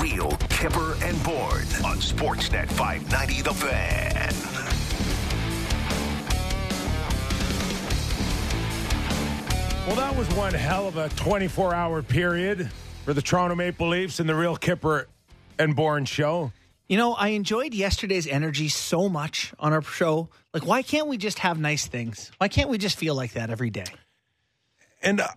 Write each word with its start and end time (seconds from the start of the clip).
Real 0.00 0.30
Kipper 0.48 0.96
and 1.02 1.20
Bourne 1.24 1.66
on 1.84 1.98
Sportsnet 1.98 2.68
590 2.68 3.42
The 3.42 3.52
Fan. 3.52 4.34
Well, 9.86 9.96
that 9.96 10.14
was 10.16 10.28
one 10.36 10.54
hell 10.54 10.86
of 10.86 10.98
a 10.98 11.08
24 11.10 11.74
hour 11.74 12.02
period 12.02 12.70
for 13.04 13.12
the 13.12 13.22
Toronto 13.22 13.56
Maple 13.56 13.88
Leafs 13.88 14.20
and 14.20 14.28
the 14.28 14.34
Real 14.34 14.54
Kipper 14.54 15.08
and 15.58 15.74
Bourne 15.74 16.04
show. 16.04 16.52
You 16.88 16.96
know, 16.96 17.14
I 17.14 17.28
enjoyed 17.28 17.74
yesterday's 17.74 18.26
energy 18.26 18.68
so 18.68 19.08
much 19.08 19.52
on 19.58 19.72
our 19.72 19.82
show. 19.82 20.28
Like, 20.54 20.64
why 20.64 20.82
can't 20.82 21.08
we 21.08 21.16
just 21.16 21.40
have 21.40 21.58
nice 21.58 21.86
things? 21.86 22.30
Why 22.38 22.48
can't 22.48 22.70
we 22.70 22.78
just 22.78 22.96
feel 22.96 23.14
like 23.14 23.32
that 23.32 23.50
every 23.50 23.70
day? 23.70 23.86
And 25.02 25.20
uh, 25.20 25.28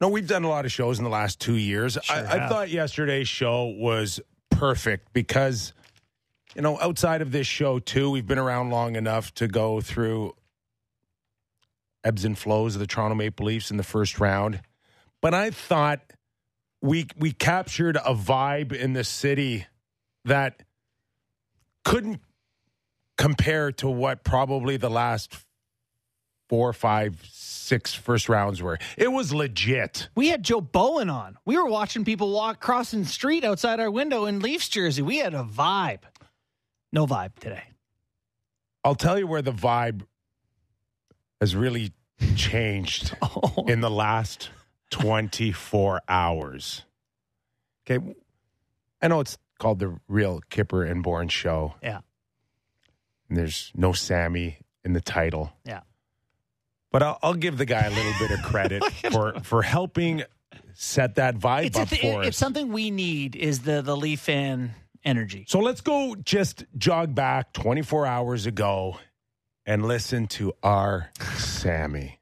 no, 0.00 0.08
we've 0.08 0.28
done 0.28 0.44
a 0.44 0.48
lot 0.48 0.64
of 0.64 0.72
shows 0.72 0.98
in 0.98 1.04
the 1.04 1.10
last 1.10 1.40
two 1.40 1.56
years. 1.56 1.96
Sure 2.02 2.16
I, 2.16 2.44
I 2.44 2.48
thought 2.48 2.70
yesterday's 2.70 3.28
show 3.28 3.64
was 3.66 4.20
perfect 4.50 5.12
because, 5.12 5.72
you 6.54 6.62
know, 6.62 6.78
outside 6.80 7.22
of 7.22 7.32
this 7.32 7.46
show, 7.46 7.78
too, 7.78 8.10
we've 8.10 8.26
been 8.26 8.38
around 8.38 8.70
long 8.70 8.96
enough 8.96 9.32
to 9.34 9.48
go 9.48 9.80
through 9.80 10.34
ebbs 12.04 12.24
and 12.24 12.38
flows 12.38 12.74
of 12.76 12.80
the 12.80 12.86
Toronto 12.86 13.14
Maple 13.14 13.46
Leafs 13.46 13.70
in 13.70 13.76
the 13.76 13.82
first 13.82 14.20
round. 14.20 14.60
But 15.20 15.34
I 15.34 15.50
thought 15.50 16.00
we 16.82 17.06
we 17.16 17.32
captured 17.32 17.96
a 17.96 18.14
vibe 18.14 18.72
in 18.72 18.92
the 18.92 19.02
city 19.04 19.66
that 20.24 20.62
couldn't 21.84 22.20
compare 23.16 23.72
to 23.72 23.88
what 23.88 24.24
probably 24.24 24.76
the 24.76 24.90
last 24.90 25.34
four, 26.48 26.68
or 26.68 26.72
five, 26.72 27.20
six 27.66 27.92
first 27.94 28.28
rounds 28.28 28.62
were. 28.62 28.78
It 28.96 29.08
was 29.08 29.34
legit. 29.34 30.08
We 30.14 30.28
had 30.28 30.42
Joe 30.42 30.60
Bowen 30.60 31.10
on. 31.10 31.36
We 31.44 31.58
were 31.58 31.66
watching 31.66 32.04
people 32.04 32.32
walk 32.32 32.60
crossing 32.60 33.02
the 33.02 33.08
street 33.08 33.44
outside 33.44 33.80
our 33.80 33.90
window 33.90 34.24
in 34.26 34.38
Leafs 34.40 34.68
jersey. 34.68 35.02
We 35.02 35.18
had 35.18 35.34
a 35.34 35.42
vibe. 35.44 36.02
No 36.92 37.06
vibe 37.06 37.38
today. 37.40 37.64
I'll 38.84 38.94
tell 38.94 39.18
you 39.18 39.26
where 39.26 39.42
the 39.42 39.52
vibe 39.52 40.02
has 41.40 41.56
really 41.56 41.92
changed 42.36 43.14
Oh, 43.22 43.64
in 43.66 43.80
the 43.80 43.90
last 43.90 44.50
24 44.90 46.02
hours. 46.08 46.82
Okay. 47.90 48.14
I 49.02 49.08
know 49.08 49.20
it's 49.20 49.36
called 49.58 49.80
the 49.80 49.98
Real 50.08 50.40
Kipper 50.50 50.84
and 50.84 51.02
Bourne 51.02 51.28
show. 51.28 51.74
yeah. 51.82 52.00
And 53.28 53.36
there's 53.36 53.72
no 53.74 53.92
Sammy 53.92 54.58
in 54.84 54.92
the 54.92 55.00
title. 55.00 55.52
Yeah. 55.64 55.80
But 56.96 57.02
I'll, 57.02 57.18
I'll 57.22 57.34
give 57.34 57.58
the 57.58 57.66
guy 57.66 57.82
a 57.84 57.90
little 57.90 58.14
bit 58.18 58.30
of 58.30 58.42
credit 58.42 58.82
for, 59.12 59.38
for 59.42 59.60
helping 59.60 60.22
set 60.72 61.16
that 61.16 61.36
vibe 61.36 61.66
It's, 61.66 61.78
a 61.78 61.82
up 61.82 61.88
th- 61.90 62.00
for 62.00 62.22
us. 62.22 62.28
it's 62.28 62.38
something 62.38 62.72
we 62.72 62.90
need 62.90 63.36
is 63.36 63.60
the, 63.60 63.82
the 63.82 63.94
Leaf 63.94 64.20
fan 64.20 64.70
energy. 65.04 65.44
So 65.46 65.58
let's 65.58 65.82
go 65.82 66.14
just 66.14 66.64
jog 66.78 67.14
back 67.14 67.52
24 67.52 68.06
hours 68.06 68.46
ago 68.46 68.96
and 69.66 69.84
listen 69.86 70.26
to 70.28 70.54
our 70.62 71.10
Sammy. 71.36 72.18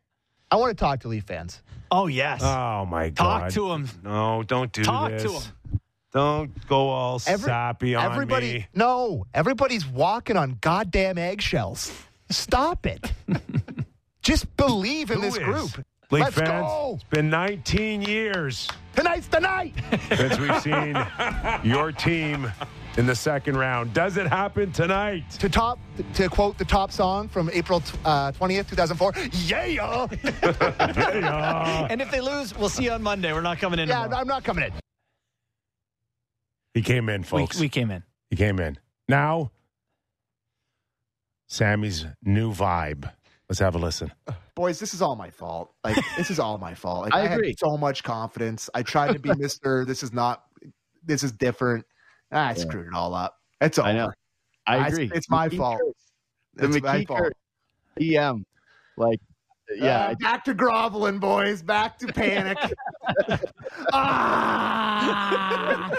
I 0.50 0.56
want 0.56 0.77
to 0.77 0.84
talk 0.84 0.98
to 1.02 1.08
Leaf 1.08 1.22
fans. 1.22 1.62
Oh, 1.92 2.08
yes. 2.08 2.42
Oh 2.42 2.84
my 2.84 3.11
God. 3.11 3.17
Talk 3.17 3.41
god. 3.42 3.50
to 3.52 3.70
him. 3.75 3.89
No, 4.02 4.42
don't 4.42 4.72
do 4.72 4.83
that. 4.83 4.86
Talk 4.91 5.11
this. 5.12 5.22
to 5.22 5.30
him. 5.34 5.80
Don't 6.12 6.67
go 6.67 6.89
all 6.89 7.20
Every- 7.28 7.47
sappy 7.47 7.95
on 7.95 8.11
everybody, 8.11 8.52
me. 8.55 8.67
no, 8.75 9.25
everybody's 9.33 9.86
walking 9.86 10.36
on 10.36 10.58
goddamn 10.61 11.17
eggshells. 11.17 11.92
Stop 12.28 12.86
it. 12.86 13.12
Just 14.25 14.56
believe 14.56 15.11
in 15.11 15.17
Who 15.19 15.22
this 15.22 15.36
is? 15.36 15.42
group. 15.42 15.86
Leaf 16.11 16.25
Let's 16.25 16.36
fans, 16.36 16.67
go. 16.67 16.92
it's 16.97 17.05
been 17.05 17.30
19 17.30 18.03
years 18.03 18.69
Tonight's 18.94 19.27
the 19.27 19.41
night. 19.41 19.75
since 20.08 20.39
we've 20.39 20.61
seen 20.61 20.97
your 21.64 21.91
team 21.92 22.50
in 22.97 23.06
the 23.06 23.14
second 23.14 23.56
round. 23.56 23.92
Does 23.92 24.17
it 24.17 24.27
happen 24.27 24.70
tonight? 24.72 25.28
to 25.41 25.48
top, 25.48 25.78
to 26.14 26.28
quote 26.28 26.58
the 26.58 26.64
top 26.64 26.92
song 26.92 27.28
from 27.28 27.50
April 27.52 27.83
uh, 28.05 28.30
twentieth, 28.33 28.68
two 28.70 28.77
thousand 28.77 28.96
four. 28.98 29.13
Yeah, 29.33 29.67
Yeah. 30.45 31.89
And 31.90 32.01
if 32.01 32.11
they 32.11 32.20
lose, 32.20 32.57
we'll 32.57 32.68
see 32.68 32.84
you 32.84 32.92
on 32.92 33.02
Monday. 33.02 33.33
We're 33.33 33.40
not 33.40 33.58
coming 33.58 33.80
in. 33.80 33.89
yeah. 33.89 34.05
tomorrow. 34.05 34.20
I'm 34.20 34.29
not 34.29 34.45
coming 34.45 34.64
in. 34.64 34.73
He 36.74 36.83
came 36.83 37.08
in, 37.08 37.23
we, 37.23 37.27
folks. 37.27 37.58
we 37.58 37.68
came 37.68 37.90
in. 37.90 38.05
he 38.30 38.36
came 38.36 38.61
in. 38.61 38.79
Now, 39.08 39.51
Sammy's 41.48 42.07
new 42.23 42.52
vibe. 42.52 43.11
Let's 43.49 43.61
have 43.61 43.75
a 43.75 43.79
listen. 43.79 44.11
boys, 44.55 44.79
this 44.81 44.95
is 44.95 45.03
all 45.03 45.17
my 45.17 45.31
fault. 45.31 45.73
Like 45.85 45.97
this 46.17 46.31
is 46.31 46.39
all 46.41 46.57
my 46.59 46.75
fault. 46.75 47.05
Like, 47.05 47.15
I 47.15 47.21
I, 47.21 47.27
had 47.27 47.39
agree. 47.39 47.55
so 47.59 47.77
much 47.77 48.03
confidence. 48.03 48.71
I 48.75 48.83
tried 48.83 49.13
to 49.13 49.19
be 49.19 49.31
Mister. 49.37 49.85
This 49.85 50.03
is 50.03 50.13
not. 50.13 50.45
This 51.05 51.23
is 51.23 51.33
different. 51.33 51.85
Ah, 52.33 52.49
I 52.49 52.55
screwed 52.55 52.87
it 52.87 52.95
all 52.95 53.15
up. 53.15 53.37
It's 53.61 53.79
over. 53.79 53.89
I 53.89 53.93
know. 53.93 54.11
I 54.67 54.77
I- 54.79 54.87
agree. 54.89 55.11
it's 55.15 55.29
my 55.29 55.49
McKee 55.49 55.57
fault. 55.59 55.79
curse. 55.79 55.95
The 56.55 56.67
It's 56.77 56.83
my 56.83 57.05
fault. 57.05 57.21
curse. 57.21 57.33
EM. 58.01 58.45
Like, 58.97 59.21
yeah. 59.77 60.07
Uh, 60.09 60.15
back 60.21 60.45
to 60.45 60.55
groveling, 60.55 61.19
boys. 61.19 61.63
Back 61.63 61.99
to 61.99 62.07
panic. 62.07 62.57
ah! 63.93 65.91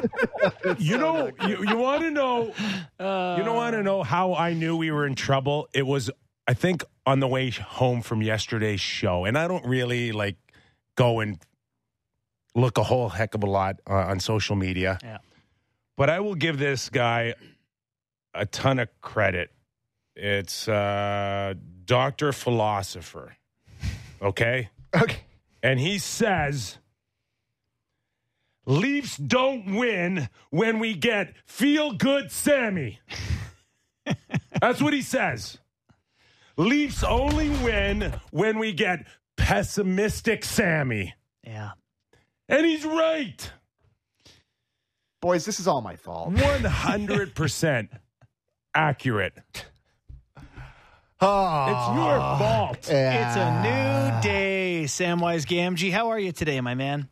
You 0.77 0.97
know, 0.97 1.31
you, 1.47 1.63
you 1.67 1.77
want 1.77 2.01
to 2.01 2.11
know 2.11 2.53
Uh, 2.99 3.35
You 3.37 3.43
don't 3.43 3.55
want 3.55 3.73
to 3.75 3.83
know 3.83 4.03
how 4.03 4.33
I 4.33 4.53
knew 4.53 4.75
we 4.77 4.91
were 4.91 5.05
in 5.05 5.15
trouble? 5.15 5.67
It 5.73 5.85
was, 5.85 6.09
I 6.47 6.53
think, 6.53 6.83
on 7.05 7.19
the 7.19 7.27
way 7.27 7.49
home 7.51 8.01
from 8.01 8.21
yesterday's 8.21 8.81
show. 8.81 9.25
And 9.25 9.37
I 9.37 9.47
don't 9.47 9.65
really 9.65 10.11
like 10.11 10.37
go 10.95 11.19
and 11.19 11.39
look 12.55 12.77
a 12.77 12.83
whole 12.83 13.09
heck 13.09 13.35
of 13.35 13.43
a 13.43 13.47
lot 13.47 13.79
uh, 13.89 13.93
on 13.93 14.19
social 14.19 14.55
media. 14.55 14.97
Yeah. 15.03 15.17
But 15.97 16.09
I 16.09 16.19
will 16.19 16.35
give 16.35 16.57
this 16.57 16.89
guy 16.89 17.35
a 18.33 18.45
ton 18.45 18.79
of 18.79 18.89
credit. 19.01 19.51
It's 20.15 20.67
uh, 20.67 21.53
Dr. 21.85 22.31
Philosopher. 22.31 23.35
Okay? 24.21 24.69
Okay. 24.95 25.19
And 25.61 25.77
he 25.77 25.99
says, 25.99 26.77
Leafs 28.65 29.17
don't 29.17 29.75
win 29.75 30.29
when 30.49 30.79
we 30.79 30.95
get 30.95 31.33
feel 31.45 31.91
good 31.91 32.31
Sammy. 32.31 32.99
That's 34.61 34.81
what 34.81 34.93
he 34.93 35.01
says. 35.01 35.59
Leafs 36.57 37.03
only 37.03 37.49
win 37.49 38.13
when 38.31 38.57
we 38.59 38.71
get 38.73 39.05
pessimistic 39.37 40.45
Sammy. 40.45 41.13
Yeah. 41.45 41.71
And 42.47 42.65
he's 42.65 42.85
right. 42.85 43.51
boys, 45.21 45.43
this 45.45 45.59
is 45.59 45.67
all 45.67 45.81
my 45.81 45.95
fault. 45.95 46.33
100% 46.33 47.89
accurate. 48.73 49.65
Oh, 51.21 51.65
It's 51.67 51.97
your 51.97 52.17
fault. 52.37 52.77
It's 52.77 53.35
a 53.35 53.61
new 53.63 54.21
day. 54.21 54.83
Samwise 54.85 55.45
Gamgee, 55.45 55.91
how 55.91 56.09
are 56.09 56.19
you 56.19 56.31
today, 56.31 56.61
my 56.61 56.75
man? 56.75 57.09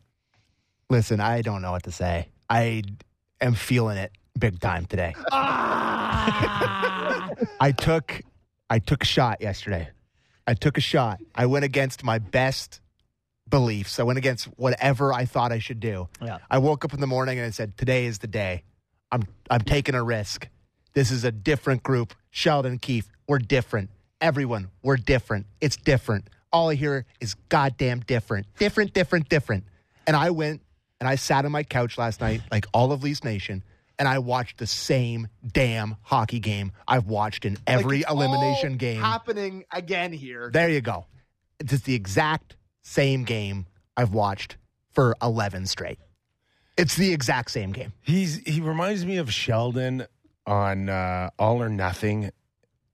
Listen, 0.90 1.20
I 1.20 1.42
don't 1.42 1.62
know 1.62 1.72
what 1.72 1.82
to 1.84 1.90
say. 1.90 2.28
I 2.48 2.82
am 3.40 3.54
feeling 3.54 3.96
it 3.98 4.12
big 4.38 4.60
time 4.60 4.86
today. 4.86 5.14
Ah. 5.32 7.30
I 7.60 7.72
took 7.72 8.20
I 8.70 8.78
took 8.78 9.02
a 9.02 9.06
shot 9.06 9.40
yesterday. 9.40 9.88
I 10.46 10.54
took 10.54 10.78
a 10.78 10.80
shot. 10.80 11.20
I 11.34 11.46
went 11.46 11.64
against 11.64 12.04
my 12.04 12.18
best 12.18 12.80
beliefs. 13.48 13.98
I 13.98 14.02
went 14.02 14.18
against 14.18 14.46
whatever 14.56 15.12
I 15.12 15.24
thought 15.24 15.52
I 15.52 15.58
should 15.58 15.80
do. 15.80 16.08
Yeah. 16.20 16.38
I 16.50 16.58
woke 16.58 16.84
up 16.84 16.92
in 16.94 17.00
the 17.00 17.06
morning 17.06 17.38
and 17.38 17.46
I 17.46 17.50
said, 17.50 17.76
"Today 17.76 18.06
is 18.06 18.18
the 18.18 18.26
day. 18.26 18.64
I'm 19.12 19.24
I'm 19.50 19.60
taking 19.60 19.94
a 19.94 20.02
risk. 20.02 20.48
This 20.92 21.10
is 21.10 21.24
a 21.24 21.32
different 21.32 21.82
group. 21.82 22.14
Sheldon 22.30 22.78
Keefe, 22.78 23.08
we're 23.28 23.38
different. 23.38 23.90
Everyone, 24.20 24.70
we're 24.82 24.96
different. 24.96 25.46
It's 25.60 25.76
different. 25.76 26.28
All 26.52 26.70
I 26.70 26.74
hear 26.74 27.04
is 27.20 27.34
goddamn 27.48 28.00
different. 28.00 28.46
Different, 28.58 28.92
different, 28.92 29.28
different." 29.28 29.64
And 30.06 30.16
I 30.16 30.30
went 30.30 30.62
and 31.00 31.08
I 31.08 31.16
sat 31.16 31.44
on 31.44 31.52
my 31.52 31.62
couch 31.62 31.98
last 31.98 32.20
night, 32.20 32.42
like 32.50 32.66
all 32.72 32.92
of 32.92 33.02
Leafs 33.02 33.24
Nation, 33.24 33.62
and 33.98 34.08
I 34.08 34.18
watched 34.18 34.58
the 34.58 34.66
same 34.66 35.28
damn 35.46 35.96
hockey 36.02 36.40
game 36.40 36.72
I've 36.88 37.06
watched 37.06 37.44
in 37.44 37.58
every 37.66 37.98
Like, 37.98 38.02
it's 38.02 38.10
elimination 38.12 38.72
all 38.72 38.78
game. 38.78 39.00
happening 39.00 39.64
again 39.72 40.12
here. 40.12 40.50
There 40.52 40.68
you 40.68 40.80
go. 40.80 41.06
It's 41.60 41.70
just 41.70 41.84
the 41.84 41.94
exact 41.94 42.56
same 42.82 43.24
game 43.24 43.66
I've 43.96 44.12
watched 44.12 44.56
for 44.92 45.16
11 45.22 45.66
straight. 45.66 45.98
It's 46.76 46.96
the 46.96 47.12
exact 47.12 47.50
same 47.52 47.70
game. 47.72 47.92
He's 48.02 48.36
he 48.46 48.60
reminds 48.60 49.06
me 49.06 49.16
of 49.18 49.32
Sheldon 49.32 50.06
on 50.46 50.88
uh, 50.88 51.30
All 51.38 51.62
or 51.62 51.68
Nothing 51.68 52.30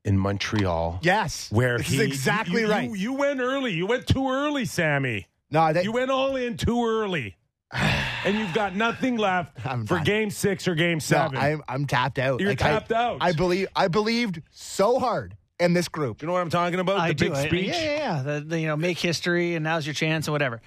in 0.05 0.19
Montreal. 0.19 1.01
Yes. 1.03 1.51
Where 1.51 1.79
this 1.79 1.89
he 1.89 1.97
is 1.97 2.03
exactly 2.03 2.61
you- 2.61 2.67
you- 2.67 2.73
right. 2.73 2.89
You, 2.91 2.95
you 2.95 3.13
went 3.15 3.41
early. 3.41 3.73
You 3.73 3.87
went 3.87 4.07
too 4.07 4.29
early, 4.31 4.67
Sammy. 4.67 5.29
no, 5.51 5.73
that, 5.73 5.85
You 5.85 5.93
went 5.93 6.11
all 6.11 6.37
in 6.37 6.57
too 6.59 6.85
early. 6.87 7.37
And 7.73 8.37
you've 8.39 8.53
got 8.53 8.75
nothing 8.75 9.17
left 9.17 9.55
I'm 9.67 9.87
for 9.87 9.97
done. 9.97 10.05
game 10.05 10.31
six 10.31 10.67
or 10.69 10.75
game 10.75 10.95
no, 10.97 10.99
seven. 11.01 11.37
I'm, 11.39 11.63
I'm 11.69 11.87
tapped 11.87 12.19
out. 12.19 12.41
You're 12.41 12.51
Like, 12.51 12.63
I- 12.63 12.71
tapped 12.71 12.93
out. 12.93 13.19
I 13.21 13.33
believe 13.33 13.69
I 13.77 13.89
believed 13.89 14.43
so 14.51 14.99
hard 14.99 15.37
in 15.59 15.73
this 15.73 15.89
group. 15.89 16.19
Do 16.19 16.25
you 16.25 16.27
know 16.29 16.33
what 16.35 16.43
I'm 16.43 16.51
talking 16.51 16.81
about? 16.81 16.99
I 16.99 17.09
the 17.09 17.15
do. 17.15 17.25
big 17.31 17.39
I- 17.39 17.47
speech. 17.47 17.67
yeah, 17.69 17.83
yeah, 17.83 17.97
yeah. 18.17 18.23
The, 18.23 18.41
the, 18.41 18.61
you 18.61 18.67
know, 18.67 18.77
make 18.77 18.99
history 18.99 19.55
and 19.55 19.65
now's 19.65 19.87
your 19.87 19.95
chance 19.95 20.27
and 20.27 20.33
whatever. 20.33 20.61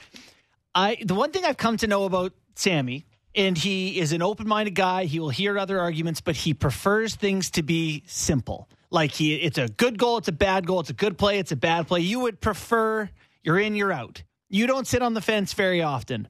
I 0.75 0.97
the 1.03 1.15
one 1.15 1.31
thing 1.31 1.45
I've 1.45 1.57
come 1.57 1.77
to 1.77 1.87
know 1.87 2.05
about 2.05 2.33
Sammy 2.55 3.05
and 3.35 3.57
he 3.57 3.99
is 3.99 4.11
an 4.13 4.21
open-minded 4.21 4.75
guy. 4.75 5.05
He 5.05 5.19
will 5.19 5.29
hear 5.29 5.57
other 5.57 5.79
arguments, 5.79 6.21
but 6.21 6.35
he 6.35 6.53
prefers 6.53 7.15
things 7.15 7.49
to 7.51 7.63
be 7.63 8.03
simple. 8.05 8.69
Like 8.91 9.11
he, 9.11 9.35
it's 9.35 9.57
a 9.57 9.67
good 9.69 9.97
goal, 9.97 10.17
it's 10.19 10.27
a 10.27 10.31
bad 10.33 10.67
goal, 10.67 10.79
it's 10.81 10.91
a 10.91 10.93
good 10.93 11.17
play, 11.17 11.39
it's 11.39 11.51
a 11.51 11.55
bad 11.55 11.87
play. 11.87 12.01
You 12.01 12.19
would 12.21 12.39
prefer 12.39 13.09
you're 13.41 13.59
in, 13.59 13.75
you're 13.75 13.91
out. 13.91 14.21
You 14.49 14.67
don't 14.67 14.85
sit 14.85 15.01
on 15.01 15.15
the 15.15 15.21
fence 15.21 15.53
very 15.53 15.81
often. 15.81 16.27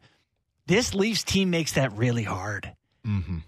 This 0.65 0.93
Leafs 0.95 1.23
team 1.23 1.49
makes 1.49 1.73
that 1.73 1.91
really 1.93 2.23
hard 2.23 2.71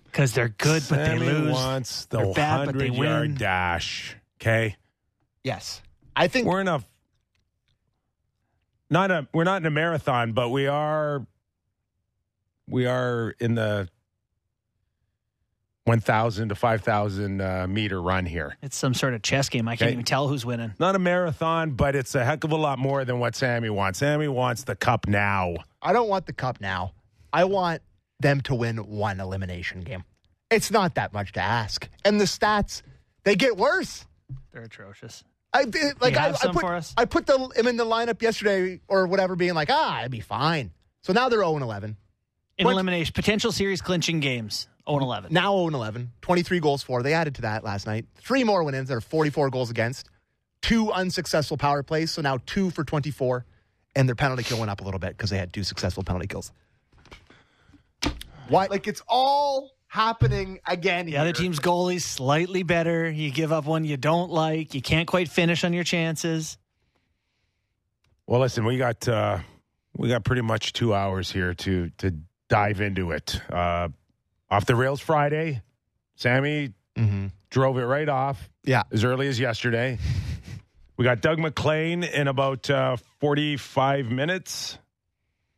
because 0.05 0.33
they're 0.33 0.49
good, 0.49 0.83
but 0.89 0.97
they 0.97 1.17
lose. 1.17 1.51
wants 1.53 2.05
the 2.07 2.17
They're 2.17 2.33
bad, 2.33 2.65
but 2.65 2.77
they 2.77 2.89
100 2.89 3.09
yard 3.09 3.27
win. 3.29 3.37
dash. 3.37 4.17
Okay. 4.41 4.75
Yes. 5.43 5.81
I 6.15 6.27
think 6.27 6.45
We're 6.47 6.61
in 6.61 6.67
a 6.67 6.83
not 8.89 9.11
a 9.11 9.27
we're 9.33 9.43
not 9.45 9.61
in 9.61 9.65
a 9.65 9.71
marathon, 9.71 10.33
but 10.33 10.49
we 10.49 10.67
are 10.67 11.25
we 12.67 12.85
are 12.85 13.33
in 13.39 13.55
the 13.55 13.87
1000 15.85 16.49
to 16.49 16.55
5000 16.55 17.41
uh, 17.41 17.67
meter 17.67 18.01
run 18.01 18.25
here. 18.25 18.57
It's 18.61 18.75
some 18.75 18.93
sort 18.93 19.13
of 19.13 19.21
chess 19.21 19.49
game. 19.49 19.67
I 19.67 19.75
can't 19.75 19.83
Okay. 19.89 19.93
even 19.93 20.03
tell 20.05 20.27
who's 20.27 20.45
winning. 20.45 20.73
Not 20.79 20.95
a 20.95 20.99
marathon, 20.99 21.71
but 21.71 21.95
it's 21.95 22.15
a 22.15 22.25
heck 22.25 22.43
of 22.43 22.51
a 22.51 22.55
lot 22.55 22.79
more 22.79 23.05
than 23.05 23.19
what 23.19 23.35
Sammy 23.35 23.69
wants. 23.69 23.99
Sammy 23.99 24.27
wants 24.27 24.63
the 24.63 24.75
cup 24.75 25.07
now. 25.07 25.55
I 25.81 25.93
don't 25.93 26.09
want 26.09 26.25
the 26.25 26.33
cup 26.33 26.59
now. 26.59 26.93
I 27.35 27.43
want 27.43 27.81
them 28.21 28.39
to 28.41 28.55
win 28.55 28.77
one 28.77 29.19
elimination 29.19 29.81
game. 29.81 30.05
It's 30.49 30.71
not 30.71 30.95
that 30.95 31.11
much 31.11 31.33
to 31.33 31.41
ask. 31.41 31.85
And 32.05 32.17
the 32.17 32.23
stats, 32.23 32.81
they 33.25 33.35
get 33.35 33.57
worse. 33.57 34.05
They're 34.53 34.63
atrocious. 34.63 35.21
I 35.51 35.65
did, 35.65 35.99
like 35.99 36.15
I, 36.15 36.29
I 36.29 36.31
put 36.31 36.61
for 36.61 36.73
us? 36.73 36.93
I 36.95 37.03
put 37.03 37.25
the 37.25 37.37
him 37.57 37.67
in 37.67 37.75
the 37.75 37.83
lineup 37.83 38.21
yesterday 38.21 38.79
or 38.87 39.07
whatever, 39.07 39.35
being 39.35 39.53
like, 39.53 39.69
ah, 39.69 39.99
it'd 39.99 40.11
be 40.11 40.21
fine. 40.21 40.71
So 41.03 41.11
now 41.11 41.27
they're 41.27 41.39
0 41.39 41.57
11. 41.57 41.97
In 42.57 42.67
elimination, 42.67 43.11
potential 43.13 43.51
series 43.51 43.81
clinching 43.81 44.21
games. 44.21 44.69
0 44.89 44.99
11. 45.01 45.33
Now 45.33 45.57
0 45.57 45.67
11. 45.75 46.13
23 46.21 46.61
goals 46.61 46.83
for. 46.83 47.03
They 47.03 47.13
added 47.13 47.35
to 47.35 47.41
that 47.41 47.65
last 47.65 47.85
night. 47.85 48.05
Three 48.15 48.45
more 48.45 48.63
win 48.63 48.75
ins. 48.75 48.87
There 48.87 48.97
are 48.97 49.01
44 49.01 49.49
goals 49.49 49.69
against. 49.69 50.09
Two 50.61 50.89
unsuccessful 50.89 51.57
power 51.57 51.83
plays. 51.83 52.11
So 52.11 52.21
now 52.21 52.39
two 52.45 52.69
for 52.69 52.85
24. 52.85 53.45
And 53.93 54.07
their 54.07 54.15
penalty 54.15 54.43
kill 54.43 54.59
went 54.59 54.71
up 54.71 54.79
a 54.79 54.85
little 54.85 54.99
bit 55.01 55.17
because 55.17 55.31
they 55.31 55.37
had 55.37 55.51
two 55.51 55.63
successful 55.63 56.03
penalty 56.03 56.27
kills. 56.27 56.53
Why? 58.49 58.67
Like 58.67 58.87
it's 58.87 59.01
all 59.07 59.71
happening 59.87 60.59
again. 60.67 61.05
The 61.05 61.17
other 61.17 61.27
here. 61.27 61.33
team's 61.33 61.59
goalie's 61.59 62.05
slightly 62.05 62.63
better. 62.63 63.09
You 63.09 63.31
give 63.31 63.51
up 63.51 63.65
one 63.65 63.85
you 63.85 63.97
don't 63.97 64.31
like. 64.31 64.73
You 64.73 64.81
can't 64.81 65.07
quite 65.07 65.29
finish 65.29 65.63
on 65.63 65.73
your 65.73 65.83
chances. 65.83 66.57
Well, 68.27 68.41
listen, 68.41 68.65
we 68.65 68.77
got 68.77 69.07
uh, 69.07 69.39
we 69.97 70.09
got 70.09 70.23
pretty 70.23 70.41
much 70.41 70.73
two 70.73 70.93
hours 70.93 71.31
here 71.31 71.53
to 71.53 71.89
to 71.99 72.11
dive 72.49 72.81
into 72.81 73.11
it. 73.11 73.39
Uh, 73.51 73.89
off 74.49 74.65
the 74.65 74.75
rails 74.75 75.01
Friday, 75.01 75.61
Sammy 76.15 76.73
Mm-hmm. 76.95 77.27
drove 77.49 77.77
it 77.77 77.83
right 77.83 78.07
off 78.07 78.49
Yeah. 78.63 78.83
as 78.89 79.03
early 79.03 79.27
as 79.27 79.37
yesterday. 79.37 79.99
We 80.95 81.03
got 81.03 81.19
Doug 81.19 81.39
MacLean 81.39 82.03
in 82.05 82.29
about 82.29 82.69
uh, 82.69 82.95
45 83.19 84.09
minutes. 84.09 84.77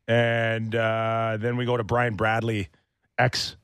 And 0.08 0.74
uh, 0.74 1.38
then 1.40 1.58
we 1.58 1.66
go 1.66 1.78
to 1.78 1.84
Brian 1.84 2.16
Bradley, 2.16 2.70
ex 3.18 3.56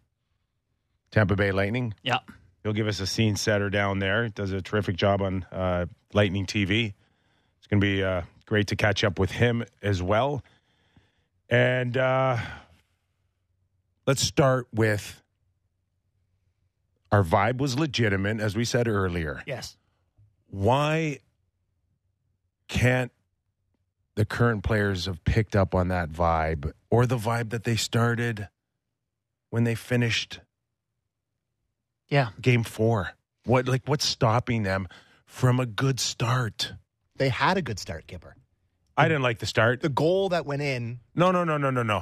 Tampa 1.12 1.36
Bay 1.36 1.52
Lightning. 1.52 1.94
Yeah. 2.04 2.20
He'll 2.64 2.74
give 2.74 2.88
us 2.88 3.00
a 3.00 3.08
scene 3.08 3.36
setter 3.36 3.70
down 3.70 4.00
there. 4.00 4.30
Does 4.30 4.52
a 4.52 4.62
terrific 4.62 4.96
job 4.96 5.22
on 5.22 5.46
uh, 5.52 5.86
Lightning 6.14 6.46
TV. 6.46 6.94
It's 7.58 7.68
going 7.68 7.80
to 7.80 7.86
be 7.86 8.04
uh, 8.04 8.22
great 8.46 8.68
to 8.68 8.76
catch 8.76 9.04
up 9.04 9.20
with 9.20 9.32
him 9.32 9.64
as 9.82 10.02
well. 10.02 10.44
And 11.50 11.98
uh, 11.98 12.38
let's 14.08 14.22
start 14.22 14.68
with 14.74 15.22
our 17.12 17.24
vibe 17.24 17.60
was 17.60 17.78
legitimate, 17.78 18.40
as 18.40 18.56
we 18.56 18.66
said 18.66 18.88
earlier. 18.88 19.44
Yes. 19.46 19.78
Why 20.50 21.20
can't 22.68 23.12
the 24.16 24.26
current 24.26 24.64
players 24.64 25.06
have 25.06 25.24
picked 25.24 25.56
up 25.56 25.76
on 25.76 25.90
that 25.90 26.10
vibe 26.10 26.72
or 26.90 27.06
the 27.06 27.18
vibe 27.18 27.50
that 27.52 27.66
they 27.66 27.76
started 27.76 28.48
when 29.54 29.66
they 29.66 29.76
finished 29.76 30.40
Yeah. 32.10 32.30
game 32.42 32.64
four? 32.64 33.12
What 33.46 33.68
like 33.68 33.84
what's 33.86 34.04
stopping 34.04 34.64
them 34.64 34.88
from 35.28 35.60
a 35.60 35.68
good 35.68 36.00
start? 36.00 36.74
They 37.18 37.30
had 37.30 37.56
a 37.58 37.62
good 37.62 37.78
start, 37.78 38.08
Kipper. 38.08 38.36
I 38.98 39.08
didn't 39.08 39.22
like 39.22 39.38
the 39.38 39.46
start. 39.46 39.82
The 39.82 39.90
goal 39.90 40.30
that 40.30 40.48
went 40.48 40.64
in, 40.64 41.02
No, 41.14 41.30
no, 41.32 41.44
no, 41.44 41.58
no, 41.58 41.70
no, 41.70 41.84
no. 41.84 42.02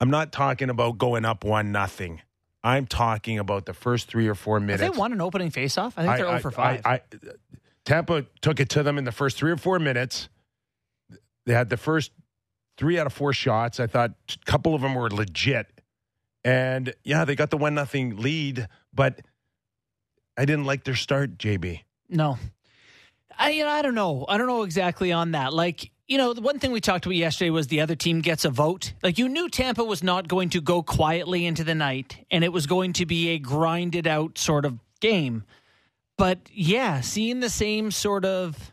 I'm 0.00 0.08
not 0.08 0.32
talking 0.32 0.70
about 0.70 0.96
going 0.96 1.26
up 1.26 1.44
one 1.44 1.70
nothing. 1.70 2.22
I'm 2.64 2.86
talking 2.86 3.38
about 3.38 3.66
the 3.66 3.74
first 3.74 4.08
three 4.08 4.26
or 4.26 4.34
four 4.34 4.58
Have 4.58 4.66
minutes. 4.66 4.82
they 4.82 4.88
won 4.98 5.12
an 5.12 5.20
opening 5.20 5.50
faceoff? 5.50 5.92
I 5.98 6.04
think 6.06 6.16
they're 6.16 6.26
0 6.28 6.38
for 6.40 6.50
5. 6.50 6.80
I, 6.86 6.94
I, 6.94 7.00
Tampa 7.84 8.24
took 8.40 8.58
it 8.58 8.70
to 8.70 8.82
them 8.82 8.96
in 8.96 9.04
the 9.04 9.12
first 9.12 9.36
three 9.36 9.50
or 9.50 9.58
four 9.58 9.78
minutes. 9.78 10.30
They 11.44 11.52
had 11.52 11.68
the 11.68 11.76
first 11.76 12.10
three 12.78 12.98
out 12.98 13.06
of 13.06 13.12
four 13.12 13.34
shots. 13.34 13.80
I 13.80 13.86
thought 13.86 14.12
a 14.30 14.50
couple 14.50 14.74
of 14.74 14.80
them 14.80 14.94
were 14.94 15.10
legit, 15.10 15.79
and 16.44 16.94
yeah, 17.04 17.24
they 17.24 17.34
got 17.34 17.50
the 17.50 17.56
one 17.56 17.74
nothing 17.74 18.16
lead. 18.16 18.68
But 18.92 19.20
I 20.36 20.44
didn't 20.44 20.64
like 20.64 20.84
their 20.84 20.94
start, 20.94 21.38
JB. 21.38 21.80
No. 22.08 22.38
I 23.38 23.50
you 23.50 23.64
know, 23.64 23.70
I 23.70 23.82
don't 23.82 23.94
know. 23.94 24.26
I 24.28 24.38
don't 24.38 24.46
know 24.46 24.62
exactly 24.62 25.12
on 25.12 25.32
that. 25.32 25.52
Like, 25.52 25.90
you 26.08 26.18
know, 26.18 26.32
the 26.32 26.40
one 26.40 26.58
thing 26.58 26.72
we 26.72 26.80
talked 26.80 27.06
about 27.06 27.16
yesterday 27.16 27.50
was 27.50 27.68
the 27.68 27.80
other 27.80 27.94
team 27.94 28.20
gets 28.20 28.44
a 28.44 28.50
vote. 28.50 28.92
Like 29.02 29.18
you 29.18 29.28
knew 29.28 29.48
Tampa 29.48 29.84
was 29.84 30.02
not 30.02 30.28
going 30.28 30.50
to 30.50 30.60
go 30.60 30.82
quietly 30.82 31.46
into 31.46 31.64
the 31.64 31.74
night 31.74 32.24
and 32.30 32.44
it 32.44 32.52
was 32.52 32.66
going 32.66 32.92
to 32.94 33.06
be 33.06 33.30
a 33.30 33.38
grinded 33.38 34.06
out 34.06 34.36
sort 34.36 34.64
of 34.64 34.78
game. 35.00 35.44
But 36.18 36.38
yeah, 36.52 37.00
seeing 37.00 37.40
the 37.40 37.48
same 37.48 37.90
sort 37.90 38.24
of 38.24 38.72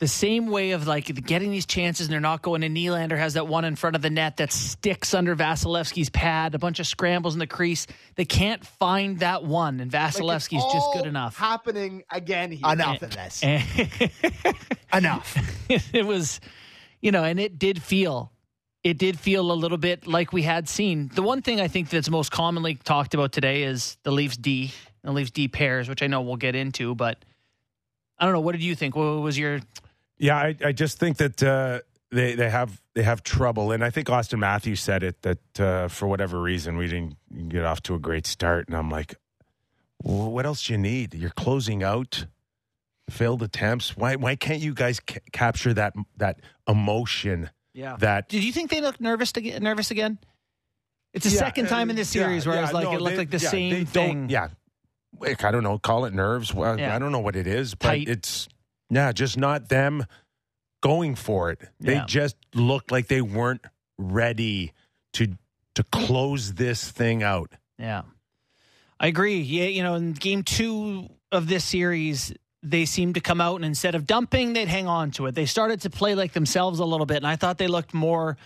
the 0.00 0.08
same 0.08 0.46
way 0.46 0.70
of 0.70 0.86
like 0.86 1.04
getting 1.26 1.50
these 1.50 1.66
chances 1.66 2.06
and 2.06 2.12
they're 2.12 2.20
not 2.20 2.40
going 2.40 2.64
and 2.64 2.74
Nylander 2.74 3.18
has 3.18 3.34
that 3.34 3.46
one 3.46 3.66
in 3.66 3.76
front 3.76 3.96
of 3.96 4.02
the 4.02 4.08
net 4.08 4.38
that 4.38 4.50
sticks 4.50 5.12
under 5.12 5.36
Vasilevskiy's 5.36 6.08
pad, 6.08 6.54
a 6.54 6.58
bunch 6.58 6.80
of 6.80 6.86
scrambles 6.86 7.34
in 7.34 7.38
the 7.38 7.46
crease. 7.46 7.86
They 8.14 8.24
can't 8.24 8.66
find 8.66 9.18
that 9.18 9.44
one 9.44 9.78
and 9.78 9.92
Like, 9.92 10.36
it's 10.36 10.50
just 10.50 10.92
good 10.94 11.06
enough. 11.06 11.36
Happening 11.36 12.02
again 12.10 12.50
here. 12.50 12.72
enough 12.72 13.02
eh, 13.02 13.06
of 13.06 13.14
this. 13.14 13.40
Eh. 13.42 14.08
And 14.90 15.04
Enough. 15.04 15.36
it 15.94 16.06
was, 16.06 16.40
you 17.02 17.12
know, 17.12 17.22
and 17.22 17.38
it 17.38 17.58
did 17.58 17.82
feel, 17.82 18.32
it 18.82 18.96
did 18.96 19.18
feel 19.18 19.52
a 19.52 19.54
little 19.54 19.78
bit 19.78 20.06
like 20.06 20.32
we 20.32 20.40
had 20.40 20.66
seen. 20.66 21.10
The 21.14 21.22
one 21.22 21.42
thing 21.42 21.60
I 21.60 21.68
think 21.68 21.90
that's 21.90 22.08
most 22.08 22.32
commonly 22.32 22.76
talked 22.76 23.12
about 23.12 23.32
today 23.32 23.64
is 23.64 23.98
the 24.02 24.12
Leafs 24.12 24.38
D, 24.38 24.72
the 25.02 25.12
Leafs 25.12 25.30
D 25.30 25.48
pairs, 25.48 25.90
which 25.90 26.02
I 26.02 26.06
know 26.06 26.22
we'll 26.22 26.36
get 26.36 26.54
into, 26.54 26.94
but 26.94 27.22
I 28.18 28.24
don't 28.24 28.32
know. 28.32 28.40
What 28.40 28.52
did 28.52 28.62
you 28.62 28.74
think? 28.74 28.96
What 28.96 29.20
was 29.20 29.38
your, 29.38 29.60
Yeah, 30.22 30.36
I, 30.36 30.54
I 30.62 30.72
just 30.72 30.98
think 30.98 31.16
that 31.16 31.42
uh, 31.42 31.80
they 32.12 32.34
they 32.34 32.50
have 32.50 32.80
they 32.94 33.02
have 33.02 33.22
trouble, 33.22 33.72
and 33.72 33.82
I 33.82 33.88
think 33.90 34.08
Auston 34.08 34.38
Matthews 34.38 34.80
said 34.80 35.02
it 35.02 35.22
that 35.22 35.60
uh, 35.60 35.88
for 35.88 36.06
whatever 36.08 36.40
reason 36.40 36.76
we 36.76 36.88
didn't 36.88 37.16
get 37.48 37.64
off 37.64 37.82
to 37.84 37.94
a 37.94 37.98
great 37.98 38.26
start, 38.26 38.68
and 38.68 38.76
I'm 38.76 38.90
like, 38.90 39.14
well, 40.02 40.30
what 40.30 40.44
else 40.44 40.66
do 40.66 40.74
you 40.74 40.78
need? 40.78 41.14
You're 41.14 41.30
closing 41.30 41.82
out 41.82 42.26
failed 43.08 43.42
attempts. 43.42 43.96
Why 43.96 44.16
why 44.16 44.36
can't 44.36 44.60
you 44.60 44.74
guys 44.74 45.00
ca- 45.00 45.20
capture 45.32 45.72
that 45.74 45.94
that 46.18 46.40
emotion 46.68 47.48
yeah. 47.72 47.96
that 48.00 48.28
Did 48.28 48.44
you 48.44 48.52
think 48.52 48.70
they 48.70 48.80
looked 48.82 49.00
nervous 49.00 49.32
to 49.32 49.40
get 49.40 49.60
nervous 49.62 49.90
again? 49.90 50.18
It's 51.14 51.24
the 51.24 51.32
Yeah, 51.32 51.38
second 51.38 51.68
time 51.68 51.88
uh, 51.88 51.92
in 51.92 51.96
this 51.96 52.14
yeah, 52.14 52.22
series 52.24 52.46
where 52.46 52.58
I 52.58 52.60
was 52.60 52.72
like, 52.72 52.84
no, 52.84 52.92
it 52.92 53.00
looked 53.00 53.12
they- 53.14 53.18
like 53.18 53.30
the 53.30 53.38
yeah, 53.38 53.48
same 53.48 53.70
they 53.72 53.78
don't- 53.84 53.88
thing. 53.92 54.28
Yeah, 54.30 54.48
like, 55.18 55.42
I 55.44 55.50
don't 55.50 55.62
know. 55.64 55.78
Call 55.78 56.04
it 56.04 56.12
nerves. 56.12 56.52
Well, 56.54 56.78
Yeah. 56.78 56.94
I 56.94 56.98
don't 57.00 57.10
know 57.10 57.18
what 57.20 57.34
it 57.36 57.46
is, 57.48 57.74
but 57.74 57.88
Tight. 57.88 58.08
it's 58.08 58.48
yeah, 58.90 59.12
just 59.12 59.36
not 59.38 59.68
them 59.68 60.04
going 60.82 61.14
for 61.14 61.50
it. 61.50 61.60
They 61.78 61.94
Yeah. 61.94 62.06
just 62.06 62.36
looked 62.54 62.90
like 62.90 63.08
they 63.08 63.22
weren't 63.22 63.64
ready 63.98 64.72
to 65.14 65.36
to 65.76 65.84
close 65.84 66.54
this 66.54 66.90
thing 66.90 67.22
out. 67.22 67.52
Yeah. 67.78 68.02
I 68.98 69.06
agree. 69.06 69.38
Yeah, 69.40 69.64
you 69.66 69.82
know, 69.82 69.94
in 69.94 70.12
game 70.12 70.42
two 70.42 71.08
of 71.32 71.46
this 71.46 71.64
series, 71.64 72.34
they 72.62 72.84
seemed 72.84 73.14
to 73.14 73.20
come 73.20 73.40
out 73.40 73.56
and 73.56 73.64
instead 73.64 73.94
of 73.94 74.04
dumping, 74.06 74.52
they'd 74.52 74.68
hang 74.68 74.88
on 74.88 75.10
to 75.12 75.26
it. 75.26 75.34
They 75.34 75.46
started 75.46 75.80
to 75.82 75.90
play 75.90 76.14
like 76.14 76.32
themselves 76.32 76.80
a 76.80 76.84
little 76.84 77.06
bit, 77.06 77.18
and 77.18 77.26
I 77.26 77.36
thought 77.36 77.56
they 77.56 77.68
looked 77.68 77.94
more 77.94 78.36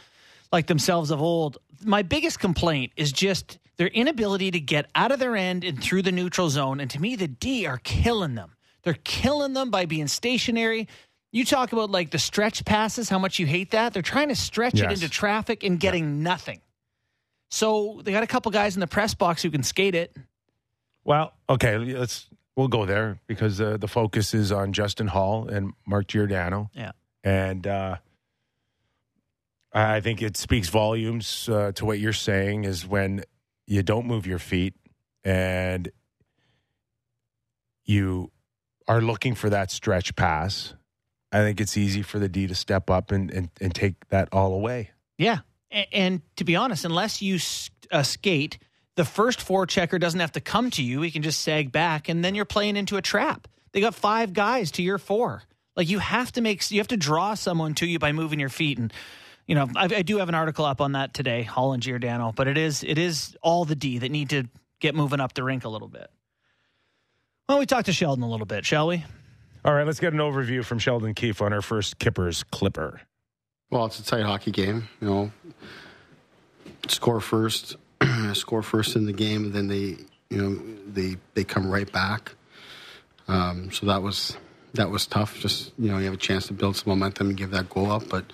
like 0.53 0.67
themselves 0.67 1.11
of 1.11 1.21
old. 1.21 1.59
My 1.83 2.03
biggest 2.03 2.39
complaint 2.39 2.93
is 2.97 3.11
just 3.11 3.59
their 3.79 3.89
inability 3.89 4.51
to 4.53 4.61
get 4.61 4.87
out 4.95 5.11
of 5.11 5.19
their 5.19 5.35
end 5.35 5.65
and 5.65 5.83
through 5.83 6.03
the 6.03 6.13
neutral 6.13 6.51
zone. 6.51 6.79
And 6.79 6.89
to 6.91 7.01
me, 7.01 7.17
the 7.17 7.27
D 7.27 7.67
are 7.67 7.79
killing 7.79 8.35
them. 8.37 8.53
They're 8.85 8.99
killing 9.03 9.55
them 9.55 9.71
by 9.71 9.87
being 9.87 10.07
stationary. 10.07 10.89
You 11.33 11.45
talk 11.45 11.73
about 11.73 11.91
like 11.91 12.11
the 12.11 12.19
stretch 12.19 12.65
passes, 12.65 13.09
how 13.09 13.19
much 13.19 13.39
you 13.39 13.47
hate 13.47 13.73
that. 13.73 13.93
They're 13.93 14.03
trying 14.03 14.29
to 14.29 14.37
stretch 14.37 14.81
it 14.81 14.93
into 14.93 15.09
traffic 15.09 15.65
and 15.65 15.81
getting 15.81 16.23
nothing. 16.23 16.61
So 17.51 18.01
they 18.05 18.13
got 18.13 18.23
a 18.23 18.29
couple 18.29 18.53
guys 18.53 18.77
in 18.77 18.81
the 18.81 18.87
press 18.87 19.15
box 19.15 19.43
who 19.43 19.51
can 19.51 19.63
skate 19.63 19.95
it. 19.95 20.17
Well, 21.03 21.33
okay, 21.49 21.77
let's 21.79 22.29
we'll 22.57 22.69
go 22.69 22.87
there 22.87 23.19
because 23.27 23.61
uh, 23.61 23.77
the 23.79 23.89
focus 23.89 24.35
is 24.35 24.53
on 24.53 24.73
Justin 24.73 25.09
Holl 25.09 25.49
and 25.49 25.73
Mark 25.87 26.07
Giordano. 26.07 26.71
Yeah. 26.75 26.93
And 27.23 27.67
uh, 27.67 27.97
I 29.73 30.01
think 30.01 30.23
it 30.23 30.37
speaks 30.37 30.69
volumes 30.69 31.49
uh, 31.49 31.73
to 31.73 31.85
what 31.85 31.99
you're 31.99 32.13
saying 32.13 32.65
is 32.65 32.87
when 32.87 33.25
you 33.67 33.83
don't 33.83 34.07
move 34.07 34.27
your 34.27 34.39
feet 34.39 34.75
and 35.25 35.91
you 37.85 38.31
are 38.87 39.01
looking 39.01 39.35
for 39.35 39.51
that 39.51 39.71
stretch 39.71 40.15
pass. 40.17 40.75
I 41.33 41.39
think 41.39 41.61
it's 41.61 41.77
easy 41.77 42.03
for 42.03 42.19
the 42.19 42.29
D 42.29 42.47
to 42.47 42.55
step 42.55 42.91
up 42.91 43.11
and, 43.11 43.31
and, 43.31 43.49
and 43.61 43.75
take 43.75 44.09
that 44.11 44.29
all 44.33 44.55
away. 44.55 44.91
Yeah. 45.19 45.39
And, 45.71 45.87
and 45.93 46.23
to 46.37 46.45
be 46.45 46.55
honest, 46.55 46.85
unless 46.85 47.21
you 47.21 47.39
uh, 47.91 48.03
skate, 48.03 48.59
the 48.97 49.05
first 49.05 49.41
forechecker 49.41 49.99
doesn't 49.99 50.21
have 50.21 50.33
to 50.33 50.41
come 50.41 50.71
to 50.73 50.83
you. 50.83 51.01
He 51.01 51.11
can 51.11 51.23
just 51.23 51.41
sag 51.41 51.73
back, 51.73 52.09
and 52.09 52.25
then 52.25 52.37
you're 52.37 52.45
playing 52.45 52.77
into 52.77 52.97
a 52.97 53.03
trap. 53.03 53.49
They 53.73 53.81
got 53.81 53.95
five 53.95 54.33
guys 54.33 54.71
to 54.73 54.83
your 54.83 54.99
four. 54.99 55.43
Like 55.75 55.89
you 55.89 55.99
have 55.99 56.31
to 56.33 56.41
make, 56.41 56.71
you 56.71 56.79
have 56.79 56.89
to 56.89 56.97
draw 56.97 57.35
someone 57.35 57.75
to 57.75 57.87
you 57.87 57.99
by 57.99 58.13
moving 58.13 58.39
your 58.39 58.49
feet. 58.49 58.79
And 58.79 58.93
you 59.49 59.57
know, 59.57 59.69
I, 59.75 59.87
I 59.87 60.03
do 60.03 60.19
have 60.19 60.29
an 60.29 60.37
article 60.37 60.65
up 60.65 60.81
on 60.81 60.93
that 60.93 61.13
today, 61.13 61.43
Holl 61.43 61.73
and 61.73 61.83
Giordano. 61.83 62.33
But 62.33 62.47
it 62.47 62.57
is, 62.57 62.85
it 62.85 62.97
is 62.97 63.37
all 63.43 63.65
the 63.65 63.75
D 63.75 63.99
that 63.99 64.13
need 64.13 64.31
to 64.31 64.45
get 64.79 64.95
moving 64.95 65.19
up 65.19 65.35
the 65.35 65.43
rink 65.43 65.65
a 65.65 65.69
little 65.69 65.89
bit. 65.89 66.09
Well, 67.49 67.59
we 67.59 67.67
talked 67.67 67.87
to 67.87 67.93
Sheldon 67.93 68.25
a 68.25 68.31
little 68.31 68.47
bit, 68.47 68.65
shall 68.65 68.87
we? 68.87 69.05
All 69.67 69.75
right, 69.75 69.87
let's 69.87 70.01
get 70.01 70.15
an 70.15 70.19
overview 70.19 70.65
from 70.65 70.79
Sheldon 70.79 71.13
Keefe 71.13 71.43
on 71.43 71.53
our 71.53 71.61
first 71.61 71.99
Kippers 71.99 72.43
Clipper. 72.45 73.03
Well, 73.71 73.85
it's 73.85 73.99
a 73.99 74.05
tight 74.05 74.23
hockey 74.23 74.51
game. 74.51 74.89
You 75.03 75.09
know, 75.09 75.33
score 76.89 77.21
first, 77.21 77.77
score 78.33 78.63
first 78.63 78.97
in 78.97 79.05
the 79.05 79.13
game, 79.13 79.45
and 79.45 79.53
then 79.53 79.69
they, 79.69 79.97
you 80.31 80.39
know, 80.39 80.59
they 80.91 81.17
they 81.35 81.45
come 81.45 81.71
right 81.71 81.91
back. 81.93 82.35
Um, 83.29 83.71
so 83.73 83.87
that 83.87 84.01
was 84.01 84.39
that 84.73 84.89
was 84.89 85.07
tough. 85.07 85.39
Just 85.39 85.73
you 85.79 85.91
know, 85.91 85.99
you 85.99 86.07
have 86.07 86.15
a 86.15 86.19
chance 86.19 86.47
to 86.47 86.55
build 86.55 86.77
some 86.77 86.89
momentum 86.89 87.29
and 87.29 87.37
give 87.37 87.51
that 87.51 87.69
goal 87.69 87.93
up, 87.93 88.09
but 88.09 88.25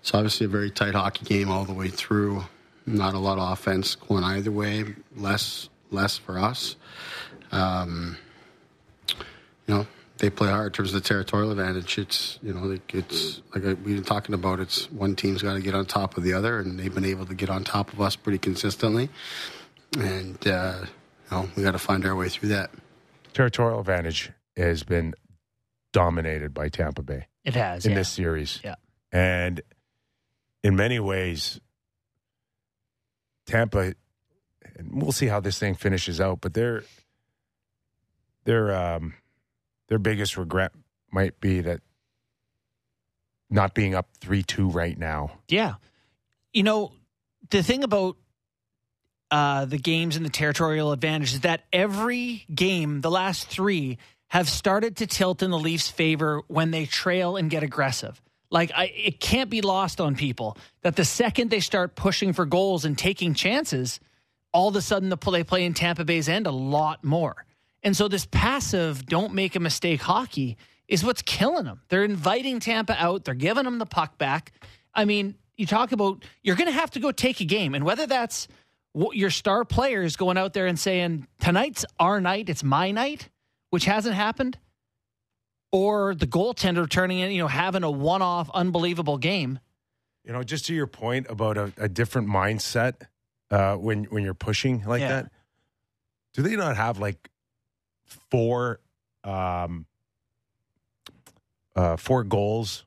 it's 0.00 0.14
obviously 0.14 0.46
a 0.46 0.48
very 0.48 0.70
tight 0.70 0.94
hockey 0.94 1.26
game 1.26 1.50
all 1.50 1.66
the 1.66 1.74
way 1.74 1.88
through. 1.88 2.44
Not 2.86 3.12
a 3.12 3.18
lot 3.18 3.38
of 3.38 3.52
offense 3.52 3.94
going 3.94 4.24
either 4.24 4.50
way. 4.50 4.86
Less 5.14 5.68
less 5.90 6.16
for 6.16 6.38
us. 6.38 6.76
Um, 7.52 8.16
you 9.68 9.74
know, 9.74 9.86
they 10.16 10.30
play 10.30 10.48
hard 10.48 10.66
in 10.66 10.72
terms 10.72 10.94
of 10.94 11.02
the 11.02 11.08
territorial 11.08 11.52
advantage. 11.52 11.98
It's 11.98 12.38
you 12.42 12.52
know, 12.52 12.76
it's 12.92 13.40
like 13.54 13.62
we've 13.62 13.96
been 13.96 14.04
talking 14.04 14.34
about. 14.34 14.58
It's 14.58 14.90
one 14.90 15.14
team's 15.14 15.42
got 15.42 15.54
to 15.54 15.60
get 15.60 15.74
on 15.74 15.86
top 15.86 16.16
of 16.16 16.24
the 16.24 16.32
other, 16.32 16.58
and 16.58 16.78
they've 16.78 16.92
been 16.92 17.04
able 17.04 17.26
to 17.26 17.34
get 17.34 17.50
on 17.50 17.62
top 17.62 17.92
of 17.92 18.00
us 18.00 18.16
pretty 18.16 18.38
consistently. 18.38 19.10
And 19.96 20.44
uh, 20.46 20.80
you 20.82 21.36
know, 21.36 21.48
we 21.54 21.62
got 21.62 21.72
to 21.72 21.78
find 21.78 22.04
our 22.04 22.16
way 22.16 22.28
through 22.28 22.48
that. 22.48 22.70
Territorial 23.32 23.78
advantage 23.78 24.32
has 24.56 24.82
been 24.82 25.14
dominated 25.92 26.52
by 26.52 26.68
Tampa 26.68 27.02
Bay. 27.02 27.26
It 27.44 27.54
has 27.54 27.86
in 27.86 27.92
yeah. 27.92 27.98
this 27.98 28.08
series. 28.08 28.60
Yeah. 28.64 28.74
And 29.12 29.60
in 30.64 30.74
many 30.74 30.98
ways, 30.98 31.60
Tampa, 33.46 33.94
and 34.76 35.02
we'll 35.02 35.12
see 35.12 35.26
how 35.26 35.40
this 35.40 35.58
thing 35.58 35.74
finishes 35.74 36.20
out, 36.20 36.40
but 36.40 36.54
their 36.54 36.82
their 38.44 38.74
um 38.74 39.14
their 39.88 39.98
biggest 39.98 40.36
regret 40.36 40.72
might 41.10 41.40
be 41.40 41.60
that 41.62 41.80
not 43.50 43.74
being 43.74 43.94
up 43.94 44.08
three 44.20 44.42
two 44.42 44.68
right 44.68 44.98
now. 44.98 45.32
Yeah. 45.48 45.74
You 46.52 46.62
know, 46.62 46.92
the 47.50 47.62
thing 47.62 47.82
about 47.82 48.16
uh, 49.30 49.64
the 49.64 49.78
games 49.78 50.16
and 50.16 50.24
the 50.24 50.30
territorial 50.30 50.92
advantage 50.92 51.34
is 51.34 51.40
that 51.40 51.64
every 51.72 52.44
game, 52.54 53.00
the 53.00 53.10
last 53.10 53.48
three, 53.48 53.98
have 54.28 54.48
started 54.48 54.96
to 54.96 55.06
tilt 55.06 55.42
in 55.42 55.50
the 55.50 55.58
Leafs' 55.58 55.88
favor 55.88 56.42
when 56.48 56.70
they 56.70 56.86
trail 56.86 57.36
and 57.36 57.50
get 57.50 57.62
aggressive. 57.62 58.20
Like, 58.50 58.70
I, 58.74 58.84
it 58.84 59.20
can't 59.20 59.50
be 59.50 59.60
lost 59.60 60.00
on 60.00 60.16
people 60.16 60.56
that 60.82 60.96
the 60.96 61.04
second 61.04 61.50
they 61.50 61.60
start 61.60 61.94
pushing 61.94 62.32
for 62.32 62.46
goals 62.46 62.84
and 62.84 62.96
taking 62.96 63.34
chances, 63.34 64.00
all 64.52 64.68
of 64.68 64.76
a 64.76 64.80
sudden 64.80 65.10
the 65.10 65.16
they 65.16 65.44
play 65.44 65.64
in 65.64 65.74
Tampa 65.74 66.04
Bay's 66.04 66.28
end 66.28 66.46
a 66.46 66.50
lot 66.50 67.04
more. 67.04 67.44
And 67.88 67.96
so 67.96 68.06
this 68.06 68.26
passive, 68.26 69.06
don't 69.06 69.32
make 69.32 69.56
a 69.56 69.60
mistake 69.60 70.02
hockey 70.02 70.58
is 70.88 71.02
what's 71.02 71.22
killing 71.22 71.64
them. 71.64 71.80
They're 71.88 72.04
inviting 72.04 72.60
Tampa 72.60 72.94
out, 73.02 73.24
they're 73.24 73.32
giving 73.32 73.64
them 73.64 73.78
the 73.78 73.86
puck 73.86 74.18
back. 74.18 74.52
I 74.92 75.06
mean, 75.06 75.36
you 75.56 75.64
talk 75.64 75.92
about 75.92 76.22
you're 76.42 76.54
going 76.54 76.66
to 76.68 76.78
have 76.78 76.90
to 76.90 77.00
go 77.00 77.12
take 77.12 77.40
a 77.40 77.46
game, 77.46 77.74
and 77.74 77.86
whether 77.86 78.06
that's 78.06 78.46
your 78.94 79.30
star 79.30 79.64
players 79.64 80.16
going 80.16 80.36
out 80.36 80.52
there 80.52 80.66
and 80.66 80.78
saying, 80.78 81.28
tonight's 81.40 81.86
our 81.98 82.20
night, 82.20 82.50
it's 82.50 82.62
my 82.62 82.90
night, 82.90 83.30
which 83.70 83.86
hasn't 83.86 84.14
happened, 84.14 84.58
or 85.72 86.14
the 86.14 86.26
goaltender 86.26 86.86
turning 86.86 87.20
in, 87.20 87.30
you 87.30 87.40
know, 87.40 87.48
having 87.48 87.84
a 87.84 87.90
one 87.90 88.20
off 88.20 88.50
unbelievable 88.52 89.16
game. 89.16 89.60
You 90.24 90.34
know, 90.34 90.42
just 90.42 90.66
to 90.66 90.74
your 90.74 90.86
point 90.86 91.26
about 91.30 91.56
a, 91.56 91.72
a 91.78 91.88
different 91.88 92.28
mindset 92.28 93.04
uh, 93.50 93.76
when 93.76 94.04
when 94.04 94.24
you're 94.24 94.34
pushing 94.34 94.84
like 94.84 95.00
Yeah. 95.00 95.08
that. 95.22 95.32
Do 96.34 96.42
they 96.42 96.54
not 96.54 96.76
have 96.76 96.98
like 96.98 97.30
four 98.30 98.80
um, 99.24 99.86
uh, 101.76 101.96
four 101.96 102.24
goals 102.24 102.84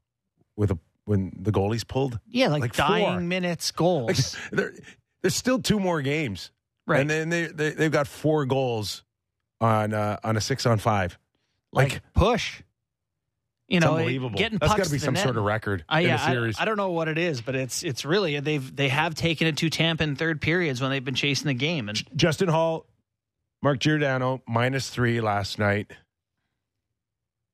with 0.56 0.72
a 0.72 0.80
when 1.06 1.32
the 1.40 1.52
goalie's 1.52 1.84
pulled? 1.84 2.20
Yeah, 2.28 2.48
like, 2.50 2.62
Like 2.62 2.74
dying 2.76 3.06
four. 3.06 3.20
minutes 3.22 3.72
Like, 3.72 3.76
goals. 3.78 4.38
there, 4.52 4.74
there's 5.22 5.36
still 5.36 5.60
two 5.60 5.80
more 5.80 6.02
games, 6.02 6.52
right. 6.88 7.02
and 7.02 7.10
then 7.10 7.30
they, 7.30 7.46
they 7.48 7.72
they've 7.72 7.92
got 7.92 8.08
four 8.08 8.46
goals 8.46 9.04
on 9.60 9.94
uh, 9.94 10.18
on 10.24 10.38
a 10.38 10.42
six 10.42 10.66
on 10.66 10.78
five. 10.80 11.18
like, 11.72 11.94
like- 11.94 12.14
push. 12.14 12.62
You 13.68 13.78
It's 13.78 13.86
know, 13.86 13.96
unbelievable. 13.96 14.38
getting 14.38 14.58
That's 14.58 14.70
pucks 14.74 14.80
got 14.82 14.86
to 14.88 14.92
be 14.92 14.98
some 15.00 15.14
net. 15.14 15.24
sort 15.24 15.38
of 15.38 15.46
record 15.46 15.86
I, 15.88 16.02
in 16.02 16.08
yeah, 16.10 16.28
a 16.28 16.32
series. 16.34 16.60
I, 16.60 16.64
I 16.64 16.66
don't 16.66 16.76
know 16.76 16.92
what 16.92 17.08
it 17.08 17.18
is, 17.18 17.40
but 17.40 17.56
it's 17.56 17.84
it's 17.84 18.04
really 18.04 18.38
they've 18.42 18.76
they 18.76 18.90
have 18.90 19.16
taken 19.16 19.48
it 19.48 19.56
to 19.58 19.70
Tampa 19.70 20.04
in 20.04 20.18
third 20.18 20.42
periods 20.42 20.82
when 20.82 20.92
they've 20.92 21.06
been 21.06 21.16
chasing 21.16 21.48
the 21.48 21.54
game, 21.54 21.88
and 21.88 22.04
Justin 22.18 22.50
Holl, 22.50 22.86
Mark 23.62 23.80
Giordano, 23.80 24.42
minus 24.48 24.90
three 24.90 25.22
last 25.22 25.60
night. 25.60 25.92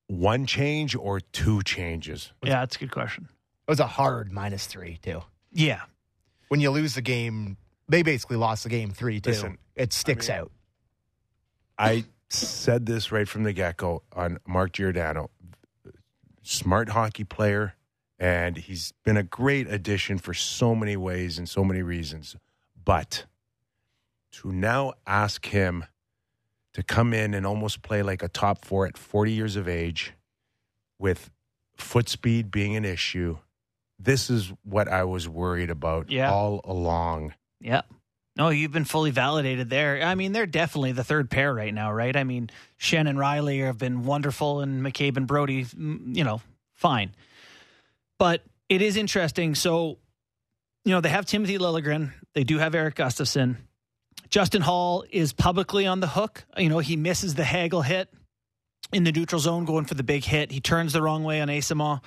One 0.08 0.46
change 0.46 0.96
or 0.96 1.20
two 1.20 1.62
changes? 1.64 2.32
yeah, 2.44 2.60
that's 2.62 2.78
a 2.78 2.80
good 2.80 2.92
question. 2.92 3.28
It 3.68 3.72
was 3.72 3.82
a 3.82 3.88
hard 3.88 4.32
minus 4.32 4.66
three, 4.66 5.00
too. 5.02 5.22
Yeah, 5.52 5.82
When 6.48 6.62
you 6.62 6.72
lose 6.72 6.96
the 6.96 7.02
game, 7.02 7.58
they 7.90 8.04
basically 8.04 8.38
lost 8.38 8.64
the 8.64 8.70
game 8.70 8.92
3 8.92 9.20
2. 9.20 9.30
Listen, 9.30 9.58
it 9.76 9.92
sticks 9.92 10.30
mean- 10.30 10.38
out. 10.38 10.52
I 11.78 12.06
said 12.30 12.86
this 12.86 13.12
right 13.12 13.28
from 13.28 13.44
the 13.44 13.54
get 13.54 13.78
go 13.78 14.04
on 14.14 14.40
Mark 14.48 14.74
Giordano. 14.74 15.30
Smart 16.42 16.90
hockey 16.90 17.24
player, 17.24 17.76
and 18.20 18.58
he's 18.58 18.94
been 19.04 19.18
a 19.18 19.24
great 19.24 19.68
addition 19.68 20.18
for 20.18 20.34
so 20.34 20.74
many 20.74 20.96
ways 20.96 21.38
and 21.38 21.48
so 21.48 21.64
many 21.64 21.82
reasons. 21.82 22.36
But 22.84 23.26
to 24.34 24.52
now 24.52 24.94
ask 25.06 25.46
him 25.48 25.86
to 26.78 26.84
come 26.84 27.12
in 27.14 27.34
and 27.34 27.44
almost 27.46 27.82
play 27.82 28.02
like 28.04 28.22
a 28.24 28.28
top 28.30 28.64
four 28.64 28.86
at 28.86 28.98
40 28.98 29.32
years 29.34 29.56
of 29.56 29.68
age 29.68 30.14
with 31.00 31.30
foot 31.76 32.08
speed 32.08 32.52
being 32.52 32.76
an 32.76 32.86
issue, 32.86 33.38
this 34.00 34.30
is 34.30 34.54
what 34.64 34.88
I 34.88 35.04
was 35.04 35.28
worried 35.28 35.72
about 35.72 36.10
Yeah. 36.12 36.32
all 36.32 36.62
along. 36.64 37.34
yeah. 37.60 37.82
No, 38.36 38.50
you've 38.50 38.72
been 38.72 38.86
fully 38.86 39.10
validated 39.10 39.72
there. 39.72 40.04
I 40.04 40.14
mean, 40.14 40.32
they're 40.32 40.46
definitely 40.46 40.92
the 40.92 41.04
third 41.04 41.32
pair 41.32 41.52
right 41.52 41.74
now, 41.74 41.92
right? 41.92 42.16
I 42.16 42.24
mean, 42.24 42.52
Schenn 42.80 43.10
and 43.10 43.18
Rielly 43.18 43.66
have 43.66 43.80
been 43.80 44.04
wonderful, 44.06 44.62
and 44.62 44.84
McCabe 44.86 45.18
and 45.18 45.26
Brodie, 45.26 45.66
mm, 45.66 46.16
you 46.16 46.24
know, 46.24 46.42
fine. 46.76 47.16
But 48.20 48.44
it 48.70 48.84
is 48.84 48.96
interesting. 48.96 49.56
So, 49.56 49.98
you 50.86 50.92
know, 50.92 51.02
they 51.02 51.10
have 51.10 51.26
Timothy 51.26 51.58
Liljegren. 51.58 52.12
They 52.36 52.44
do 52.44 52.60
have 52.60 52.76
Erik 52.76 52.94
Gustafsson. 52.94 53.56
Justin 54.30 54.62
Holl 54.62 55.06
is 55.10 55.34
publicly 55.34 55.86
on 55.88 56.00
the 56.00 56.08
hook. 56.08 56.46
You 56.58 56.70
know, 56.70 56.80
he 56.80 56.96
misses 56.96 57.36
the 57.36 57.44
Hagel 57.44 57.82
hit 57.82 58.10
in 58.92 59.04
the 59.04 59.12
neutral 59.12 59.40
zone 59.40 59.66
going 59.66 59.86
for 59.86 59.94
the 59.94 60.04
big 60.04 60.24
hit. 60.24 60.52
He 60.52 60.60
turns 60.60 60.94
the 60.94 61.02
wrong 61.02 61.24
way 61.24 61.42
on 61.42 61.48
Asamoah, 61.48 62.02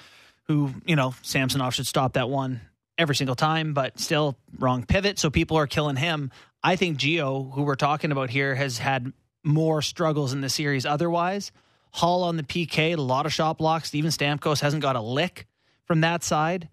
who, 0.44 0.74
you 0.84 0.96
know, 0.96 1.14
Samsonov 1.22 1.74
should 1.74 1.86
stop 1.86 2.14
that 2.14 2.28
one 2.28 2.60
every 2.98 3.14
single 3.14 3.36
time, 3.36 3.72
but 3.72 3.98
still 3.98 4.36
wrong 4.58 4.84
pivot. 4.84 5.18
So 5.18 5.30
people 5.30 5.56
are 5.56 5.66
killing 5.66 5.96
him. 5.96 6.30
I 6.62 6.76
think 6.76 6.98
Gio, 6.98 7.52
who 7.54 7.62
we're 7.62 7.74
talking 7.74 8.12
about 8.12 8.30
here, 8.30 8.54
has 8.54 8.78
had 8.78 9.12
more 9.42 9.80
struggles 9.80 10.32
in 10.32 10.42
the 10.42 10.50
series 10.50 10.84
otherwise. 10.84 11.52
Holl 11.92 12.24
on 12.24 12.36
the 12.36 12.42
PK, 12.42 12.96
a 12.96 13.00
lot 13.00 13.26
of 13.26 13.32
shot 13.32 13.58
blocks. 13.58 13.88
Steven 13.88 14.10
Stamkos 14.10 14.60
hasn't 14.60 14.82
got 14.82 14.96
a 14.96 15.00
lick 15.00 15.46
from 15.86 16.02
that 16.02 16.22
side. 16.22 16.68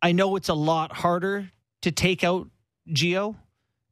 I 0.00 0.12
know 0.12 0.36
it's 0.36 0.48
a 0.48 0.54
lot 0.54 0.92
harder 0.92 1.50
to 1.82 1.90
take 1.90 2.22
out 2.22 2.48
Gio, 2.88 3.34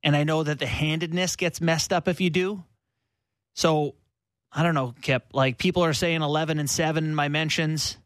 and 0.04 0.14
I 0.14 0.22
know 0.22 0.42
that 0.42 0.58
the 0.58 0.66
handedness 0.66 1.34
gets 1.34 1.60
messed 1.60 1.92
up 1.92 2.06
if 2.06 2.20
you 2.20 2.30
do. 2.30 2.62
So 3.54 3.94
I 4.52 4.62
don't 4.62 4.74
know, 4.74 4.94
Kip. 5.00 5.24
Like 5.32 5.58
people 5.58 5.84
are 5.84 5.94
saying 5.94 6.22
11 6.22 6.58
and 6.60 6.70
7 6.70 7.04
in 7.04 7.14
my 7.14 7.28
mentions. 7.28 7.96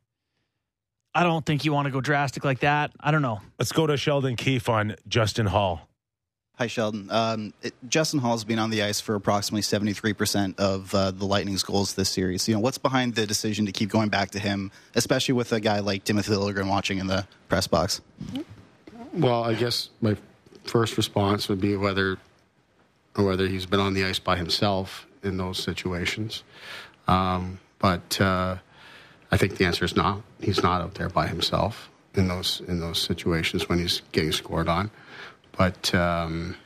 I 1.14 1.24
don't 1.24 1.44
think 1.44 1.64
you 1.64 1.72
want 1.72 1.86
to 1.86 1.90
go 1.90 2.00
drastic 2.00 2.44
like 2.44 2.60
that. 2.60 2.92
I 3.00 3.10
don't 3.10 3.22
know. 3.22 3.40
Let's 3.58 3.72
go 3.72 3.86
to 3.86 3.96
Sheldon 3.96 4.36
Keefe 4.36 4.68
on 4.68 4.94
Justin 5.08 5.46
Holl. 5.46 5.80
Hi, 6.56 6.66
Sheldon. 6.66 7.08
Um, 7.10 7.54
it, 7.62 7.74
Justin 7.88 8.20
Holl's 8.20 8.44
been 8.44 8.58
on 8.58 8.70
the 8.70 8.82
ice 8.82 9.00
for 9.00 9.14
approximately 9.14 9.62
73% 9.62 10.58
of 10.58 10.94
uh, 10.94 11.10
the 11.12 11.24
Lightning's 11.24 11.62
goals 11.62 11.94
this 11.94 12.10
series. 12.10 12.48
You 12.48 12.54
know, 12.54 12.60
what's 12.60 12.78
behind 12.78 13.14
the 13.14 13.26
decision 13.26 13.66
to 13.66 13.72
keep 13.72 13.90
going 13.90 14.08
back 14.08 14.30
to 14.32 14.38
him, 14.38 14.70
especially 14.94 15.34
with 15.34 15.52
a 15.52 15.60
guy 15.60 15.80
like 15.80 16.04
Timothy 16.04 16.32
Liljegren 16.32 16.68
watching 16.68 16.98
in 16.98 17.06
the 17.06 17.26
press 17.48 17.66
box? 17.66 18.00
Well, 19.12 19.44
I 19.44 19.54
guess 19.54 19.90
my 20.00 20.16
first 20.68 20.96
response 20.96 21.48
would 21.48 21.60
be 21.60 21.76
whether 21.76 22.18
or 23.16 23.24
whether 23.24 23.48
he's 23.48 23.66
been 23.66 23.80
on 23.80 23.94
the 23.94 24.04
ice 24.04 24.18
by 24.18 24.36
himself 24.36 25.06
in 25.22 25.36
those 25.36 25.58
situations. 25.58 26.44
Um, 27.06 27.58
but 27.78 28.20
uh, 28.20 28.56
I 29.30 29.36
think 29.36 29.56
the 29.56 29.64
answer 29.64 29.84
is 29.84 29.96
not. 29.96 30.22
He's 30.40 30.62
not 30.62 30.80
out 30.80 30.94
there 30.94 31.08
by 31.08 31.26
himself 31.26 31.90
in 32.14 32.28
those 32.28 32.60
in 32.66 32.80
those 32.80 33.00
situations 33.00 33.68
when 33.68 33.78
he's 33.78 34.02
getting 34.12 34.32
scored 34.32 34.68
on. 34.68 34.90
But 35.56 35.94
um, 35.94 36.56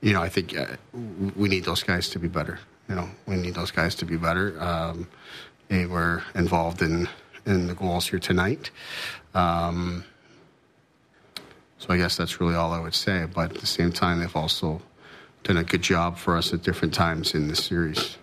you 0.00 0.12
know, 0.12 0.22
I 0.22 0.28
think 0.28 0.56
uh, 0.56 0.76
we 1.36 1.48
need 1.48 1.64
those 1.64 1.82
guys 1.82 2.08
to 2.10 2.18
be 2.18 2.28
better. 2.28 2.58
You 2.88 2.94
know, 2.94 3.08
we 3.26 3.36
need 3.36 3.54
those 3.54 3.70
guys 3.70 3.94
to 3.96 4.04
be 4.04 4.16
better. 4.16 4.60
Um, 4.62 5.08
they 5.68 5.86
were 5.86 6.22
involved 6.34 6.82
in 6.82 7.08
in 7.44 7.66
the 7.66 7.74
goals 7.74 8.08
here 8.08 8.18
tonight. 8.18 8.70
Um, 9.34 10.04
so 11.86 11.94
I 11.94 11.98
guess 11.98 12.16
that's 12.16 12.40
really 12.40 12.54
all 12.54 12.72
I 12.72 12.80
would 12.80 12.94
say. 12.94 13.26
But 13.32 13.52
at 13.52 13.60
the 13.60 13.66
same 13.66 13.92
time, 13.92 14.20
they've 14.20 14.36
also 14.36 14.82
done 15.44 15.56
a 15.56 15.64
good 15.64 15.82
job 15.82 16.16
for 16.16 16.36
us 16.36 16.52
at 16.52 16.62
different 16.62 16.94
times 16.94 17.34
in 17.34 17.48
the 17.48 17.56
series. 17.56 18.16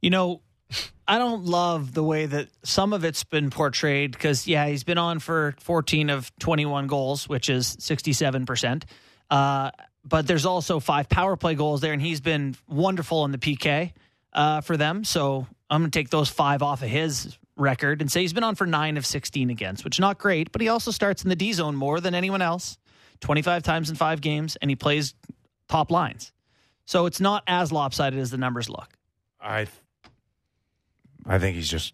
You 0.00 0.10
know, 0.10 0.40
I 1.06 1.18
don't 1.18 1.44
love 1.44 1.94
the 1.94 2.02
way 2.02 2.26
that 2.26 2.48
some 2.64 2.92
of 2.92 3.04
it's 3.04 3.24
been 3.24 3.50
portrayed 3.50 4.12
because, 4.12 4.46
yeah, 4.46 4.66
he's 4.66 4.84
been 4.84 4.98
on 4.98 5.20
for 5.20 5.54
14 5.60 6.10
of 6.10 6.36
21 6.38 6.88
goals, 6.88 7.28
which 7.28 7.48
is 7.48 7.76
67%. 7.76 8.82
Uh, 9.30 9.70
but 10.04 10.26
there's 10.26 10.46
also 10.46 10.80
five 10.80 11.08
power 11.08 11.36
play 11.36 11.54
goals 11.54 11.80
there, 11.80 11.92
and 11.92 12.02
he's 12.02 12.20
been 12.20 12.56
wonderful 12.66 13.24
in 13.24 13.32
the 13.32 13.38
PK 13.38 13.92
uh, 14.32 14.60
for 14.60 14.76
them. 14.76 15.04
So 15.04 15.46
I'm 15.70 15.82
going 15.82 15.90
to 15.90 15.98
take 15.98 16.10
those 16.10 16.28
five 16.28 16.62
off 16.62 16.82
of 16.82 16.88
his 16.88 17.36
record 17.58 18.00
and 18.00 18.10
say 18.10 18.22
he's 18.22 18.32
been 18.32 18.44
on 18.44 18.54
for 18.54 18.66
nine 18.66 18.96
of 18.96 19.04
16 19.04 19.50
against, 19.50 19.84
which 19.84 20.00
not 20.00 20.18
great, 20.18 20.52
but 20.52 20.60
he 20.60 20.68
also 20.68 20.90
starts 20.90 21.22
in 21.22 21.28
the 21.28 21.36
D 21.36 21.52
zone 21.52 21.76
more 21.76 22.00
than 22.00 22.14
anyone 22.14 22.42
else, 22.42 22.78
25 23.20 23.62
times 23.62 23.90
in 23.90 23.96
five 23.96 24.20
games, 24.20 24.56
and 24.56 24.70
he 24.70 24.76
plays 24.76 25.14
top 25.68 25.90
lines. 25.90 26.32
So 26.86 27.06
it's 27.06 27.20
not 27.20 27.42
as 27.46 27.70
lopsided 27.70 28.18
as 28.18 28.30
the 28.30 28.38
numbers 28.38 28.70
look. 28.70 28.96
I 29.40 29.66
I 31.26 31.38
think 31.38 31.56
he's 31.56 31.68
just 31.68 31.92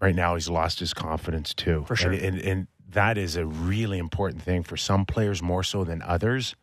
right 0.00 0.14
now 0.14 0.34
he's 0.34 0.48
lost 0.48 0.78
his 0.78 0.94
confidence 0.94 1.52
too. 1.54 1.84
For 1.88 1.96
sure. 1.96 2.12
And, 2.12 2.22
and 2.22 2.40
and 2.40 2.66
that 2.90 3.18
is 3.18 3.36
a 3.36 3.44
really 3.44 3.98
important 3.98 4.42
thing 4.42 4.62
for 4.62 4.76
some 4.76 5.04
players 5.06 5.42
more 5.42 5.62
so 5.62 5.84
than 5.84 6.02
others. 6.02 6.54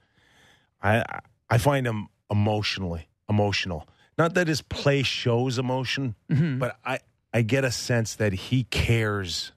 I 0.82 1.04
I 1.50 1.58
find 1.58 1.86
him 1.86 2.08
emotionally 2.32 3.10
emotional. 3.28 3.88
Not 4.18 4.34
that 4.34 4.48
his 4.48 4.62
play 4.62 5.04
shows 5.04 5.58
emotion, 5.58 6.16
mm-hmm. 6.30 6.60
but 6.60 6.78
I 6.86 7.00
I 7.34 7.42
get 7.42 7.64
a 7.64 7.72
sense 7.72 8.16
that 8.16 8.34
he 8.34 8.64
cares 8.64 9.52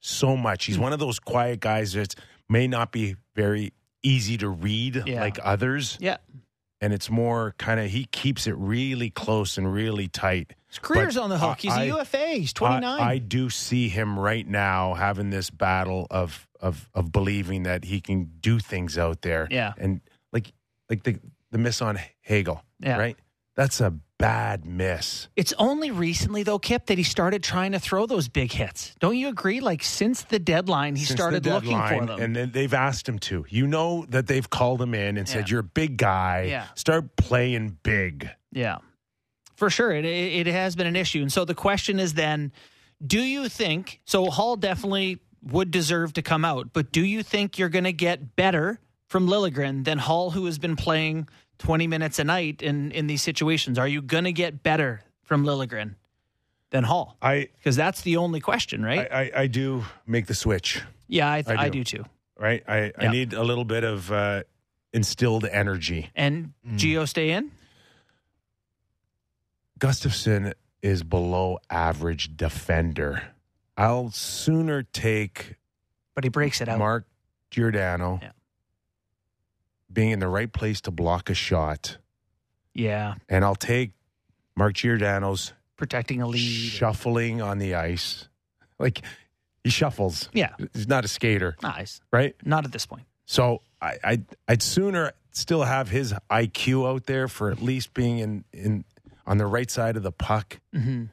so 0.00 0.36
much. 0.36 0.66
He's 0.66 0.76
hmm. 0.76 0.82
one 0.82 0.92
of 0.92 0.98
those 0.98 1.18
quiet 1.18 1.60
guys 1.60 1.92
that 1.94 2.14
may 2.48 2.68
not 2.68 2.92
be 2.92 3.16
very 3.34 3.72
easy 4.02 4.36
to 4.38 4.48
read 4.48 5.02
Yeah. 5.06 5.20
like 5.20 5.38
others, 5.42 5.98
Yeah. 6.00 6.18
and 6.80 6.92
it's 6.92 7.10
more 7.10 7.54
kind 7.58 7.80
of 7.80 7.90
he 7.90 8.04
keeps 8.04 8.46
it 8.46 8.54
really 8.56 9.10
close 9.10 9.58
and 9.58 9.72
really 9.72 10.06
tight. 10.06 10.54
His 10.68 10.78
career's 10.78 11.16
But 11.16 11.22
on 11.22 11.30
the 11.30 11.38
hook. 11.38 11.58
He's 11.60 11.72
a 11.72 11.80
I- 11.80 11.84
UFA. 11.84 12.38
He's 12.38 12.52
29. 12.52 13.00
I, 13.00 13.12
I 13.12 13.18
do 13.18 13.50
see 13.50 13.88
him 13.88 14.18
right 14.18 14.46
now 14.46 14.94
having 14.94 15.30
this 15.30 15.50
battle 15.50 16.06
of 16.10 16.46
of 16.60 16.88
of 16.94 17.12
believing 17.12 17.64
that 17.64 17.84
he 17.84 18.00
can 18.00 18.30
do 18.40 18.58
things 18.58 18.96
out 18.96 19.22
there. 19.22 19.48
Yeah. 19.50 19.72
and 19.76 20.00
like 20.32 20.52
like 20.88 21.02
the 21.02 21.18
the 21.50 21.58
miss 21.58 21.82
on 21.82 21.98
Hagel. 22.20 22.62
Yeah. 22.78 22.98
right. 22.98 23.16
That's 23.56 23.80
a 23.80 23.92
bad 24.18 24.64
miss. 24.64 25.28
it's 25.36 25.52
only 25.58 25.90
recently, 25.90 26.42
though, 26.42 26.58
Kip, 26.58 26.86
that 26.86 26.98
he 26.98 27.04
started 27.04 27.42
trying 27.42 27.72
to 27.72 27.78
throw 27.78 28.06
those 28.06 28.28
big 28.28 28.52
hits. 28.52 28.94
Don't 28.98 29.16
you 29.16 29.28
agree? 29.28 29.60
Like 29.60 29.82
since 29.82 30.22
the 30.22 30.38
deadline, 30.38 30.96
he 30.96 31.04
Since 31.04 31.20
started 31.20 31.42
the 31.42 31.52
looking 31.54 31.78
for 31.78 32.06
them. 32.06 32.20
and 32.20 32.34
then 32.34 32.50
they've 32.52 32.72
asked 32.74 33.08
him 33.08 33.18
to. 33.20 33.44
You 33.48 33.66
know 33.66 34.06
that 34.08 34.26
they've 34.26 34.48
called 34.48 34.80
him 34.80 34.94
in 34.94 35.16
and 35.16 35.28
said, 35.28 35.50
"You're 35.50 35.60
a 35.60 35.64
big 35.64 35.96
guy. 35.96 36.46
Yeah. 36.48 36.66
Start 36.74 37.16
playing 37.16 37.78
big." 37.82 38.30
yeah, 38.52 38.78
for 39.56 39.68
sure. 39.70 39.92
It, 39.92 40.04
it 40.04 40.46
it 40.46 40.52
has 40.52 40.76
been 40.76 40.86
an 40.86 40.96
issue. 40.96 41.20
And 41.22 41.32
so 41.32 41.44
the 41.44 41.54
question 41.54 41.98
is 42.00 42.14
then, 42.14 42.52
do 43.06 43.20
you 43.20 43.48
think 43.48 44.00
so? 44.06 44.30
Holl 44.30 44.56
definitely 44.56 45.18
would 45.42 45.70
deserve 45.70 46.14
to 46.14 46.22
come 46.22 46.44
out, 46.44 46.72
but 46.72 46.90
do 46.90 47.04
you 47.04 47.22
think 47.22 47.58
you're 47.58 47.68
going 47.68 47.84
to 47.84 47.92
get 47.92 48.34
better 48.34 48.80
from 49.08 49.28
Liljegren 49.28 49.84
than 49.84 49.98
Holl, 49.98 50.30
who 50.32 50.46
has 50.46 50.58
been 50.58 50.74
playing 50.74 51.28
20 51.58 51.86
minutes 51.86 52.18
a 52.18 52.24
night 52.24 52.62
in 52.62 52.92
in 52.92 53.06
these 53.06 53.22
situations? 53.22 53.78
Are 53.78 53.88
you 53.88 54.02
going 54.02 54.24
to 54.24 54.32
get 54.32 54.62
better 54.62 55.00
from 55.22 55.44
Liljegren 55.44 55.94
than 56.70 56.84
Holl? 56.84 57.16
I 57.22 57.48
Because 57.58 57.76
that's 57.76 58.02
the 58.02 58.16
only 58.18 58.40
question, 58.40 58.82
right? 58.82 59.08
I, 59.10 59.22
I, 59.22 59.30
I 59.42 59.46
do 59.46 59.84
make 60.06 60.26
the 60.26 60.34
switch. 60.34 60.82
yeah, 61.08 61.28
I, 61.30 61.42
I 61.46 61.56
I, 61.56 61.68
do. 61.68 61.84
do 61.84 61.98
too. 61.98 62.04
Right. 62.38 62.62
I, 62.68 62.78
Yeah. 62.86 62.90
I 62.98 63.08
need 63.08 63.32
a 63.32 63.42
little 63.42 63.64
bit 63.64 63.84
of 63.84 64.10
uh, 64.12 64.42
instilled 64.92 65.44
energy. 65.46 66.10
And 66.14 66.52
Mm. 66.66 66.78
Gio 66.78 67.08
stay 67.08 67.30
in. 67.30 67.50
Gustafsson 69.78 70.54
is 70.82 71.02
below 71.02 71.58
average 71.70 72.36
defender. 72.36 73.22
I'll 73.76 74.10
sooner 74.10 74.82
take 74.82 75.56
but 76.14 76.24
he 76.24 76.30
breaks 76.30 76.60
it 76.62 76.68
out. 76.68 76.78
Mark 76.78 77.06
Giordano 77.50 78.18
Yeah. 78.22 78.30
Being 79.92 80.10
in 80.10 80.18
the 80.18 80.28
right 80.28 80.52
place 80.52 80.80
to 80.82 80.90
block 80.90 81.30
a 81.30 81.34
shot, 81.34 81.98
yeah, 82.74 83.14
and 83.28 83.44
I'll 83.44 83.54
take 83.54 83.92
Mark 84.56 84.74
Giordano's 84.74 85.52
protecting 85.76 86.20
a 86.22 86.26
lead. 86.26 86.38
shuffling 86.40 87.40
on 87.40 87.58
the 87.58 87.74
ice. 87.74 88.28
Like 88.78 89.02
he 89.64 89.70
shuffles. 89.70 90.28
Yeah, 90.32 90.54
He's 90.74 90.88
not 90.88 91.04
a 91.04 91.08
skater, 91.08 91.56
nice. 91.62 92.00
right? 92.12 92.34
Not 92.44 92.64
at 92.64 92.72
this 92.72 92.84
point. 92.86 93.04
So 93.24 93.62
I, 93.80 93.96
I 94.04 94.22
I'd 94.48 94.62
sooner 94.62 95.12
still 95.30 95.62
have 95.62 95.88
his 95.90 96.12
IQ 96.30 96.88
out 96.88 97.06
there 97.06 97.28
for 97.28 97.50
at 97.50 97.62
least 97.62 97.94
being 97.94 98.18
in, 98.18 98.44
in 98.52 98.84
on 99.26 99.38
the 99.38 99.46
right 99.46 99.70
side 99.70 99.96
of 99.96 100.02
the 100.02 100.12
puck 100.12 100.58
hmm 100.74 101.04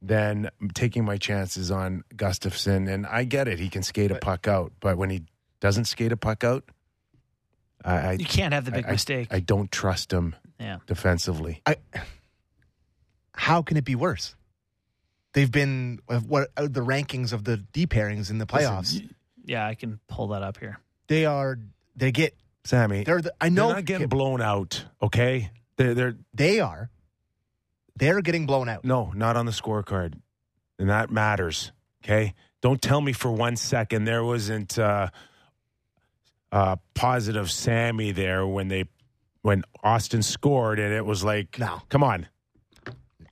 than 0.00 0.48
taking 0.74 1.04
my 1.04 1.16
chances 1.16 1.70
on 1.72 2.04
Gustafsson. 2.14 2.88
And 2.88 3.06
I 3.06 3.24
get 3.24 3.48
it; 3.48 3.58
he 3.58 3.68
can 3.68 3.82
skate 3.82 4.10
a 4.10 4.16
puck 4.16 4.46
out, 4.46 4.72
but 4.80 4.96
when 4.96 5.10
he 5.10 5.22
doesn't 5.60 5.86
skate 5.86 6.12
a 6.12 6.16
puck 6.16 6.44
out, 6.44 6.64
I 7.84 7.94
I, 7.96 8.12
You 8.12 8.24
can't 8.24 8.52
have 8.54 8.64
the 8.64 8.70
big 8.72 8.84
I- 8.86 8.88
I- 8.88 8.92
mistake. 8.92 9.28
I 9.30 9.40
don't 9.40 9.70
trust 9.70 10.12
him 10.12 10.34
yeah, 10.60 10.78
defensively. 10.86 11.62
How 13.32 13.62
can 13.62 13.76
it 13.76 13.84
be 13.84 13.94
worse? 13.94 14.34
They've 15.32 15.50
been 15.50 16.00
uh, 16.08 16.20
what 16.20 16.48
uh, 16.56 16.62
the 16.68 16.80
rankings 16.84 17.32
of 17.32 17.44
the 17.44 17.58
D 17.58 17.86
pairings 17.86 18.30
in 18.30 18.38
the 18.38 18.46
playoffs. 18.46 19.06
yeah. 19.44 19.66
I 19.66 19.74
can 19.74 20.00
pull 20.08 20.28
that 20.28 20.42
up 20.42 20.58
here. 20.58 20.80
they 21.06 21.24
are 21.26 21.58
they 21.94 22.10
get 22.10 22.34
Sammy, 22.64 23.04
they're 23.04 23.20
the, 23.22 23.32
I 23.40 23.48
know 23.48 23.68
they're 23.68 23.76
not 23.76 23.84
getting 23.84 24.02
Kip, 24.04 24.10
blown 24.10 24.42
out. 24.42 24.84
Okay, 25.00 25.50
they're 25.76 25.94
they're 25.94 26.16
they 26.34 26.60
are 26.60 26.90
they're 27.96 28.20
getting 28.22 28.46
blown 28.46 28.68
out. 28.68 28.84
No, 28.84 29.12
not 29.14 29.36
on 29.36 29.46
the 29.46 29.52
scorecard. 29.52 30.14
And 30.78 30.90
that 30.90 31.10
matters. 31.10 31.72
Okay. 32.04 32.34
Don't 32.60 32.80
tell 32.82 33.00
me 33.00 33.12
for 33.12 33.30
one 33.32 33.56
second 33.56 34.04
there 34.04 34.22
wasn't 34.24 34.78
uh, 34.78 35.08
uh, 36.52 36.76
positive 36.94 37.50
Sammy 37.50 38.12
there 38.12 38.46
when 38.46 38.68
they 38.68 38.84
when 39.42 39.62
Auston 39.84 40.22
scored 40.24 40.78
and 40.78 40.92
it 40.92 41.04
was 41.04 41.22
like 41.24 41.58
No. 41.58 41.82
come 41.88 42.02
on. 42.02 42.26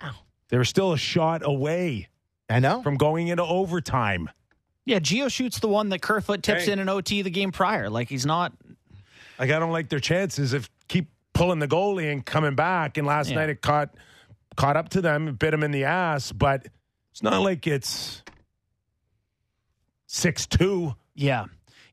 No. 0.02 0.10
They 0.48 0.56
were 0.58 0.64
still 0.64 0.92
a 0.92 0.98
shot 0.98 1.42
away 1.44 2.08
I 2.48 2.60
know. 2.60 2.82
from 2.82 2.96
going 2.96 3.28
into 3.28 3.42
overtime. 3.44 4.30
Yeah, 4.84 5.00
Gio 5.00 5.30
shoots 5.30 5.58
the 5.58 5.66
one 5.68 5.88
that 5.88 6.00
Kerfoot 6.00 6.42
tips 6.44 6.66
Hey. 6.66 6.72
in 6.72 6.78
an 6.78 6.88
OT 6.88 7.22
the 7.22 7.30
game 7.30 7.50
prior. 7.52 7.90
Like 7.90 8.08
he's 8.08 8.24
not. 8.24 8.52
Like 9.38 9.50
I 9.50 9.58
don't 9.58 9.72
like 9.72 9.88
their 9.88 9.98
chances 10.00 10.52
of 10.52 10.70
keep 10.88 11.08
pulling 11.32 11.58
the 11.58 11.68
goalie 11.68 12.10
and 12.12 12.24
coming 12.24 12.54
back. 12.54 12.96
And 12.96 13.06
last 13.06 13.30
Yeah. 13.30 13.36
night 13.36 13.48
it 13.50 13.60
caught 13.62 13.94
caught 14.56 14.76
up 14.76 14.90
to 14.90 15.00
them, 15.00 15.34
bit 15.34 15.50
them 15.50 15.62
in 15.64 15.70
the 15.72 15.84
ass, 15.84 16.30
but 16.32 16.66
it's 17.10 17.22
not 17.22 17.42
like 17.42 17.66
it's 17.66 18.22
six 20.06 20.46
two. 20.46 20.94
Yeah. 21.14 21.46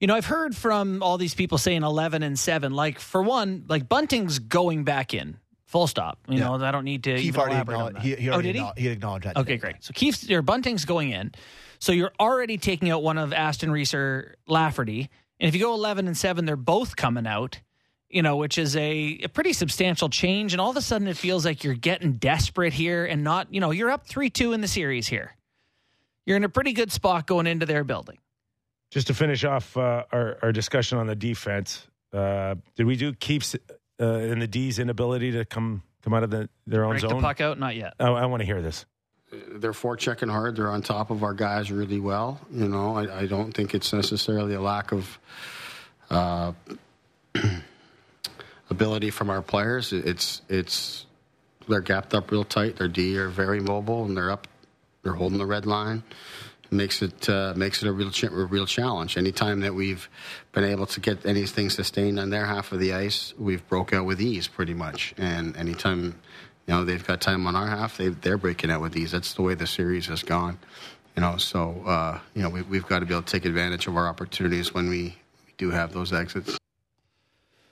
You 0.04 0.08
know, 0.08 0.16
I've 0.16 0.26
heard 0.26 0.54
from 0.54 1.02
all 1.02 1.18
these 1.18 1.34
people 1.34 1.58
saying 1.58 1.82
11 1.82 2.24
and 2.24 2.38
7. 2.38 2.74
Like, 2.74 3.00
for 3.00 3.24
one, 3.24 3.64
like 3.70 3.88
Bunting's 3.88 4.38
going 4.38 4.84
back 4.84 5.14
in. 5.14 5.38
Full 5.68 5.88
stop. 5.88 6.20
You 6.28 6.40
Yeah. 6.40 6.44
know, 6.44 6.56
I 6.56 6.72
don't 6.72 6.84
need 6.84 7.06
to 7.06 7.16
Keefe 7.16 7.24
even 7.28 7.40
already 7.40 7.56
acknowledged, 7.56 7.96
that. 7.96 8.04
he, 8.04 8.16
he 8.18 8.30
oh, 8.30 8.42
did 8.42 8.54
he? 8.54 8.70
he 8.76 8.88
acknowledged 8.90 9.28
that. 9.28 9.38
Okay, 9.38 9.54
today. 9.54 9.58
great. 9.60 9.76
So 9.80 9.94
Keith's 9.96 10.30
or 10.30 10.42
Bunting's 10.42 10.84
going 10.84 11.12
in. 11.12 11.32
So 11.80 11.94
you're 11.94 12.12
already 12.20 12.58
taking 12.58 12.90
out 12.90 13.02
one 13.02 13.18
of 13.18 13.32
Aston 13.32 13.72
Reese 13.72 13.94
or 13.94 14.36
Lafferty. 14.46 15.10
And 15.40 15.48
if 15.48 15.56
you 15.56 15.62
go 15.62 15.74
11 15.74 16.08
and 16.08 16.18
7, 16.18 16.44
they're 16.44 16.58
both 16.58 16.98
coming 16.98 17.26
out, 17.26 17.62
you 18.10 18.22
know, 18.22 18.36
which 18.36 18.58
is 18.58 18.76
a, 18.76 19.22
a 19.24 19.30
pretty 19.30 19.54
substantial 19.54 20.10
change. 20.10 20.54
And 20.54 20.60
all 20.60 20.72
of 20.72 20.76
a 20.76 20.82
sudden 20.82 21.08
it 21.08 21.16
feels 21.16 21.46
like 21.46 21.64
you're 21.64 21.76
getting 21.76 22.18
desperate 22.18 22.74
here 22.74 23.06
and 23.06 23.24
not, 23.24 23.54
you 23.54 23.62
know, 23.62 23.72
you're 23.72 23.90
up 23.90 24.06
3 24.06 24.30
2 24.30 24.52
in 24.52 24.60
the 24.60 24.68
series 24.68 25.08
here. 25.08 25.34
You're 26.26 26.36
in 26.36 26.44
a 26.44 26.50
pretty 26.50 26.74
good 26.74 26.92
spot 26.92 27.26
going 27.26 27.48
into 27.48 27.66
their 27.66 27.86
building. 27.86 28.18
Just 28.94 29.08
to 29.08 29.14
finish 29.14 29.44
off 29.44 29.76
uh, 29.76 30.04
our, 30.12 30.38
our 30.44 30.52
discussion 30.52 31.00
on 31.00 31.08
the 31.08 31.16
defense, 31.16 31.88
uh, 32.14 32.56
did 32.76 32.86
we 32.86 32.96
do 32.96 33.12
Keefe's 33.14 33.56
uh, 34.00 34.06
in 34.06 34.40
the 34.40 34.48
D's 34.48 34.78
inability 34.78 35.32
to 35.32 35.46
come 35.46 35.82
come 36.04 36.14
out 36.14 36.24
of 36.24 36.30
the, 36.30 36.48
their 36.68 36.84
own 36.84 36.92
Break 37.00 37.10
the 37.10 37.16
puck 37.20 37.42
out? 37.42 37.58
Not 37.60 37.76
yet. 37.76 37.96
I, 38.00 38.06
I 38.08 38.26
want 38.28 38.42
to 38.42 38.46
hear 38.46 38.62
this. 38.62 38.86
they're 39.56 39.72
forechecking 39.72 40.30
hard. 40.30 40.56
They're 40.56 40.70
on 40.70 40.82
top 40.84 41.10
of 41.10 41.24
our 41.24 41.34
guys 41.34 41.72
really 41.72 42.00
well. 42.00 42.40
You 42.52 42.68
know, 42.68 42.96
I, 42.96 43.22
I 43.22 43.26
don't 43.26 43.52
think 43.52 43.74
it's 43.74 43.92
necessarily 43.94 44.54
a 44.54 44.62
lack 44.62 44.92
of 44.92 45.20
uh, 46.12 46.52
ability 48.70 49.10
from 49.10 49.30
our 49.30 49.42
players. 49.42 49.94
It's 49.94 50.42
it's 50.50 51.06
they're 51.68 51.82
gapped 51.82 52.14
up 52.14 52.30
real 52.32 52.44
tight. 52.44 52.76
Their 52.78 52.88
D 52.88 53.18
are 53.18 53.30
very 53.30 53.60
mobile 53.60 54.06
and 54.06 54.16
they're 54.16 54.32
up. 54.32 54.48
They're 55.04 55.14
holding 55.14 55.38
the 55.38 55.46
red 55.46 55.66
line. 55.66 56.04
It 56.74 56.76
makes 56.76 57.04
it 57.04 57.30
uh, 57.30 57.54
makes 57.56 57.84
it 57.84 57.88
a 57.88 57.92
real 57.92 58.10
ch- 58.10 58.24
a 58.24 58.30
real 58.30 58.66
challenge. 58.66 59.16
Anytime 59.16 59.60
that 59.60 59.76
we've 59.76 60.10
been 60.54 60.64
able 60.64 60.88
to 60.88 61.00
get 61.00 61.24
anything 61.24 61.70
sustained 61.70 62.20
on 62.20 62.32
their 62.32 62.48
half 62.48 62.72
of 62.72 62.80
the 62.80 62.94
ice, 62.94 63.32
we've 63.38 63.66
broke 63.70 63.94
out 63.94 64.06
with 64.06 64.20
ease 64.20 64.48
pretty 64.48 64.74
much. 64.74 65.14
And 65.20 65.56
anytime 65.56 66.20
you 66.66 66.74
know 66.74 66.84
they've 66.84 67.06
got 67.06 67.22
time 67.22 67.46
on 67.46 67.56
our 67.56 67.68
half, 67.68 67.98
they 67.98 68.08
they're 68.10 68.40
breaking 68.40 68.72
out 68.72 68.82
with 68.82 68.98
ease. 68.98 69.12
That's 69.12 69.36
the 69.36 69.44
way 69.44 69.54
the 69.54 69.68
series 69.68 70.08
has 70.08 70.24
gone. 70.24 70.58
You 71.16 71.22
know, 71.22 71.38
so 71.38 71.84
uh, 71.86 72.20
you 72.34 72.42
know 72.42 72.50
we, 72.50 72.64
we've 72.64 72.88
got 72.88 73.00
to 73.00 73.06
be 73.06 73.14
able 73.14 73.22
to 73.22 73.32
take 73.32 73.46
advantage 73.46 73.86
of 73.86 73.96
our 73.96 74.08
opportunities 74.08 74.74
when 74.74 74.90
we, 74.90 75.16
we 75.46 75.54
do 75.60 75.70
have 75.70 75.94
those 75.94 76.12
exits. 76.12 76.58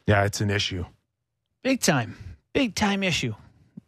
Yeah, 0.05 0.25
it's 0.25 0.41
an 0.41 0.51
issue. 0.51 0.85
Big 1.63 1.81
time, 1.81 2.37
big 2.53 2.75
time 2.75 3.01
issue. 3.01 3.33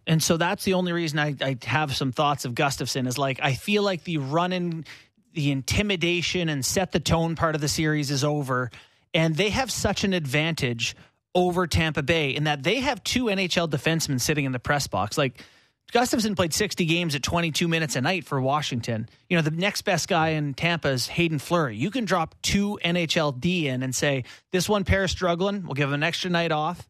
And 0.06 0.22
so 0.22 0.38
that's 0.38 0.64
the 0.64 0.74
only 0.74 0.92
reason 0.92 1.20
I, 1.20 1.36
I 1.42 1.58
have 1.64 1.96
some 1.96 2.12
thoughts 2.12 2.46
of 2.46 2.54
Gustafsson 2.54 3.08
is 3.08 3.18
like 3.18 3.40
I 3.42 3.54
feel 3.54 3.84
like 3.84 4.04
the 4.04 4.18
running, 4.18 4.86
the 5.34 5.52
intimidation 5.52 6.50
and 6.50 6.66
set 6.66 6.92
the 6.92 7.00
tone 7.00 7.36
part 7.36 7.56
of 7.56 7.62
the 7.62 7.68
series 7.68 8.12
is 8.12 8.24
over, 8.24 8.70
and 9.14 9.36
they 9.36 9.50
have 9.50 9.72
such 9.72 10.04
an 10.04 10.14
advantage 10.14 10.96
over 11.36 11.68
Tampa 11.68 12.04
Bay 12.04 12.30
in 12.30 12.44
that 12.44 12.64
they 12.64 12.82
have 12.82 13.04
two 13.04 13.26
NHL 13.26 13.70
defensemen 13.70 14.20
sitting 14.20 14.46
in 14.46 14.52
the 14.52 14.60
press 14.60 14.88
box. 14.88 15.18
Like 15.18 15.42
Gustafsson 15.92 16.36
played 16.36 16.54
60 16.54 16.86
games 16.86 17.16
at 17.16 17.24
22 17.24 17.68
minutes 17.68 17.96
a 17.96 18.02
night 18.02 18.26
for 18.26 18.42
Washington. 18.42 19.08
You 19.30 19.38
know, 19.38 19.44
the 19.44 19.52
next 19.52 19.84
best 19.84 20.08
guy 20.08 20.30
in 20.30 20.54
Tampa 20.54 20.90
is 20.90 21.08
Hayden 21.08 21.40
Fleury. 21.40 21.76
You 21.76 21.92
can 21.92 22.06
drop 22.06 22.36
two 22.42 22.80
NHL 22.84 23.40
D 23.40 23.68
in 23.68 23.84
and 23.84 23.96
say, 23.96 24.24
this 24.52 24.68
one 24.68 24.84
pair 24.84 25.04
is 25.04 25.12
struggling. 25.12 25.64
We'll 25.64 25.76
give 25.76 25.90
them 25.90 26.02
an 26.02 26.04
extra 26.04 26.30
night 26.30 26.52
off. 26.52 26.88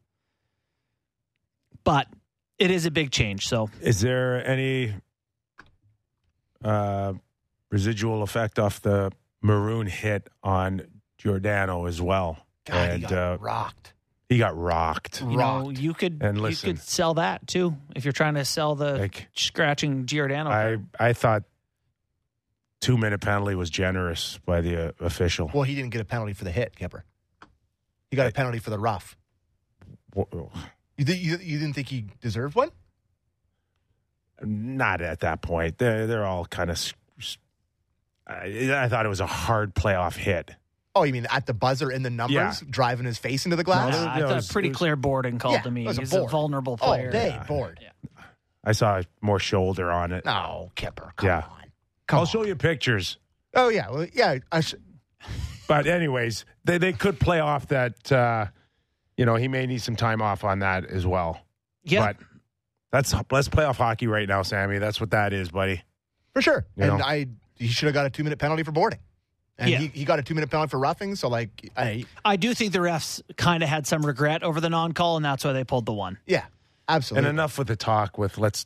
But 1.84 2.08
it 2.60 2.72
is 2.72 2.86
a 2.86 2.92
big 2.92 3.12
change. 3.12 3.48
So 3.48 3.70
Is 3.82 4.02
there 4.02 4.46
any 4.48 4.94
uh, 6.64 7.14
residual 7.72 8.24
effect 8.24 8.60
off 8.60 8.82
the 8.82 9.12
Maroon 9.42 9.88
hit 9.88 10.30
on 10.44 10.82
Giordano 11.18 11.86
as 11.86 12.02
well? 12.02 12.38
God, 12.66 12.76
and 12.90 13.02
he 13.04 13.08
got 13.10 13.14
uh, 13.14 13.38
rocked. 13.42 13.94
he 14.30 14.38
got 14.38 14.58
rocked. 14.58 15.22
you 15.22 15.36
know, 15.38 15.70
you 15.70 15.94
could 15.94 16.20
And 16.22 16.38
you 16.38 16.44
listen. 16.44 16.70
could 16.74 16.82
sell 16.82 17.16
that 17.16 17.46
too 17.48 17.76
if 17.96 18.06
you're 18.06 18.14
trying 18.14 18.36
to 18.36 18.46
sell 18.46 18.76
the 18.76 18.98
Like 18.98 19.28
scratching 19.36 20.06
Giordano. 20.06 20.50
I, 20.50 20.78
I 21.00 21.12
thought 21.14 21.44
two 22.80 22.98
minute 22.98 23.20
penalty 23.20 23.56
was 23.56 23.70
generous 23.70 24.40
by 24.46 24.62
the 24.62 24.90
uh, 24.90 24.92
official. 25.02 25.52
Well, 25.54 25.64
he 25.64 25.76
didn't 25.76 25.90
get 25.92 26.00
a 26.02 26.06
penalty 26.06 26.34
for 26.34 26.46
the 26.46 26.52
hit, 26.52 26.76
Kipper. 26.76 27.04
He 28.12 28.16
got 28.16 28.28
a 28.28 28.32
penalty 28.32 28.60
for 28.60 28.70
the 28.70 28.80
rough. 28.80 29.18
W- 30.16 30.50
You, 30.98 31.06
th- 31.06 31.20
you, 31.20 31.38
you 31.38 31.60
didn't 31.60 31.74
think 31.74 31.88
he 31.90 32.06
deserved 32.22 32.56
one? 32.56 32.70
Not 34.42 35.02
at 35.02 35.22
that 35.22 35.42
point. 35.42 35.78
They're 35.78 36.06
they're 36.08 36.26
all 36.26 36.46
kind 36.46 36.70
of. 36.70 36.80
I, 38.28 38.70
I 38.74 38.88
thought 38.90 39.06
it 39.06 39.10
was 39.10 39.20
a 39.20 39.26
hard 39.28 39.76
playoff 39.76 40.16
hit. 40.16 40.52
Oh, 40.96 41.04
you 41.04 41.12
mean 41.14 41.28
at 41.30 41.46
the 41.46 41.54
buzzer 41.54 41.92
in 41.92 42.04
the 42.04 42.10
numbers, 42.10 42.34
Yeah. 42.36 42.54
driving 42.70 43.06
his 43.06 43.18
face 43.18 43.46
into 43.46 43.56
the 43.58 43.64
glass? 43.64 43.94
No, 43.94 44.06
I 44.08 44.18
it 44.18 44.22
thought 44.22 44.36
was- 44.36 44.52
pretty 44.52 44.68
it 44.70 44.72
was- 44.72 44.78
clear 44.78 44.96
boarding 44.96 45.40
called 45.40 45.56
Yeah, 45.56 45.62
to 45.64 45.72
me. 45.72 45.84
it 45.86 45.88
was 45.88 45.98
a 45.98 46.02
He's 46.02 46.14
a 46.14 46.20
board. 46.20 46.32
vulnerable 46.32 46.78
All 46.82 46.88
player. 46.96 47.12
day, 47.12 47.30
Yeah. 47.30 47.44
bored. 47.46 47.80
I 48.64 48.72
saw 48.72 49.02
more 49.22 49.40
shoulder 49.40 49.92
on 49.92 50.12
it. 50.14 50.24
No, 50.26 50.72
Kipper, 50.76 51.12
come 51.18 51.28
Yeah. 51.28 51.38
on. 51.40 51.64
Come 52.08 52.18
I'll 52.18 52.22
on. 52.22 52.28
show 52.28 52.44
you 52.46 52.56
pictures. 52.56 53.18
Oh, 53.54 53.70
yeah. 53.70 53.90
Well, 53.90 54.08
yeah. 54.14 54.38
I 54.52 54.62
sh- 54.62 54.76
But 55.68 55.86
anyways, 55.88 56.46
they 56.64 56.78
they 56.78 56.94
could 56.94 57.20
play 57.20 57.40
off 57.40 57.68
that. 57.68 58.12
Uh, 58.12 58.48
you 59.18 59.26
know, 59.26 59.36
he 59.36 59.48
may 59.48 59.66
need 59.66 59.82
some 59.82 59.96
time 59.96 60.22
off 60.22 60.44
on 60.44 60.60
that 60.60 60.86
as 60.86 61.06
well. 61.06 61.40
Yeah. 61.84 62.08
But 62.08 62.18
that's 62.92 63.14
let's 63.32 63.48
play 63.50 63.66
off 63.66 63.78
hockey 63.78 64.08
right 64.08 64.28
now, 64.28 64.42
Sammy. 64.44 64.78
That's 64.78 65.00
what 65.00 65.12
that 65.12 65.34
is, 65.34 65.50
buddy. 65.52 65.82
for 66.34 66.42
sure. 66.42 66.66
You 66.76 66.84
and 66.86 66.98
know. 67.00 67.04
I, 67.06 67.28
he 67.56 67.68
should 67.68 67.86
have 67.88 67.94
got 67.94 68.06
a 68.06 68.10
two 68.10 68.24
minute 68.24 68.40
penalty 68.40 68.64
for 68.64 68.72
boarding. 68.72 69.00
And 69.58 69.70
Yeah. 69.70 69.78
he, 69.80 69.88
he 69.88 70.06
got 70.06 70.18
a 70.20 70.24
two 70.24 70.34
minute 70.34 70.50
penalty 70.50 70.70
for 70.72 70.80
roughing. 70.80 71.16
So, 71.16 71.28
like, 71.28 71.70
I, 71.78 72.06
I 72.26 72.36
do 72.38 72.54
think 72.56 72.74
the 72.74 72.80
refs 72.80 73.22
kind 73.38 73.62
of 73.62 73.70
had 73.70 73.86
some 73.86 74.04
regret 74.06 74.42
over 74.44 74.60
the 74.60 74.70
non 74.70 74.94
call, 74.94 75.16
and 75.16 75.24
that's 75.26 75.44
why 75.46 75.54
they 75.54 75.64
pulled 75.64 75.86
the 75.86 75.94
one. 75.94 76.18
yeah, 76.26 76.46
absolutely. 76.90 77.30
And 77.30 77.38
enough 77.38 77.58
with 77.60 77.68
the 77.68 77.76
talk 77.76 78.18
with 78.18 78.38
let's 78.40 78.66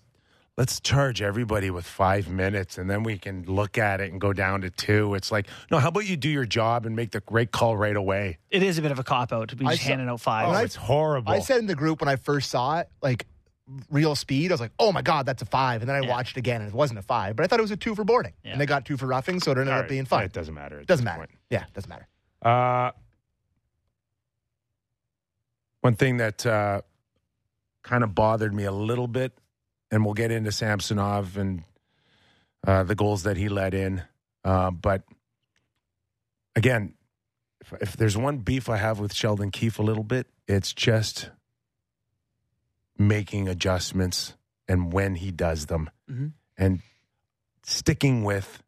let's 0.58 0.80
charge 0.80 1.22
everybody 1.22 1.70
with 1.70 1.86
five 1.86 2.28
minutes 2.30 2.80
and 2.80 2.90
then 2.90 3.04
we 3.04 3.18
can 3.18 3.44
look 3.46 3.78
at 3.78 4.02
it 4.02 4.12
and 4.12 4.20
go 4.20 4.34
down 4.34 4.62
to 4.62 4.72
two. 4.72 5.14
It's 5.14 5.32
like, 5.32 5.46
no, 5.70 5.78
how 5.78 5.90
about 5.90 6.08
you 6.08 6.18
do 6.18 6.28
your 6.30 6.46
job 6.46 6.86
and 6.88 6.96
make 6.96 7.12
the 7.12 7.20
great 7.22 7.52
call 7.52 7.78
right 7.78 7.96
away? 7.96 8.40
It 8.50 8.64
is 8.64 8.80
a 8.80 8.82
bit 8.82 8.92
of 8.92 8.98
a 8.98 9.04
cop 9.04 9.32
out 9.32 9.50
to 9.50 9.56
be 9.56 9.66
I 9.68 9.72
just 9.74 9.84
saw- 9.84 9.90
handing 9.90 10.10
out 10.10 10.20
five. 10.20 10.48
Oh, 10.48 10.52
I- 10.52 10.64
it's 10.64 10.76
horrible. 10.76 11.32
I 11.32 11.40
said 11.40 11.60
in 11.60 11.68
the 11.68 11.76
group 11.76 12.02
when 12.02 12.10
I 12.10 12.16
first 12.16 12.50
saw 12.50 12.80
it, 12.80 12.90
like 13.04 13.28
real 13.92 14.16
speed, 14.16 14.50
I 14.52 14.56
was 14.56 14.62
like, 14.62 14.72
oh 14.80 14.92
my 14.92 15.04
God, 15.04 15.28
that's 15.28 15.44
a 15.44 15.46
five. 15.46 15.82
And 15.82 15.90
then 15.90 15.96
I 15.96 16.02
Yeah. 16.06 16.10
watched 16.10 16.38
again 16.38 16.62
and 16.62 16.70
it 16.70 16.74
wasn't 16.76 16.98
a 17.00 17.04
five, 17.04 17.36
but 17.36 17.44
I 17.44 17.48
thought 17.48 17.60
it 17.60 17.64
was 17.64 17.72
a 17.72 17.78
two 17.78 17.94
for 17.94 18.04
boarding. 18.04 18.34
Yeah. 18.44 18.54
And 18.54 18.60
they 18.62 18.66
got 18.66 18.84
two 18.86 18.98
for 18.98 19.06
roughing, 19.06 19.40
so 19.40 19.52
it 19.52 19.60
ended 19.60 19.74
All 19.74 19.80
up 19.80 19.84
right. 19.84 19.90
being 19.90 20.06
five. 20.06 20.26
It 20.26 20.34
doesn't 20.34 20.54
matter. 20.56 20.80
It 20.80 20.88
doesn't 20.88 21.06
matter. 21.06 21.20
point. 21.20 21.32
Yeah, 21.52 21.66
doesn't 21.76 21.90
matter. 21.90 22.08
Uh, 22.42 22.92
one 25.82 25.96
thing 25.96 26.18
that 26.18 26.46
uh, 26.46 26.82
kind 27.84 28.04
of 28.04 28.16
bothered 28.16 28.54
me 28.56 28.64
a 28.64 28.72
little 28.72 29.08
bit, 29.08 29.34
and 29.92 30.04
we'll 30.06 30.14
get 30.14 30.32
into 30.32 30.52
Samsonov 30.52 31.38
and 31.38 31.64
uh, 32.66 32.84
the 32.84 32.96
goals 32.96 33.24
that 33.24 33.38
he 33.38 33.50
let 33.50 33.74
in. 33.74 34.04
Uh, 34.44 34.72
but 34.72 35.04
again, 36.56 36.94
if, 37.62 37.74
if 37.82 37.98
there's 37.98 38.18
one 38.18 38.38
beef 38.40 38.70
I 38.70 38.78
have 38.78 39.00
with 39.00 39.14
Sheldon 39.14 39.52
Keefe 39.52 39.80
a 39.80 39.84
little 39.84 40.04
bit, 40.04 40.28
it's 40.48 40.74
just 40.74 41.30
making 42.98 43.48
adjustments 43.48 44.34
and 44.68 44.92
when 44.92 45.16
he 45.16 45.32
does 45.32 45.68
them 45.68 45.90
Mhm. 46.10 46.34
and 46.58 46.82
sticking 47.64 48.24
with 48.24 48.62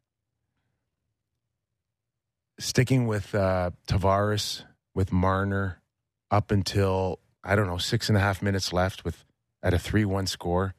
sticking 2.58 3.06
with 3.06 3.34
uh, 3.34 3.70
Tavares, 3.88 4.64
with 4.94 5.12
Marner, 5.12 5.80
up 6.30 6.50
until 6.50 7.18
I 7.42 7.56
don't 7.56 7.66
know 7.66 7.78
six 7.78 8.08
and 8.08 8.18
a 8.18 8.20
half 8.20 8.42
minutes 8.42 8.72
left 8.72 9.04
with 9.04 9.24
at 9.62 9.72
a 9.74 9.78
three-one 9.78 10.26
score. 10.26 10.74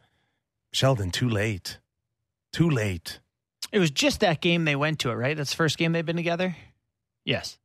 Sheldon, 0.74 1.12
too 1.12 1.30
late, 1.30 1.80
too 2.54 2.70
late. 2.70 3.20
It 3.72 3.80
was 3.80 3.92
just 3.92 4.20
that 4.22 4.42
game 4.42 4.66
they 4.66 4.76
went 4.76 5.00
to 5.00 5.10
it, 5.12 5.16
right? 5.16 5.36
That's 5.38 5.52
the 5.52 5.56
first 5.58 5.78
game 5.78 5.92
they've 5.94 6.06
been 6.06 6.16
together. 6.18 6.56
Yes, 7.26 7.58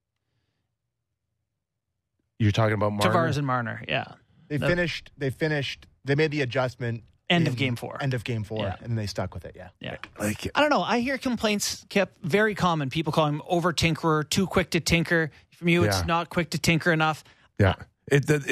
You're 2.38 2.52
talking 2.52 2.74
about 2.74 2.92
Marner. 2.92 3.12
Tavares 3.14 3.38
and 3.38 3.46
Marner. 3.46 3.82
Yeah, 3.88 4.04
They 4.48 4.58
No. 4.58 4.68
finished, 4.68 5.10
they 5.16 5.30
finished, 5.30 5.86
they 6.04 6.14
made 6.14 6.30
the 6.30 6.42
adjustment. 6.42 7.02
end 7.28 7.48
of 7.48 7.56
game 7.56 7.74
four. 7.74 8.00
End 8.00 8.14
of 8.14 8.22
game 8.22 8.44
four. 8.44 8.62
Yeah. 8.64 8.76
And 8.80 8.90
then 8.90 8.94
they 8.96 9.06
stuck 9.06 9.34
with 9.34 9.44
it. 9.46 9.54
Yeah. 9.56 9.70
yeah. 9.80 9.96
like 10.20 10.46
I 10.54 10.60
don't 10.60 10.70
know. 10.70 10.82
I 10.82 11.00
hear 11.00 11.18
complaints 11.18 11.84
kept 11.88 12.22
very 12.22 12.54
common. 12.54 12.88
People 12.88 13.12
call 13.12 13.26
him 13.26 13.42
over 13.48 13.72
tinkerer, 13.72 14.28
too 14.28 14.46
quick 14.46 14.70
to 14.70 14.80
tinker. 14.80 15.30
From 15.56 15.68
you, 15.68 15.82
Yeah. 15.82 15.88
it's 15.88 16.06
not 16.06 16.28
quick 16.30 16.50
to 16.50 16.58
tinker 16.58 16.92
enough. 16.92 17.24
yeah, 17.58 17.74
it, 18.12 18.28
it, 18.30 18.46
it 18.48 18.50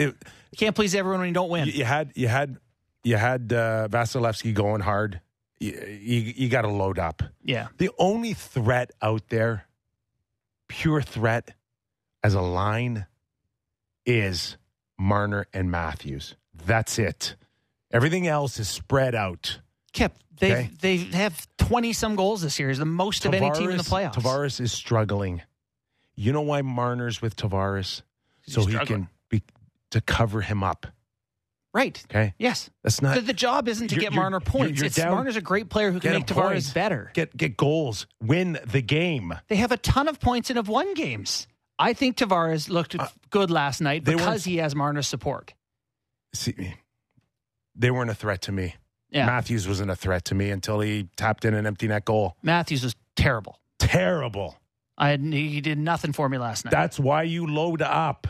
You 0.51 0.57
can't 0.59 0.75
please 0.75 0.95
everyone 0.97 1.21
when 1.21 1.29
you 1.29 1.35
don't 1.35 1.51
win. 1.51 1.67
you, 1.69 1.73
you 1.75 1.85
had 1.85 2.11
you 2.17 2.27
had 2.27 2.57
you 3.05 3.17
had 3.17 3.53
uh, 3.53 3.89
Vasilevskiy 3.91 4.55
going 4.55 4.81
hard. 4.81 5.21
You 5.61 5.71
you, 6.01 6.21
you 6.37 6.49
got 6.49 6.63
to 6.63 6.69
load 6.69 6.99
up. 6.99 7.23
yeah. 7.45 7.69
The 7.79 7.91
only 7.99 8.33
threat 8.35 8.91
out 9.01 9.29
there, 9.29 9.67
pure 10.69 11.01
threat, 11.03 11.55
as 12.23 12.35
a 12.35 12.41
line, 12.41 13.07
is 14.05 14.57
Marner 14.99 15.47
and 15.53 15.71
Matthews. 15.71 16.37
That's 16.67 16.99
it. 16.99 17.37
Everything 17.93 18.27
else 18.27 18.59
is 18.59 18.69
spread 18.69 19.15
out. 19.15 19.61
Kip, 19.93 20.13
they 20.41 20.53
Okay. 20.53 20.71
they 20.81 20.97
have 20.97 21.47
twenty 21.57 21.93
some 21.93 22.17
goals 22.17 22.43
this 22.43 22.59
year, 22.59 22.71
Is 22.71 22.79
the 22.79 22.85
most 22.85 23.25
of 23.25 23.33
any 23.35 23.51
team 23.53 23.71
in 23.71 23.77
the 23.77 23.85
playoffs. 23.85 24.15
Tavares 24.15 24.61
is 24.61 24.73
struggling. 24.73 25.43
You 26.17 26.33
know 26.33 26.43
why 26.43 26.63
Marner's 26.63 27.23
with 27.23 27.37
Tavares? 27.37 28.03
So 28.47 28.63
he 28.67 28.73
struggling. 28.73 28.87
can 29.05 29.09
be 29.31 29.43
to 29.91 30.01
cover 30.01 30.41
him 30.43 30.63
up. 30.63 30.87
Right? 31.75 32.03
Okay, 32.11 32.33
Yes. 32.39 32.71
that's 32.83 33.03
not 33.03 33.17
The, 33.17 33.21
the 33.21 33.33
job 33.35 33.69
isn't 33.69 33.89
to 33.89 33.95
get 33.97 34.05
you're- 34.05 34.17
Marner 34.17 34.37
you're- 34.37 34.45
points. 34.51 34.79
you're 34.81 34.87
it's 34.87 34.97
down- 34.97 35.11
Marner's 35.13 35.37
a 35.37 35.43
great 35.43 35.69
player 35.69 35.91
who 35.93 36.01
can 36.01 36.13
make 36.13 36.27
Tavares 36.27 36.73
better. 36.73 37.11
get 37.13 37.37
get 37.37 37.57
goals, 37.59 38.07
win 38.23 38.59
the 38.65 38.81
game. 38.81 39.35
They 39.49 39.57
have 39.57 39.73
a 39.73 39.77
ton 39.77 40.09
of 40.09 40.19
points 40.21 40.49
and 40.49 40.57
have 40.57 40.69
won 40.69 40.95
games. 40.95 41.47
I 41.79 41.93
think 41.93 42.17
Tavares 42.17 42.69
looked 42.71 42.97
good 43.31 43.51
last 43.51 43.81
night 43.83 44.09
Uh, 44.09 44.13
because 44.13 44.45
he 44.45 44.57
has 44.59 44.75
Marner's 44.75 45.09
support. 45.09 45.53
See, 46.33 46.55
me. 46.57 46.77
they 47.75 47.91
weren't 47.91 48.11
a 48.11 48.15
threat 48.15 48.41
to 48.43 48.53
me. 48.53 48.77
Yeah. 49.11 49.27
Matthews 49.27 49.67
wasn't 49.69 49.91
a 49.91 49.97
threat 49.97 50.25
to 50.27 50.35
me 50.35 50.51
until 50.51 50.81
he 50.81 51.09
tapped 51.17 51.45
in 51.45 51.55
an 51.55 51.67
empty 51.67 51.87
net 51.89 52.05
goal. 52.05 52.37
Matthews 52.43 52.83
was 52.85 52.95
terrible. 53.17 53.59
Terrible. 53.79 54.57
I 54.97 55.17
he 55.17 55.61
did 55.61 55.79
nothing 55.79 56.13
for 56.13 56.29
me 56.29 56.39
last 56.39 56.65
night. 56.65 56.71
That's 56.71 56.99
why 57.01 57.25
you 57.25 57.47
load 57.49 57.83
up. 57.83 58.27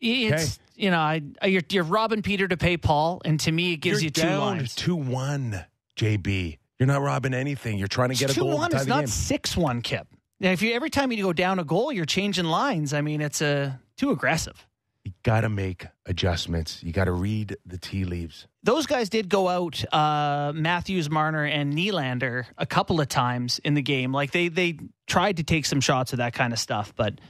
it's 0.00 0.58
you 0.74 0.90
know 0.90 0.98
I 0.98 1.22
you're, 1.44 1.62
you're 1.70 1.84
robbing 1.84 2.22
Peter 2.22 2.48
to 2.48 2.56
pay 2.56 2.76
Paul, 2.76 3.22
and 3.24 3.38
to 3.40 3.52
me 3.52 3.72
it 3.72 3.78
gives 3.78 4.00
You're 4.02 4.06
you 4.06 4.10
two 4.10 4.22
down 4.22 4.40
lines. 4.40 4.74
two 4.74 4.96
one, 4.96 5.64
JB. 5.96 6.58
You're 6.78 6.86
not 6.86 7.02
robbing 7.02 7.34
anything. 7.34 7.78
You're 7.78 7.88
trying 7.88 8.10
to 8.10 8.16
get 8.16 8.30
a 8.30 8.34
two 8.34 8.40
goal. 8.42 8.50
to 8.50 8.56
one 8.56 8.74
is 8.74 8.86
not 8.86 9.08
six 9.08 9.56
one, 9.56 9.80
Kip. 9.82 10.06
Now, 10.40 10.50
if 10.50 10.62
you 10.62 10.72
every 10.72 10.90
time 10.90 11.12
you 11.12 11.22
go 11.22 11.32
down 11.32 11.58
a 11.58 11.64
goal, 11.64 11.92
you're 11.92 12.04
changing 12.04 12.44
lines. 12.46 12.92
I 12.92 13.00
mean, 13.00 13.20
it's 13.20 13.40
a 13.40 13.80
too 13.96 14.10
aggressive. 14.10 14.66
You 15.04 15.12
got 15.22 15.42
to 15.42 15.50
make 15.50 15.86
adjustments. 16.06 16.82
You 16.82 16.92
got 16.92 17.04
to 17.04 17.12
read 17.12 17.56
the 17.66 17.76
tea 17.76 18.04
leaves. 18.04 18.46
Those 18.62 18.86
guys 18.86 19.10
did 19.10 19.28
go 19.28 19.48
out, 19.48 19.84
uh, 19.92 20.52
Matthews, 20.54 21.10
Marner, 21.10 21.44
and 21.44 21.74
Nylander 21.74 22.46
a 22.56 22.64
couple 22.64 23.00
of 23.02 23.08
times 23.08 23.58
in 23.58 23.74
the 23.74 23.82
game. 23.82 24.12
Like 24.12 24.32
they 24.32 24.48
they 24.48 24.78
tried 25.06 25.36
to 25.36 25.42
take 25.44 25.66
some 25.66 25.80
shots 25.80 26.12
of 26.14 26.18
that 26.18 26.32
kind 26.32 26.52
of 26.54 26.58
stuff, 26.58 26.94
but 26.96 27.20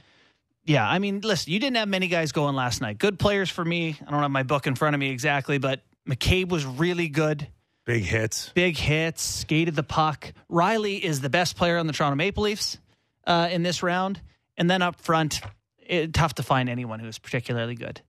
yeah, 0.65 0.87
I 0.87 0.99
mean, 0.99 1.21
listen, 1.21 1.53
you 1.53 1.59
didn't 1.59 1.77
have 1.77 1.87
many 1.87 2.07
guys 2.07 2.31
going 2.31 2.55
last 2.55 2.81
night. 2.81 2.97
Good 2.97 3.19
players 3.19 3.49
for 3.49 3.63
me. 3.63 3.97
I 4.05 4.11
don't 4.11 4.21
have 4.21 4.31
my 4.31 4.43
book 4.43 4.65
in 4.65 4.75
front 4.75 4.95
of 4.95 4.99
me 4.99 5.11
exactly, 5.11 5.59
but 5.59 5.81
McCabe 6.09 6.49
was 6.49 6.65
really 6.65 7.07
good. 7.07 7.47
Big 7.85 8.03
hits. 8.03 8.51
Big 8.55 8.75
hits, 8.75 9.21
skated 9.21 9.75
the 9.75 9.83
puck. 9.83 10.33
Rielly 10.49 10.99
is 10.99 11.21
the 11.21 11.29
best 11.29 11.55
player 11.55 11.77
on 11.77 11.85
the 11.85 11.93
Toronto 11.93 12.15
Maple 12.15 12.43
Leafs 12.43 12.79
uh, 13.27 13.47
in 13.51 13.61
this 13.61 13.83
round, 13.83 14.19
and 14.57 14.67
then 14.69 14.81
up 14.81 14.99
front, 14.99 15.39
it, 15.85 16.13
tough 16.13 16.35
to 16.35 16.43
find 16.43 16.67
anyone 16.67 16.99
who's 16.99 17.19
particularly 17.19 17.75
good. 17.75 18.01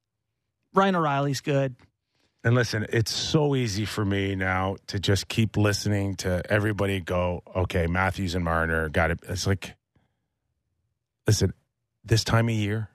Ryan 0.73 0.97
O'Reilly's 0.97 1.43
good. 1.43 1.77
And 2.43 2.55
listen, 2.55 2.87
it's 2.91 3.13
so 3.13 3.55
easy 3.55 3.85
for 3.85 4.05
me 4.05 4.35
now 4.35 4.77
to 4.87 4.99
just 4.99 5.29
keep 5.29 5.57
listening 5.57 6.15
to 6.17 6.43
everybody 6.49 7.01
go, 7.01 7.43
okay, 7.55 7.87
Matthews 7.87 8.35
and 8.35 8.45
Marner 8.45 8.89
got 8.89 9.11
it. 9.11 9.19
It's 9.29 9.47
like, 9.47 9.75
listen, 11.27 11.53
this 12.07 12.25
time 12.25 12.49
of 12.49 12.55
year, 12.55 12.89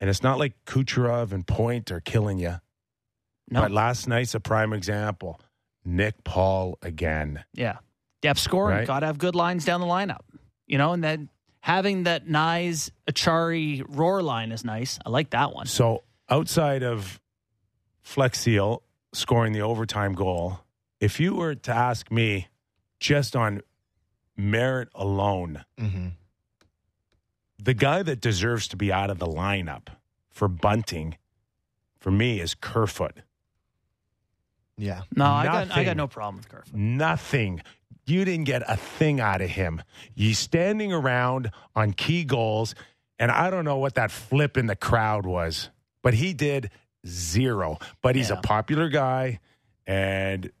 and 0.00 0.08
it's 0.08 0.22
not 0.22 0.38
like 0.38 0.54
Kucherov 0.64 1.32
and 1.32 1.46
Point 1.46 1.90
are 1.90 2.00
killing 2.00 2.38
you. 2.38 2.60
No, 3.50 3.62
But 3.62 3.70
last 3.70 4.08
night's 4.08 4.34
a 4.34 4.40
prime 4.40 4.72
example. 4.72 5.40
Nick 5.84 6.24
Paul 6.24 6.78
again. 6.82 7.44
Yeah. 7.54 7.78
Depth 8.22 8.40
scoring. 8.40 8.78
Right. 8.78 8.86
Got 8.86 9.00
to 9.00 9.06
have 9.06 9.18
good 9.18 9.34
lines 9.34 9.64
down 9.64 9.80
the 9.80 9.86
lineup. 9.86 10.20
You 10.66 10.78
know, 10.78 10.92
and 10.92 11.02
then 11.04 11.28
having 11.60 12.04
that 12.04 12.26
Knies, 12.26 12.90
Acciari, 13.08 13.84
Roar 13.86 14.20
line 14.22 14.50
is 14.50 14.64
nice. 14.64 14.98
I 15.06 15.10
like 15.10 15.30
that 15.30 15.54
one. 15.54 15.66
So 15.66 16.02
outside 16.28 16.82
of 16.82 17.20
Flexiel 18.04 18.82
scoring 19.12 19.52
the 19.52 19.60
overtime 19.62 20.14
goal, 20.14 20.60
if 21.00 21.20
you 21.20 21.34
were 21.36 21.54
to 21.54 21.72
ask 21.72 22.10
me 22.10 22.48
just 22.98 23.36
on 23.36 23.60
merit 24.36 24.88
alone, 24.94 25.64
Mm-hmm. 25.78 26.08
The 27.58 27.74
guy 27.74 28.02
that 28.02 28.20
deserves 28.20 28.68
to 28.68 28.76
be 28.76 28.92
out 28.92 29.10
of 29.10 29.18
the 29.18 29.26
lineup 29.26 29.88
for 30.30 30.48
bunting 30.48 31.16
for 31.98 32.10
me 32.10 32.40
is 32.40 32.54
Kerfoot. 32.54 33.20
Yeah. 34.78 35.02
No, 35.14 35.24
I 35.24 35.44
got, 35.44 35.54
I 35.56 35.64
Nothing. 35.64 35.84
got 35.86 35.96
no 35.96 36.06
problem 36.06 36.36
with 36.36 36.48
Kerfoot. 36.48 36.74
Nothing. 36.74 37.62
You 38.04 38.24
didn't 38.24 38.44
get 38.44 38.62
a 38.68 38.76
thing 38.76 39.20
out 39.20 39.40
of 39.40 39.48
him. 39.50 39.82
You 40.14 40.34
standing 40.34 40.92
around 40.92 41.50
on 41.74 41.92
key 41.92 42.24
goals, 42.24 42.74
and 43.18 43.30
I 43.30 43.50
don't 43.50 43.64
know 43.64 43.78
what 43.78 43.94
that 43.94 44.10
flip 44.10 44.56
in 44.56 44.66
the 44.66 44.76
crowd 44.76 45.24
was, 45.26 45.70
but 46.02 46.14
he 46.14 46.34
did 46.34 46.70
zero. 47.06 47.78
But 48.02 48.14
he's 48.16 48.30
Yeah. 48.30 48.36
a 48.38 48.42
popular 48.42 48.88
guy, 48.90 49.40
and 49.86 50.52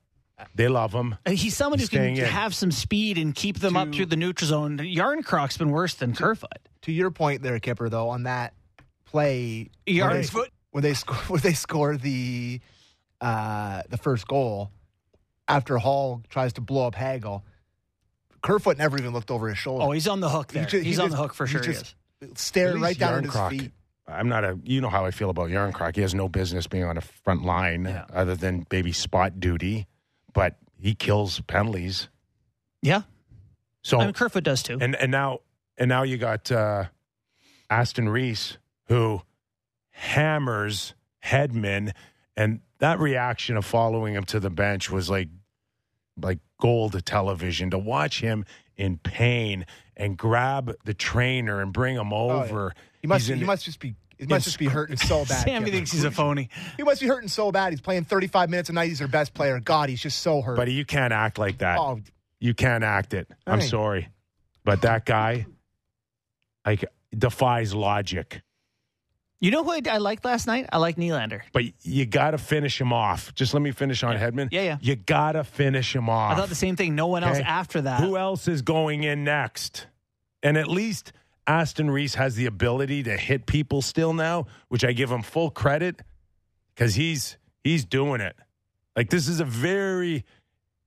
they 0.54 0.68
love 0.68 0.92
him. 0.92 1.16
Uh, 1.24 1.30
He's 1.30 1.56
someone 1.56 1.78
who 1.78 1.82
He's 1.82 1.88
can 1.88 1.98
staying 1.98 2.16
in. 2.18 2.24
have 2.24 2.54
some 2.54 2.70
speed 2.70 3.18
and 3.18 3.34
keep 3.34 3.58
them 3.60 3.76
up 3.76 3.92
through 3.94 4.06
the 4.06 4.16
neutral 4.16 4.48
zone. 4.48 4.78
Järnkrok's 4.78 5.56
been 5.56 5.70
worse 5.70 5.94
than 5.94 6.14
Kerfoot. 6.14 6.50
To 6.82 6.92
your 6.92 7.10
point 7.10 7.42
there, 7.42 7.58
Kipper, 7.58 7.88
though, 7.88 8.08
on 8.10 8.24
that 8.24 8.54
play, 9.06 9.70
when 9.86 9.94
they, 9.94 10.00
Yarnfoot. 10.00 10.46
when 10.70 10.82
they 10.82 10.94
score 10.94 11.16
when 11.28 11.40
they 11.40 11.52
score 11.54 11.96
the 11.96 12.60
uh, 13.20 13.82
the 13.88 13.96
first 13.96 14.26
goal 14.28 14.70
after 15.48 15.78
Holl 15.78 16.22
tries 16.28 16.52
to 16.54 16.60
blow 16.60 16.86
up 16.86 16.94
Hagel, 16.94 17.44
Kerfoot 18.42 18.78
never 18.78 18.98
even 18.98 19.12
looked 19.12 19.30
over 19.30 19.48
his 19.48 19.58
shoulder. 19.58 19.84
Oh, 19.84 19.90
he's 19.92 20.06
on 20.08 20.20
the 20.20 20.28
hook 20.28 20.52
He 20.52 20.58
there. 20.58 20.66
ju- 20.66 20.78
he 20.80 20.84
he's 20.84 20.98
on 20.98 21.06
just- 21.06 21.16
the 21.16 21.22
hook 21.22 21.34
for 21.34 21.46
sure. 21.46 21.60
he 21.62 21.66
just 21.68 21.94
is. 22.20 22.30
stared 22.36 22.78
right 22.80 22.98
down 22.98 23.24
at 23.24 23.32
his 23.32 23.60
feet. 23.60 23.72
I'm 24.08 24.28
not 24.28 24.44
a, 24.44 24.56
you 24.62 24.80
know 24.80 24.88
how 24.88 25.04
I 25.04 25.10
feel 25.10 25.30
about 25.30 25.50
Järnkrok. 25.50 25.96
He 25.96 26.02
has 26.02 26.14
no 26.14 26.28
business 26.28 26.68
being 26.68 26.84
on 26.84 26.96
a 26.96 27.00
front 27.00 27.44
line 27.44 27.86
Yeah. 27.86 28.04
other 28.14 28.36
than 28.36 28.64
maybe 28.70 28.92
spot 28.92 29.40
duty, 29.40 29.86
but 30.36 30.54
he 30.78 30.94
kills 30.94 31.40
penalties. 31.40 32.08
Yeah. 32.82 33.02
So 33.82 33.98
I 33.98 34.04
mean, 34.04 34.12
Kerfoot 34.12 34.44
does 34.44 34.62
too. 34.62 34.76
and 34.80 34.94
and 34.94 35.10
now 35.10 35.38
and 35.78 35.88
now 35.88 36.02
you 36.02 36.18
got 36.18 36.52
uh, 36.52 36.84
Aston 37.70 38.08
Reese 38.10 38.58
who 38.88 39.22
hammers 39.90 40.94
Hedman, 41.24 41.92
and 42.36 42.60
that 42.78 43.00
reaction 43.00 43.56
of 43.56 43.64
following 43.64 44.14
him 44.14 44.24
to 44.24 44.38
the 44.40 44.50
bench 44.50 44.90
was 44.90 45.08
like 45.10 45.28
like 46.20 46.38
gold 46.60 46.92
to 46.92 47.00
television 47.02 47.70
to 47.70 47.78
watch 47.78 48.20
him 48.20 48.44
in 48.76 48.98
pain 48.98 49.64
and 49.96 50.16
grab 50.16 50.74
the 50.84 50.94
trainer 50.94 51.60
and 51.62 51.72
bring 51.72 51.96
him 51.96 52.12
Oh, 52.12 52.28
yeah. 52.28 52.42
over. 52.44 52.74
He 53.00 53.06
must 53.06 53.22
He's 53.24 53.30
in- 53.30 53.38
he 53.38 53.44
must 53.44 53.64
just 53.64 53.80
be 53.80 53.94
he 54.18 54.26
must 54.26 54.44
just 54.44 54.58
be 54.58 54.66
hurting 54.66 54.96
so 54.96 55.24
bad. 55.24 55.44
Sammy 55.44 55.66
Kipper. 55.66 55.70
thinks 55.76 55.92
he's 55.92 56.04
a 56.04 56.10
phony. 56.10 56.48
He 56.76 56.82
must 56.82 57.00
be 57.00 57.06
hurting 57.06 57.28
so 57.28 57.52
bad. 57.52 57.72
He's 57.72 57.80
playing 57.80 58.04
35 58.04 58.50
minutes 58.50 58.68
a 58.68 58.72
night. 58.72 58.88
He's 58.88 58.98
their 58.98 59.08
best 59.08 59.34
player. 59.34 59.60
God, 59.60 59.88
he's 59.88 60.00
just 60.00 60.20
so 60.20 60.40
hurt. 60.42 60.56
But 60.56 60.70
you 60.70 60.84
can't 60.84 61.12
act 61.12 61.38
like 61.38 61.58
that. 61.58 61.78
oh, 61.78 62.00
You 62.40 62.54
can't 62.54 62.84
act 62.84 63.14
it. 63.14 63.28
I'm 63.46 63.60
sorry, 63.60 64.08
but 64.64 64.82
that 64.82 65.04
guy 65.04 65.46
like 66.64 66.84
defies 67.16 67.74
logic. 67.74 68.42
You 69.38 69.50
know 69.50 69.62
who 69.64 69.70
I, 69.72 69.82
I 69.90 69.98
liked 69.98 70.24
last 70.24 70.46
night? 70.46 70.66
I 70.72 70.78
like 70.78 70.96
Nylander. 70.96 71.42
But 71.52 71.64
you 71.82 72.06
got 72.06 72.30
to 72.30 72.38
finish 72.38 72.80
him 72.80 72.90
off. 72.92 73.34
Just 73.34 73.52
let 73.52 73.62
me 73.62 73.70
finish 73.70 74.02
on 74.02 74.16
Hedman. 74.16 74.48
Yeah, 74.50 74.62
yeah. 74.62 74.78
You 74.80 74.96
got 74.96 75.32
to 75.32 75.44
finish 75.44 75.94
him 75.94 76.08
off. 76.08 76.32
I 76.32 76.36
thought 76.36 76.48
the 76.48 76.54
same 76.54 76.74
thing. 76.74 76.94
No 76.94 77.08
one 77.08 77.22
else 77.22 77.38
after 77.38 77.82
that. 77.82 78.00
Who 78.00 78.16
else 78.16 78.48
is 78.48 78.62
going 78.62 79.02
in 79.02 79.24
next? 79.24 79.88
And 80.42 80.56
at 80.56 80.68
least 80.68 81.12
Aston 81.46 81.90
Reese 81.90 82.14
has 82.14 82.34
the 82.34 82.46
ability 82.46 83.04
to 83.04 83.16
hit 83.16 83.46
people 83.46 83.82
still 83.82 84.12
now, 84.12 84.46
which 84.68 84.84
I 84.84 84.92
give 84.92 85.10
him 85.10 85.22
full 85.22 85.50
credit 85.50 86.02
because 86.74 86.94
he's 86.94 87.38
he's 87.62 87.84
doing 87.84 88.20
it. 88.20 88.36
Like 88.96 89.10
this 89.10 89.28
is 89.28 89.40
a 89.40 89.44
very 89.44 90.24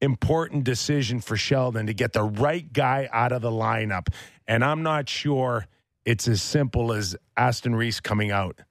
important 0.01 0.63
decision 0.63 1.19
for 1.19 1.37
Sheldon 1.37 1.87
to 1.87 1.93
get 1.93 2.13
the 2.13 2.23
right 2.23 2.71
guy 2.71 3.09
out 3.11 3.31
of 3.31 3.41
the 3.41 3.51
lineup, 3.51 4.07
and 4.47 4.63
I'm 4.63 4.83
not 4.83 5.07
sure 5.07 5.67
it's 6.05 6.27
as 6.27 6.41
simple 6.41 6.91
as 6.91 7.15
Aston 7.37 7.75
Reese 7.75 7.99
coming 7.99 8.31
out. 8.31 8.61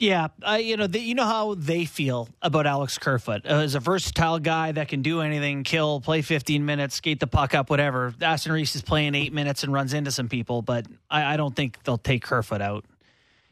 Yeah, 0.00 0.28
I, 0.42 0.58
you 0.60 0.78
know, 0.78 0.86
the, 0.86 0.98
you 0.98 1.14
know 1.14 1.26
how 1.26 1.54
they 1.54 1.84
feel 1.84 2.30
about 2.40 2.66
Alex 2.66 2.96
Kerfoot 2.96 3.44
uh, 3.44 3.56
as 3.56 3.74
a 3.74 3.80
versatile 3.80 4.38
guy 4.38 4.72
that 4.72 4.88
can 4.88 5.02
do 5.02 5.20
anything, 5.20 5.62
kill, 5.62 6.00
play 6.00 6.22
15 6.22 6.64
minutes, 6.64 6.94
skate 6.94 7.20
the 7.20 7.26
puck 7.26 7.54
up, 7.54 7.68
whatever. 7.68 8.14
Aston 8.22 8.52
Reese 8.52 8.74
is 8.74 8.80
playing 8.80 9.14
eight 9.14 9.34
minutes 9.34 9.62
and 9.62 9.74
runs 9.74 9.92
into 9.92 10.10
some 10.10 10.30
people, 10.30 10.62
but 10.62 10.86
I, 11.10 11.34
I 11.34 11.36
don't 11.36 11.54
think 11.54 11.82
they'll 11.84 11.98
take 11.98 12.22
Kerfoot 12.22 12.62
out. 12.62 12.86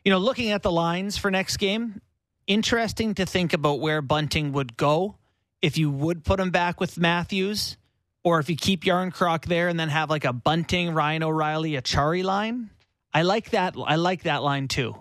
You 0.06 0.11
know, 0.11 0.16
looking 0.16 0.50
at 0.50 0.62
the 0.62 0.72
lines 0.72 1.18
for 1.18 1.30
next 1.30 1.58
game, 1.58 2.00
interesting 2.46 3.14
to 3.16 3.26
think 3.26 3.52
about 3.52 3.80
where 3.80 4.00
Bunting 4.00 4.52
would 4.52 4.78
go 4.78 5.16
if 5.61 5.76
you 5.76 5.90
would 5.90 6.24
put 6.24 6.40
him 6.40 6.50
back 6.50 6.80
with 6.80 6.96
Matthews, 6.96 7.76
or 8.24 8.40
if 8.40 8.48
you 8.48 8.56
keep 8.56 8.84
Järnkrok 8.84 9.44
there 9.44 9.68
and 9.68 9.78
then 9.78 9.90
have 9.90 10.08
like 10.08 10.24
a 10.24 10.32
Bunting, 10.32 10.94
Ryan 10.94 11.24
O'Reilly, 11.24 11.76
a 11.76 11.82
line. 12.22 12.70
I 13.12 13.20
like 13.20 13.50
that. 13.50 13.74
I 13.87 13.96
like 13.96 14.22
that 14.22 14.42
line 14.42 14.68
too 14.68 14.96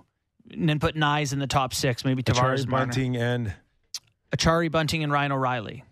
and 0.52 0.68
then 0.70 0.80
put 0.80 0.96
Knies 0.96 1.34
in 1.34 1.40
the 1.40 1.48
top 1.48 1.74
six, 1.74 2.04
maybe 2.06 2.24
Tavares, 2.24 2.68
Marner. 2.68 2.86
Bunting 2.88 3.18
and 3.18 3.54
Acciari, 4.36 4.72
Bunting, 4.72 5.04
and 5.04 5.12
Ryan 5.12 5.32
O'Reilly 5.32 5.84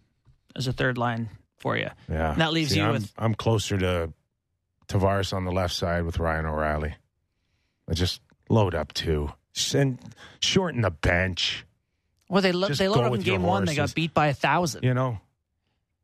as 0.56 0.68
a 0.68 0.74
third 0.74 0.98
line 0.98 1.30
for 1.58 1.78
you. 1.78 1.90
yeah, 2.10 2.32
And 2.34 2.42
that 2.42 2.54
leaves 2.54 2.72
See, 2.72 2.78
you 2.80 2.86
I'm, 2.86 2.94
with- 2.94 3.12
I'm 3.18 3.36
closer 3.36 3.78
to 3.78 4.14
Tavares 4.88 5.34
on 5.34 5.46
the 5.46 5.52
left 5.52 5.74
side 5.74 6.04
with 6.04 6.20
Ryan 6.20 6.46
O'Reilly. 6.46 6.96
I 7.90 7.94
just 7.94 8.22
load 8.50 8.76
up 8.76 8.94
too 8.94 9.32
and 9.74 9.98
shorten 10.40 10.82
the 10.82 10.92
bench. 10.92 11.66
Well, 12.30 12.42
they 12.42 12.52
lo- 12.52 12.68
they 12.68 12.86
go 12.88 12.92
loaded 12.94 13.08
up 13.08 13.14
in 13.16 13.22
game 13.22 13.44
one. 13.44 13.66
They 13.66 13.76
got 13.76 13.94
beat 13.96 14.14
by 14.14 14.28
a 14.28 14.34
thousand. 14.34 14.84
You 14.84 14.94
know, 14.94 15.20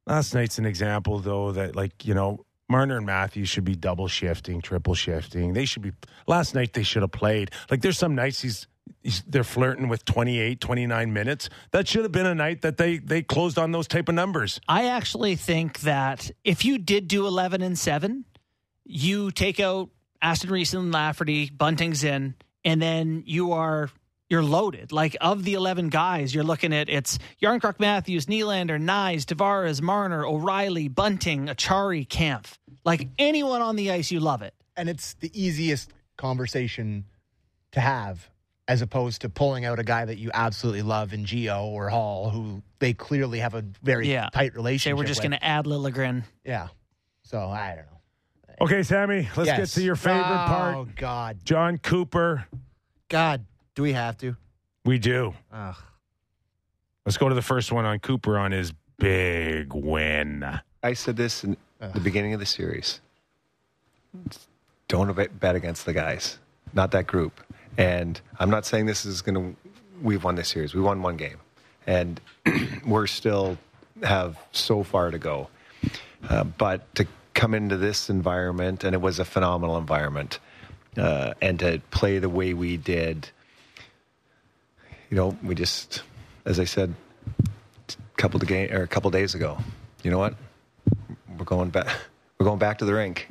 last 0.05 0.33
night's 0.33 0.57
an 0.57 0.65
example 0.65 1.19
though 1.19 1.51
that 1.51 1.75
like 1.75 2.05
you 2.05 2.13
know 2.13 2.45
Marner 2.71 2.97
and 2.97 3.05
Matthews 3.05 3.49
should 3.49 3.65
be 3.65 3.75
double 3.75 4.07
shifting, 4.07 4.61
triple 4.61 4.95
shifting. 4.95 5.53
They 5.53 5.65
should 5.65 5.81
be. 5.83 5.91
Last 6.25 6.55
night 6.55 6.73
they 6.73 6.83
should 6.83 7.01
have 7.03 7.11
played. 7.11 7.51
Like 7.69 7.81
there's 7.81 7.97
some 7.97 8.15
nights 8.15 8.41
he's. 8.41 8.67
He's, 9.03 9.23
they're 9.27 9.43
flirting 9.43 9.87
with 9.87 10.05
28 10.05 10.59
29 10.59 11.13
minutes 11.13 11.49
that 11.71 11.87
should 11.87 12.03
have 12.03 12.11
been 12.11 12.25
a 12.25 12.35
night 12.35 12.61
that 12.61 12.77
they 12.77 12.97
they 12.97 13.21
closed 13.21 13.57
on 13.57 13.71
those 13.71 13.87
type 13.87 14.09
of 14.09 14.15
numbers 14.15 14.59
I 14.67 14.87
actually 14.89 15.35
think 15.35 15.81
that 15.81 16.29
if 16.43 16.65
you 16.65 16.77
did 16.77 17.07
do 17.07 17.25
eleven 17.25 17.61
and 17.61 17.77
seven, 17.77 18.25
you 18.85 19.31
take 19.31 19.59
out 19.59 19.89
Aston 20.21 20.49
Reese 20.51 20.73
and 20.73 20.91
Lafferty, 20.91 21.49
Bunting's 21.49 22.03
in, 22.03 22.35
and 22.65 22.81
then 22.81 23.23
you 23.25 23.53
are 23.53 23.89
you're 24.29 24.43
loaded. 24.43 24.91
Like 24.91 25.15
of 25.19 25.43
the 25.43 25.53
eleven 25.53 25.89
guys, 25.89 26.33
you're 26.33 26.43
looking 26.43 26.73
at 26.73 26.89
it's 26.89 27.19
Järnkrok, 27.41 27.79
Matthews, 27.79 28.27
Nylander, 28.27 28.81
Knies, 28.81 29.25
Tavares, 29.25 29.81
Marner, 29.81 30.25
O'Reilly, 30.25 30.87
Bunting, 30.87 31.47
Acciari, 31.47 32.07
Kampf. 32.07 32.57
Like 32.83 33.07
anyone 33.17 33.61
on 33.61 33.75
the 33.75 33.91
ice, 33.91 34.11
you 34.11 34.19
love 34.19 34.41
it. 34.41 34.53
and 34.77 34.87
it's 34.89 35.13
the 35.15 35.29
easiest 35.39 35.91
conversation 36.17 37.03
to 37.73 37.79
have 37.81 38.29
as 38.67 38.81
opposed 38.81 39.21
to 39.21 39.29
pulling 39.29 39.65
out 39.65 39.79
a 39.79 39.83
guy 39.83 40.05
that 40.05 40.17
you 40.17 40.31
absolutely 40.33 40.81
love 40.81 41.13
in 41.13 41.25
Gio 41.25 41.63
or 41.65 41.89
Holl, 41.89 42.29
who 42.29 42.61
they 42.79 42.93
clearly 42.93 43.39
have 43.39 43.53
a 43.53 43.65
very 43.83 44.09
Yeah. 44.09 44.29
tight 44.31 44.53
Say 44.53 44.55
relationship. 44.55 44.97
we're 44.97 45.03
just 45.05 45.21
going 45.21 45.31
to 45.31 45.43
add 45.43 45.65
Liljegren. 45.65 46.23
yeah. 46.45 46.69
So 47.23 47.39
I 47.49 47.75
don't 47.75 47.85
know. 47.85 48.65
Okay, 48.65 48.83
Sammy, 48.83 49.27
let's 49.35 49.49
get 49.49 49.67
to 49.67 49.81
your 49.81 49.95
favorite 49.95 50.21
oh, 50.21 50.47
part. 50.47 50.75
Oh 50.75 50.87
God, 50.95 51.39
Jon 51.43 51.77
Cooper. 51.79 52.45
God, 53.09 53.45
do 53.75 53.81
we 53.83 53.91
have 53.93 54.17
to? 54.19 54.35
We 54.85 54.99
do. 54.99 55.33
Ugh. 55.51 55.75
Let's 57.05 57.17
go 57.17 57.27
to 57.29 57.35
the 57.35 57.41
first 57.41 57.71
one 57.71 57.85
on 57.85 57.99
Cooper 57.99 58.37
on 58.37 58.51
his 58.51 58.71
big 58.97 59.73
win. 59.73 60.45
I 60.83 60.93
said 60.93 61.17
this 61.17 61.43
in 61.43 61.57
the 61.93 61.99
beginning 61.99 62.33
of 62.33 62.39
the 62.39 62.45
series. 62.45 63.01
Don't 64.87 65.39
bet 65.39 65.55
against 65.55 65.85
the 65.85 65.93
guys, 65.93 66.37
not 66.73 66.91
that 66.91 67.07
group. 67.07 67.41
And 67.77 68.19
I'm 68.39 68.49
not 68.49 68.65
saying 68.65 68.85
this 68.85 69.05
is 69.05 69.21
going 69.21 69.35
to. 69.35 69.55
We've 70.01 70.23
won 70.23 70.35
this 70.35 70.49
series. 70.49 70.73
We 70.73 70.81
won 70.81 71.01
one 71.01 71.17
game, 71.17 71.37
and 71.87 72.19
we're 72.85 73.07
still 73.07 73.57
have 74.03 74.37
so 74.51 74.83
far 74.83 75.11
to 75.11 75.19
go. 75.19 75.47
Uh, 76.27 76.43
but 76.43 76.93
to 76.95 77.07
come 77.33 77.53
into 77.53 77.77
this 77.77 78.09
environment, 78.09 78.83
and 78.83 78.93
it 78.93 79.01
was 79.01 79.19
a 79.19 79.25
phenomenal 79.25 79.77
environment, 79.77 80.39
uh, 80.97 81.33
and 81.41 81.59
to 81.59 81.81
play 81.91 82.19
the 82.19 82.29
way 82.29 82.53
we 82.53 82.77
did, 82.77 83.29
you 85.09 85.17
know, 85.17 85.37
we 85.43 85.55
just, 85.55 86.03
as 86.45 86.59
I 86.59 86.65
said, 86.65 86.93
a 87.89 87.93
couple 88.17 88.41
of 88.41 88.47
game 88.47 88.71
or 88.71 88.83
a 88.83 88.87
couple 88.87 89.09
days 89.11 89.35
ago, 89.35 89.57
you 90.03 90.11
know 90.11 90.19
what? 90.19 90.35
We're 91.41 91.45
going 91.45 91.71
back. 91.71 91.87
We're 92.37 92.45
going 92.45 92.59
back 92.59 92.77
to 92.77 92.85
the 92.85 92.93
rink, 92.93 93.27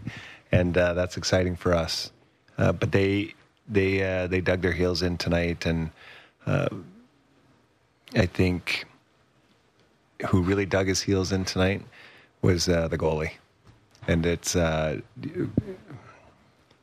and 0.51 0.77
uh, 0.77 0.95
that's 0.95 1.17
exciting 1.17 1.55
for 1.55 1.73
us. 1.73 2.11
Uh, 2.59 2.73
but 2.73 2.91
they 2.91 3.35
they 3.69 4.03
uh, 4.03 4.27
they 4.27 4.41
dug 4.41 4.63
their 4.63 4.73
heels 4.73 5.03
in 5.03 5.17
tonight, 5.17 5.65
and 5.65 5.91
uh, 6.45 6.71
I 8.17 8.27
think 8.27 8.85
who 10.29 10.43
really 10.43 10.67
dug 10.67 10.89
his 10.89 11.01
heels 11.01 11.31
in 11.31 11.45
tonight 11.45 11.83
was 12.43 12.69
uh, 12.69 12.89
the 12.89 12.99
goalie, 12.99 13.35
and 14.09 14.27
it's 14.27 14.57
uh, 14.57 14.99
you 15.23 15.53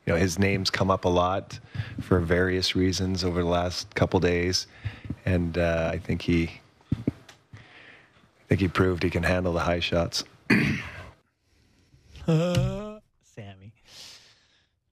know 0.06 0.16
his 0.16 0.38
name's 0.38 0.70
come 0.70 0.90
up 0.90 1.04
a 1.04 1.10
lot 1.10 1.58
for 2.00 2.20
various 2.20 2.74
reasons 2.74 3.22
over 3.22 3.42
the 3.42 3.50
last 3.50 3.94
couple 3.94 4.18
days, 4.18 4.66
and 5.26 5.58
uh, 5.58 5.90
I 5.92 5.98
think 5.98 6.22
he 6.22 6.62
I 7.54 7.60
think 8.48 8.62
he 8.62 8.68
proved 8.68 9.02
he 9.02 9.10
can 9.10 9.24
handle 9.24 9.52
the 9.52 9.60
high 9.60 9.80
shots. 9.80 10.24
Sammy. 13.34 13.72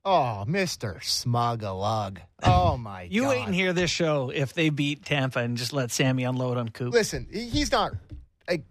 oh, 0.04 0.44
Mister 0.46 0.94
Smugalug. 1.02 2.18
Oh 2.42 2.76
my, 2.76 3.02
You 3.02 3.22
God. 3.22 3.28
wait 3.30 3.46
and 3.46 3.54
hear 3.54 3.72
this 3.72 3.90
show 3.90 4.30
if 4.30 4.54
they 4.54 4.70
beat 4.70 5.04
Tampa 5.04 5.40
and 5.40 5.56
just 5.56 5.72
let 5.72 5.90
Sammy 5.90 6.24
unload 6.24 6.56
on 6.56 6.68
Coop. 6.70 6.92
Listen, 6.94 7.26
he's 7.30 7.70
not 7.70 7.92
like 8.48 8.64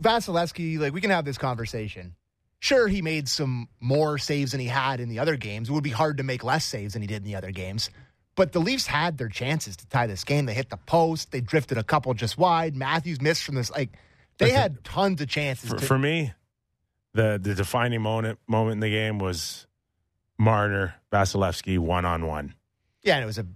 Vasilevskiy. 0.00 0.78
Like 0.78 0.92
we 0.94 1.00
can 1.00 1.10
have 1.10 1.24
this 1.24 1.38
conversation. 1.38 2.14
Sure, 2.62 2.88
he 2.88 3.00
made 3.02 3.26
some 3.28 3.68
more 3.80 4.18
saves 4.18 4.52
than 4.52 4.60
he 4.60 4.66
had 4.66 5.00
in 5.00 5.08
the 5.08 5.18
other 5.18 5.36
games. 5.36 5.68
It 5.68 5.72
would 5.72 5.82
be 5.84 5.90
hard 5.90 6.18
to 6.18 6.22
make 6.22 6.44
less 6.44 6.64
saves 6.64 6.92
than 6.92 7.00
he 7.02 7.08
did 7.08 7.16
in 7.18 7.24
the 7.24 7.36
other 7.36 7.50
games. 7.52 7.88
But 8.36 8.52
the 8.52 8.60
Leafs 8.60 8.86
had 8.86 9.18
their 9.18 9.28
chances 9.28 9.76
to 9.78 9.86
tie 9.88 10.06
this 10.06 10.24
game. 10.24 10.46
They 10.46 10.54
hit 10.54 10.70
the 10.70 10.76
post. 10.76 11.32
They 11.32 11.40
drifted 11.40 11.78
a 11.78 11.82
couple 11.82 12.12
just 12.14 12.38
wide. 12.38 12.76
Matthews 12.76 13.20
missed 13.20 13.42
from 13.44 13.54
this. 13.54 13.70
Like 13.70 13.90
they 14.38 14.46
Listen, 14.46 14.60
had 14.60 14.84
tons 14.84 15.20
of 15.20 15.28
chances. 15.28 15.70
For, 15.70 15.76
to, 15.78 15.84
for 15.84 15.98
me, 15.98 16.32
the 17.14 17.38
the 17.42 17.54
defining 17.54 18.02
moment 18.02 18.38
moment 18.46 18.74
in 18.74 18.80
the 18.80 18.90
game 18.90 19.18
was 19.18 19.66
Marner 20.38 20.94
Vasilevskiy 21.12 21.78
one 21.78 22.04
on 22.04 22.26
one, 22.26 22.54
yeah, 23.02 23.14
and 23.16 23.22
it 23.22 23.26
was 23.26 23.38
a 23.38 23.46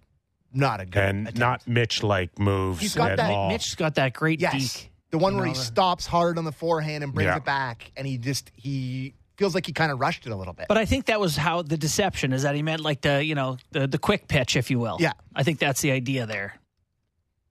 not 0.52 0.80
a 0.80 0.86
good 0.86 1.02
and 1.02 1.20
attempt. 1.28 1.38
not 1.38 1.66
Mitch 1.68 2.02
like 2.02 2.38
moves 2.38 2.80
He's 2.80 2.94
got 2.94 3.12
at 3.12 3.16
that- 3.18 3.30
all. 3.30 3.48
Mitch's 3.48 3.74
got 3.74 3.94
that 3.96 4.12
great 4.12 4.40
yes, 4.40 4.52
deke. 4.74 4.92
the 5.10 5.18
one 5.18 5.36
where 5.36 5.46
he 5.46 5.54
stops 5.54 6.06
hard 6.06 6.38
on 6.38 6.44
the 6.44 6.52
forehand 6.52 7.02
and 7.04 7.12
brings 7.14 7.26
Yeah. 7.28 7.36
it 7.36 7.44
back, 7.44 7.90
and 7.96 8.06
he 8.06 8.18
just 8.18 8.50
he 8.54 9.14
feels 9.36 9.54
like 9.54 9.66
he 9.66 9.72
kind 9.72 9.90
of 9.90 9.98
rushed 9.98 10.26
it 10.26 10.30
a 10.30 10.36
little 10.36 10.52
bit. 10.52 10.66
But 10.68 10.78
I 10.78 10.84
think 10.84 11.06
that 11.06 11.18
was 11.20 11.36
how 11.36 11.62
the 11.62 11.76
deception 11.76 12.32
is 12.32 12.42
that 12.42 12.54
he 12.54 12.62
meant 12.62 12.82
like 12.82 13.00
the 13.00 13.24
you 13.24 13.34
know 13.34 13.56
the 13.72 13.86
the 13.86 13.98
quick 13.98 14.28
pitch, 14.28 14.56
if 14.56 14.70
you 14.70 14.78
will. 14.78 14.96
Yeah. 15.00 15.12
I 15.34 15.42
think 15.42 15.58
that's 15.58 15.80
the 15.80 15.90
idea 15.92 16.26
there. 16.26 16.54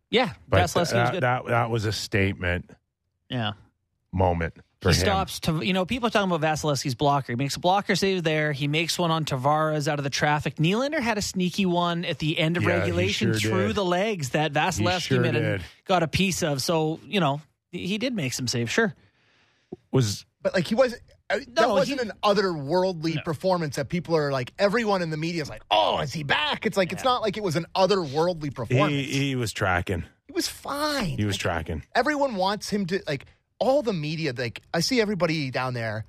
Yeah, 0.10 0.34
but 0.48 0.62
Vasilevskiy 0.62 0.76
was 0.80 0.90
that, 0.92 1.12
good. 1.14 1.24
that 1.24 1.46
that 1.48 1.70
was 1.72 1.86
a 1.86 1.92
statement 1.92 2.70
yeah, 3.30 3.54
moment 4.12 4.54
for 4.56 4.62
he 4.92 4.96
him. 4.96 5.06
stops. 5.06 5.40
To, 5.42 5.62
you 5.62 5.74
know, 5.74 5.86
people 5.86 6.08
are 6.08 6.10
talking 6.10 6.32
about 6.32 6.42
Vasilevskiy's 6.48 6.96
blocker. 6.96 7.32
He 7.34 7.36
makes 7.36 7.56
a 7.56 7.60
blocker 7.60 7.96
save 7.96 8.24
there. 8.24 8.52
He 8.52 8.68
makes 8.68 8.98
one 9.00 9.12
on 9.12 9.26
Tavares 9.26 9.88
out 9.88 10.00
of 10.00 10.04
the 10.04 10.10
traffic. 10.10 10.56
Nylander 10.58 11.00
had 11.00 11.18
a 11.18 11.22
sneaky 11.22 11.66
one 11.66 12.06
at 12.06 12.20
the 12.20 12.38
end 12.40 12.58
of 12.58 12.64
Yeah, 12.64 12.70
regulation 12.78 13.38
sure 13.38 13.52
through 13.52 13.68
did. 13.68 13.76
the 13.78 13.86
legs 13.86 14.30
that 14.30 14.54
Vasilevskiy 14.54 15.00
sure 15.02 15.20
made 15.22 15.36
and 15.36 15.64
got 15.86 16.04
a 16.04 16.08
piece 16.08 16.44
of. 16.44 16.62
So 16.62 17.00
you 17.06 17.20
know, 17.20 17.42
he 17.72 17.98
did 17.98 18.14
make 18.16 18.34
some 18.34 18.48
saves. 18.48 18.72
Sure. 18.72 18.94
Was 19.92 20.26
But 20.42 20.54
like 20.54 20.68
he 20.68 20.76
wasn't. 20.76 21.02
uh, 21.30 21.40
that 21.54 21.70
wasn't 21.70 22.02
he- 22.02 22.08
an 22.08 22.14
otherworldly 22.24 23.24
performance 23.24 23.76
that 23.78 23.90
people 23.90 24.16
are 24.16 24.32
like. 24.32 24.54
Everyone 24.60 25.02
in 25.02 25.10
the 25.10 25.18
media 25.18 25.42
is 25.42 25.50
like, 25.50 25.64
"Oh, 25.72 26.00
is 26.00 26.14
he 26.14 26.24
back?" 26.24 26.66
It's 26.66 26.78
like 26.78 26.92
it's 26.92 27.04
not 27.04 27.22
like 27.22 27.38
it 27.38 27.44
was 27.44 27.56
an 27.56 27.66
otherworldly 27.76 28.54
performance. 28.54 28.92
he 28.92 29.04
He, 29.04 29.28
he 29.30 29.36
was 29.36 29.52
tracking. 29.54 30.04
He 30.28 30.34
was 30.34 30.48
fine. 30.48 31.18
He 31.18 31.26
was 31.26 31.36
Like, 31.36 31.42
tracking. 31.42 31.84
Everyone 31.96 32.36
wants 32.36 32.70
him 32.70 32.86
to 32.88 33.02
like. 33.08 33.26
All 33.60 33.82
the 33.82 33.94
media, 33.94 34.34
like 34.38 34.62
I 34.74 34.80
see 34.82 35.00
everybody 35.02 35.52
down 35.52 35.74
there 35.74 36.06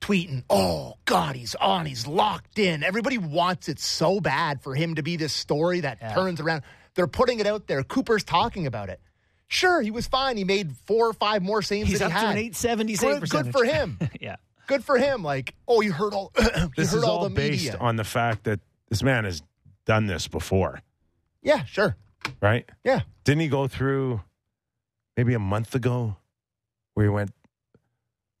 tweeting, 0.00 0.44
"Oh 0.50 0.94
God, 1.04 1.36
he's 1.36 1.54
on. 1.54 1.86
He's 1.86 2.06
locked 2.06 2.58
in." 2.58 2.82
Everybody 2.82 3.18
wants 3.18 3.68
it 3.68 3.78
so 3.78 4.20
bad 4.20 4.62
for 4.62 4.74
him 4.74 4.94
to 4.96 5.02
be 5.02 5.16
this 5.16 5.32
story 5.32 5.80
that 5.80 6.00
turns 6.14 6.40
around. 6.40 6.62
They're 6.94 7.06
putting 7.06 7.40
it 7.40 7.46
out 7.46 7.66
there. 7.66 7.82
Cooper's 7.82 8.24
talking 8.24 8.66
about 8.66 8.88
it. 8.88 9.00
Sure, 9.46 9.80
he 9.80 9.90
was 9.90 10.06
fine. 10.06 10.36
He 10.36 10.44
made 10.44 10.76
four 10.86 11.06
or 11.08 11.12
five 11.14 11.42
more 11.42 11.62
saves 11.62 11.88
He's 11.88 12.00
than 12.00 12.12
up 12.12 12.12
he 12.12 12.18
to 12.20 12.26
had. 12.26 12.32
an 12.32 12.38
870 12.38 12.94
save 12.96 13.20
Good, 13.20 13.30
good 13.30 13.52
for 13.52 13.64
him. 13.64 13.98
yeah. 14.20 14.36
good 14.66 14.84
for 14.84 14.98
him. 14.98 15.22
Like, 15.22 15.54
oh, 15.66 15.80
you 15.80 15.90
heard 15.92 16.12
all, 16.12 16.32
you 16.38 16.68
This 16.76 16.90
heard 16.92 16.98
is 16.98 17.04
all, 17.04 17.26
based 17.30 17.64
media. 17.64 17.78
on 17.80 17.96
the 17.96 18.04
fact 18.04 18.44
that 18.44 18.60
this 18.90 19.02
man 19.02 19.24
has 19.24 19.42
done 19.86 20.06
this 20.06 20.28
before, 20.28 20.82
yeah, 21.42 21.64
sure. 21.64 21.96
right? 22.42 22.68
Yeah. 22.84 23.00
Didn't 23.24 23.40
he 23.40 23.48
go 23.48 23.68
through 23.68 24.20
maybe 25.16 25.32
a 25.32 25.38
month 25.38 25.74
ago 25.74 26.16
where 26.98 27.04
he 27.06 27.10
went 27.10 27.30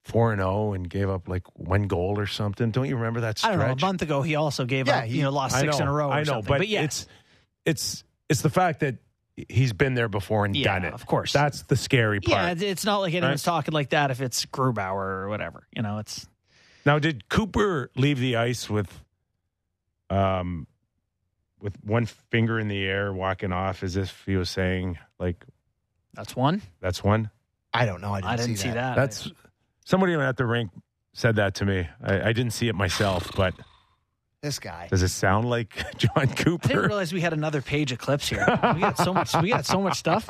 four 0.04 0.32
and 0.32 0.40
zero 0.40 0.72
and 0.72 0.90
gave 0.90 1.08
up 1.08 1.28
like 1.28 1.44
one 1.56 1.82
goal 1.86 2.18
or 2.18 2.26
something? 2.26 2.72
Don't 2.72 2.88
you 2.88 2.96
remember 2.96 3.20
that 3.20 3.38
stretch? 3.38 3.52
I 3.52 3.56
don't 3.56 3.64
know. 3.68 3.72
A 3.74 3.86
month 3.86 4.02
ago, 4.02 4.20
he 4.22 4.34
also 4.34 4.64
gave 4.64 4.88
Yeah, 4.88 4.98
up. 4.98 5.04
he- 5.04 5.18
you 5.18 5.22
know, 5.22 5.30
lost 5.30 5.56
six 5.60 5.78
know, 5.78 5.82
in 5.84 5.88
a 5.88 5.92
row. 5.92 6.10
I 6.10 6.18
know, 6.20 6.24
something. 6.24 6.48
but, 6.48 6.58
but 6.58 6.66
yeah, 6.68 6.82
it's 6.82 7.06
it's 7.64 8.02
it's 8.28 8.42
the 8.42 8.50
fact 8.50 8.80
that 8.80 8.96
he's 9.48 9.72
been 9.72 9.94
there 9.94 10.08
before 10.08 10.44
and 10.44 10.56
Yeah, 10.56 10.74
done 10.74 10.86
it. 10.86 10.92
of 10.92 11.06
course. 11.06 11.32
that's 11.32 11.62
the 11.62 11.76
scary 11.76 12.18
part. 12.20 12.36
yeah, 12.36 12.50
it's- 12.50 12.62
it's 12.68 12.84
not 12.84 12.98
like 12.98 13.14
anyone's 13.14 13.46
Right. 13.46 13.52
talking 13.52 13.72
like 13.72 13.90
that 13.90 14.10
if 14.10 14.20
it's 14.20 14.44
Grubauer 14.46 14.96
or 15.22 15.28
whatever. 15.28 15.68
You 15.72 15.82
know, 15.82 15.98
it's 15.98 16.26
Now, 16.84 16.98
did 16.98 17.28
Cooper 17.28 17.92
leave 17.94 18.18
the 18.18 18.34
ice 18.34 18.68
with, 18.68 19.04
um, 20.10 20.66
with 21.60 21.76
one 21.84 22.06
finger 22.06 22.58
in 22.58 22.66
the 22.66 22.84
air, 22.84 23.12
walking 23.12 23.52
off 23.52 23.84
as 23.84 23.96
if 23.96 24.24
he 24.26 24.34
was 24.34 24.50
saying, 24.50 24.98
like, 25.20 25.44
that's 26.14 26.34
one. 26.34 26.62
"That's 26.80 27.04
one." 27.04 27.30
I 27.78 27.86
don't 27.86 28.00
know. 28.00 28.12
I 28.12 28.20
didn't, 28.20 28.30
I 28.30 28.36
didn't 28.36 28.56
see 28.56 28.70
that. 28.70 28.96
That's 28.96 29.30
somebody 29.84 30.14
at 30.14 30.36
the 30.36 30.46
rink 30.46 30.70
said 31.12 31.36
that 31.36 31.54
to 31.56 31.64
me. 31.64 31.88
I, 32.02 32.20
I 32.28 32.32
didn't 32.32 32.50
see 32.52 32.68
it 32.68 32.74
myself, 32.74 33.30
but 33.36 33.54
This 34.42 34.58
guy. 34.58 34.88
does 34.90 35.02
it 35.02 35.08
sound 35.08 35.48
like 35.48 35.74
Jon 35.96 36.28
Cooper? 36.28 36.64
I 36.64 36.68
didn't 36.68 36.86
realize 36.86 37.12
we 37.12 37.20
had 37.20 37.32
another 37.32 37.62
page 37.62 37.92
of 37.92 37.98
clips 37.98 38.28
here. 38.28 38.44
We 38.74 38.80
got 38.80 38.96
so 38.98 39.14
much. 39.14 39.34
We 39.40 39.48
got 39.50 39.66
so 39.66 39.80
much 39.80 39.98
stuff. 39.98 40.28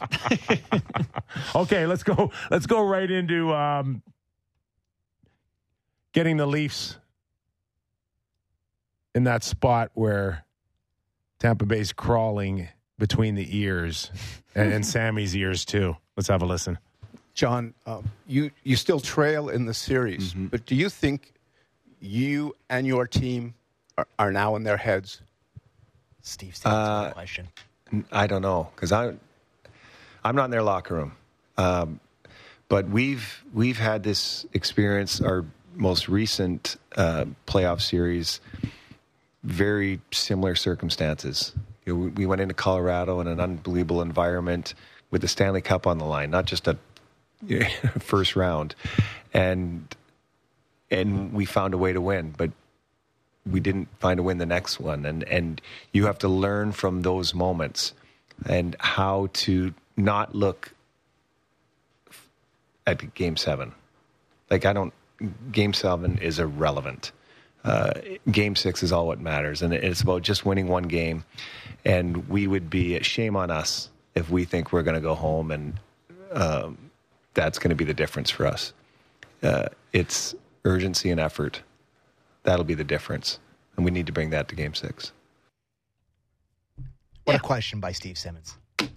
okay, 1.54 1.86
let's 1.86 2.02
go. 2.02 2.30
Let's 2.50 2.66
go 2.66 2.86
right 2.86 3.10
into 3.10 3.52
um, 3.54 4.02
getting 6.12 6.36
the 6.36 6.46
Leafs 6.46 6.98
in 9.14 9.24
that 9.24 9.42
spot 9.42 9.90
where 9.94 10.44
Tampa 11.38 11.66
Bay's 11.66 11.92
crawling 11.92 12.68
between 12.98 13.34
the 13.34 13.58
ears 13.58 14.10
and, 14.54 14.72
and 14.72 14.86
Sammy's 14.86 15.36
ears 15.36 15.64
too. 15.64 15.96
Let's 16.16 16.28
have 16.28 16.42
a 16.42 16.46
listen. 16.46 16.78
Jon, 17.38 17.72
um, 17.86 18.10
you 18.26 18.50
you 18.64 18.74
still 18.74 18.98
trail 18.98 19.48
in 19.48 19.64
the 19.64 19.72
series, 19.72 20.32
Mm-hmm. 20.32 20.46
but 20.46 20.66
do 20.66 20.74
you 20.74 20.88
think 20.88 21.32
you 22.00 22.56
and 22.68 22.84
your 22.84 23.06
team 23.06 23.54
are, 23.96 24.08
are 24.18 24.32
now 24.32 24.56
in 24.56 24.64
their 24.64 24.76
heads? 24.76 25.20
Steve, 26.20 26.56
Steve, 26.56 26.72
Uh, 26.72 27.12
question. 27.12 27.46
I 28.10 28.26
don't 28.26 28.42
know 28.42 28.70
because 28.74 28.90
I, 28.90 29.14
I'm 30.24 30.34
not 30.34 30.46
in 30.46 30.50
their 30.50 30.64
locker 30.64 30.94
room. 30.96 31.12
Um, 31.56 32.00
but 32.68 32.88
we've 32.88 33.44
we've 33.54 33.78
had 33.78 34.02
this 34.02 34.44
experience. 34.52 35.20
Our 35.20 35.44
most 35.76 36.08
recent 36.08 36.76
uh, 36.96 37.26
playoff 37.46 37.80
series, 37.80 38.40
very 39.44 40.00
similar 40.10 40.56
circumstances. 40.56 41.52
You 41.86 41.94
know, 41.94 42.00
we, 42.00 42.08
we 42.10 42.26
went 42.26 42.40
into 42.40 42.54
Colorado 42.54 43.20
in 43.20 43.28
an 43.28 43.38
unbelievable 43.38 44.02
environment 44.02 44.74
with 45.12 45.22
the 45.22 45.28
Stanley 45.28 45.62
Cup 45.62 45.86
on 45.86 45.96
the 45.98 46.04
line, 46.04 46.30
not 46.30 46.44
just 46.44 46.66
a 46.68 46.76
first 47.98 48.36
round, 48.36 48.74
and 49.32 49.94
and 50.90 51.32
we 51.32 51.44
found 51.44 51.74
a 51.74 51.78
way 51.78 51.92
to 51.92 52.00
win, 52.00 52.34
but 52.36 52.50
we 53.50 53.60
didn't 53.60 53.88
find 53.98 54.20
a 54.20 54.22
win 54.22 54.38
the 54.38 54.46
next 54.46 54.80
one. 54.80 55.04
And 55.06 55.24
and 55.24 55.60
you 55.92 56.06
have 56.06 56.18
to 56.18 56.28
learn 56.28 56.72
from 56.72 57.02
those 57.02 57.34
moments 57.34 57.94
and 58.46 58.76
how 58.80 59.28
to 59.32 59.74
not 59.96 60.34
look 60.34 60.72
at 62.86 63.14
game 63.14 63.36
seven. 63.36 63.72
Like 64.50 64.64
I 64.64 64.72
don't. 64.72 64.92
Game 65.50 65.74
seven 65.74 66.18
is 66.18 66.38
irrelevant. 66.38 67.10
Uh, 67.64 67.92
game 68.30 68.54
six 68.54 68.84
is 68.84 68.92
all 68.92 69.08
what 69.08 69.20
matters, 69.20 69.62
and 69.62 69.74
it's 69.74 70.00
about 70.00 70.22
just 70.22 70.46
winning 70.46 70.68
one 70.68 70.84
game. 70.84 71.24
And 71.84 72.28
we 72.28 72.46
would 72.46 72.70
be 72.70 73.00
shame 73.02 73.36
on 73.36 73.50
us 73.50 73.90
if 74.14 74.30
we 74.30 74.44
think 74.44 74.72
we're 74.72 74.84
going 74.84 74.94
to 74.94 75.00
go 75.00 75.14
home 75.14 75.50
and 75.50 75.80
um, 76.32 76.78
that's 77.38 77.58
going 77.60 77.70
to 77.70 77.76
be 77.76 77.84
the 77.84 77.94
difference 77.94 78.30
for 78.30 78.46
us. 78.46 78.72
Uh, 79.44 79.66
it's 79.92 80.34
urgency 80.64 81.08
and 81.10 81.20
effort. 81.20 81.62
That'll 82.42 82.64
be 82.64 82.74
the 82.74 82.82
difference, 82.82 83.38
and 83.76 83.84
we 83.84 83.92
need 83.92 84.06
to 84.06 84.12
bring 84.12 84.30
that 84.30 84.48
to 84.48 84.56
Game 84.56 84.74
Six. 84.74 85.12
What 87.24 87.36
a 87.36 87.38
question 87.38 87.78
by 87.78 87.92
Steve 87.92 88.18
Simmons. 88.18 88.56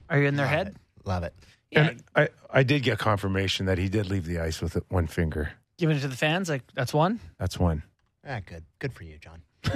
Are 0.10 0.20
you 0.20 0.28
in 0.28 0.38
their 0.38 0.48
Love 0.48 0.56
head? 0.56 0.68
it. 0.70 0.76
Love 1.06 1.24
it. 1.24 1.36
Yeah. 1.70 1.90
And 1.90 2.04
I, 2.16 2.30
I 2.50 2.64
did 2.64 2.82
get 2.82 2.98
confirmation 2.98 3.68
that 3.68 3.78
he 3.78 3.90
did 3.90 4.10
leave 4.10 4.26
the 4.26 4.40
ice 4.40 4.60
with 4.62 4.78
one 4.90 5.06
finger. 5.06 5.52
Giving 5.78 5.98
it 5.98 6.00
to 6.00 6.08
the 6.08 6.16
fans, 6.18 6.50
like 6.50 6.64
that's 6.74 6.94
one. 6.94 7.20
That's 7.38 7.60
one. 7.60 7.84
Ah, 8.28 8.40
good. 8.46 8.64
Good 8.80 8.94
for 8.94 9.04
you, 9.04 9.18
Jon. 9.20 9.42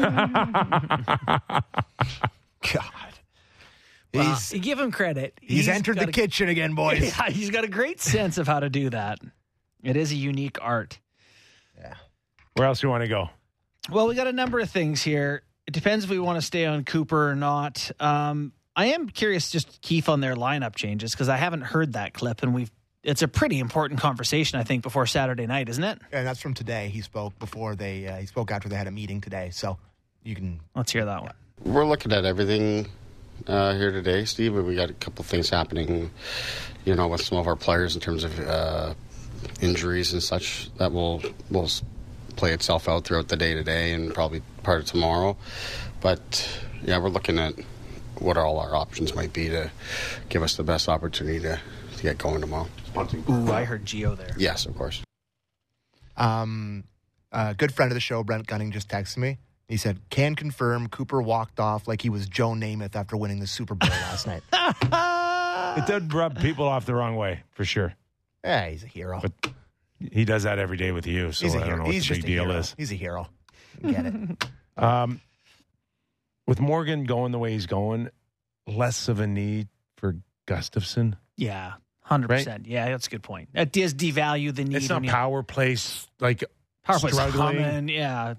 God. 2.74 3.13
Well, 4.16 4.30
He's, 4.36 4.53
you 4.53 4.59
give 4.59 4.80
him 4.80 4.91
credit. 4.91 5.38
he's, 5.41 5.68
entered 5.68 5.97
the 5.99 6.07
a- 6.09 6.11
kitchen 6.11 6.49
again, 6.49 6.74
boys. 6.76 7.01
Yeah, 7.18 7.30
he's 7.30 7.49
got 7.49 7.63
a 7.63 7.68
great 7.68 7.99
sense 8.01 8.38
of 8.38 8.47
how 8.47 8.59
to 8.59 8.70
do 8.70 8.89
that. 8.91 9.20
It 9.84 9.95
is 9.97 10.11
a 10.11 10.16
unique 10.16 10.57
art. 10.61 10.99
Yeah. 11.80 11.93
Where 12.55 12.68
else 12.68 12.80
do 12.82 12.88
you 12.88 12.91
want 12.91 13.03
to 13.03 13.07
go? 13.09 13.30
Well, 13.91 14.07
we 14.07 14.16
got 14.16 14.28
a 14.28 14.34
number 14.34 14.59
of 14.59 14.70
things 14.70 15.01
here. 15.03 15.43
It 15.68 15.74
depends 15.74 16.05
if 16.05 16.09
we 16.11 16.20
want 16.20 16.38
to 16.38 16.41
stay 16.41 16.66
on 16.66 16.84
Cooper 16.84 17.30
or 17.30 17.36
not. 17.36 17.91
Um, 17.99 18.53
I 18.76 18.88
am 18.88 19.09
curious, 19.09 19.51
just 19.51 19.82
Keefe, 19.82 20.09
on 20.09 20.22
their 20.22 20.36
lineup 20.36 20.76
changes 20.76 21.11
because 21.11 21.30
I 21.30 21.38
haven't 21.38 21.61
heard 21.61 21.93
that 21.93 22.13
clip, 22.13 22.41
and 22.43 22.53
we've. 22.53 22.72
It's 23.03 23.22
a 23.22 23.28
pretty 23.28 23.59
important 23.59 23.99
conversation, 23.99 24.59
I 24.59 24.63
think, 24.63 24.82
before 24.82 25.05
Saturday 25.05 25.45
night, 25.45 25.70
isn't 25.70 25.84
it? 25.84 25.99
And 26.11 26.26
that's 26.26 26.41
from 26.41 26.55
today. 26.55 26.89
He 26.89 27.01
spoke 27.01 27.38
before 27.38 27.76
they. 27.76 28.07
Uh, 28.07 28.18
he 28.18 28.26
spoke 28.26 28.49
after 28.49 28.68
they 28.68 28.76
had 28.76 28.88
a 28.88 28.91
meeting 28.91 29.22
today. 29.22 29.51
So 29.51 29.78
you 30.24 30.34
can. 30.34 30.59
Let's 30.76 30.91
hear 30.91 31.05
that 31.05 31.22
one. 31.22 31.34
We're 31.63 31.86
looking 31.86 32.11
at 32.11 32.26
everything 32.26 32.88
uh, 33.48 33.74
here 33.76 33.92
today, 33.92 34.26
Steve. 34.26 34.54
We 34.54 34.76
got 34.76 34.90
a 34.90 34.94
couple 34.94 35.24
of 35.24 35.28
things 35.28 35.50
happening, 35.50 36.12
you 36.86 36.96
know, 36.96 37.08
with 37.08 37.22
some 37.22 37.38
of 37.38 37.48
our 37.48 37.56
players 37.56 37.96
in 37.96 38.02
terms 38.02 38.24
of 38.24 38.40
uh, 38.40 38.94
injuries 39.62 40.14
and 40.14 40.22
such 40.22 40.70
that 40.78 40.92
will 40.92 41.22
will 41.50 41.70
play 42.36 42.54
itself 42.54 42.90
out 42.90 43.06
throughout 43.06 43.28
the 43.30 43.38
day 43.38 43.54
today 43.54 43.94
and 43.94 44.14
probably 44.14 44.42
part 44.64 44.82
of 44.82 44.86
tomorrow. 44.86 45.38
But 46.02 46.48
yeah, 46.84 46.98
we're 46.98 47.10
looking 47.10 47.40
at 47.40 47.54
what 48.20 48.38
all 48.38 48.60
our 48.60 48.76
options 48.76 49.16
might 49.16 49.34
be 49.34 49.50
to 49.50 49.72
give 50.30 50.44
us 50.44 50.56
the 50.56 50.64
best 50.64 50.88
opportunity 50.88 51.40
to, 51.40 51.60
to 51.98 52.04
get 52.04 52.18
going 52.18 52.42
tomorrow. 52.42 52.68
Ooh, 53.30 53.52
I 53.52 53.66
heard 53.66 53.86
Gio 53.86 54.18
there. 54.18 54.34
Yes, 54.38 54.66
of 54.66 54.76
course. 54.76 55.02
Um, 56.18 56.86
a 57.32 57.54
good 57.54 57.74
friend 57.74 57.92
of 57.92 57.96
the 57.96 58.02
show, 58.02 58.24
Brent 58.24 58.48
Gunning, 58.48 58.72
just 58.72 58.88
texted 58.88 59.18
me. 59.18 59.38
He 59.68 59.78
said, 59.78 59.99
"Can 60.09 60.36
confirm 60.36 60.88
Cooper 60.89 61.22
walked 61.22 61.59
off 61.59 61.88
like 61.88 62.01
he 62.01 62.09
was 62.09 62.28
Joe 62.28 62.51
Namath 62.51 62.95
after 62.95 63.18
winning 63.18 63.39
the 63.39 63.47
Super 63.47 63.76
Bowl 63.76 63.89
last 63.89 64.28
night." 64.28 64.43
It 65.78 65.86
did 65.88 66.13
rub 66.13 66.39
people 66.39 66.66
off 66.66 66.86
the 66.86 66.95
wrong 66.95 67.18
way 67.18 67.41
for 67.51 67.66
sure. 67.66 67.93
Yeah, 68.45 68.70
he's 68.70 68.84
a 68.84 68.88
hero. 68.88 69.20
But 69.22 69.34
he 69.99 70.24
does 70.24 70.43
that 70.43 70.57
every 70.57 70.78
day 70.78 70.93
with 70.93 71.05
you, 71.05 71.34
so 71.34 71.45
he's 71.45 71.53
a 71.53 71.57
I 71.57 71.59
don't 71.61 71.68
hero. 71.68 71.78
know 71.80 71.84
what 71.86 71.93
He's 71.93 72.07
the 72.07 72.16
big 72.16 72.24
a 72.24 72.28
deal 72.28 72.43
hero. 72.45 72.57
is. 72.59 72.76
He's 72.78 72.91
a 72.93 72.95
hero. 72.95 73.28
Get 73.86 74.05
it? 74.05 74.45
Um, 74.78 75.20
with 76.47 76.59
Morgan 76.61 77.05
going 77.05 77.32
the 77.34 77.39
way 77.39 77.51
he's 77.53 77.66
going, 77.66 78.09
less 78.68 79.07
of 79.09 79.20
a 79.22 79.28
need 79.28 79.68
for 79.97 80.16
Gustafsson. 80.47 81.16
Yeah, 81.38 81.74
hundred 82.01 82.28
percent. 82.30 82.68
Yeah, 82.68 82.89
that's 82.89 83.07
a 83.07 83.09
good 83.09 83.24
point. 83.24 83.49
That 83.53 83.72
does 83.72 83.93
devalue 83.93 84.53
the 84.53 84.63
need. 84.66 84.76
It's 84.78 84.89
not 84.89 84.95
when 84.97 85.03
you- 85.05 85.11
power 85.11 85.43
plays 85.43 86.07
like 86.20 86.43
Power 86.84 86.99
play's 86.99 87.16
struggling. 87.16 87.57
humming, 87.57 87.89
yeah. 87.89 88.34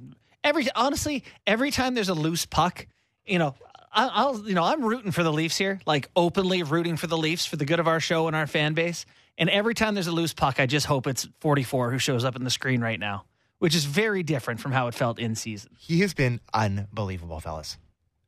Every 0.44 0.66
honestly, 0.74 1.24
every 1.46 1.70
time 1.70 1.94
there's 1.94 2.08
a 2.08 2.14
loose 2.14 2.46
puck, 2.46 2.86
you 3.24 3.38
know, 3.38 3.54
I, 3.92 4.06
I'll 4.12 4.46
you 4.46 4.54
know 4.54 4.64
I'm 4.64 4.84
rooting 4.84 5.10
for 5.12 5.22
the 5.22 5.32
Leafs 5.32 5.56
here, 5.56 5.80
like 5.86 6.08
openly 6.14 6.62
rooting 6.62 6.96
for 6.96 7.06
the 7.06 7.16
Leafs 7.18 7.46
for 7.46 7.56
the 7.56 7.64
good 7.64 7.80
of 7.80 7.88
our 7.88 8.00
show 8.00 8.26
and 8.26 8.36
our 8.36 8.46
fan 8.46 8.74
base. 8.74 9.06
And 9.38 9.50
every 9.50 9.74
time 9.74 9.94
there's 9.94 10.06
a 10.06 10.12
loose 10.12 10.32
puck, 10.32 10.58
I 10.60 10.66
just 10.66 10.86
hope 10.86 11.06
it's 11.06 11.28
44 11.40 11.90
who 11.90 11.98
shows 11.98 12.24
up 12.24 12.36
in 12.36 12.44
the 12.44 12.50
screen 12.50 12.80
right 12.80 12.98
now, 12.98 13.24
which 13.58 13.74
is 13.74 13.84
very 13.84 14.22
different 14.22 14.60
from 14.60 14.72
how 14.72 14.86
it 14.86 14.94
felt 14.94 15.18
in 15.18 15.34
season. 15.34 15.72
He 15.78 16.00
has 16.00 16.14
been 16.14 16.40
unbelievable, 16.54 17.40
fellas. 17.40 17.76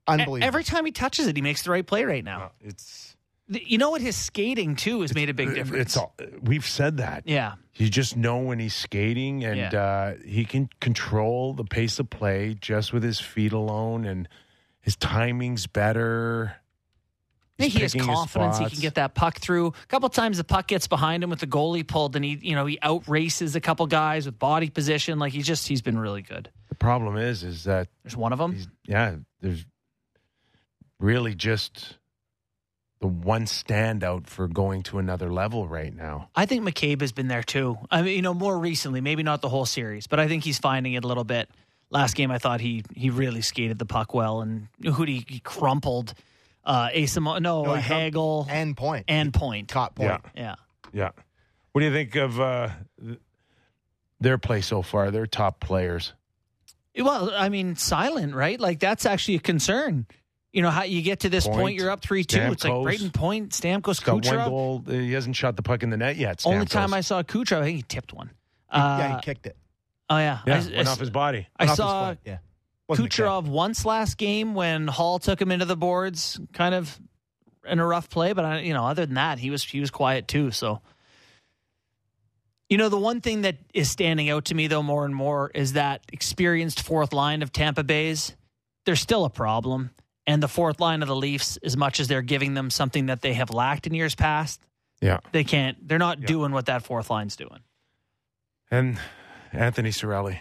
Unbelievable. 0.07 0.47
Every 0.47 0.65
time 0.65 0.85
he 0.85 0.93
touches 0.93 1.27
it, 1.27 1.37
he 1.37 1.43
makes 1.43 1.63
the 1.63 1.71
right 1.71 1.87
play 1.87 2.05
right 2.05 2.25
now. 2.25 2.53
It's 2.61 3.08
The- 3.08 3.08
You 3.49 3.79
know 3.79 3.91
what? 3.91 4.01
His 4.03 4.15
skating 4.17 4.77
too 4.77 5.01
has 5.01 5.15
made 5.15 5.31
a 5.31 5.35
big 5.35 5.55
difference. 5.55 5.83
It's 5.83 5.97
all, 5.97 6.15
we've 6.43 6.67
said 6.67 6.99
that. 6.99 7.23
yeah. 7.27 7.55
You 7.75 7.89
just 7.89 8.17
know 8.17 8.39
when 8.39 8.59
he's 8.59 8.75
skating, 8.75 9.45
and 9.45 9.73
Yeah. 9.73 9.81
uh, 9.81 10.15
he 10.27 10.45
can 10.45 10.69
control 10.81 11.55
the 11.55 11.65
pace 11.65 11.99
of 11.99 12.11
play 12.11 12.57
just 12.61 12.93
with 12.93 13.03
his 13.05 13.21
feet 13.21 13.53
alone, 13.53 14.05
and 14.05 14.29
his 14.81 14.97
timing's 14.97 15.67
better. 15.69 16.57
He's 17.57 17.73
he 17.75 17.81
has 17.81 17.95
confidence. 17.95 18.59
He 18.59 18.67
can 18.69 18.81
get 18.81 18.95
that 18.97 19.15
puck 19.15 19.39
through. 19.39 19.69
A 19.69 19.87
couple 19.87 20.09
times 20.09 20.37
the 20.39 20.45
puck 20.45 20.67
gets 20.69 20.87
behind 20.87 21.25
him 21.25 21.31
with 21.31 21.41
the 21.41 21.47
goalie 21.47 21.87
pulled, 21.87 22.15
and 22.17 22.25
he, 22.25 22.39
you 22.43 22.55
know, 22.55 22.67
he 22.67 22.79
outraces 22.83 23.55
a 23.57 23.61
couple 23.61 23.87
guys 23.87 24.27
with 24.27 24.39
body 24.39 24.71
position. 24.71 25.19
Like 25.19 25.33
he's 25.33 25.47
just, 25.47 25.67
he's 25.69 25.83
been 25.83 25.99
really 25.99 26.23
good. 26.23 26.51
The 26.69 26.75
problem 26.77 27.17
is, 27.17 27.43
is 27.45 27.65
that 27.65 27.89
There's 28.05 28.17
one 28.17 28.33
of 28.33 28.39
them. 28.39 28.57
yeah, 28.85 29.17
there's 29.41 29.65
really 31.01 31.35
just 31.35 31.98
the 33.01 33.07
one 33.07 33.45
standout 33.45 34.27
for 34.27 34.49
going 34.49 34.83
to 34.85 34.99
another 34.99 35.31
level 35.31 35.69
right 35.69 35.95
now. 35.95 36.31
I 36.35 36.47
think 36.47 36.65
McCabe 36.65 37.01
has 37.01 37.13
been 37.13 37.29
there 37.29 37.43
too. 37.45 37.79
I 37.91 38.03
mean, 38.03 38.17
you 38.17 38.23
know, 38.23 38.35
more 38.35 38.59
recently, 38.59 39.01
maybe 39.01 39.23
not 39.23 39.41
the 39.41 39.49
whole 39.49 39.67
series, 39.67 40.07
but 40.07 40.19
I 40.19 40.27
think 40.27 40.43
he's 40.45 40.59
finding 40.59 40.95
it 40.95 41.05
a 41.05 41.07
little 41.07 41.25
bit. 41.25 41.49
Last 41.91 42.15
game, 42.17 42.31
I 42.31 42.39
thought 42.39 42.61
he 42.61 42.83
he 42.95 43.09
really 43.11 43.41
skated 43.41 43.79
the 43.79 43.87
puck 43.87 44.13
well, 44.15 44.43
and 44.43 44.69
who 44.83 45.05
he, 45.05 45.25
he 45.27 45.41
crumpled. 45.41 46.13
Uh, 46.65 46.91
Eyssimont, 46.91 47.41
no, 47.41 47.63
No, 47.65 47.75
he 47.75 47.81
Hagel 47.81 48.47
and 48.51 48.77
point. 48.77 49.07
and 49.09 49.33
Point. 49.33 49.69
caught 49.69 49.95
point. 49.95 50.21
Yeah. 50.35 50.43
Yeah, 50.43 50.55
Yeah. 50.93 51.11
What 51.73 51.81
do 51.81 51.87
you 51.87 51.93
think 51.93 52.15
of 52.17 52.39
uh, 52.39 52.69
their 54.21 54.37
play 54.39 54.61
so 54.61 54.83
far? 54.83 55.11
Their 55.11 55.27
top 55.27 55.61
players. 55.61 56.13
Well, 56.99 57.31
I 57.35 57.49
mean, 57.49 57.77
silent, 57.77 58.35
right? 58.35 58.59
Like 58.61 58.81
that's 58.81 59.07
actually 59.07 59.37
a 59.37 59.41
concern. 59.41 60.07
You 60.59 60.63
know 60.63 60.71
how 60.71 60.83
you 60.83 61.03
get 61.03 61.21
to 61.21 61.29
this 61.29 61.47
point, 61.47 61.57
Point, 61.61 61.77
you're 61.77 61.89
up 61.89 62.01
three 62.01 62.25
two. 62.25 62.41
It's 62.41 62.65
like 62.65 62.73
Stamkos. 62.73 62.85
Brayden 62.85 63.15
Point, 63.15 63.51
Stamkos, 63.51 64.03
Got 64.03 64.15
one 64.15 64.23
Kucherov. 64.23 64.49
goal. 64.49 64.83
He 64.89 65.13
hasn't 65.13 65.37
shot 65.37 65.55
the 65.55 65.63
puck 65.63 65.85
in 65.85 65.91
the 65.91 65.97
net 65.97 66.17
yet. 66.17 66.43
Only 66.45 66.67
time 66.67 66.93
I 66.93 67.01
saw 67.01 67.23
Kucherov, 67.23 67.61
I 67.61 67.65
think 67.67 67.77
he 67.77 67.83
tipped 67.83 68.13
one. 68.13 68.27
He- 68.27 68.77
Uh, 68.77 68.99
yeah, 68.99 69.15
he 69.15 69.23
kicked 69.23 69.47
it. 69.47 69.57
oh 70.11 70.19
yeah, 70.19 70.41
yeah, 70.49 70.55
I, 70.57 70.59
went 70.77 70.89
I- 70.89 70.91
off 70.91 70.99
his 70.99 71.11
body. 71.11 71.47
I 71.57 71.63
Went 71.67 71.71
off 71.71 71.77
saw 71.77 72.15
Yeah. 72.25 72.39
Wasn't. 72.89 73.09
Kucherov 73.09 73.45
once 73.47 73.85
last 73.85 74.17
game 74.19 74.55
when 74.57 74.89
Holl 74.89 75.21
took 75.21 75.41
him 75.41 75.53
into 75.53 75.65
the 75.65 75.77
boards, 75.77 76.41
kind 76.53 76.75
of 76.75 76.99
in 77.65 77.79
a 77.79 77.87
rough 77.87 78.11
play. 78.11 78.33
But 78.33 78.45
I, 78.45 78.59
you 78.63 78.75
know, 78.75 78.85
other 78.85 79.07
than 79.07 79.15
that, 79.15 79.39
he 79.39 79.51
was 79.51 79.63
he 79.63 79.79
was 79.79 79.93
quiet 79.93 80.27
too. 80.27 80.51
So, 80.51 80.81
you 82.69 82.79
know, 82.79 82.89
the 82.89 82.99
one 82.99 83.21
thing 83.21 83.43
that 83.43 83.59
is 83.73 83.91
standing 83.91 84.29
out 84.29 84.47
to 84.47 84.57
me 84.57 84.67
though 84.67 84.83
more 84.83 85.05
and 85.05 85.15
more 85.15 85.53
is 85.55 85.75
that 85.75 86.03
experienced 86.13 86.83
fourth 86.83 87.13
line 87.13 87.43
of 87.43 87.53
Tampa 87.53 87.85
Bay's. 87.85 88.35
There's 88.87 89.01
still 89.01 89.25
a 89.25 89.31
problem, 89.31 89.91
and 90.29 90.41
the 90.43 90.47
fourth 90.49 90.79
line 90.79 91.03
of 91.03 91.09
the 91.09 91.17
Leafs, 91.17 91.57
as 91.65 91.77
much 91.77 91.99
as 91.99 92.07
they're 92.07 92.23
giving 92.23 92.55
them 92.55 92.71
something 92.71 93.07
that 93.07 93.23
they 93.23 93.33
have 93.35 93.51
lacked 93.51 93.87
in 93.89 93.95
years 93.95 94.15
past, 94.15 94.61
Yeah. 95.01 95.19
they 95.33 95.43
can't. 95.43 95.89
They're 95.89 95.99
not 95.99 96.21
Yeah. 96.21 96.27
doing 96.27 96.53
what 96.53 96.67
that 96.67 96.85
fourth 96.85 97.11
line's 97.11 97.35
doing. 97.35 97.61
And 98.71 99.01
Anthony 99.53 99.91
Cirelli. 99.91 100.41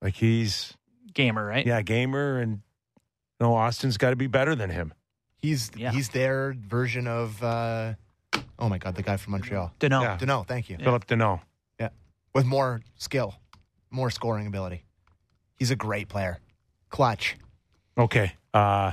Like 0.00 0.14
he's 0.14 0.74
Gamer, 1.12 1.44
right? 1.44 1.66
yeah, 1.66 1.82
gamer 1.82 2.38
and 2.38 2.60
no 3.40 3.54
Auston's 3.54 3.96
got 3.96 4.10
to 4.10 4.16
be 4.16 4.26
better 4.28 4.54
than 4.54 4.70
him. 4.70 4.92
He's 5.38 5.70
Yeah. 5.76 5.90
he's 5.90 6.10
their 6.10 6.54
version 6.56 7.06
of 7.06 7.42
uh, 7.42 7.94
oh 8.58 8.68
my 8.68 8.78
god, 8.78 8.94
the 8.94 9.02
guy 9.02 9.16
from 9.16 9.32
Montreal. 9.32 9.72
Dunno. 9.78 10.02
Yeah. 10.02 10.18
Danault, 10.18 10.46
thank 10.46 10.70
you. 10.70 10.76
Phillip 10.78 11.06
Danault. 11.06 11.40
Yeah. 11.80 11.88
With 12.34 12.44
more 12.46 12.82
skill, 12.96 13.34
more 13.90 14.10
scoring 14.10 14.46
ability. 14.46 14.84
He's 15.56 15.70
a 15.70 15.76
great 15.76 16.08
player. 16.08 16.38
Clutch. 16.90 17.36
Okay. 17.98 18.34
Uh 18.54 18.92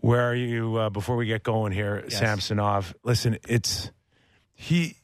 where 0.00 0.22
are 0.30 0.34
you 0.34 0.76
uh, 0.76 0.90
before 0.90 1.16
we 1.16 1.26
get 1.26 1.42
going 1.42 1.72
here, 1.72 2.02
Yes. 2.08 2.18
Samsonov? 2.18 2.94
Listen, 3.04 3.38
it's 3.48 3.90
he 4.54 4.96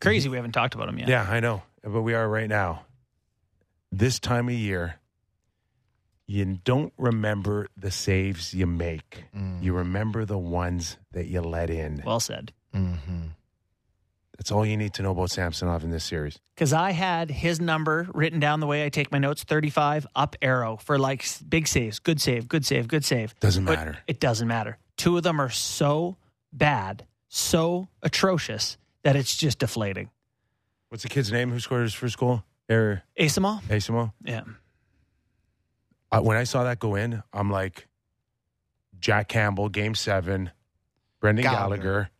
Crazy, 0.00 0.28
we 0.30 0.36
haven't 0.36 0.52
talked 0.52 0.74
about 0.74 0.88
him 0.88 0.98
yet. 0.98 1.08
Yeah, 1.08 1.26
I 1.28 1.40
know. 1.40 1.62
But 1.84 2.00
we 2.02 2.14
are 2.14 2.26
right 2.28 2.48
now. 2.48 2.82
This 3.92 4.18
time 4.18 4.48
of 4.48 4.54
year, 4.54 4.94
you 6.26 6.58
don't 6.64 6.92
remember 6.96 7.66
the 7.76 7.90
saves 7.90 8.54
you 8.54 8.66
make. 8.66 9.24
Mm. 9.36 9.62
You 9.62 9.74
remember 9.74 10.24
the 10.24 10.38
ones 10.38 10.96
that 11.12 11.26
you 11.26 11.40
let 11.42 11.68
in. 11.70 12.02
Well 12.06 12.20
said. 12.20 12.52
Mm-hmm. 12.74 13.22
That's 14.40 14.50
all 14.52 14.64
you 14.64 14.78
need 14.78 14.94
to 14.94 15.02
know 15.02 15.10
about 15.10 15.30
Samsonov 15.30 15.84
in 15.84 15.90
this 15.90 16.02
series. 16.02 16.38
Because 16.54 16.72
I 16.72 16.92
had 16.92 17.30
his 17.30 17.60
number 17.60 18.08
written 18.14 18.40
down 18.40 18.60
the 18.60 18.66
way 18.66 18.86
I 18.86 18.88
take 18.88 19.12
my 19.12 19.18
notes 19.18 19.44
35 19.44 20.06
up 20.16 20.34
arrow 20.40 20.78
for 20.78 20.98
like 20.98 21.26
big 21.46 21.68
saves, 21.68 21.98
good 21.98 22.22
save, 22.22 22.48
good 22.48 22.64
save, 22.64 22.88
good 22.88 23.04
save. 23.04 23.38
Doesn't 23.40 23.66
But 23.66 23.78
matter. 23.78 23.98
It 24.06 24.18
doesn't 24.18 24.48
matter. 24.48 24.78
Two 24.96 25.18
of 25.18 25.24
them 25.24 25.42
are 25.42 25.50
so 25.50 26.16
bad, 26.54 27.04
so 27.28 27.88
atrocious 28.02 28.78
that 29.02 29.14
it's 29.14 29.36
just 29.36 29.58
deflating. 29.58 30.08
What's 30.88 31.02
the 31.02 31.10
kid's 31.10 31.30
name 31.30 31.50
who 31.50 31.60
scored 31.60 31.82
his 31.82 31.92
first 31.92 32.16
goal? 32.16 32.42
Er, 32.70 33.02
Eyssimont? 33.20 33.60
Eyssimont. 33.64 34.14
Yeah. 34.24 34.44
Uh, 36.10 36.20
when 36.22 36.38
I 36.38 36.44
saw 36.44 36.64
that 36.64 36.78
go 36.78 36.94
in, 36.94 37.22
I'm 37.34 37.50
like, 37.50 37.88
Jack 39.00 39.28
Campbell, 39.28 39.68
Game 39.68 39.94
Seven, 39.94 40.50
Brendan 41.20 41.42
Gallagher. 41.42 41.76
Gallagher, 41.82 42.10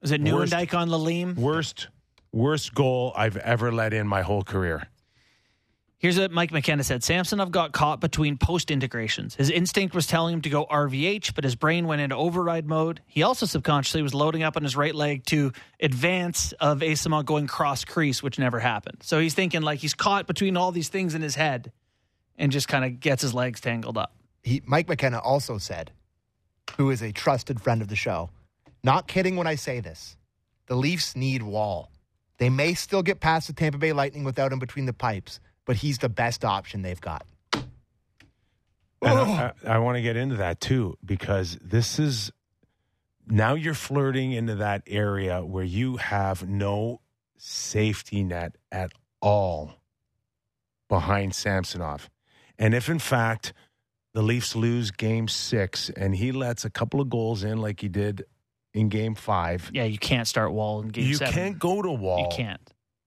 Was 0.00 0.12
it 0.12 0.22
Worst- 0.22 0.52
Nieuwendyk 0.52 0.74
on 0.78 0.88
Lalime? 0.88 1.34
worst 1.36 1.88
worst 2.32 2.74
goal 2.74 3.12
I've 3.16 3.36
ever 3.38 3.72
let 3.72 3.92
in 3.94 4.06
my 4.06 4.22
whole 4.22 4.42
career. 4.42 4.86
Here's 6.00 6.16
what 6.16 6.30
Mike 6.30 6.52
McKenna 6.52 6.84
said 6.84 7.02
Samsonov 7.02 7.50
got 7.50 7.72
caught 7.72 8.00
between 8.00 8.38
post 8.38 8.70
integrations. 8.70 9.34
His 9.34 9.50
instinct 9.50 9.96
was 9.96 10.06
telling 10.06 10.34
him 10.34 10.42
to 10.42 10.48
go 10.48 10.64
RVH, 10.66 11.34
but 11.34 11.42
his 11.42 11.56
brain 11.56 11.88
went 11.88 12.00
into 12.00 12.14
override 12.14 12.66
mode. 12.68 13.00
He 13.06 13.24
also 13.24 13.46
subconsciously 13.46 14.02
was 14.02 14.14
loading 14.14 14.44
up 14.44 14.56
on 14.56 14.62
his 14.62 14.76
right 14.76 14.94
leg 14.94 15.24
to 15.26 15.50
advance 15.80 16.52
of 16.52 16.80
Eyssimont 16.80 17.24
going 17.24 17.48
cross 17.48 17.84
crease, 17.84 18.22
which 18.22 18.38
never 18.38 18.60
happened. 18.60 18.98
So 19.02 19.18
he's 19.18 19.34
thinking 19.34 19.62
like 19.62 19.80
he's 19.80 19.94
caught 19.94 20.28
between 20.28 20.56
all 20.56 20.70
these 20.70 20.88
things 20.88 21.16
in 21.16 21.22
his 21.22 21.34
head 21.34 21.72
and 22.36 22.52
just 22.52 22.68
kind 22.68 22.84
of 22.84 23.00
gets 23.00 23.22
his 23.22 23.34
legs 23.34 23.60
tangled 23.60 23.98
up. 23.98 24.14
He, 24.44 24.62
Mike 24.64 24.86
McKenna 24.88 25.18
also 25.18 25.58
said, 25.58 25.90
who 26.76 26.90
is 26.90 27.02
a 27.02 27.10
trusted 27.10 27.60
friend 27.60 27.82
of 27.82 27.88
the 27.88 27.96
show, 27.96 28.30
not 28.82 29.08
kidding 29.08 29.36
when 29.36 29.46
I 29.46 29.56
say 29.56 29.80
this, 29.80 30.16
the 30.66 30.76
Leafs 30.76 31.16
need 31.16 31.42
Woll. 31.42 31.90
They 32.38 32.50
may 32.50 32.74
still 32.74 33.02
get 33.02 33.20
past 33.20 33.48
the 33.48 33.52
Tampa 33.52 33.78
Bay 33.78 33.92
Lightning 33.92 34.24
without 34.24 34.52
him 34.52 34.58
between 34.58 34.86
the 34.86 34.92
pipes, 34.92 35.40
but 35.64 35.76
he's 35.76 35.98
the 35.98 36.08
best 36.08 36.44
option 36.44 36.82
they've 36.82 37.00
got. 37.00 37.26
And 39.02 39.18
I, 39.18 39.52
oh. 39.64 39.68
I, 39.68 39.74
I 39.74 39.78
want 39.78 39.96
to 39.96 40.02
get 40.02 40.16
into 40.16 40.36
that 40.36 40.60
too 40.60 40.96
because 41.04 41.58
this 41.62 41.98
is 41.98 42.32
now 43.26 43.54
you're 43.54 43.74
flirting 43.74 44.32
into 44.32 44.56
that 44.56 44.82
area 44.86 45.44
where 45.44 45.64
you 45.64 45.96
have 45.96 46.48
no 46.48 47.00
safety 47.36 48.24
net 48.24 48.56
at 48.72 48.92
all 49.20 49.74
behind 50.88 51.34
Samsonov. 51.34 52.10
And 52.58 52.74
if 52.74 52.88
in 52.88 52.98
fact 52.98 53.52
the 54.14 54.22
Leafs 54.22 54.56
lose 54.56 54.90
game 54.90 55.28
six 55.28 55.90
and 55.90 56.16
he 56.16 56.32
lets 56.32 56.64
a 56.64 56.70
couple 56.70 57.00
of 57.00 57.08
goals 57.08 57.44
in 57.44 57.58
like 57.58 57.80
he 57.80 57.88
did 57.88 58.24
in 58.78 58.88
game 58.88 59.14
five, 59.14 59.70
Yeah, 59.72 59.84
you 59.84 59.98
can't 59.98 60.26
start 60.28 60.52
Woll 60.52 60.80
in 60.82 60.88
game 60.88 61.06
you 61.06 61.14
seven. 61.14 61.34
can't 61.34 61.58
go 61.58 61.82
to 61.82 61.90
Woll. 61.90 62.20
You 62.30 62.36
can't. 62.36 62.60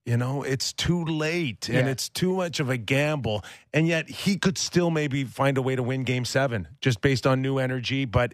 You 0.04 0.16
know, 0.16 0.42
it's 0.42 0.72
too 0.72 1.04
late 1.04 1.68
and 1.68 1.86
Yeah. 1.86 1.92
it's 1.92 2.08
too 2.08 2.34
much 2.34 2.58
of 2.58 2.68
a 2.68 2.76
gamble. 2.76 3.44
And 3.72 3.86
yet 3.86 4.08
he 4.10 4.36
could 4.36 4.58
still 4.58 4.90
maybe 4.90 5.22
find 5.24 5.56
a 5.56 5.62
way 5.62 5.76
to 5.76 5.82
win 5.82 6.02
game 6.04 6.24
seven 6.24 6.66
just 6.80 7.00
based 7.00 7.24
on 7.26 7.40
new 7.40 7.58
energy, 7.58 8.04
but 8.04 8.32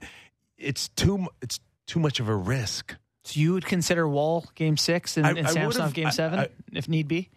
it's 0.56 0.88
too 0.90 1.26
it's 1.42 1.60
too 1.86 2.00
much 2.00 2.20
of 2.20 2.28
a 2.28 2.34
risk. 2.36 2.96
So 3.24 3.38
you 3.38 3.52
would 3.52 3.66
consider 3.66 4.08
Woll 4.08 4.46
game 4.54 4.76
six 4.78 5.16
and, 5.18 5.26
I- 5.26 5.30
and 5.30 5.46
I 5.46 5.50
Samsonov 5.50 5.92
game 5.92 6.06
I- 6.06 6.10
seven 6.10 6.38
I- 6.40 6.48
if 6.72 6.88
need 6.88 7.06
be? 7.08 7.28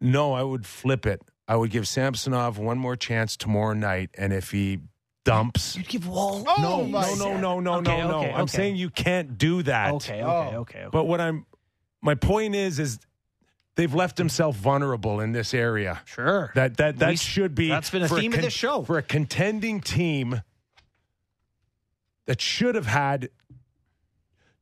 No, 0.00 0.32
I 0.32 0.42
would 0.42 0.66
flip 0.66 1.06
it. 1.06 1.22
I 1.46 1.54
would 1.56 1.70
give 1.70 1.86
Samsonov 1.86 2.58
one 2.58 2.78
more 2.78 2.96
chance 2.96 3.36
tomorrow 3.36 3.74
night. 3.74 4.10
And 4.18 4.32
if 4.32 4.50
he 4.50 4.80
dumps. 5.24 5.76
You'd 5.76 5.88
give 5.88 6.06
Woll. 6.06 6.44
No, 6.44 6.84
no, 6.86 7.14
no, 7.14 7.36
no, 7.38 7.60
no, 7.60 7.74
Okay, 7.76 7.98
no, 8.00 8.08
no. 8.08 8.18
okay, 8.20 8.32
I'm 8.32 8.40
okay. 8.42 8.56
saying 8.56 8.76
you 8.76 8.90
can't 8.90 9.36
do 9.38 9.62
that. 9.64 9.94
Okay, 9.94 10.22
okay, 10.22 10.22
Oh. 10.22 10.38
okay, 10.40 10.56
okay. 10.56 10.86
But 10.90 11.04
what 11.04 11.20
I'm, 11.20 11.46
my 12.02 12.14
point 12.14 12.54
is, 12.54 12.78
is 12.78 12.98
they've 13.76 13.94
left 13.94 14.16
themselves 14.16 14.58
vulnerable 14.58 15.20
in 15.20 15.32
this 15.32 15.52
area. 15.54 16.00
Sure. 16.04 16.50
That 16.54 16.76
that 16.78 16.98
that 16.98 17.10
We- 17.10 17.16
should 17.16 17.54
be 17.54 17.68
that's 17.68 17.90
been 17.90 18.02
a 18.02 18.08
for 18.08 18.18
theme 18.18 18.32
of 18.34 18.40
this 18.42 18.52
show. 18.54 18.82
for 18.84 18.98
a 18.98 19.02
contending 19.02 19.80
team 19.80 20.42
that 22.26 22.40
should 22.40 22.74
have 22.74 22.86
had 22.86 23.30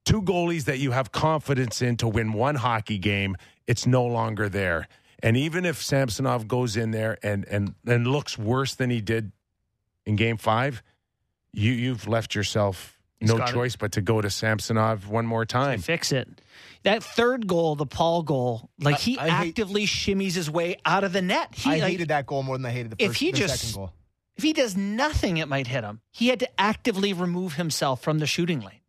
two 0.04 0.22
goalies 0.22 0.64
that 0.64 0.78
you 0.78 0.92
have 0.92 1.12
confidence 1.12 1.82
in 1.82 1.96
to 1.98 2.08
win 2.08 2.32
one 2.32 2.54
hockey 2.56 2.98
game. 2.98 3.36
It's 3.66 3.86
no 3.86 4.04
longer 4.06 4.48
there, 4.48 4.88
and 5.22 5.36
even 5.36 5.66
if 5.66 5.82
Samsonov 5.82 6.48
goes 6.48 6.76
in 6.76 6.90
there 6.92 7.18
and 7.22 7.44
and 7.46 7.74
and 7.86 8.06
looks 8.06 8.38
worse 8.38 8.74
than 8.74 8.88
he 8.90 9.00
did 9.00 9.32
in 10.08 10.16
Game 10.16 10.36
Five, 10.38 10.82
you 11.52 11.70
you've 11.72 12.08
left 12.08 12.34
yourself 12.34 12.98
He's 13.20 13.28
no 13.28 13.36
got 13.38 13.50
it. 13.50 13.52
choice 13.52 13.76
but 13.76 13.92
to 13.92 14.00
go 14.00 14.20
to 14.20 14.30
Samsonov 14.30 15.08
one 15.08 15.26
more 15.26 15.44
to 15.44 15.52
time. 15.52 15.80
fix 15.80 16.12
it. 16.12 16.28
That 16.84 17.02
third 17.02 17.46
goal, 17.46 17.74
the 17.76 17.86
Paul 17.86 18.22
goal, 18.22 18.70
like 18.80 18.94
I- 18.96 18.98
he 18.98 19.18
I 19.18 19.28
hate- 19.28 19.48
actively 19.50 19.86
shimmies 19.86 20.34
his 20.34 20.48
way 20.50 20.76
out 20.84 21.04
of 21.04 21.12
the 21.12 21.20
net. 21.22 21.54
He, 21.54 21.70
I 21.70 21.72
like, 21.78 21.90
hated 21.92 22.08
that 22.08 22.26
goal 22.26 22.42
more 22.42 22.56
than 22.56 22.64
I 22.66 22.70
hated 22.70 22.92
the 22.92 22.96
first. 22.96 23.10
if 23.10 23.16
he 23.16 23.30
the 23.32 23.38
just- 23.38 23.58
second 23.60 23.74
goal. 23.76 23.92
If 24.36 24.44
he 24.44 24.52
does 24.52 24.76
nothing, 24.76 25.38
it 25.38 25.48
might 25.48 25.66
hit 25.66 25.82
him. 25.82 26.00
He 26.12 26.28
had 26.28 26.38
to 26.40 26.60
actively 26.60 27.12
remove 27.12 27.54
himself 27.54 28.00
from 28.00 28.20
the 28.20 28.26
shooting 28.26 28.60
lane. 28.60 28.80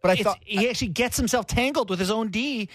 But 0.00 0.12
I 0.12 0.14
It's- 0.14 0.24
thought 0.24 0.38
he 0.42 0.66
actually 0.66 0.88
gets 0.88 1.18
himself 1.18 1.46
tangled 1.46 1.90
with 1.90 1.98
his 1.98 2.10
own 2.10 2.28
D, 2.28 2.70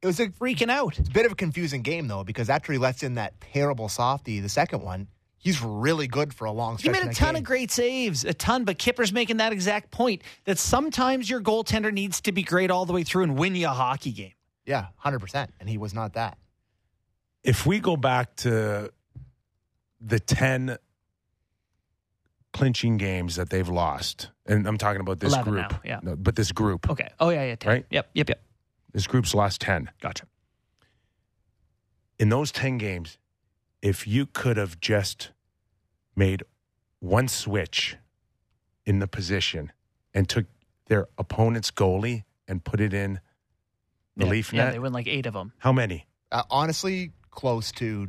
it 0.00 0.06
was 0.06 0.18
a 0.20 0.28
freaking 0.28 0.70
out. 0.70 0.98
It's 0.98 1.08
a 1.08 1.12
bit 1.12 1.26
of 1.26 1.32
a 1.32 1.34
confusing 1.34 1.82
game 1.82 2.08
though, 2.08 2.24
because 2.24 2.48
after 2.48 2.72
he 2.72 2.78
lets 2.78 3.02
in 3.02 3.14
that 3.16 3.38
terrible 3.42 3.90
softie, 3.90 4.40
the 4.40 4.48
second 4.48 4.80
one, 4.82 5.08
he's 5.38 5.62
really 5.62 6.06
good 6.06 6.34
for 6.34 6.44
a 6.44 6.52
long 6.52 6.76
time. 6.76 6.94
He 6.94 7.00
made 7.00 7.08
a 7.08 7.14
ton 7.14 7.34
game. 7.34 7.36
of 7.36 7.44
great 7.44 7.70
saves, 7.70 8.24
a 8.24 8.34
ton. 8.34 8.64
But 8.64 8.78
Kipper's 8.78 9.12
making 9.12 9.38
that 9.38 9.52
exact 9.52 9.90
point 9.90 10.22
that 10.44 10.58
sometimes 10.58 11.30
your 11.30 11.40
goaltender 11.40 11.92
needs 11.92 12.20
to 12.22 12.32
be 12.32 12.42
great 12.42 12.70
all 12.70 12.84
the 12.86 12.92
way 12.92 13.02
through 13.04 13.22
and 13.24 13.38
win 13.38 13.54
you 13.54 13.66
a 13.66 13.70
hockey 13.70 14.12
game. 14.12 14.32
Yeah, 14.66 14.86
hundred 14.96 15.20
percent, 15.20 15.52
and 15.60 15.68
he 15.68 15.78
was 15.78 15.94
not 15.94 16.12
that. 16.14 16.36
if 17.42 17.64
we 17.66 17.78
go 17.80 17.96
back 17.96 18.36
to 18.36 18.92
the 20.00 20.20
10 20.20 20.76
clinching 22.52 22.96
games 22.98 23.36
that 23.36 23.50
they've 23.50 23.68
lost, 23.68 24.30
and 24.46 24.66
I'm 24.66 24.76
talking 24.78 25.00
about 25.00 25.20
this 25.20 25.36
group, 25.38 25.70
now, 25.70 25.80
yeah. 25.84 26.00
No, 26.02 26.16
but 26.16 26.36
this 26.36 26.52
group, 26.52 26.88
Okay. 26.90 27.08
Oh 27.20 27.30
yeah, 27.30 27.44
yeah. 27.44 27.54
10. 27.56 27.72
Right? 27.72 27.86
Yep. 27.90 28.10
Yep. 28.14 28.28
Yep. 28.28 28.40
this 28.92 29.06
group's 29.06 29.34
lost 29.34 29.60
10. 29.60 29.90
Gotcha. 30.00 30.24
In 32.18 32.28
those 32.30 32.50
10 32.52 32.78
games, 32.78 33.16
if 33.82 34.06
you 34.06 34.26
could 34.26 34.56
have 34.56 34.80
just 34.80 35.30
made 36.16 36.42
one 37.00 37.28
switch 37.28 37.96
in 38.84 38.98
the 38.98 39.06
position 39.06 39.72
and 40.14 40.28
took 40.28 40.46
their 40.86 41.06
opponent's 41.18 41.70
goalie 41.70 42.24
and 42.48 42.64
put 42.64 42.80
it 42.80 42.92
in 42.94 43.20
the 44.16 44.24
yeah, 44.24 44.30
Leaf 44.30 44.52
Yeah, 44.52 44.64
net, 44.64 44.72
they 44.72 44.78
win 44.78 44.92
like 44.92 45.06
eight 45.06 45.26
of 45.26 45.34
them. 45.34 45.52
how 45.58 45.72
many? 45.72 46.06
Uh, 46.32 46.42
honestly, 46.50 47.12
close 47.30 47.70
to 47.72 48.08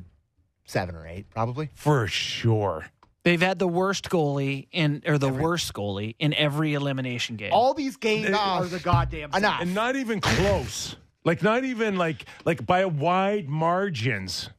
seven 0.65 0.95
or 0.95 1.05
eight, 1.07 1.29
probably. 1.29 1.69
For 1.75 2.07
sure. 2.07 2.87
They've 3.23 3.41
had 3.41 3.59
the 3.59 3.67
worst 3.67 4.09
goalie 4.09 4.67
in, 4.71 5.03
or 5.05 5.17
the 5.17 5.29
worst 5.29 5.73
goalie 5.73 6.15
in 6.19 6.33
every 6.33 6.73
elimination 6.73 7.35
game. 7.35 7.51
All 7.53 7.73
these 7.73 7.97
games 7.97 8.27
They- 8.27 8.33
are 8.33 8.65
the 8.65 8.79
goddamn 8.79 9.33
enough. 9.35 9.61
and 9.61 9.75
not 9.75 9.95
even 9.97 10.19
close. 10.21 10.95
like 11.25 11.43
not 11.43 11.63
even 11.65 11.97
like 11.97 12.25
like 12.45 12.65
by 12.65 12.85
wide 12.85 13.47
margins, 13.49 14.45
yeah. 14.45 14.53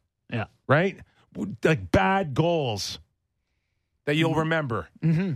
Right? 0.71 0.97
Like 1.65 1.91
bad 1.91 2.33
goals 2.33 3.01
that 4.07 4.15
you'll 4.15 4.37
remember. 4.37 4.89
Mm-hmm. 5.03 5.33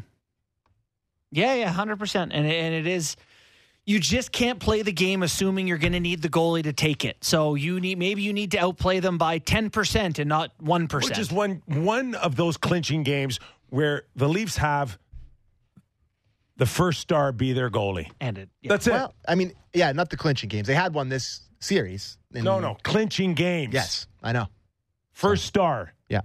Yeah, 1.32 1.54
yeah, 1.54 1.70
hundred 1.70 1.98
percent. 1.98 2.32
And 2.32 2.46
and 2.46 2.74
it 2.74 2.86
is. 2.86 3.16
You 3.86 4.00
just 4.00 4.32
can't 4.32 4.58
play 4.58 4.80
the 4.80 4.92
game 4.92 5.22
assuming 5.22 5.68
you're 5.68 5.76
going 5.76 5.92
to 5.92 6.00
need 6.00 6.22
the 6.22 6.30
goalie 6.30 6.62
to 6.62 6.72
take 6.72 7.04
it. 7.04 7.22
So 7.22 7.54
you 7.54 7.80
need 7.80 7.98
maybe 7.98 8.22
you 8.22 8.32
need 8.32 8.52
to 8.52 8.58
outplay 8.58 9.00
them 9.00 9.18
by 9.18 9.38
ten 9.38 9.68
percent 9.68 10.18
and 10.18 10.28
not 10.28 10.52
one 10.58 10.86
Which 10.90 11.18
is 11.18 11.30
one 11.30 11.62
one 11.66 12.14
of 12.14 12.36
those 12.36 12.56
clinching 12.56 13.02
games 13.02 13.40
where 13.68 14.04
the 14.16 14.28
Leafs 14.28 14.56
have 14.56 14.98
the 16.56 16.66
first 16.66 17.00
star 17.00 17.32
be 17.32 17.52
their 17.52 17.68
goalie. 17.68 18.10
And 18.20 18.38
it. 18.38 18.48
yeah. 18.62 18.68
That's 18.68 18.86
it. 18.86 18.92
well, 18.92 19.14
I 19.28 19.34
mean, 19.34 19.52
yeah, 19.74 19.90
not 19.92 20.08
the 20.08 20.16
clinching 20.16 20.48
games. 20.48 20.68
They 20.68 20.74
had 20.74 20.94
one 20.94 21.08
this 21.08 21.40
series. 21.60 22.16
in- 22.32 22.44
no, 22.44 22.60
no, 22.60 22.76
clinching 22.84 23.34
games. 23.34 23.74
Yes, 23.74 24.06
I 24.22 24.32
know. 24.32 24.46
First 25.14 25.46
star, 25.46 25.94
Yeah. 26.08 26.20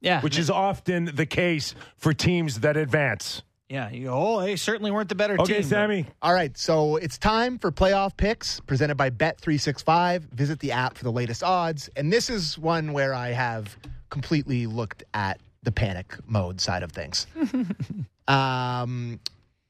yeah, 0.00 0.20
which 0.20 0.38
is 0.38 0.48
often 0.50 1.06
the 1.14 1.26
case 1.26 1.74
for 1.96 2.12
teams 2.14 2.60
that 2.60 2.76
advance. 2.76 3.42
yeah. 3.68 3.88
You 3.90 4.04
go, 4.04 4.12
oh, 4.14 4.40
they 4.42 4.54
certainly 4.56 4.90
weren't 4.90 5.08
the 5.08 5.14
better 5.14 5.34
Okay, 5.40 5.54
team. 5.54 5.62
but- 5.62 5.68
Sammy. 5.68 6.06
All 6.20 6.34
right, 6.34 6.56
so 6.58 6.96
it's 6.96 7.16
time 7.18 7.58
for 7.58 7.72
playoff 7.72 8.16
picks 8.16 8.60
presented 8.60 8.96
by 8.96 9.08
Bet365. 9.10 10.24
Visit 10.32 10.60
the 10.60 10.72
app 10.72 10.96
for 10.98 11.04
the 11.04 11.12
latest 11.12 11.42
odds. 11.42 11.88
And 11.96 12.12
this 12.12 12.28
is 12.30 12.58
one 12.58 12.92
where 12.92 13.14
I 13.14 13.30
have 13.30 13.76
completely 14.10 14.66
looked 14.66 15.04
at 15.14 15.40
the 15.62 15.72
panic 15.72 16.14
mode 16.26 16.60
side 16.60 16.82
of 16.82 16.92
things. 16.92 17.26
um, 18.28 19.18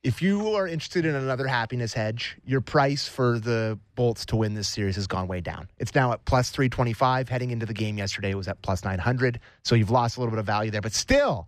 if 0.03 0.21
you 0.21 0.55
are 0.55 0.67
interested 0.67 1.07
in 1.07 1.15
another 1.15 1.47
happiness 1.47 1.93
hedge, 1.93 2.37
your 2.45 2.61
price 2.61 3.07
for 3.07 3.39
the 3.39 3.79
Bolts 3.95 4.27
to 4.27 4.37
win 4.37 4.55
this 4.55 4.69
series 4.69 4.97
has 4.97 5.07
gone 5.07 5.29
way 5.29 5.41
down. 5.41 5.69
It's 5.79 5.95
now 5.95 6.13
at 6.13 6.25
plus 6.25 6.51
325. 6.51 7.29
Heading 7.29 7.53
into 7.53 7.67
the 7.67 7.75
game 7.75 7.99
yesterday, 7.99 8.31
it 8.31 8.37
was 8.37 8.49
at 8.49 8.61
plus 8.63 8.85
900. 8.85 9.39
So 9.63 9.77
you've 9.77 9.91
lost 9.91 10.17
a 10.17 10.21
little 10.21 10.33
bit 10.33 10.41
of 10.41 10.47
value 10.47 10.73
there, 10.73 10.81
but 10.81 10.93
still 10.93 11.47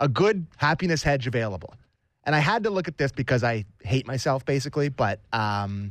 a 0.00 0.08
good 0.08 0.46
happiness 0.56 1.02
hedge 1.02 1.26
available. 1.26 1.74
And 2.24 2.34
I 2.34 2.38
had 2.38 2.64
to 2.64 2.70
look 2.70 2.88
at 2.88 2.96
this 2.96 3.12
because 3.12 3.44
I 3.44 3.66
hate 3.82 4.06
myself, 4.06 4.44
basically. 4.46 4.88
But 4.88 5.20
um, 5.32 5.90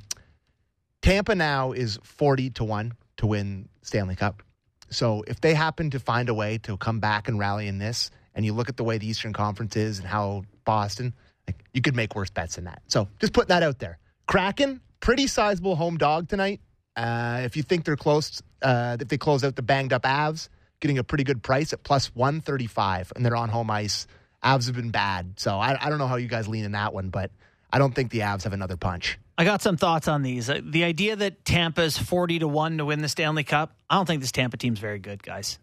Tampa 1.04 1.36
now 1.36 1.72
is 1.72 2.00
40 2.04 2.50
to 2.52 2.64
1 2.64 2.94
to 3.18 3.28
win 3.28 3.70
Stanley 3.84 4.16
Cup. 4.16 4.42
So 4.90 5.24
if 5.28 5.40
they 5.40 5.54
happen 5.54 5.92
to 5.92 6.00
find 6.00 6.30
a 6.30 6.34
way 6.34 6.58
to 6.60 6.78
come 6.78 7.00
back 7.00 7.28
and 7.28 7.38
rally 7.38 7.68
in 7.68 7.78
this, 7.78 8.10
and 8.34 8.44
you 8.44 8.54
look 8.54 8.70
at 8.70 8.78
the 8.78 8.84
way 8.84 8.98
the 8.98 9.08
Eastern 9.08 9.34
Conference 9.34 9.78
is 9.78 10.00
and 10.00 10.08
how 10.08 10.44
Boston, 10.66 11.14
like, 11.48 11.64
you 11.74 11.82
could 11.82 11.96
make 11.96 12.16
worse 12.16 12.30
bets 12.30 12.56
than 12.56 12.66
that. 12.66 12.82
So 12.88 13.08
just 13.20 13.34
putting 13.34 13.50
that 13.50 13.64
out 13.64 13.80
there. 13.80 14.00
Kraken, 14.28 14.82
pretty 15.00 15.28
sizable 15.28 15.76
home 15.76 15.98
dog 15.98 16.28
tonight. 16.30 16.62
Uh, 16.96 17.42
if 17.44 17.58
you 17.58 17.64
think 17.64 17.84
they're 17.86 17.98
close, 17.98 18.42
uh, 18.62 18.98
if 19.00 19.08
they 19.08 19.18
close 19.18 19.44
out 19.44 19.56
the 19.56 19.62
banged 19.62 19.94
up 19.94 20.04
Avs, 20.04 20.50
getting 20.80 20.98
a 20.98 21.04
pretty 21.04 21.24
good 21.24 21.44
price 21.44 21.74
at 21.74 21.84
plus 21.84 22.14
135, 22.16 23.14
and 23.16 23.26
they're 23.26 23.36
on 23.36 23.50
home 23.50 23.70
ice. 23.70 24.08
Avs 24.44 24.68
have 24.68 24.76
been 24.76 24.92
bad. 24.92 25.40
So 25.40 25.58
I, 25.58 25.78
I 25.86 25.90
don't 25.90 25.98
know 25.98 26.08
how 26.08 26.16
you 26.18 26.28
guys 26.28 26.48
lean 26.48 26.64
in 26.66 26.72
that 26.74 26.94
one, 26.94 27.10
but 27.10 27.32
I 27.72 27.80
don't 27.80 27.94
think 27.94 28.12
the 28.12 28.20
Avs 28.20 28.44
have 28.44 28.54
another 28.54 28.78
punch. 28.78 29.20
I 29.38 29.44
got 29.44 29.62
some 29.62 29.76
thoughts 29.76 30.08
on 30.08 30.22
these. 30.22 30.50
Uh, 30.50 30.62
The 30.64 30.86
idea 30.86 31.16
that 31.18 31.44
Tampa's 31.44 31.98
40 31.98 32.40
to 32.40 32.48
1 32.48 32.78
to 32.78 32.86
win 32.86 33.02
the 33.02 33.10
Stanley 33.10 33.44
Cup, 33.44 33.76
I 33.90 33.96
don't 33.96 34.06
think 34.06 34.22
this 34.22 34.32
Tampa 34.32 34.56
team's 34.56 34.80
very 34.80 35.00
good, 35.00 35.22
guys. 35.22 35.60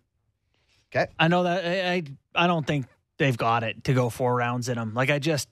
Okay. 0.94 1.10
I 1.18 1.28
know 1.28 1.44
that 1.44 1.64
I 1.64 1.92
I, 1.92 2.02
I 2.34 2.46
don't 2.46 2.66
think 2.66 2.86
they've 3.16 3.36
got 3.36 3.62
it 3.62 3.84
to 3.84 3.94
go 3.94 4.10
four 4.10 4.34
rounds 4.34 4.68
in 4.68 4.74
them. 4.74 4.92
Like 4.92 5.08
I 5.08 5.18
just 5.18 5.48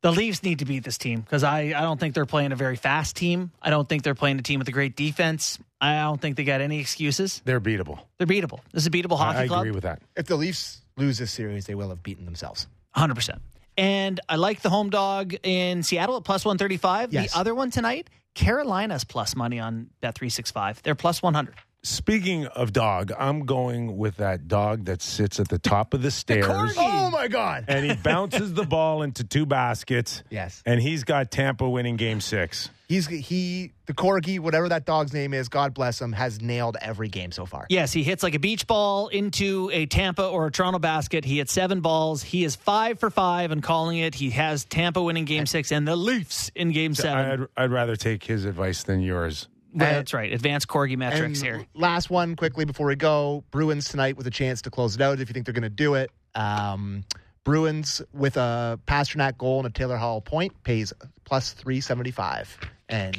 the 0.00 0.12
Leafs 0.12 0.42
need 0.42 0.60
to 0.60 0.64
beat 0.64 0.84
this 0.84 0.98
team 0.98 1.20
because 1.20 1.42
I, 1.42 1.60
I 1.76 1.80
don't 1.80 1.98
think 1.98 2.14
they're 2.14 2.26
playing 2.26 2.52
a 2.52 2.56
very 2.56 2.76
fast 2.76 3.16
team. 3.16 3.50
I 3.60 3.70
don't 3.70 3.88
think 3.88 4.02
they're 4.02 4.14
playing 4.14 4.38
a 4.38 4.42
team 4.42 4.58
with 4.58 4.68
a 4.68 4.72
great 4.72 4.96
defense. 4.96 5.58
I 5.80 6.00
don't 6.02 6.20
think 6.20 6.36
they 6.36 6.44
got 6.44 6.60
any 6.60 6.80
excuses. 6.80 7.42
They're 7.44 7.60
beatable. 7.60 8.00
They're 8.18 8.26
beatable. 8.26 8.60
This 8.72 8.82
is 8.82 8.86
a 8.86 8.90
beatable 8.90 9.18
hockey 9.18 9.38
I, 9.38 9.42
I 9.42 9.46
club. 9.48 9.60
agree 9.60 9.70
with 9.72 9.84
that. 9.84 10.02
If 10.16 10.26
the 10.26 10.36
Leafs 10.36 10.82
lose 10.96 11.18
this 11.18 11.30
series, 11.30 11.66
they 11.66 11.74
will 11.74 11.88
have 11.90 12.02
beaten 12.02 12.24
themselves. 12.24 12.66
100%. 12.96 13.38
And 13.76 14.20
I 14.28 14.36
like 14.36 14.60
the 14.62 14.70
home 14.70 14.90
dog 14.90 15.34
in 15.44 15.84
Seattle 15.84 16.16
at 16.16 16.24
plus 16.24 16.44
135. 16.44 17.12
Yes. 17.12 17.32
The 17.32 17.38
other 17.38 17.54
one 17.54 17.70
tonight, 17.70 18.10
Carolina's 18.34 19.04
plus 19.04 19.36
money 19.36 19.60
on 19.60 19.90
Bet365. 20.02 20.82
They're 20.82 20.96
plus 20.96 21.22
100. 21.22 21.54
Speaking 21.84 22.46
of 22.46 22.72
dog, 22.72 23.12
I'm 23.16 23.46
going 23.46 23.96
with 23.96 24.16
that 24.16 24.48
dog 24.48 24.86
that 24.86 25.00
sits 25.00 25.38
at 25.38 25.48
the 25.48 25.58
top 25.60 25.94
of 25.94 26.02
the 26.02 26.10
stairs. 26.10 26.74
Oh 26.76 27.10
my 27.10 27.28
God. 27.28 27.66
and 27.68 27.86
he 27.86 27.94
bounces 27.94 28.52
the 28.52 28.64
ball 28.64 29.02
into 29.02 29.22
two 29.22 29.46
baskets. 29.46 30.22
Yes. 30.28 30.60
And 30.66 30.80
he's 30.80 31.04
got 31.04 31.30
Tampa 31.30 31.68
winning 31.68 31.96
game 31.96 32.20
six. 32.20 32.68
He's 32.88 33.06
he 33.06 33.72
the 33.86 33.92
corgi, 33.92 34.40
whatever 34.40 34.68
that 34.70 34.86
dog's 34.86 35.12
name 35.12 35.34
is, 35.34 35.48
God 35.48 35.72
bless 35.72 36.00
him, 36.00 36.12
has 36.12 36.40
nailed 36.40 36.76
every 36.80 37.08
game 37.08 37.30
so 37.32 37.46
far. 37.46 37.66
Yes, 37.68 37.92
he 37.92 38.02
hits 38.02 38.22
like 38.22 38.34
a 38.34 38.38
beach 38.38 38.66
ball 38.66 39.08
into 39.08 39.70
a 39.72 39.86
Tampa 39.86 40.26
or 40.26 40.46
a 40.46 40.50
Toronto 40.50 40.78
basket. 40.78 41.24
He 41.24 41.36
hit 41.38 41.48
seven 41.50 41.80
balls. 41.80 42.22
He 42.22 42.44
is 42.44 42.56
five 42.56 42.98
for 42.98 43.10
five 43.10 43.50
and 43.52 43.62
calling 43.62 43.98
it. 43.98 44.14
He 44.14 44.30
has 44.30 44.64
Tampa 44.64 45.02
winning 45.02 45.26
game 45.26 45.46
six 45.46 45.70
and 45.70 45.86
the 45.86 45.96
Leafs 45.96 46.50
in 46.54 46.72
game 46.72 46.94
seven. 46.94 47.48
I'd, 47.56 47.64
I'd 47.64 47.70
rather 47.70 47.94
take 47.94 48.24
his 48.24 48.46
advice 48.46 48.82
than 48.82 49.00
yours. 49.00 49.48
Well, 49.78 49.92
that's 49.92 50.14
right. 50.14 50.32
Advanced 50.32 50.68
Corgi 50.68 50.96
metrics 50.96 51.40
here. 51.40 51.66
Last 51.74 52.10
one 52.10 52.36
quickly 52.36 52.64
before 52.64 52.86
we 52.86 52.96
go. 52.96 53.44
Bruins 53.50 53.88
tonight 53.88 54.16
with 54.16 54.26
a 54.26 54.30
chance 54.30 54.62
to 54.62 54.70
close 54.70 54.94
it 54.94 55.00
out 55.00 55.20
if 55.20 55.28
you 55.28 55.32
think 55.32 55.46
they're 55.46 55.52
going 55.54 55.62
to 55.62 55.68
do 55.68 55.94
it. 55.94 56.10
Um, 56.34 57.04
Bruins 57.44 58.02
with 58.12 58.36
a 58.36 58.78
Pastrnak 58.86 59.38
goal 59.38 59.58
and 59.58 59.66
a 59.66 59.70
Taylor 59.70 59.96
Hall 59.96 60.20
point 60.20 60.52
pays 60.64 60.92
plus 61.24 61.52
375. 61.52 62.58
And 62.88 63.16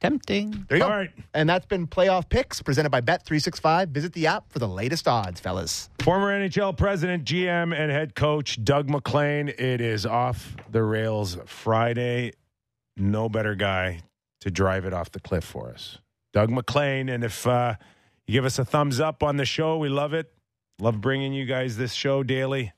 Tempting. 0.00 0.66
there 0.68 0.78
you 0.78 0.84
go. 0.84 0.90
All 0.90 0.96
right. 0.96 1.10
And 1.32 1.48
that's 1.48 1.66
been 1.66 1.86
playoff 1.86 2.28
picks 2.28 2.60
presented 2.60 2.90
by 2.90 3.00
Bet365. 3.00 3.88
Visit 3.88 4.12
the 4.12 4.26
app 4.26 4.52
for 4.52 4.58
the 4.58 4.66
latest 4.66 5.06
odds, 5.06 5.38
fellas. 5.38 5.88
Former 6.00 6.36
NHL 6.36 6.76
president, 6.76 7.24
GM, 7.24 7.72
and 7.72 7.90
head 7.92 8.16
coach 8.16 8.62
Doug 8.64 8.90
MacLean. 8.90 9.48
It 9.48 9.80
is 9.80 10.04
off 10.04 10.56
the 10.70 10.82
rails 10.82 11.38
Friday. 11.46 12.32
No 12.96 13.28
better 13.28 13.54
guy 13.54 14.00
to 14.40 14.50
drive 14.50 14.86
it 14.86 14.92
off 14.92 15.12
the 15.12 15.20
cliff 15.20 15.44
for 15.44 15.70
us. 15.70 15.98
Doug 16.32 16.50
MacLean. 16.50 17.08
And 17.08 17.24
if 17.24 17.46
uh, 17.46 17.74
you 18.26 18.32
give 18.32 18.44
us 18.44 18.58
a 18.58 18.64
thumbs 18.64 19.00
up 19.00 19.22
on 19.22 19.36
the 19.36 19.44
show, 19.44 19.78
we 19.78 19.88
love 19.88 20.14
it. 20.14 20.32
Love 20.80 21.00
bringing 21.00 21.32
you 21.32 21.44
guys 21.44 21.76
this 21.76 21.92
show 21.92 22.22
daily. 22.22 22.72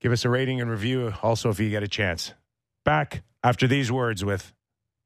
Give 0.00 0.12
us 0.12 0.24
a 0.24 0.30
rating 0.30 0.60
and 0.60 0.70
review 0.70 1.12
also 1.22 1.50
if 1.50 1.58
you 1.58 1.70
get 1.70 1.82
a 1.82 1.88
chance. 1.88 2.32
Back 2.84 3.22
after 3.42 3.66
these 3.66 3.90
words 3.90 4.24
with 4.24 4.52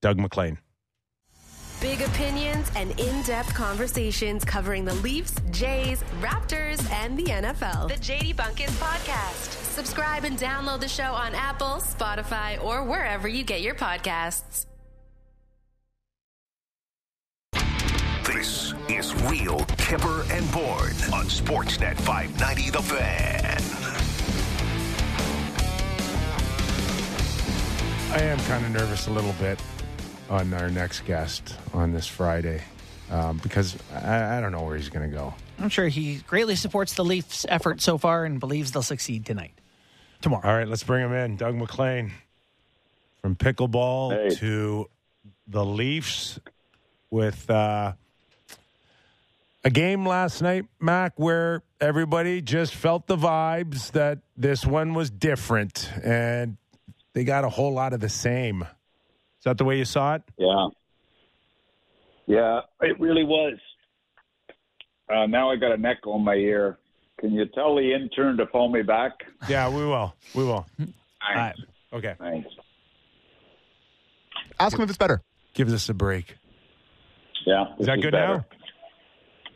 Doug 0.02 0.18
MacLean. 0.18 0.58
Big 1.80 2.00
opinions 2.00 2.70
and 2.76 2.98
in 3.00 3.22
depth 3.22 3.52
conversations 3.54 4.44
covering 4.44 4.84
the 4.84 4.94
Leafs, 4.94 5.34
Jays, 5.50 6.00
Raptors, 6.20 6.88
and 6.92 7.18
the 7.18 7.24
NFL. 7.24 7.88
The 7.88 7.94
JD 7.94 8.36
Bunkis 8.36 8.70
Podcast. 8.78 9.50
Subscribe 9.72 10.22
and 10.22 10.38
download 10.38 10.78
the 10.78 10.88
show 10.88 11.12
on 11.12 11.34
Apple, 11.34 11.80
Spotify, 11.80 12.62
or 12.62 12.84
wherever 12.84 13.26
you 13.26 13.42
get 13.42 13.62
your 13.62 13.74
podcasts. 13.74 14.66
This 18.24 18.72
is 18.88 19.12
Real 19.24 19.58
Kyper 19.78 20.22
and 20.30 20.50
Bourne 20.52 20.94
on 21.12 21.26
Sportsnet 21.26 21.96
590 22.02 22.70
The 22.70 22.82
Fan. 22.82 23.62
I 28.12 28.22
am 28.24 28.38
kind 28.40 28.64
of 28.64 28.70
nervous 28.70 29.08
a 29.08 29.10
little 29.10 29.32
bit 29.34 29.60
on 30.30 30.52
our 30.54 30.70
next 30.70 31.00
guest 31.04 31.56
on 31.74 31.92
this 31.92 32.06
Friday 32.06 32.62
um, 33.10 33.38
because 33.42 33.76
I, 33.92 34.38
I 34.38 34.40
don't 34.40 34.52
know 34.52 34.62
where 34.62 34.76
he's 34.76 34.88
going 34.88 35.10
to 35.10 35.14
go. 35.14 35.34
I'm 35.58 35.68
sure 35.68 35.88
he 35.88 36.16
greatly 36.26 36.54
supports 36.54 36.94
the 36.94 37.04
Leafs' 37.04 37.44
effort 37.48 37.80
so 37.80 37.98
far 37.98 38.24
and 38.24 38.38
believes 38.38 38.70
they'll 38.72 38.82
succeed 38.82 39.26
tonight. 39.26 39.54
Tomorrow. 40.20 40.46
All 40.48 40.56
right, 40.56 40.68
let's 40.68 40.84
bring 40.84 41.02
him 41.04 41.12
in. 41.12 41.36
Doug 41.36 41.56
MacLean 41.56 42.12
from 43.20 43.34
pickleball 43.34 44.12
Hey. 44.30 44.34
to 44.36 44.88
the 45.48 45.64
Leafs 45.64 46.38
with 47.10 47.50
uh, 47.50 47.92
a 49.64 49.70
game 49.70 50.06
last 50.06 50.42
night, 50.42 50.64
Mac, 50.80 51.12
where 51.16 51.62
everybody 51.80 52.42
just 52.42 52.74
felt 52.74 53.06
the 53.06 53.16
vibes 53.16 53.92
that 53.92 54.18
this 54.36 54.66
one 54.66 54.94
was 54.94 55.10
different 55.10 55.90
and 56.02 56.56
they 57.12 57.24
got 57.24 57.44
a 57.44 57.48
whole 57.48 57.72
lot 57.72 57.92
of 57.92 58.00
the 58.00 58.08
same. 58.08 58.62
Is 58.62 59.44
that 59.44 59.58
the 59.58 59.64
way 59.64 59.78
you 59.78 59.84
saw 59.84 60.14
it? 60.14 60.22
Yeah. 60.38 60.68
Yeah, 62.26 62.60
it 62.80 62.98
really 63.00 63.24
was. 63.24 63.58
Uh, 65.12 65.26
now 65.26 65.50
I 65.50 65.56
got 65.56 65.72
an 65.72 65.84
echo 65.84 66.16
in 66.16 66.24
my 66.24 66.34
ear. 66.34 66.78
Can 67.18 67.32
you 67.32 67.46
tell 67.46 67.76
the 67.76 67.92
intern 67.92 68.36
to 68.38 68.46
phone 68.46 68.72
me 68.72 68.82
back? 68.82 69.12
Yeah, 69.48 69.68
we 69.68 69.84
will. 69.84 70.14
We 70.34 70.44
will. 70.44 70.66
Thanks. 71.34 71.60
Okay. 71.92 72.14
Thanks. 72.18 72.48
Ask 74.58 74.76
him 74.76 74.82
if 74.84 74.88
it's 74.88 74.98
better. 74.98 75.22
Give 75.54 75.68
us 75.72 75.88
a 75.88 75.94
break. 75.94 76.36
Yeah. 77.44 77.64
Is 77.78 77.86
that 77.86 78.00
good 78.00 78.12
better. 78.12 78.38
now? 78.38 78.44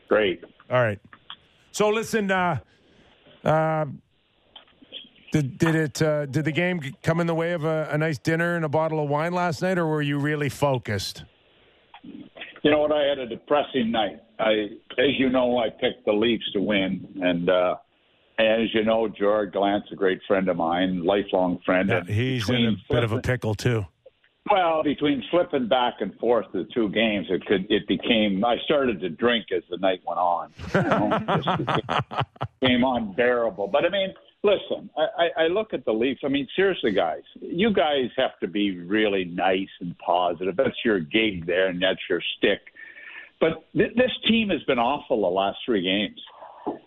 Great. 0.08 0.44
All 0.70 0.82
right. 0.82 1.00
So 1.72 1.88
listen, 1.88 2.30
uh, 2.30 2.58
uh, 3.44 3.86
did 5.32 5.58
did 5.58 5.74
it 5.74 6.02
uh, 6.02 6.26
did 6.26 6.44
the 6.44 6.52
game 6.52 6.80
come 7.02 7.20
in 7.20 7.26
the 7.26 7.34
way 7.34 7.52
of 7.52 7.64
a, 7.64 7.88
a 7.90 7.98
nice 7.98 8.18
dinner 8.18 8.56
and 8.56 8.64
a 8.64 8.68
bottle 8.68 9.02
of 9.02 9.08
wine 9.08 9.32
last 9.32 9.62
night, 9.62 9.78
or 9.78 9.86
were 9.86 10.02
you 10.02 10.18
really 10.18 10.48
focused? 10.48 11.24
You 12.62 12.70
know 12.70 12.80
what? 12.80 12.92
I 12.92 13.04
had 13.04 13.18
a 13.18 13.26
depressing 13.28 13.90
night. 13.90 14.22
I, 14.38 14.52
as 14.98 15.18
you 15.18 15.30
know, 15.30 15.58
I 15.58 15.68
picked 15.68 16.04
the 16.04 16.12
Leafs 16.12 16.50
to 16.52 16.60
win, 16.60 17.06
and 17.22 17.48
uh, 17.48 17.76
as 18.38 18.74
you 18.74 18.84
know, 18.84 19.08
George 19.08 19.52
Glant's 19.52 19.88
a 19.92 19.96
great 19.96 20.20
friend 20.26 20.48
of 20.48 20.56
mine, 20.56 21.04
lifelong 21.04 21.58
friend. 21.64 21.88
Yeah, 21.88 22.02
he's 22.04 22.48
in 22.48 22.76
a 22.88 22.92
bit 22.92 23.04
of 23.04 23.12
a 23.12 23.20
pickle 23.20 23.54
too. 23.54 23.86
Well, 24.50 24.82
between 24.84 25.24
flipping 25.30 25.66
back 25.66 25.94
and 26.00 26.14
forth 26.18 26.46
the 26.52 26.68
two 26.72 26.88
games, 26.90 27.26
it 27.30 27.44
could 27.46 27.66
it 27.70 27.86
became. 27.88 28.44
I 28.44 28.56
started 28.64 29.00
to 29.00 29.08
drink 29.08 29.46
as 29.54 29.62
the 29.70 29.76
night 29.78 30.00
went 30.06 30.18
on. 30.18 30.52
You 30.76 30.82
know, 30.82 32.78
became, 32.78 32.84
unbearable. 32.84 33.68
But 33.68 33.84
I 33.84 33.88
mean, 33.90 34.14
listen, 34.42 34.88
I, 34.96 35.02
I, 35.02 35.44
I 35.44 35.46
look 35.48 35.72
at 35.72 35.84
the 35.84 35.92
Leafs. 35.92 36.20
I 36.24 36.28
mean, 36.28 36.46
seriously, 36.56 36.92
guys, 36.92 37.22
you 37.40 37.72
guys 37.72 38.10
have 38.16 38.38
to 38.40 38.48
be 38.48 38.78
really 38.78 39.24
nice 39.24 39.68
and 39.80 39.96
positive. 39.98 40.56
That's 40.56 40.76
your 40.84 41.00
gig 41.00 41.46
there, 41.46 41.68
and 41.68 41.82
that's 41.82 42.00
your 42.08 42.22
stick. 42.38 42.60
But 43.40 43.66
th- 43.76 43.94
this 43.96 44.10
team 44.28 44.48
has 44.50 44.62
been 44.64 44.78
awful 44.78 45.20
the 45.20 45.28
last 45.28 45.58
three 45.64 45.82
games. 45.82 46.20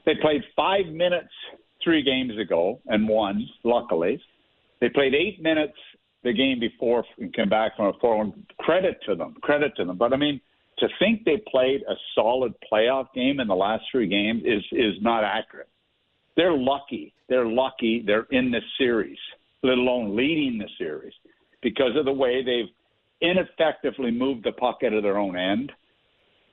They 0.05 0.16
played 0.22 0.41
five 0.55 0.88
minutes 0.88 1.30
three 1.84 2.03
games 2.03 2.38
ago 2.39 2.80
and 2.88 3.07
won, 3.07 3.47
luckily. 3.64 4.22
They 4.82 4.89
played 4.89 5.14
eight 5.14 5.41
minutes 5.41 5.78
the 6.24 6.34
game 6.34 6.59
before 6.59 7.03
and 7.17 7.34
came 7.34 7.49
back 7.49 7.76
from 7.76 7.88
a 7.88 7.93
4 7.99 8.17
1. 8.17 8.45
Credit 8.59 8.97
to 9.07 9.15
them. 9.15 9.36
Credit 9.41 9.72
to 9.78 9.86
them. 9.86 9.97
But 9.97 10.13
I 10.13 10.17
mean, 10.17 10.41
to 10.80 10.88
think 10.99 11.24
they 11.26 11.41
played 11.51 11.82
a 11.89 11.93
solid 12.15 12.53
playoff 12.72 13.07
game 13.13 13.39
in 13.39 13.47
the 13.47 13.55
last 13.55 13.84
three 13.91 14.07
games 14.07 14.43
is, 14.45 14.63
is 14.72 14.95
not 15.01 15.24
accurate. 15.24 15.70
They're 16.36 16.57
lucky. 16.57 17.13
They're 17.28 17.45
lucky 17.45 18.03
they're 18.05 18.28
in 18.32 18.51
this 18.51 18.63
series, 18.78 19.17
let 19.63 19.78
alone 19.78 20.15
leading 20.15 20.57
the 20.57 20.70
series, 20.78 21.13
because 21.61 21.95
of 21.97 22.05
the 22.05 22.13
way 22.13 22.43
they've 22.43 22.74
ineffectively 23.22 24.11
moved 24.11 24.45
the 24.45 24.53
puck 24.53 24.80
out 24.86 24.93
of 24.93 25.03
their 25.03 25.17
own 25.17 25.38
end 25.38 25.72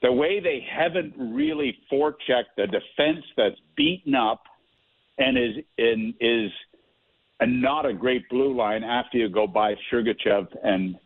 the 0.03 0.12
way 0.12 0.41
they 0.41 0.64
haven't 0.71 1.14
really 1.17 1.77
forechecked 1.91 2.55
the 2.57 2.67
defense 2.67 3.25
that's 3.37 3.57
beaten 3.77 4.14
up 4.14 4.43
and 5.19 5.39
is 5.39 5.64
in 5.79 6.14
is 6.21 6.51
a, 7.41 7.47
not 7.47 7.87
a 7.87 7.93
great 7.93 8.28
blue 8.28 8.57
line 8.57 8.84
after 8.84 9.18
you 9.18 9.28
go 9.28 9.47
by 9.47 9.74
Sergachev 9.93 10.47
and 10.62 10.97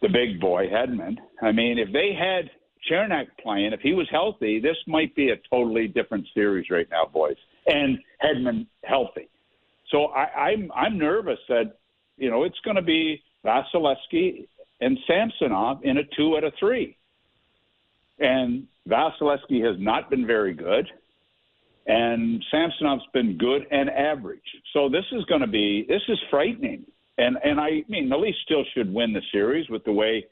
the 0.00 0.08
big 0.08 0.40
boy 0.40 0.68
Hedman. 0.68 1.16
I 1.40 1.52
mean, 1.52 1.78
if 1.78 1.92
they 1.92 2.12
had 2.12 2.50
Cernak 2.90 3.26
playing, 3.40 3.72
if 3.72 3.80
he 3.80 3.94
was 3.94 4.08
healthy, 4.10 4.60
this 4.60 4.76
might 4.86 5.14
be 5.14 5.30
a 5.30 5.36
totally 5.50 5.88
different 5.88 6.26
series 6.34 6.68
right 6.70 6.88
now, 6.90 7.06
boys. 7.12 7.36
And 7.66 7.98
Hedman 8.22 8.66
healthy. 8.84 9.28
So 9.90 10.06
I, 10.06 10.50
I'm 10.50 10.72
I'm 10.74 10.98
nervous 10.98 11.38
that 11.48 11.78
you 12.16 12.30
know 12.30 12.42
it's 12.42 12.58
going 12.64 12.76
to 12.76 12.82
be 12.82 13.22
Vasilevskiy 13.44 14.48
and 14.80 14.98
Samsonov 15.06 15.84
in 15.84 15.98
a 15.98 16.02
two 16.16 16.36
out 16.36 16.44
of 16.44 16.52
three. 16.58 16.96
And 18.18 18.66
Vasilevskiy 18.88 19.64
has 19.64 19.76
not 19.78 20.10
been 20.10 20.26
very 20.26 20.54
good, 20.54 20.88
and 21.86 22.44
Samsonov's 22.52 23.06
been 23.12 23.36
good 23.38 23.66
and 23.70 23.90
average. 23.90 24.40
So 24.72 24.88
this 24.88 25.04
is 25.12 25.24
going 25.24 25.40
to 25.40 25.46
be 25.46 25.84
this 25.88 26.02
is 26.08 26.18
frightening. 26.30 26.84
And 27.18 27.36
and 27.42 27.60
I 27.60 27.84
mean 27.88 28.08
the 28.08 28.16
Leafs 28.16 28.38
still 28.44 28.64
should 28.74 28.92
win 28.92 29.12
the 29.12 29.22
series 29.32 29.68
with 29.68 29.84
the 29.84 29.92
way 29.92 30.26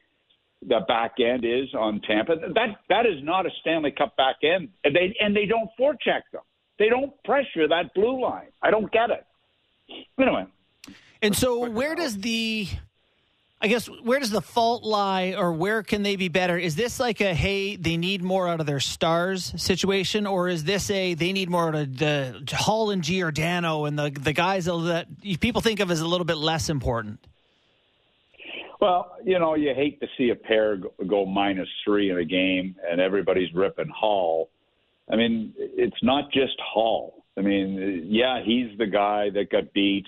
the 0.67 0.81
back 0.87 1.15
end 1.19 1.45
is 1.45 1.73
on 1.75 2.01
Tampa. 2.03 2.37
That 2.55 2.77
that 2.89 3.07
is 3.07 3.23
not 3.23 3.47
a 3.47 3.51
Stanley 3.61 3.93
Cup 3.93 4.17
back 4.17 4.37
end. 4.43 4.69
And 4.85 4.95
they 4.95 5.15
and 5.21 5.35
they 5.35 5.47
don't 5.47 5.71
forecheck 5.79 6.23
them. 6.33 6.43
They 6.79 6.89
don't 6.89 7.13
pressure 7.25 7.69
that 7.69 7.93
blue 7.95 8.21
line. 8.21 8.49
I 8.63 8.71
don't 8.71 8.91
get 8.91 9.11
it. 9.11 9.27
Anyway. 10.19 10.47
And 11.23 11.37
so 11.37 11.69
where 11.69 11.95
does 11.95 12.19
the 12.19 12.69
I 13.63 13.69
guess 13.69 13.87
where 13.87 14.19
does 14.19 14.31
the 14.31 14.41
fault 14.41 14.85
lie 14.85 15.35
or 15.37 15.53
where 15.53 15.83
can 15.83 16.03
they 16.03 16.17
be 16.17 16.29
better? 16.29 16.57
Is 16.57 16.77
this 16.77 16.99
like 16.99 17.21
a 17.21 17.35
hey, 17.35 17.77
they 17.77 17.99
need 17.99 18.23
more 18.23 18.49
out 18.49 18.61
of 18.61 18.67
their 18.67 18.81
stars 18.81 19.53
situation, 19.63 20.27
or 20.27 20.49
is 20.49 20.65
this 20.65 20.91
a 20.91 21.13
they 21.13 21.33
need 21.33 21.51
more 21.51 21.69
out 21.69 21.75
of 21.75 21.99
the 21.99 22.43
Holl 22.55 22.91
and 22.91 23.03
Giordano 23.03 23.85
and 23.85 23.99
the 23.99 24.11
the 24.11 24.33
guys 24.33 24.65
that 24.65 25.09
people 25.41 25.61
think 25.61 25.81
of 25.81 25.91
as 25.91 26.01
a 26.01 26.07
little 26.07 26.25
bit 26.25 26.39
less 26.39 26.71
important? 26.71 27.21
Well, 28.81 29.15
you 29.23 29.39
know, 29.39 29.57
you 29.57 29.75
hate 29.75 30.01
to 30.01 30.07
see 30.17 30.31
a 30.31 30.35
pair 30.35 30.79
go 31.07 31.27
minus 31.27 31.69
three 31.85 32.09
in 32.11 32.17
a 32.17 32.25
game 32.25 32.77
and 32.91 32.99
everybody's 32.99 33.53
ripping 33.53 33.93
Holl. 33.95 34.49
I 35.13 35.17
mean, 35.17 35.53
it's 35.59 36.03
not 36.03 36.33
just 36.33 36.59
Holl. 36.65 37.25
I 37.37 37.43
mean, 37.43 38.07
yeah, 38.09 38.43
he's 38.43 38.77
the 38.79 38.87
guy 38.87 39.29
that 39.35 39.51
got 39.51 39.75
beat. 39.75 40.07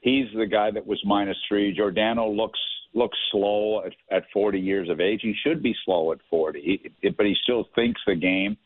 He's 0.00 0.26
the 0.36 0.46
guy 0.46 0.70
that 0.70 0.86
was 0.86 1.00
minus 1.06 1.38
three. 1.48 1.72
Giordano 1.72 2.28
looks 2.30 2.58
looks 2.94 3.18
slow 3.30 3.84
at, 3.84 3.92
at 4.10 4.24
40 4.32 4.58
years 4.58 4.88
of 4.88 5.00
age. 5.00 5.20
He 5.22 5.34
should 5.44 5.62
be 5.62 5.74
slow 5.84 6.12
at 6.12 6.18
40, 6.28 6.60
he, 7.00 7.08
but 7.10 7.26
he 7.26 7.36
still 7.42 7.68
thinks 7.74 8.00
the 8.06 8.14
game. 8.14 8.56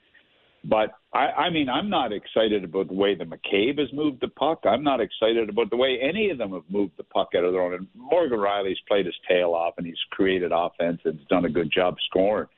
But 0.67 0.93
I, 1.13 1.27
I 1.27 1.51
mean, 1.51 1.69
I'm 1.69 1.91
not 1.91 2.13
excited 2.13 2.65
about 2.65 2.89
the 2.89 2.95
way 2.95 3.15
the 3.15 3.25
McCabe 3.25 3.79
has 3.79 3.93
moved 3.93 4.21
the 4.23 4.29
puck. 4.29 4.61
I'm 4.65 4.83
not 4.83 5.01
excited 5.01 5.51
about 5.51 5.69
the 5.71 5.77
way 5.77 5.99
any 6.01 6.31
of 6.31 6.39
them 6.39 6.53
have 6.53 6.63
moved 6.71 6.93
the 6.97 7.05
puck 7.05 7.31
out 7.37 7.45
of 7.45 7.53
their 7.53 7.63
own. 7.63 7.75
And 7.75 7.87
Morgan 7.95 8.39
Rielly's 8.39 8.81
played 8.89 9.05
his 9.05 9.15
tail 9.29 9.53
off, 9.53 9.75
and 9.77 9.87
he's 9.87 9.99
created 10.11 10.53
offense 10.55 11.01
and 11.05 11.21
done 11.29 11.45
a 11.45 11.51
good 11.51 11.71
job 11.71 11.97
scoring. 12.09 12.49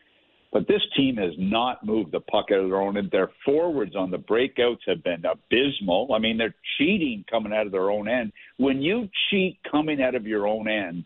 But 0.53 0.69
this 0.69 0.83
team 0.97 1.17
has 1.17 1.33
not 1.37 1.85
moved 1.85 2.13
the 2.13 2.21
puck 2.21 2.47
out 2.53 2.61
of 2.61 2.71
their 2.71 2.81
own. 2.81 2.97
And 2.97 3.11
their 3.11 3.31
forwards 3.45 3.97
on 3.97 4.13
the 4.13 4.19
breakouts 4.19 4.79
have 4.87 5.03
been 5.03 5.25
abysmal. 5.25 6.15
I 6.15 6.21
mean, 6.21 6.39
they're 6.39 6.55
cheating 6.79 7.25
coming 7.29 7.53
out 7.53 7.67
of 7.67 7.73
their 7.73 7.91
own 7.91 8.09
end. 8.09 8.33
When 8.57 8.81
you 8.81 9.09
cheat 9.29 9.59
coming 9.69 10.01
out 10.01 10.15
of 10.15 10.27
your 10.27 10.47
own 10.47 10.69
end, 10.69 11.05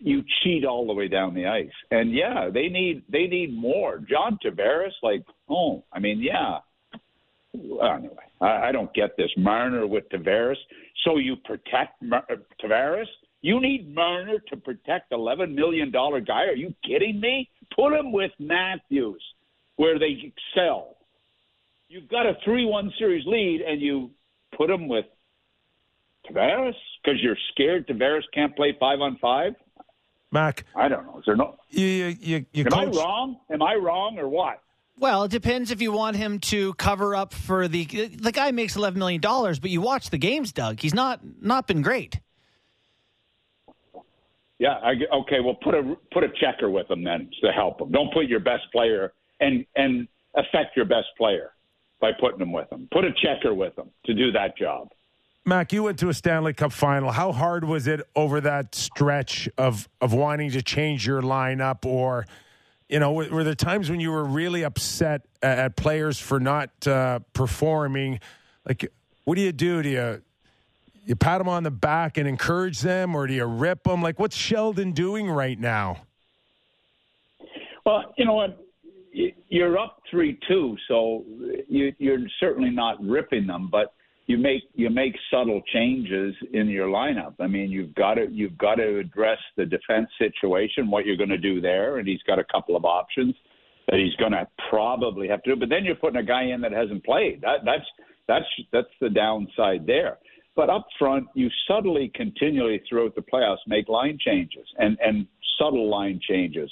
you 0.00 0.22
cheat 0.42 0.64
all 0.64 0.86
the 0.86 0.94
way 0.94 1.08
down 1.08 1.34
the 1.34 1.46
ice. 1.46 1.70
And 1.90 2.12
yeah, 2.12 2.48
they 2.52 2.68
need 2.68 3.04
they 3.10 3.26
need 3.26 3.54
more. 3.56 3.98
John 3.98 4.38
Tavares, 4.44 4.92
like, 5.02 5.24
oh, 5.48 5.84
I 5.92 5.98
mean, 5.98 6.20
yeah. 6.20 6.58
Anyway, 7.54 8.14
I, 8.40 8.68
I 8.68 8.72
don't 8.72 8.92
get 8.94 9.16
this 9.16 9.30
Marner 9.36 9.86
with 9.86 10.08
Tavares. 10.10 10.56
So 11.04 11.18
you 11.18 11.36
protect 11.44 12.00
Mar- 12.02 12.24
uh, 12.30 12.36
Tavares? 12.62 13.06
You 13.42 13.60
need 13.60 13.94
Marner 13.94 14.38
to 14.48 14.56
protect 14.56 15.12
eleven 15.12 15.54
million 15.54 15.90
dollar 15.90 16.20
guy? 16.20 16.44
Are 16.44 16.54
you 16.54 16.74
kidding 16.86 17.20
me? 17.20 17.48
Put 17.74 17.92
him 17.92 18.12
with 18.12 18.32
Matthews, 18.38 19.22
where 19.76 19.98
they 19.98 20.16
excel. 20.32 20.96
You've 21.88 22.08
got 22.08 22.26
a 22.26 22.34
three-one 22.44 22.92
series 22.98 23.26
lead, 23.26 23.62
and 23.66 23.80
you 23.80 24.10
put 24.56 24.70
him 24.70 24.88
with 24.88 25.06
Tavares 26.28 26.74
because 27.02 27.20
you're 27.22 27.36
scared 27.52 27.88
Tavares 27.88 28.22
can't 28.32 28.54
play 28.54 28.76
five 28.78 29.00
on 29.00 29.18
five. 29.20 29.54
Mac, 30.32 30.64
I 30.76 30.88
don't 30.88 31.06
know. 31.06 31.18
Is 31.18 31.24
there 31.26 31.36
no? 31.36 31.56
You 31.70 31.84
you 31.86 32.16
you, 32.20 32.46
you 32.52 32.64
Am 32.64 32.70
coach, 32.70 32.96
I 32.96 32.98
wrong? 32.98 33.36
Am 33.50 33.62
I 33.62 33.74
wrong 33.74 34.18
or 34.18 34.28
what? 34.28 34.62
Well, 34.98 35.24
it 35.24 35.30
depends 35.30 35.70
if 35.70 35.80
you 35.80 35.92
want 35.92 36.16
him 36.16 36.40
to 36.40 36.74
cover 36.74 37.16
up 37.16 37.32
for 37.32 37.68
the 37.68 37.84
the 37.84 38.32
guy 38.32 38.50
makes 38.50 38.76
eleven 38.76 38.98
million 38.98 39.20
dollars, 39.20 39.58
but 39.58 39.70
you 39.70 39.80
watch 39.80 40.10
the 40.10 40.18
games, 40.18 40.52
Doug. 40.52 40.80
He's 40.80 40.94
not 40.94 41.20
not 41.40 41.66
been 41.66 41.82
great. 41.82 42.20
Yeah. 44.58 44.74
I, 44.82 44.92
okay. 45.22 45.40
Well, 45.40 45.54
put 45.54 45.74
a 45.74 45.96
put 46.12 46.22
a 46.22 46.28
checker 46.40 46.68
with 46.70 46.90
him 46.90 47.02
then 47.02 47.30
to 47.42 47.50
help 47.50 47.80
him. 47.80 47.90
Don't 47.90 48.12
put 48.12 48.26
your 48.26 48.40
best 48.40 48.64
player 48.72 49.12
and 49.40 49.64
and 49.74 50.06
affect 50.36 50.76
your 50.76 50.84
best 50.84 51.08
player 51.16 51.52
by 52.00 52.12
putting 52.20 52.40
him 52.40 52.52
with 52.52 52.70
him. 52.70 52.86
Put 52.92 53.04
a 53.04 53.12
checker 53.22 53.54
with 53.54 53.76
him 53.78 53.90
to 54.04 54.14
do 54.14 54.30
that 54.32 54.56
job. 54.56 54.90
Mac, 55.46 55.72
you 55.72 55.82
went 55.82 55.98
to 56.00 56.08
a 56.10 56.14
Stanley 56.14 56.52
Cup 56.52 56.70
final. 56.70 57.10
How 57.10 57.32
hard 57.32 57.64
was 57.64 57.86
it 57.86 58.00
over 58.14 58.40
that 58.42 58.74
stretch 58.74 59.48
of 59.56 59.88
of 60.00 60.12
wanting 60.12 60.50
to 60.50 60.62
change 60.62 61.06
your 61.06 61.22
lineup, 61.22 61.86
or 61.86 62.26
you 62.88 62.98
know, 62.98 63.12
were, 63.12 63.44
there 63.44 63.54
times 63.54 63.88
when 63.88 64.00
you 64.00 64.10
were 64.10 64.24
really 64.24 64.64
upset 64.64 65.22
at, 65.42 65.76
players 65.76 66.18
for 66.18 66.40
not 66.40 66.70
uh, 66.86 67.20
performing? 67.32 68.20
Like, 68.66 68.92
what 69.24 69.36
do 69.36 69.40
you 69.40 69.52
do? 69.52 69.82
Do 69.82 69.88
you 69.88 70.22
you 71.06 71.16
pat 71.16 71.38
them 71.38 71.48
on 71.48 71.62
the 71.62 71.70
back 71.70 72.18
and 72.18 72.28
encourage 72.28 72.80
them, 72.80 73.14
or 73.14 73.26
do 73.26 73.32
you 73.32 73.44
rip 73.44 73.84
them? 73.84 74.02
Like, 74.02 74.18
what's 74.18 74.36
Sheldon 74.36 74.92
doing 74.92 75.30
right 75.30 75.58
now? 75.58 76.02
Well, 77.86 78.12
you 78.18 78.26
know 78.26 78.34
what? 78.34 78.58
You're 79.48 79.78
up 79.78 80.02
three 80.10 80.38
two, 80.46 80.76
so 80.86 81.24
you, 81.66 81.94
you're 81.98 82.20
certainly 82.38 82.70
not 82.70 83.02
ripping 83.02 83.46
them, 83.46 83.68
but 83.72 83.94
you 84.30 84.38
make 84.38 84.62
you 84.74 84.90
make 84.90 85.16
subtle 85.28 85.60
changes 85.72 86.34
in 86.52 86.68
your 86.68 86.86
lineup. 86.86 87.34
I 87.40 87.48
mean, 87.48 87.68
you've 87.68 87.94
got 87.96 88.14
to 88.14 88.28
you've 88.30 88.56
got 88.56 88.76
to 88.76 88.98
address 88.98 89.38
the 89.56 89.66
defense 89.66 90.08
situation, 90.18 90.88
what 90.88 91.04
you're 91.04 91.16
going 91.16 91.30
to 91.30 91.38
do 91.38 91.60
there, 91.60 91.98
and 91.98 92.06
he's 92.06 92.22
got 92.28 92.38
a 92.38 92.44
couple 92.44 92.76
of 92.76 92.84
options 92.84 93.34
that 93.88 93.98
he's 93.98 94.14
going 94.16 94.30
to 94.30 94.46
probably 94.68 95.26
have 95.26 95.42
to 95.42 95.54
do. 95.54 95.58
But 95.58 95.68
then 95.68 95.84
you're 95.84 95.96
putting 95.96 96.20
a 96.20 96.24
guy 96.24 96.44
in 96.44 96.60
that 96.60 96.70
hasn't 96.70 97.04
played. 97.04 97.40
That, 97.40 97.64
that's 97.64 97.84
that's 98.28 98.44
that's 98.72 98.94
the 99.00 99.10
downside 99.10 99.84
there. 99.84 100.18
But 100.54 100.70
up 100.70 100.86
front, 100.96 101.26
you 101.34 101.48
subtly, 101.66 102.12
continually 102.14 102.80
throughout 102.88 103.16
the 103.16 103.22
playoffs 103.22 103.66
make 103.66 103.88
line 103.88 104.16
changes 104.24 104.66
and 104.78 104.96
and 105.04 105.26
subtle 105.58 105.90
line 105.90 106.20
changes. 106.22 106.70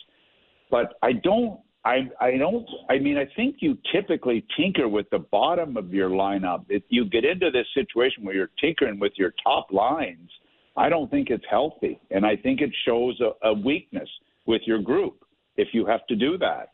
But 0.71 0.95
I 1.03 1.13
don't 1.13 1.59
I 1.89 2.11
I 2.21 2.37
don't. 2.37 2.69
I 2.91 2.99
mean, 2.99 3.17
I 3.17 3.27
think 3.35 3.57
you 3.61 3.79
typically 3.93 4.45
tinker 4.59 4.89
with 4.89 5.09
the 5.11 5.21
bottom 5.21 5.77
of 5.79 5.95
your 5.95 6.11
lineup. 6.11 6.67
If 6.69 6.83
you 6.91 7.07
get 7.07 7.25
into 7.25 7.51
this 7.51 7.67
situation 7.73 8.25
where 8.25 8.35
you're 8.35 8.51
tinkering 8.61 9.01
with 9.01 9.13
your 9.17 9.33
top 9.43 9.73
lines, 9.73 10.31
I 10.77 10.91
don't 10.91 11.11
think 11.11 11.31
it's 11.31 11.45
healthy, 11.51 11.99
and 12.11 12.27
I 12.27 12.37
think 12.37 12.61
it 12.61 12.71
shows 12.87 13.19
a, 13.21 13.49
a 13.49 13.55
weakness 13.55 14.09
with 14.47 14.63
your 14.67 14.81
group 14.81 15.25
if 15.57 15.69
you 15.73 15.87
have 15.87 16.07
to 16.09 16.17
do 16.17 16.37
that. 16.39 16.69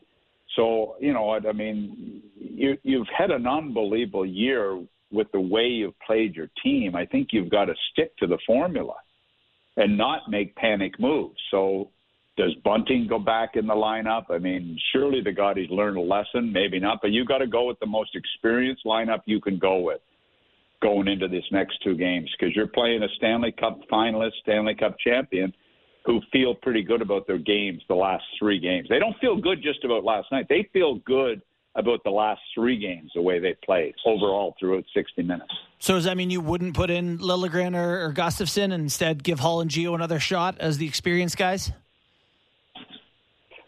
So 0.57 0.95
you 0.99 1.13
know, 1.13 1.31
I 1.31 1.51
mean, 1.53 2.21
you 2.37 2.77
you've 2.83 3.07
had 3.17 3.31
an 3.31 3.47
unbelievable 3.47 4.25
year 4.25 4.83
with 5.11 5.27
the 5.31 5.39
way 5.39 5.67
you've 5.67 5.99
played 6.05 6.35
your 6.35 6.49
team. 6.61 6.93
I 6.93 7.05
think 7.05 7.29
you've 7.31 7.49
got 7.49 7.65
to 7.65 7.75
stick 7.91 8.17
to 8.17 8.27
the 8.27 8.37
formula 8.45 8.95
and 9.77 9.97
not 9.97 10.29
make 10.29 10.55
panic 10.55 10.99
moves. 10.99 11.39
So 11.51 11.91
does 12.37 12.53
Bunting 12.63 13.07
go 13.07 13.19
back 13.19 13.51
in 13.55 13.65
the 13.65 13.73
lineup? 13.73 14.25
I 14.29 14.37
mean, 14.37 14.77
surely 14.91 15.21
the 15.21 15.31
God 15.31 15.57
he's 15.57 15.69
learned 15.69 15.97
a 15.97 16.01
lesson, 16.01 16.51
maybe 16.51 16.79
not, 16.79 16.99
but 17.01 17.11
you 17.11 17.25
got 17.25 17.37
to 17.37 17.47
go 17.47 17.65
with 17.65 17.79
the 17.79 17.85
most 17.85 18.15
experienced 18.15 18.85
lineup 18.85 19.21
you 19.25 19.39
can 19.39 19.57
go 19.57 19.79
with 19.79 20.01
going 20.81 21.07
into 21.07 21.27
this 21.27 21.43
next 21.51 21.77
two 21.83 21.95
games 21.95 22.29
because 22.37 22.55
you're 22.55 22.67
playing 22.67 23.01
a 23.03 23.07
Stanley 23.17 23.53
Cup 23.57 23.79
finalist, 23.91 24.33
Stanley 24.41 24.75
Cup 24.75 24.95
champion 24.99 25.53
who 26.05 26.21
feel 26.31 26.53
pretty 26.53 26.83
good 26.83 27.01
about 27.01 27.25
their 27.25 27.39
games 27.39 27.81
the 27.87 27.95
last 27.95 28.23
three 28.37 28.59
games. 28.59 28.87
They 28.89 28.99
don't 28.99 29.17
feel 29.19 29.41
good 29.41 29.63
just 29.63 29.83
about 29.83 30.03
last 30.03 30.27
night. 30.31 30.45
They 30.47 30.69
feel 30.71 30.99
good 30.99 31.41
about 31.75 32.03
the 32.03 32.11
last 32.11 32.41
three 32.53 32.77
games, 32.77 33.11
the 33.15 33.21
way 33.21 33.39
they 33.39 33.55
played 33.65 33.95
overall 34.05 34.55
throughout 34.59 34.85
60 34.93 35.23
minutes. 35.23 35.51
So 35.79 35.95
does 35.95 36.05
that 36.05 36.15
mean 36.15 36.29
you 36.29 36.41
wouldn't 36.41 36.75
put 36.75 36.89
in 36.89 37.17
Liljegren 37.17 37.75
or, 37.75 38.05
or 38.05 38.13
Gustafsson 38.13 38.65
and 38.65 38.73
instead 38.73 39.23
give 39.23 39.39
Holl 39.39 39.61
and 39.61 39.69
Gio 39.69 39.95
another 39.95 40.19
shot 40.19 40.57
as 40.59 40.77
the 40.77 40.87
experienced 40.87 41.37
guys? 41.37 41.71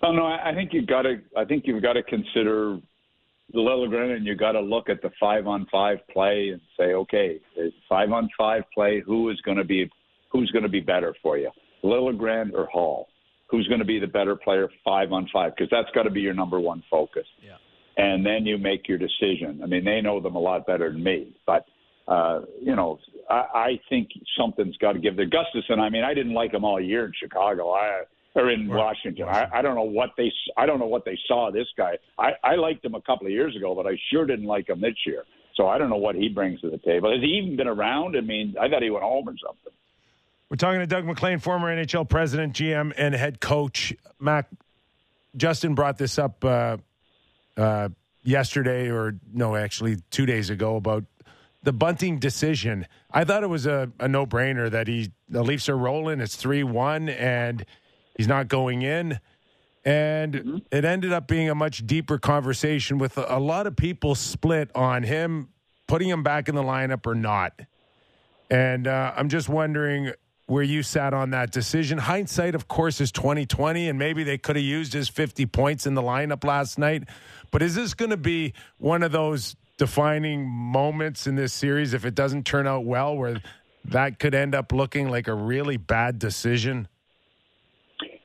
Oh 0.03 0.11
no, 0.11 0.25
I 0.25 0.53
think 0.53 0.73
you've 0.73 0.87
got 0.87 1.03
to. 1.03 1.21
I 1.35 1.45
think 1.45 1.63
you've 1.65 1.81
got 1.81 1.93
to 1.93 2.03
consider 2.03 2.77
the 3.53 3.59
Liljegren, 3.59 4.15
and 4.15 4.25
you've 4.25 4.37
got 4.37 4.51
to 4.51 4.61
look 4.61 4.89
at 4.89 5.01
the 5.01 5.09
five 5.19 5.47
on 5.47 5.65
five 5.71 5.99
play 6.11 6.49
and 6.51 6.61
say, 6.77 6.93
okay, 6.93 7.39
five 7.89 8.11
on 8.11 8.29
five 8.37 8.63
play. 8.73 9.01
Who 9.05 9.29
is 9.29 9.39
going 9.41 9.57
to 9.57 9.63
be 9.63 9.89
who's 10.31 10.51
going 10.51 10.63
to 10.63 10.69
be 10.69 10.81
better 10.81 11.15
for 11.21 11.37
you, 11.37 11.49
Liljegren 11.83 12.53
or 12.53 12.67
Holl? 12.71 13.07
Who's 13.49 13.67
going 13.67 13.79
to 13.79 13.85
be 13.85 13.97
the 13.97 14.07
better 14.07 14.35
player 14.35 14.69
five 14.83 15.11
on 15.11 15.27
five? 15.31 15.53
Because 15.55 15.69
that's 15.71 15.89
got 15.95 16.03
to 16.03 16.11
be 16.11 16.21
your 16.21 16.33
number 16.33 16.59
one 16.59 16.83
focus. 16.91 17.25
Yeah. 17.41 17.55
And 17.95 18.23
then 18.23 18.45
you 18.45 18.57
make 18.57 18.87
your 18.87 18.99
decision. 18.99 19.61
I 19.63 19.65
mean, 19.65 19.83
they 19.83 20.01
know 20.01 20.19
them 20.19 20.35
a 20.35 20.39
lot 20.39 20.67
better 20.67 20.91
than 20.91 21.03
me, 21.03 21.35
but 21.47 21.65
uh, 22.07 22.41
you 22.61 22.75
know, 22.75 22.99
I, 23.29 23.33
I 23.33 23.79
think 23.89 24.09
something's 24.37 24.77
got 24.77 24.93
to 24.93 24.99
give. 24.99 25.15
The 25.15 25.23
Gustafsson. 25.23 25.79
I 25.79 25.89
mean, 25.89 26.03
I 26.03 26.13
didn't 26.13 26.33
like 26.33 26.53
him 26.53 26.63
all 26.63 26.79
year 26.79 27.05
in 27.05 27.11
Chicago. 27.19 27.71
I 27.71 28.03
or 28.35 28.51
in 28.51 28.67
Washington. 28.67 29.27
I, 29.27 29.47
I 29.51 29.61
don't 29.61 29.75
know 29.75 29.83
what 29.83 30.11
they 30.17 30.31
I 30.55 30.65
don't 30.65 30.79
know 30.79 30.87
what 30.87 31.05
they 31.05 31.17
saw 31.27 31.51
this 31.51 31.67
guy. 31.77 31.97
I, 32.17 32.31
I 32.43 32.55
liked 32.55 32.85
him 32.85 32.95
a 32.95 33.01
couple 33.01 33.27
of 33.27 33.33
years 33.33 33.55
ago, 33.55 33.73
but 33.75 33.87
I 33.87 33.97
sure 34.11 34.25
didn't 34.25 34.45
like 34.45 34.69
him 34.69 34.81
this 34.81 34.95
year. 35.05 35.23
So 35.55 35.67
I 35.67 35.77
don't 35.79 35.89
know 35.89 35.97
what 35.97 36.15
he 36.15 36.29
brings 36.29 36.61
to 36.61 36.69
the 36.69 36.77
table. 36.77 37.11
Has 37.11 37.21
he 37.21 37.41
even 37.43 37.57
been 37.57 37.67
around? 37.67 38.15
I 38.15 38.21
mean, 38.21 38.55
I 38.61 38.69
thought 38.69 38.83
he 38.83 38.91
went 38.91 39.03
home 39.03 39.27
or 39.27 39.33
something. 39.43 39.73
We're 40.49 40.57
talking 40.57 40.79
to 40.79 40.87
Doug 40.87 41.03
MacLean, 41.03 41.39
former 41.39 41.75
NHL 41.75 42.07
president, 42.07 42.53
GM, 42.53 42.93
and 42.95 43.13
head 43.13 43.41
coach. 43.41 43.93
Mac, 44.19 44.47
Justin 45.35 45.75
brought 45.75 45.97
this 45.97 46.17
up 46.17 46.45
uh, 46.45 46.77
uh, 47.57 47.89
yesterday, 48.23 48.89
or 48.89 49.15
no, 49.33 49.55
actually 49.55 49.97
two 50.09 50.25
days 50.25 50.49
ago, 50.49 50.77
about 50.77 51.03
the 51.63 51.73
Bunting 51.73 52.19
decision. 52.19 52.87
I 53.11 53.25
thought 53.25 53.43
it 53.43 53.49
was 53.49 53.65
a, 53.65 53.91
a 53.99 54.07
no 54.07 54.25
brainer 54.25 54.71
that 54.71 54.87
he 54.87 55.11
the 55.27 55.43
Leafs 55.43 55.67
are 55.67 55.77
rolling. 55.77 56.21
It's 56.21 56.35
three 56.37 56.63
one, 56.63 57.09
and 57.09 57.65
he's 58.17 58.27
not 58.27 58.47
going 58.47 58.81
in. 58.81 59.19
And 59.85 60.33
Mm-hmm. 60.33 60.57
it 60.69 60.83
ended 60.83 61.13
up 61.13 61.27
being 61.29 61.49
a 61.49 61.55
much 61.55 61.87
deeper 61.87 62.17
conversation 62.17 62.97
with 62.97 63.17
a, 63.17 63.37
a 63.37 63.39
lot 63.39 63.67
of 63.67 63.77
people 63.77 64.15
split 64.15 64.69
on 64.75 65.03
him 65.03 65.47
putting 65.87 66.09
him 66.09 66.23
back 66.23 66.49
in 66.49 66.55
the 66.55 66.63
lineup 66.63 67.05
or 67.07 67.15
not. 67.15 67.61
And 68.49 68.87
uh, 68.87 69.13
I'm 69.15 69.29
just 69.29 69.47
wondering 69.49 70.11
where 70.47 70.63
you 70.63 70.83
sat 70.83 71.13
on 71.13 71.31
that 71.31 71.51
decision. 71.51 71.97
Hindsight, 71.97 72.55
of 72.55 72.67
course, 72.67 72.99
is 73.01 73.11
2020, 73.11 73.89
and 73.89 73.97
maybe 73.99 74.23
they 74.23 74.37
could 74.37 74.55
have 74.55 74.63
used 74.65 74.93
his 74.93 75.09
50 75.09 75.45
points 75.47 75.85
in 75.85 75.93
the 75.93 76.01
lineup 76.01 76.43
last 76.43 76.77
night. 76.77 77.03
But 77.51 77.61
is 77.61 77.75
this 77.75 77.93
going 77.93 78.11
to 78.11 78.17
be 78.17 78.53
one 78.77 79.03
of 79.03 79.11
those 79.11 79.55
defining 79.77 80.47
moments 80.47 81.27
in 81.27 81.35
this 81.35 81.53
series 81.53 81.93
if 81.93 82.05
it 82.05 82.15
doesn't 82.15 82.45
turn 82.45 82.67
out 82.67 82.85
well, 82.85 83.15
where 83.15 83.41
that 83.85 84.19
could 84.19 84.33
end 84.35 84.55
up 84.55 84.71
looking 84.71 85.09
like 85.09 85.27
a 85.27 85.33
really 85.33 85.77
bad 85.77 86.19
decision? 86.19 86.87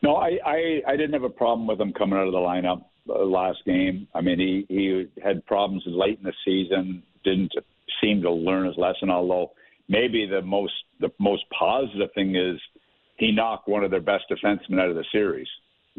No, 0.03 0.17
I, 0.17 0.39
I, 0.45 0.83
I 0.89 0.97
didn't 0.97 1.13
have 1.13 1.23
a 1.23 1.31
problem 1.31 1.67
with 1.67 1.81
him 1.81 1.93
coming 1.93 2.19
out 2.19 2.27
of 2.27 2.33
the 2.33 2.39
lineup 2.39 2.85
uh, 3.09 3.25
last 3.25 3.59
game. 3.65 4.09
I 4.15 4.21
mean, 4.21 4.39
he, 4.39 4.67
he 4.69 5.07
had 5.23 5.45
problems 5.47 5.85
late 5.87 6.19
in 6.19 6.25
the 6.25 6.33
season, 6.45 7.03
didn't 7.25 7.53
seem 8.03 8.21
to 8.23 8.31
learn 8.31 8.67
his 8.67 8.77
lesson. 8.77 9.11
Although 9.11 9.53
maybe 9.89 10.27
the 10.27 10.43
most 10.43 10.73
the 11.01 11.11
most 11.19 11.45
positive 11.57 12.11
thing 12.15 12.35
is 12.37 12.61
he 13.17 13.31
knocked 13.33 13.69
one 13.69 13.85
of 13.85 13.91
their 13.91 14.01
best 14.01 14.25
defensemen 14.31 14.81
out 14.81 14.91
of 14.91 14.97
the 14.97 15.05
series. 15.13 15.49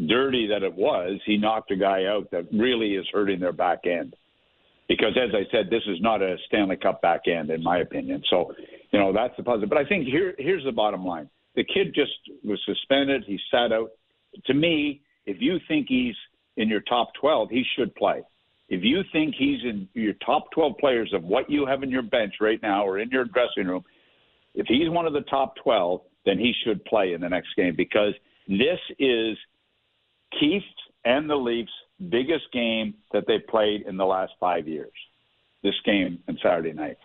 Dirty 0.07 0.47
that 0.47 0.63
it 0.63 0.73
was, 0.73 1.19
he 1.25 1.37
knocked 1.37 1.71
a 1.71 1.75
guy 1.75 2.05
out 2.05 2.29
that 2.31 2.47
really 2.51 2.95
is 2.95 3.05
hurting 3.13 3.39
their 3.39 3.53
back 3.53 3.81
end. 3.85 4.15
Because 4.87 5.15
as 5.15 5.33
I 5.33 5.43
said, 5.51 5.69
this 5.69 5.83
is 5.87 6.01
not 6.01 6.21
a 6.21 6.35
Stanley 6.47 6.75
Cup 6.75 7.01
back 7.01 7.21
end, 7.27 7.49
in 7.51 7.63
my 7.63 7.79
opinion. 7.79 8.21
So, 8.29 8.53
you 8.91 8.99
know, 8.99 9.13
that's 9.13 9.35
the 9.37 9.43
positive. 9.43 9.69
But 9.69 9.77
I 9.77 9.85
think 9.85 10.07
here 10.07 10.33
here's 10.37 10.65
the 10.65 10.71
bottom 10.71 11.05
line 11.05 11.29
the 11.55 11.63
kid 11.63 11.93
just 11.93 12.11
was 12.43 12.59
suspended. 12.65 13.23
He 13.25 13.39
sat 13.51 13.71
out. 13.71 13.91
To 14.45 14.53
me, 14.53 15.01
if 15.25 15.37
you 15.39 15.57
think 15.67 15.87
he's 15.87 16.15
in 16.57 16.67
your 16.67 16.81
top 16.81 17.11
12, 17.19 17.49
he 17.49 17.63
should 17.77 17.93
play. 17.95 18.21
If 18.69 18.83
you 18.83 19.01
think 19.11 19.35
he's 19.37 19.61
in 19.63 19.87
your 19.93 20.13
top 20.25 20.49
12 20.51 20.77
players 20.79 21.11
of 21.13 21.23
what 21.23 21.49
you 21.49 21.65
have 21.65 21.83
in 21.83 21.89
your 21.89 22.01
bench 22.01 22.35
right 22.41 22.61
now 22.61 22.85
or 22.85 22.99
in 22.99 23.09
your 23.09 23.25
dressing 23.25 23.67
room, 23.67 23.83
if 24.55 24.65
he's 24.67 24.89
one 24.89 25.05
of 25.05 25.13
the 25.13 25.21
top 25.21 25.55
12, 25.63 26.01
then 26.25 26.39
he 26.39 26.53
should 26.63 26.83
play 26.85 27.13
in 27.13 27.21
the 27.21 27.29
next 27.29 27.49
game 27.55 27.75
because 27.75 28.13
this 28.47 28.79
is 28.99 29.37
Keefe 30.39 30.63
and 31.05 31.29
the 31.29 31.35
Leafs' 31.35 31.71
biggest 32.09 32.45
game 32.51 32.95
that 33.11 33.25
they 33.27 33.39
played 33.39 33.83
in 33.83 33.97
the 33.97 34.05
last 34.05 34.33
five 34.39 34.67
years. 34.67 34.91
This 35.63 35.75
game 35.85 36.19
on 36.27 36.37
Saturday 36.41 36.73
night. 36.73 36.97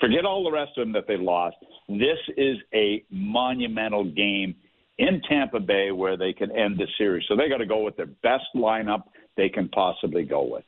Forget 0.00 0.24
all 0.24 0.44
the 0.44 0.52
rest 0.52 0.72
of 0.76 0.86
them 0.86 0.92
that 0.92 1.06
they 1.08 1.16
lost. 1.16 1.56
This 1.88 2.18
is 2.36 2.56
a 2.72 3.04
monumental 3.10 4.04
game 4.04 4.54
in 4.98 5.20
Tampa 5.28 5.60
Bay 5.60 5.90
where 5.90 6.16
they 6.16 6.32
can 6.32 6.50
end 6.50 6.78
the 6.78 6.86
series. 6.96 7.24
So 7.28 7.36
they 7.36 7.48
got 7.48 7.58
to 7.58 7.66
go 7.66 7.82
with 7.82 7.96
their 7.96 8.06
best 8.06 8.44
lineup 8.54 9.04
they 9.36 9.48
can 9.48 9.68
possibly 9.68 10.24
go 10.24 10.42
with. 10.42 10.64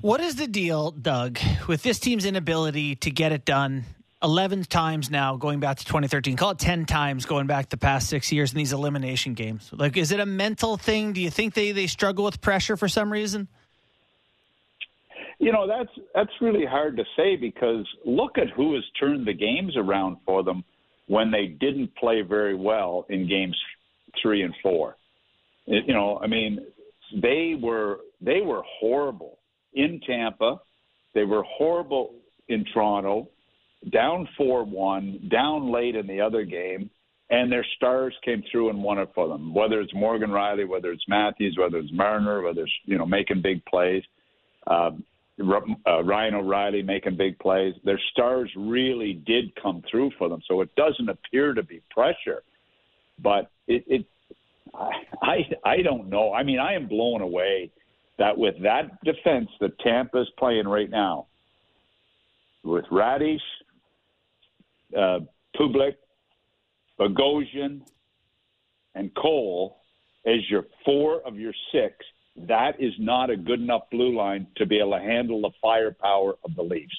What 0.00 0.20
is 0.20 0.36
the 0.36 0.46
deal, 0.46 0.90
Doug, 0.92 1.38
with 1.66 1.82
this 1.82 1.98
team's 1.98 2.24
inability 2.24 2.96
to 2.96 3.10
get 3.10 3.32
it 3.32 3.44
done 3.44 3.84
11 4.22 4.64
times 4.64 5.10
now 5.10 5.36
going 5.36 5.58
back 5.58 5.78
to 5.78 5.84
2013? 5.84 6.36
Call 6.36 6.50
it 6.50 6.58
10 6.58 6.86
times 6.86 7.26
going 7.26 7.48
back 7.48 7.68
the 7.68 7.76
past 7.76 8.08
six 8.08 8.30
years 8.30 8.52
in 8.52 8.58
these 8.58 8.72
elimination 8.72 9.34
games. 9.34 9.70
Like, 9.72 9.96
is 9.96 10.12
it 10.12 10.20
a 10.20 10.26
mental 10.26 10.76
thing? 10.76 11.14
Do 11.14 11.20
you 11.20 11.30
think 11.30 11.54
they, 11.54 11.72
they 11.72 11.88
struggle 11.88 12.24
with 12.24 12.40
pressure 12.40 12.76
for 12.76 12.88
some 12.88 13.10
reason? 13.10 13.48
You 15.38 15.52
know, 15.52 15.68
that's 15.68 15.90
that's 16.14 16.30
really 16.40 16.66
hard 16.66 16.96
to 16.96 17.04
say 17.16 17.36
because 17.36 17.86
look 18.04 18.38
at 18.38 18.50
who 18.56 18.74
has 18.74 18.82
turned 18.98 19.26
the 19.26 19.32
games 19.32 19.74
around 19.76 20.16
for 20.26 20.42
them 20.42 20.64
when 21.06 21.30
they 21.30 21.46
didn't 21.46 21.94
play 21.96 22.22
very 22.22 22.56
well 22.56 23.06
in 23.08 23.28
games 23.28 23.56
three 24.20 24.42
and 24.42 24.54
four. 24.62 24.96
You 25.66 25.92
know, 25.94 26.18
I 26.22 26.26
mean, 26.26 26.58
they 27.22 27.54
were 27.60 27.98
they 28.20 28.40
were 28.40 28.62
horrible 28.80 29.38
in 29.74 30.00
Tampa. 30.06 30.60
They 31.14 31.24
were 31.24 31.44
horrible 31.44 32.14
in 32.48 32.64
Toronto, 32.72 33.28
down 33.92 34.28
four 34.36 34.64
one, 34.64 35.28
down 35.30 35.72
late 35.72 35.94
in 35.94 36.06
the 36.06 36.20
other 36.20 36.44
game, 36.44 36.90
and 37.30 37.50
their 37.50 37.66
stars 37.76 38.14
came 38.24 38.42
through 38.50 38.70
and 38.70 38.82
won 38.82 38.98
it 38.98 39.10
for 39.14 39.28
them. 39.28 39.54
Whether 39.54 39.80
it's 39.80 39.94
Morgan 39.94 40.30
Rielly, 40.30 40.66
whether 40.66 40.90
it's 40.90 41.04
Matthews, 41.06 41.56
whether 41.58 41.78
it's 41.78 41.92
Marner, 41.92 42.42
whether 42.42 42.62
it's 42.62 42.72
you 42.84 42.98
know 42.98 43.06
making 43.06 43.42
big 43.42 43.64
plays. 43.66 44.02
Um, 44.66 45.04
uh, 45.40 46.02
Ryan 46.02 46.34
O'Reilly 46.34 46.82
making 46.82 47.16
big 47.16 47.38
plays. 47.38 47.74
Their 47.84 48.00
stars 48.12 48.50
really 48.56 49.14
did 49.14 49.54
come 49.60 49.82
through 49.90 50.10
for 50.18 50.28
them, 50.28 50.40
so 50.48 50.60
it 50.60 50.74
doesn't 50.76 51.08
appear 51.08 51.54
to 51.54 51.62
be 51.62 51.80
pressure. 51.90 52.42
But 53.20 53.50
it, 53.66 53.84
it 53.86 54.06
I, 55.22 55.48
I, 55.64 55.82
don't 55.82 56.08
know. 56.08 56.32
I 56.32 56.42
mean, 56.42 56.58
I 56.58 56.74
am 56.74 56.88
blown 56.88 57.20
away 57.20 57.70
that 58.18 58.36
with 58.36 58.54
that 58.62 59.02
defense 59.04 59.48
that 59.60 59.78
Tampa's 59.80 60.30
playing 60.38 60.66
right 60.66 60.90
now, 60.90 61.26
with 62.64 62.84
Raddysh, 62.86 63.38
uh, 64.96 65.20
Public, 65.56 65.96
Bogosian, 66.98 67.82
and 68.94 69.14
Cole 69.14 69.78
as 70.26 70.38
your 70.50 70.64
four 70.84 71.20
of 71.26 71.36
your 71.36 71.52
six, 71.72 71.94
that 72.46 72.80
is 72.80 72.92
not 72.98 73.30
a 73.30 73.36
good 73.36 73.60
enough 73.60 73.82
blue 73.90 74.16
line 74.16 74.46
to 74.56 74.66
be 74.66 74.78
able 74.78 74.92
to 74.92 75.00
handle 75.00 75.40
the 75.40 75.50
firepower 75.60 76.34
of 76.44 76.54
the 76.54 76.62
Leafs. 76.62 76.96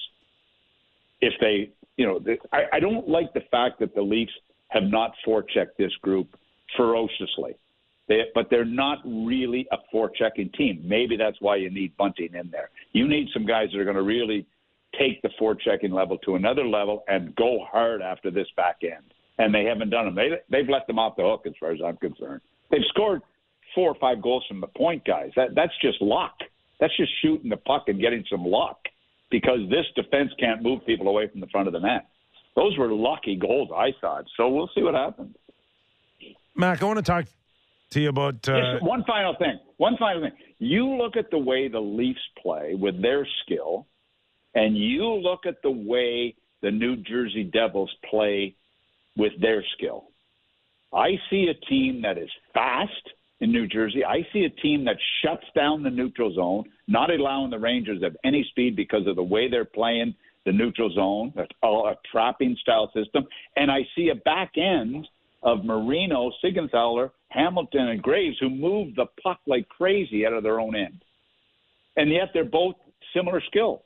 If 1.20 1.34
they, 1.40 1.70
you 1.96 2.06
know, 2.06 2.20
I, 2.52 2.64
I 2.74 2.80
don't 2.80 3.08
like 3.08 3.32
the 3.32 3.42
fact 3.50 3.80
that 3.80 3.94
the 3.94 4.02
Leafs 4.02 4.32
have 4.68 4.84
not 4.84 5.12
forechecked 5.26 5.76
this 5.78 5.92
group 6.02 6.36
ferociously. 6.76 7.56
They, 8.08 8.22
but 8.34 8.48
they're 8.50 8.64
not 8.64 8.98
really 9.04 9.66
a 9.70 9.76
forechecking 9.94 10.52
team. 10.54 10.82
Maybe 10.84 11.16
that's 11.16 11.36
why 11.40 11.56
you 11.56 11.70
need 11.70 11.96
Bunting 11.96 12.34
in 12.34 12.50
there. 12.50 12.70
You 12.92 13.06
need 13.06 13.28
some 13.32 13.46
guys 13.46 13.68
that 13.72 13.78
are 13.78 13.84
going 13.84 13.96
to 13.96 14.02
really 14.02 14.46
take 14.98 15.22
the 15.22 15.30
forechecking 15.40 15.92
level 15.92 16.18
to 16.18 16.34
another 16.34 16.66
level 16.66 17.04
and 17.06 17.34
go 17.36 17.64
hard 17.70 18.02
after 18.02 18.30
this 18.30 18.48
back 18.56 18.78
end. 18.82 19.14
And 19.38 19.54
they 19.54 19.64
haven't 19.64 19.90
done 19.90 20.06
them. 20.06 20.14
They, 20.14 20.30
they've 20.50 20.68
let 20.68 20.86
them 20.86 20.98
off 20.98 21.16
the 21.16 21.22
hook 21.22 21.44
as 21.46 21.52
far 21.60 21.70
as 21.70 21.78
I'm 21.84 21.96
concerned. 21.98 22.40
They've 22.70 22.80
scored 22.88 23.22
four 23.74 23.90
or 23.90 23.96
five 24.00 24.22
goals 24.22 24.44
from 24.48 24.60
the 24.60 24.66
point, 24.66 25.04
guys. 25.04 25.30
That 25.36 25.54
that's 25.54 25.72
just 25.82 26.00
luck. 26.00 26.34
That's 26.80 26.96
just 26.96 27.12
shooting 27.22 27.50
the 27.50 27.56
puck 27.56 27.84
and 27.88 28.00
getting 28.00 28.24
some 28.30 28.44
luck 28.44 28.78
because 29.30 29.60
this 29.68 29.86
defense 29.94 30.30
can't 30.38 30.62
move 30.62 30.84
people 30.86 31.08
away 31.08 31.28
from 31.28 31.40
the 31.40 31.46
front 31.48 31.66
of 31.66 31.72
the 31.72 31.80
net. 31.80 32.06
Those 32.56 32.76
were 32.78 32.92
lucky 32.92 33.36
goals, 33.36 33.70
I 33.74 33.90
thought. 34.00 34.24
So 34.36 34.48
we'll 34.48 34.70
see 34.74 34.82
what 34.82 34.94
happens. 34.94 35.36
Mac, 36.56 36.82
I 36.82 36.86
want 36.86 36.98
to 36.98 37.02
talk 37.02 37.26
to 37.90 38.00
you 38.00 38.08
about. 38.08 38.48
Uh, 38.48 38.74
Just 38.74 38.82
one 38.84 39.04
final 39.04 39.34
thing. 39.38 39.58
One 39.76 39.96
final 39.98 40.22
thing. 40.22 40.32
You 40.58 40.86
look 40.96 41.16
at 41.16 41.30
the 41.30 41.38
way 41.38 41.68
the 41.68 41.80
Leafs 41.80 42.20
play 42.42 42.74
with 42.74 43.00
their 43.00 43.26
skill, 43.42 43.86
and 44.54 44.76
you 44.76 45.04
look 45.04 45.46
at 45.46 45.62
the 45.62 45.70
way 45.70 46.34
the 46.62 46.70
New 46.70 46.96
Jersey 46.96 47.44
Devils 47.44 47.90
play 48.10 48.56
with 49.16 49.32
their 49.40 49.64
skill. 49.76 50.08
I 50.92 51.12
see 51.30 51.48
a 51.48 51.66
team 51.66 52.02
that 52.02 52.18
is 52.18 52.30
fast 52.52 52.92
in 53.40 53.52
New 53.52 53.66
Jersey. 53.66 54.04
I 54.04 54.26
see 54.32 54.44
a 54.44 54.50
team 54.60 54.84
that 54.84 54.96
shuts 55.22 55.44
down 55.54 55.82
the 55.82 55.90
neutral 55.90 56.32
zone, 56.34 56.64
not 56.88 57.10
allowing 57.10 57.50
the 57.50 57.58
Rangers 57.58 58.02
have 58.02 58.16
any 58.24 58.44
speed 58.50 58.76
because 58.76 59.06
of 59.06 59.16
the 59.16 59.22
way 59.22 59.48
they're 59.48 59.64
playing 59.64 60.14
the 60.46 60.52
neutral 60.52 60.90
zone, 60.92 61.32
a, 61.62 61.66
a 61.66 61.94
trapping 62.10 62.56
style 62.60 62.90
system. 62.94 63.26
And 63.56 63.70
I 63.70 63.80
see 63.94 64.08
a 64.08 64.14
back 64.14 64.52
end 64.56 65.06
of 65.42 65.64
Marino, 65.64 66.30
Siegenthaler, 66.42 67.10
Hamilton, 67.28 67.88
and 67.88 68.02
Graves 68.02 68.36
who 68.40 68.50
move 68.50 68.94
the 68.94 69.06
puck 69.22 69.40
like 69.46 69.68
crazy 69.68 70.26
out 70.26 70.32
of 70.32 70.42
their 70.42 70.60
own 70.60 70.76
end. 70.76 71.02
And 71.96 72.10
yet 72.10 72.30
they're 72.32 72.44
both 72.44 72.76
similar 73.14 73.42
skill. 73.46 73.82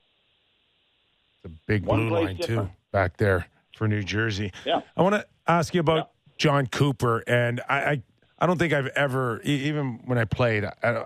The 1.42 1.50
big 1.66 1.84
One 1.84 2.08
blue 2.08 2.20
line 2.20 2.36
different. 2.36 2.70
too 2.70 2.76
back 2.90 3.16
there 3.16 3.46
for 3.76 3.86
New 3.86 4.02
Jersey. 4.02 4.52
Yeah. 4.64 4.80
I 4.96 5.02
want 5.02 5.14
to 5.14 5.26
ask 5.46 5.74
you 5.74 5.80
about 5.80 6.10
Jon 6.38 6.66
Cooper, 6.66 7.22
and 7.26 7.60
I, 7.68 7.76
I, 7.76 8.02
I 8.38 8.46
don't 8.46 8.58
think 8.58 8.72
I've 8.72 8.88
ever, 8.88 9.40
even 9.42 10.00
when 10.04 10.18
I 10.18 10.24
played, 10.24 10.64
I, 10.64 11.04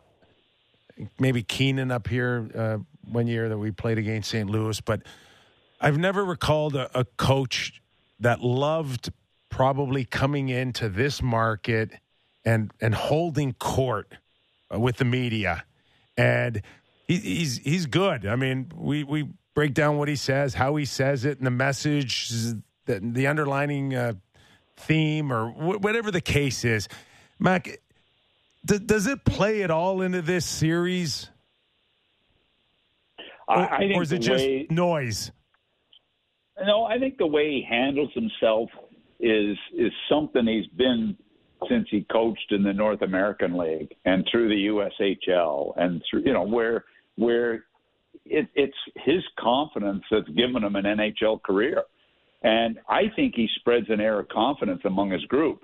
maybe 1.18 1.43
Keenan 1.43 1.91
up 1.91 2.09
here 2.09 2.49
uh, 2.55 2.79
one 3.11 3.26
year 3.26 3.49
that 3.49 3.59
we 3.59 3.70
played 3.70 3.99
against 3.99 4.31
St. 4.31 4.49
Louis, 4.49 4.81
but 4.81 5.03
I've 5.81 5.99
never 5.99 6.24
recalled 6.24 6.74
a, 6.74 6.99
a 6.99 7.05
coach 7.05 7.81
that 8.20 8.41
loved 8.41 9.12
probably 9.51 10.05
coming 10.05 10.49
into 10.49 10.89
this 10.89 11.22
market 11.22 11.91
and 12.45 12.72
and 12.81 12.95
holding 12.95 13.53
court 13.55 14.14
uh, 14.72 14.79
with 14.79 14.97
the 14.97 15.05
media, 15.05 15.64
and 16.16 16.62
he, 17.07 17.16
he's 17.16 17.59
he's 17.59 17.87
good. 17.87 18.26
I 18.26 18.37
mean, 18.37 18.72
we 18.74 19.05
we 19.05 19.29
break 19.55 19.74
down 19.74 19.99
what 19.99 20.09
he 20.09 20.16
says, 20.16 20.55
how 20.55 20.76
he 20.76 20.85
says 20.85 21.24
it, 21.24 21.39
and 21.39 21.47
the 21.47 21.51
message, 21.51 22.31
the, 22.87 23.01
the 23.01 23.26
underlining 23.26 23.95
uh, 23.95 24.14
theme, 24.76 25.33
or 25.33 25.51
wh- 25.51 25.83
whatever 25.83 26.11
the 26.11 26.20
case 26.20 26.64
is. 26.64 26.89
Mac, 27.39 27.80
d- 28.64 28.78
does 28.78 29.07
it 29.07 29.24
play 29.24 29.62
at 29.62 29.70
all 29.70 30.03
into 30.03 30.22
this 30.22 30.45
series? 30.45 31.30
I, 33.49 33.55
Or, 33.55 33.72
I 33.72 33.78
think 33.78 33.97
or 33.97 34.03
is 34.03 34.12
it 34.12 34.18
just 34.18 34.45
way, 34.45 34.66
noise? 34.70 35.32
No, 36.64 36.84
I 36.84 36.99
think 36.99 37.18
the 37.18 37.26
way 37.26 37.51
he 37.51 37.66
handles 37.68 38.11
himself 38.14 38.68
is 39.20 39.57
is 39.76 39.93
something 40.09 40.47
he's 40.47 40.66
been 40.76 41.16
since 41.68 41.89
he 41.91 42.07
coached 42.12 42.53
in 42.53 42.62
the 42.62 42.72
North 42.72 43.03
American 43.03 43.57
League 43.57 43.95
and 44.05 44.26
through 44.30 44.49
the 44.49 44.66
USHL 44.66 45.72
and 45.76 46.03
through 46.09 46.22
you 46.24 46.32
know 46.32 46.43
where 46.43 46.84
where 47.16 47.64
it, 48.24 48.49
it's 48.55 48.76
his 48.97 49.22
confidence 49.39 50.03
that's 50.11 50.28
given 50.30 50.62
him 50.64 50.76
an 50.76 50.84
NHL 50.84 51.43
career, 51.43 51.82
and 52.43 52.78
I 52.89 53.05
think 53.16 53.34
he 53.34 53.49
spreads 53.57 53.86
an 53.89 54.01
air 54.01 54.18
of 54.18 54.28
confidence 54.28 54.82
among 54.84 55.11
his 55.11 55.24
group. 55.24 55.62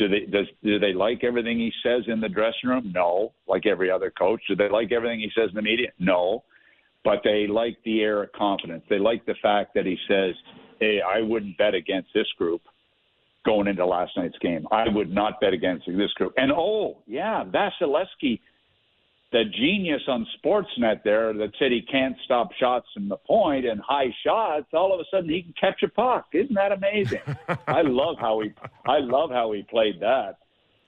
Do 0.00 0.08
they 0.08 0.26
does 0.26 0.46
do 0.64 0.80
they 0.80 0.92
like 0.92 1.22
everything 1.22 1.58
he 1.58 1.70
says 1.84 2.02
in 2.08 2.20
the 2.20 2.28
dressing 2.28 2.70
room? 2.70 2.90
No, 2.92 3.32
like 3.46 3.66
every 3.66 3.90
other 3.90 4.10
coach. 4.10 4.40
Do 4.48 4.56
they 4.56 4.68
like 4.68 4.90
everything 4.90 5.20
he 5.20 5.30
says 5.38 5.50
in 5.50 5.54
the 5.54 5.62
media? 5.62 5.90
No 6.00 6.42
but 7.04 7.20
they 7.24 7.46
like 7.46 7.76
the 7.84 8.00
air 8.00 8.22
of 8.22 8.32
confidence. 8.32 8.84
They 8.88 8.98
like 8.98 9.24
the 9.26 9.34
fact 9.42 9.74
that 9.74 9.86
he 9.86 9.96
says, 10.08 10.34
"Hey, 10.80 11.00
I 11.00 11.20
wouldn't 11.20 11.56
bet 11.56 11.74
against 11.74 12.12
this 12.14 12.30
group 12.36 12.62
going 13.44 13.68
into 13.68 13.86
last 13.86 14.16
night's 14.16 14.38
game. 14.38 14.66
I 14.70 14.88
would 14.88 15.12
not 15.12 15.40
bet 15.40 15.52
against 15.52 15.86
this 15.86 16.12
group." 16.14 16.34
And 16.36 16.52
oh, 16.52 16.98
yeah, 17.06 17.44
Vasilevskiy, 17.44 18.40
the 19.32 19.44
genius 19.44 20.02
on 20.08 20.26
Sportsnet 20.38 21.02
there 21.04 21.32
that 21.32 21.52
said 21.58 21.70
he 21.70 21.82
can't 21.82 22.16
stop 22.24 22.52
shots 22.58 22.86
from 22.92 23.08
the 23.08 23.16
point 23.16 23.64
and 23.64 23.80
high 23.80 24.14
shots. 24.24 24.66
All 24.72 24.92
of 24.92 25.00
a 25.00 25.04
sudden, 25.10 25.30
he 25.30 25.42
can 25.42 25.54
catch 25.60 25.82
a 25.82 25.88
puck. 25.88 26.26
Isn't 26.32 26.54
that 26.54 26.72
amazing? 26.72 27.20
I 27.66 27.82
love 27.82 28.16
how 28.18 28.40
he, 28.40 28.52
I 28.86 28.98
love 28.98 29.30
how 29.30 29.52
he 29.52 29.62
played 29.62 30.00
that. 30.00 30.38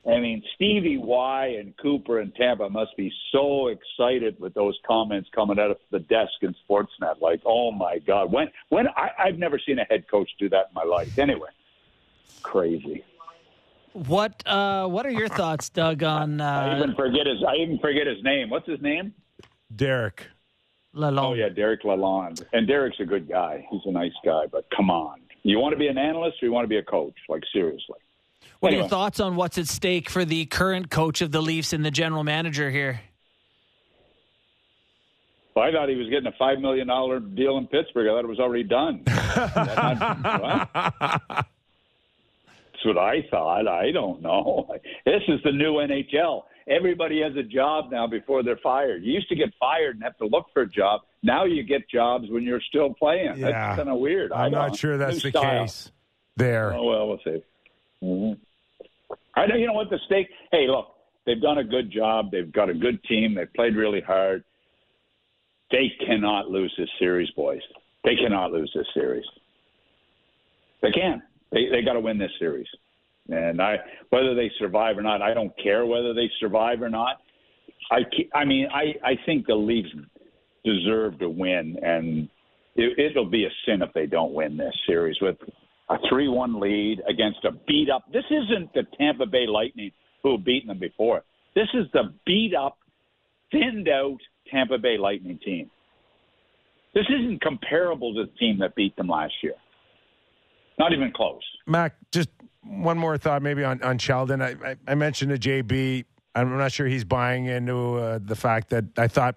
I 0.05 0.18
mean, 0.18 0.43
Stevie 0.57 0.99
Y 0.99 1.47
and 1.61 1.76
Cooper 1.76 2.18
and 2.18 2.34
Tampa 2.34 2.68
must 2.68 2.97
be 2.97 3.12
so 3.30 3.68
excited 3.68 4.38
with 4.40 4.53
those 4.53 4.76
comments 4.84 5.28
coming 5.32 5.61
out 5.61 5.70
of 5.70 5.76
the 5.93 6.01
desk 6.01 6.32
in 6.40 6.57
Sportsnet. 6.68 7.20
Like, 7.20 7.40
oh 7.47 7.70
my 7.70 7.99
God, 8.01 8.32
when 8.32 8.49
when 8.70 8.88
I, 8.88 9.11
I've 9.16 9.38
never 9.38 9.61
seen 9.64 9.78
a 9.78 9.84
head 9.84 10.11
coach 10.11 10.28
do 10.40 10.49
that 10.49 10.70
in 10.70 10.74
my 10.74 10.82
life. 10.82 11.16
Anyway, 11.20 11.51
crazy. 12.43 13.05
What 13.93 14.47
uh, 14.47 14.86
What 14.86 15.07
are 15.07 15.11
your 15.11 15.28
thoughts, 15.28 15.68
Doug? 15.68 16.03
On 16.03 16.40
I 16.40 16.72
uh, 16.72 16.76
even 16.78 16.95
forget 16.95 17.26
his. 17.26 17.43
I 17.47 17.57
even 17.57 17.78
forget 17.78 18.07
his 18.07 18.22
name. 18.22 18.51
What's 18.51 18.68
his 18.68 18.80
name? 18.80 19.14
Derek. 19.74 20.26
Lalonde? 20.95 21.18
Oh 21.18 21.32
yeah, 21.34 21.49
Derek 21.49 21.82
Lalonde. 21.82 22.45
And 22.53 22.66
Derek's 22.66 23.01
a 23.01 23.05
good 23.05 23.28
guy. 23.28 23.66
He's 23.70 23.80
a 23.86 23.90
nice 23.90 24.12
guy. 24.24 24.45
But 24.51 24.66
come 24.76 24.90
on, 24.90 25.20
you 25.43 25.59
want 25.59 25.72
to 25.72 25.78
be 25.78 25.88
an 25.88 25.99
analyst 25.99 26.43
or 26.43 26.47
you 26.47 26.53
want 26.53 26.64
to 26.64 26.68
be 26.68 26.76
a 26.76 26.82
coach? 26.82 27.14
Like 27.28 27.43
seriously. 27.53 27.99
What 28.61 28.72
are 28.72 28.76
your 28.76 28.88
thoughts 28.88 29.18
on 29.18 29.34
what's 29.34 29.59
at 29.59 29.66
stake 29.66 30.09
for 30.09 30.24
the 30.24 30.45
current 30.47 30.88
coach 30.88 31.20
of 31.20 31.32
the 31.32 31.43
Leafs 31.43 31.72
and 31.72 31.84
the 31.84 31.90
general 31.90 32.22
manager 32.22 32.70
here? 32.70 33.01
Well, 35.55 35.64
I 35.64 35.72
thought 35.72 35.88
he 35.88 35.97
was 35.97 36.09
getting 36.09 36.28
a 36.28 36.34
five 36.38 36.61
million 36.61 36.86
dollar 36.86 37.20
deal 37.20 37.59
in 37.59 37.66
Pittsburgh. 37.66 38.07
I 38.07 38.11
thought 38.11 38.24
it 38.24 38.28
was 38.28 38.38
already 38.38 38.62
done. 38.62 39.03
That's 39.07 40.40
what? 40.40 41.47
That's 42.84 42.96
what 42.96 43.02
I 43.02 43.22
thought. 43.30 43.68
I 43.68 43.90
don't 43.92 44.22
know. 44.22 44.68
This 45.04 45.22
is 45.28 45.40
the 45.44 45.52
new 45.52 45.74
NHL. 45.74 46.42
Everybody 46.68 47.20
has 47.22 47.34
a 47.36 47.42
job 47.42 47.90
now 47.90 48.06
before 48.06 48.42
they're 48.42 48.58
fired. 48.62 49.02
You 49.02 49.12
used 49.12 49.28
to 49.30 49.34
get 49.34 49.48
fired 49.58 49.96
and 49.96 50.04
have 50.04 50.16
to 50.18 50.26
look 50.26 50.46
for 50.52 50.62
a 50.62 50.68
job. 50.68 51.00
Now 51.22 51.44
you 51.44 51.62
get 51.64 51.88
jobs 51.90 52.26
when 52.30 52.44
you're 52.44 52.60
still 52.68 52.94
playing. 52.94 53.36
Yeah. 53.38 53.50
That's 53.50 53.76
kind 53.78 53.88
of 53.88 53.98
weird. 53.98 54.32
I 54.32 54.44
I'm 54.46 54.52
don't- 54.52 54.76
sure 54.76 54.96
that's 54.96 55.24
new 55.24 55.30
the 55.32 55.38
style. 55.38 55.62
case 55.64 55.90
there. 56.36 56.72
Oh 56.72 56.84
well, 56.84 57.08
we'll 57.08 57.20
see. 57.24 57.42
hmm 58.00 58.32
I 59.34 59.46
know. 59.46 59.56
You 59.56 59.66
know 59.66 59.72
what 59.72 59.90
the 59.90 59.98
stake? 60.06 60.28
Hey, 60.52 60.66
look, 60.68 60.88
they've 61.26 61.40
done 61.40 61.58
a 61.58 61.64
good 61.64 61.90
job. 61.90 62.30
They've 62.30 62.52
got 62.52 62.68
a 62.70 62.74
good 62.74 63.02
team. 63.04 63.34
They've 63.34 63.52
played 63.54 63.74
really 63.76 64.00
hard. 64.00 64.44
They 65.70 65.90
cannot 66.06 66.48
lose 66.50 66.72
this 66.78 66.88
series, 66.98 67.30
boys. 67.30 67.62
They 68.04 68.14
cannot 68.16 68.52
lose 68.52 68.70
this 68.74 68.86
series. 68.94 69.24
They 70.80 70.90
can. 70.92 71.22
They 71.53 71.66
they 71.70 71.82
got 71.82 71.94
to 71.94 72.00
win 72.00 72.18
this 72.18 72.30
series. 72.38 72.66
And 73.28 73.61
I 73.62 73.76
whether 74.11 74.34
they 74.34 74.50
survive 74.59 74.98
or 74.98 75.03
not, 75.03 75.22
I 75.22 75.34
don't 75.34 75.53
care 75.62 75.86
whether 75.86 76.12
they 76.12 76.30
survive 76.40 76.82
or 76.82 76.88
not. 76.88 77.18
I 77.90 78.00
I 78.34 78.44
mean, 78.44 78.68
I 78.72 78.94
I 79.05 79.14
think 79.26 79.46
the 79.46 79.55
Leafs 79.55 79.90
deserve 80.64 81.18
to 81.18 81.28
win, 81.28 81.76
and 81.82 82.28
it, 82.76 82.98
it'll 82.98 83.30
be 83.30 83.44
a 83.44 83.50
sin 83.66 83.82
if 83.82 83.92
they 83.94 84.07
don't 84.07 84.32
win 84.32 84.57
this 84.57 84.74
series 84.86 85.16
with 85.20 85.36
a 85.90 85.96
three-one 86.09 86.61
lead 86.61 87.03
against 87.09 87.44
a 87.44 87.50
beat-up. 87.66 88.05
This 88.12 88.24
isn't 88.30 88.72
the 88.72 88.84
Tampa 88.96 89.26
Bay 89.26 89.46
Lightning 89.46 89.90
who 90.22 90.36
have 90.36 90.44
beaten 90.44 90.68
them 90.68 90.78
before. 90.78 91.22
This 91.55 91.68
is 91.74 91.86
the 91.92 92.14
beat-up, 92.24 92.78
thinned-out 93.50 94.18
Tampa 94.50 94.78
Bay 94.78 94.96
Lightning 94.96 95.38
team. 95.44 95.70
This 96.94 97.05
isn't 97.09 97.42
comparable 97.42 98.14
to 98.14 98.24
the 98.24 98.38
team 98.38 98.59
that 98.61 98.74
beat 98.74 98.96
them 98.96 99.09
last 99.09 99.34
year. 99.42 99.55
Not 100.78 100.92
even 100.92 101.12
close. 101.12 101.42
Mac, 101.66 101.96
just 102.10 102.28
one 102.64 102.98
more 102.98 103.18
thought 103.18 103.42
maybe 103.42 103.64
on, 103.64 103.82
on 103.82 103.98
Sheldon. 103.98 104.40
I, 104.42 104.54
I, 104.64 104.76
I 104.86 104.94
mentioned 104.94 105.30
to 105.30 105.62
JB, 105.62 106.04
I'm 106.34 106.56
not 106.56 106.72
sure 106.72 106.86
he's 106.86 107.04
buying 107.04 107.46
into 107.46 107.96
uh, 107.96 108.18
the 108.22 108.36
fact 108.36 108.70
that 108.70 108.84
I 108.96 109.08
thought, 109.08 109.36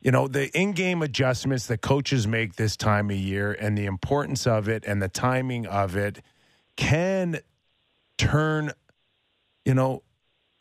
you 0.00 0.10
know, 0.10 0.28
the 0.28 0.48
in 0.56 0.72
game 0.72 1.02
adjustments 1.02 1.66
that 1.66 1.80
coaches 1.80 2.26
make 2.26 2.56
this 2.56 2.76
time 2.76 3.10
of 3.10 3.16
year 3.16 3.52
and 3.52 3.76
the 3.76 3.86
importance 3.86 4.46
of 4.46 4.68
it 4.68 4.84
and 4.86 5.02
the 5.02 5.08
timing 5.08 5.66
of 5.66 5.96
it 5.96 6.22
can 6.76 7.40
turn, 8.16 8.72
you 9.64 9.74
know, 9.74 10.02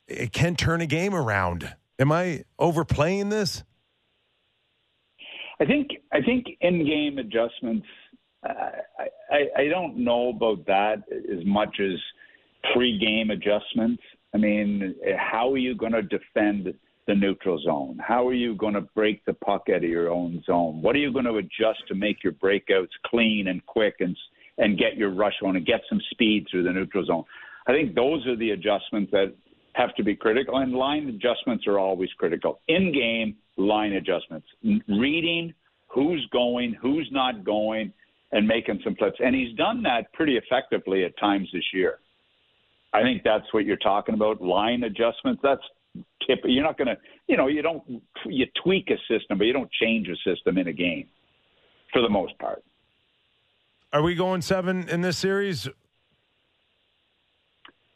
it 0.08 0.34
can 0.34 0.56
turn 0.56 0.82
a 0.82 0.88
game 0.88 1.14
around. 1.14 1.74
Am 2.00 2.12
I 2.12 2.44
overplaying 2.58 3.30
this? 3.30 3.64
I 5.62 5.66
think 5.66 5.90
I 6.12 6.22
think 6.22 6.46
in-game 6.62 7.18
adjustments. 7.18 7.86
I, 8.44 9.08
I 9.32 9.62
I 9.62 9.68
don't 9.68 9.98
know 9.98 10.30
about 10.30 10.66
that 10.68 11.04
as 11.12 11.46
much 11.46 11.80
as 11.80 12.00
pre-game 12.74 13.32
adjustments. 13.32 14.02
I 14.34 14.38
mean, 14.38 14.96
how 15.18 15.52
are 15.52 15.58
you 15.58 15.76
going 15.76 15.94
to 15.94 16.02
defend 16.02 16.74
the 17.08 17.16
neutral 17.16 17.60
zone? 17.60 18.00
How 18.06 18.28
are 18.28 18.34
you 18.34 18.54
going 18.56 18.76
to 18.76 18.82
break 18.82 19.26
the 19.26 19.34
puck 19.34 19.64
out 19.70 19.78
of 19.78 19.90
your 19.90 20.12
own 20.12 20.44
zone? 20.46 20.82
What 20.82 20.96
are 20.96 21.00
you 21.00 21.12
going 21.12 21.26
to 21.26 21.38
adjust 21.38 21.80
to 21.88 21.96
make 21.96 22.24
your 22.24 22.34
breakouts 22.34 22.90
clean 23.08 23.48
and 23.48 23.66
quick 23.66 23.96
and 24.00 24.16
and 24.58 24.78
get 24.78 24.98
your 24.98 25.10
rush 25.10 25.36
on 25.44 25.56
and 25.56 25.66
get 25.66 25.82
some 25.90 26.02
speed 26.12 26.46
through 26.50 26.64
the 26.64 26.72
neutral 26.72 27.06
zone? 27.06 27.24
I 27.68 27.72
think 27.72 27.96
those 27.96 28.26
are 28.28 28.36
the 28.36 28.52
adjustments 28.52 29.12
that 29.12 29.34
have 29.74 29.96
to 29.96 30.04
be 30.04 30.16
critical, 30.16 30.58
and 30.58 30.74
line 30.74 31.08
adjustments 31.08 31.66
are 31.68 31.80
always 31.80 32.10
critical. 32.18 32.60
In 32.68 32.92
game, 32.92 33.36
line 33.58 33.94
adjustments, 33.94 34.48
reading 34.88 35.54
who's 35.88 36.28
going, 36.32 36.76
who's 36.82 37.08
not 37.12 37.44
going, 37.44 37.94
and 38.32 38.48
making 38.48 38.80
some 38.84 38.96
flips. 38.96 39.18
And 39.24 39.36
he's 39.36 39.56
done 39.56 39.84
that 39.84 40.12
pretty 40.14 40.38
effectively 40.38 41.04
at 41.06 41.18
times 41.18 41.50
this 41.52 41.64
year. 41.74 42.00
I 42.94 43.02
think 43.02 43.24
that's 43.24 43.46
what 43.54 43.66
you're 43.66 43.78
talking 43.78 44.16
about. 44.16 44.42
Line 44.42 44.84
adjustments. 44.84 45.42
That's 45.44 45.62
tip. 46.26 46.40
You're 46.44 46.64
not 46.64 46.78
going 46.78 46.88
to, 46.88 46.98
you 47.28 47.38
know, 47.38 47.48
you 47.48 47.62
don't 47.62 47.84
you 48.26 48.46
tweak 48.64 48.90
a 48.90 48.98
system, 49.12 49.38
but 49.38 49.46
you 49.46 49.54
don't 49.54 49.72
change 49.72 50.08
a 50.08 50.16
system 50.28 50.58
in 50.58 50.68
a 50.68 50.74
game, 50.74 51.08
for 51.92 52.02
the 52.02 52.10
most 52.10 52.38
part. 52.40 52.64
Are 53.92 54.02
we 54.04 54.16
going 54.16 54.42
seven 54.42 54.88
in 54.90 55.02
this 55.02 55.18
series? 55.18 55.68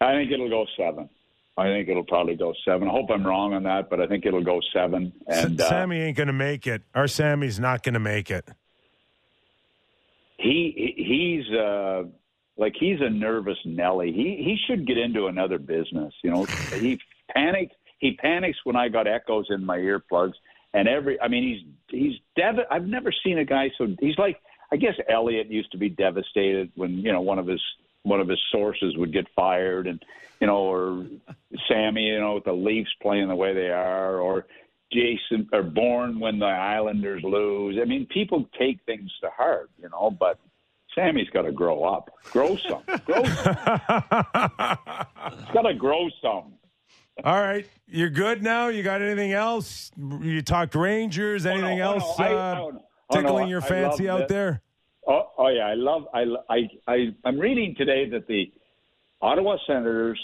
I 0.02 0.14
think 0.14 0.32
it'll 0.32 0.50
go 0.50 0.66
seven. 0.78 1.10
I 1.56 1.66
think 1.66 1.88
it'll 1.88 2.04
probably 2.04 2.36
go 2.36 2.54
seven. 2.66 2.88
I 2.88 2.92
hope 2.92 3.12
I'm 3.12 3.26
wrong 3.26 3.54
on 3.54 3.64
that, 3.64 3.90
but 3.90 4.02
I 4.02 4.08
think 4.08 4.26
it'll 4.26 4.44
go 4.44 4.60
seven. 4.74 5.14
And 5.28 5.62
uh, 5.62 5.70
Sammy 5.70 6.00
ain't 6.02 6.18
going 6.18 6.28
to 6.28 6.34
make 6.34 6.66
it. 6.66 6.82
Our 6.96 7.08
Sammy's 7.08 7.60
not 7.60 7.84
going 7.84 7.94
to 7.94 8.00
make 8.00 8.32
it. 8.32 8.50
He 10.44 10.94
he's 10.98 11.58
uh 11.58 12.04
like 12.58 12.74
he's 12.80 13.00
a 13.02 13.10
nervous 13.10 13.58
Nelly. 13.66 14.12
He 14.12 14.44
he 14.44 14.58
should 14.68 14.86
get 14.86 14.98
into 14.98 15.28
another 15.28 15.58
business. 15.58 16.14
You 16.24 16.30
know, 16.32 16.48
he 16.72 17.00
panicked. 17.34 17.76
He 18.00 18.18
panics 18.18 18.58
when 18.66 18.76
I 18.76 18.90
got 18.90 19.08
echoes 19.08 19.48
in 19.50 19.66
my 19.66 19.78
earplugs, 19.78 20.34
and 20.74 20.88
every. 20.88 21.20
I 21.22 21.28
mean, 21.28 21.44
he's 21.90 22.00
he's 22.00 22.20
dev- 22.36 22.66
I've 22.70 22.86
never 22.86 23.14
seen 23.24 23.38
a 23.40 23.46
guy 23.46 23.72
so. 23.78 23.88
He's 24.00 24.18
like 24.18 24.40
I 24.72 24.76
guess 24.76 24.96
Elliot 25.10 25.48
used 25.50 25.72
to 25.72 25.78
be 25.78 25.90
devastated 25.90 26.72
when 26.76 26.98
you 26.98 27.12
know 27.12 27.22
one 27.22 27.40
of 27.40 27.48
his 27.48 27.62
one 28.04 28.20
of 28.20 28.28
his 28.28 28.42
sources 28.52 28.98
would 28.98 29.14
get 29.14 29.28
fired, 29.36 29.88
and 29.88 30.04
you 30.42 30.48
know, 30.48 30.58
or 30.58 31.06
Sammy, 31.70 32.08
you 32.08 32.20
know, 32.20 32.36
with 32.36 32.44
the 32.44 32.54
Leafs 32.54 32.90
playing 33.02 33.30
the 33.30 33.36
way 33.36 33.54
they 33.54 33.70
are, 33.70 34.18
or 34.20 34.46
Jason 34.94 35.48
or 35.52 35.64
Bourne 35.64 36.20
when 36.20 36.40
the 36.40 36.46
Islanders 36.46 37.24
lose. 37.24 37.78
I 37.82 37.86
mean, 37.86 38.06
people 38.08 38.48
take 38.58 38.80
things 38.86 39.12
to 39.22 39.30
heart, 39.30 39.70
you 39.82 39.90
know, 39.90 40.12
but 40.12 40.40
Sammy's 40.96 41.30
got 41.30 41.44
to 41.44 41.52
grow 41.52 41.84
up, 41.84 42.10
grow 42.32 42.56
some, 42.58 42.84
grow 43.06 43.24
some. 43.24 43.56
He's 45.38 45.54
got 45.54 45.64
to 45.64 45.74
grow 45.78 46.10
some. 46.22 46.54
All 47.24 47.42
right, 47.42 47.68
you're 47.88 48.10
good 48.10 48.42
now. 48.42 48.70
You 48.70 48.84
got 48.84 49.02
anything 49.02 49.34
else? 49.34 49.92
You 49.98 50.42
talked 50.42 50.76
Rangers. 50.76 51.46
Anything 51.46 51.82
oh, 51.82 51.98
no, 51.98 52.00
else 52.00 52.20
I- 52.20 52.34
uh, 52.34 52.60
oh, 52.60 52.70
no. 52.70 52.84
Oh, 53.10 53.16
no, 53.16 53.22
tickling 53.22 53.48
your 53.50 53.62
fancy 53.62 54.10
out 54.10 54.20
that. 54.20 54.28
there? 54.30 54.62
Oh, 55.08 55.28
oh 55.38 55.48
yeah, 55.50 55.68
I 55.68 55.74
love. 55.74 56.08
I, 56.14 56.24
I, 56.50 56.70
I, 56.88 57.16
I'm 57.26 57.40
reading 57.40 57.76
today 57.78 58.10
that 58.10 58.28
the 58.28 58.52
Ottawa 59.22 59.58
Senators, 59.68 60.20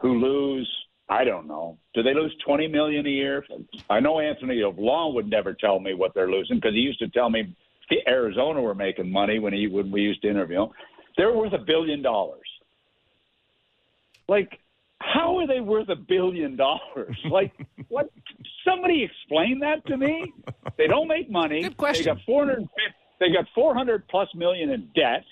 who 0.00 0.18
lose, 0.18 0.70
I 1.10 1.24
don't 1.24 1.46
know, 1.46 1.78
do 1.94 2.02
they 2.02 2.12
lose 2.12 2.34
20 2.44 2.68
million 2.68 3.06
a 3.06 3.10
year? 3.10 3.44
I 3.88 3.98
know 3.98 4.20
Anthony 4.20 4.62
Long 4.76 5.14
would 5.14 5.28
never 5.28 5.54
tell 5.54 5.80
me 5.80 5.94
what 5.94 6.12
they're 6.14 6.30
losing 6.30 6.56
because 6.56 6.74
he 6.74 6.80
used 6.80 6.98
to 6.98 7.08
tell 7.08 7.30
me 7.30 7.56
the 7.88 7.96
Arizona 8.06 8.60
were 8.60 8.74
making 8.74 9.10
money 9.10 9.38
when 9.38 9.54
he 9.54 9.66
when 9.66 9.90
we 9.90 10.02
used 10.02 10.20
to 10.22 10.28
interview 10.28 10.64
him. 10.64 10.68
They're 11.16 11.32
worth 11.32 11.54
a 11.54 11.58
billion 11.58 12.02
dollars. 12.02 12.46
Like, 14.28 14.58
how 15.00 15.38
are 15.38 15.46
they 15.46 15.60
worth 15.60 15.88
a 15.88 15.96
billion 15.96 16.56
dollars? 16.56 17.16
Like, 17.30 17.52
what? 17.88 18.10
Somebody 18.64 19.02
explain 19.02 19.60
that 19.60 19.86
to 19.86 19.96
me. 19.96 20.32
They 20.76 20.86
don't 20.86 21.08
make 21.08 21.30
money. 21.30 21.62
Good 21.62 21.76
question. 21.78 22.04
They 22.04 22.10
got 22.10 22.22
400. 22.26 22.68
They 23.20 23.32
got 23.32 23.46
400 23.54 24.06
plus 24.08 24.28
million 24.34 24.70
in 24.70 24.88
debt, 24.94 25.24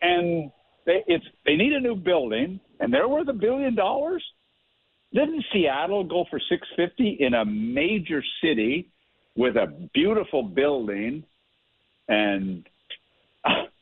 and 0.00 0.50
they 0.86 1.04
it's 1.06 1.24
they 1.44 1.56
need 1.56 1.74
a 1.74 1.80
new 1.80 1.94
building, 1.94 2.58
and 2.80 2.92
they're 2.92 3.08
worth 3.08 3.28
a 3.28 3.34
billion 3.34 3.74
dollars. 3.74 4.24
Didn't 5.12 5.44
Seattle 5.52 6.04
go 6.04 6.24
for 6.30 6.38
650 6.38 7.16
in 7.20 7.34
a 7.34 7.44
major 7.44 8.22
city 8.42 8.88
with 9.36 9.56
a 9.56 9.66
beautiful 9.92 10.42
building? 10.42 11.24
And 12.08 12.68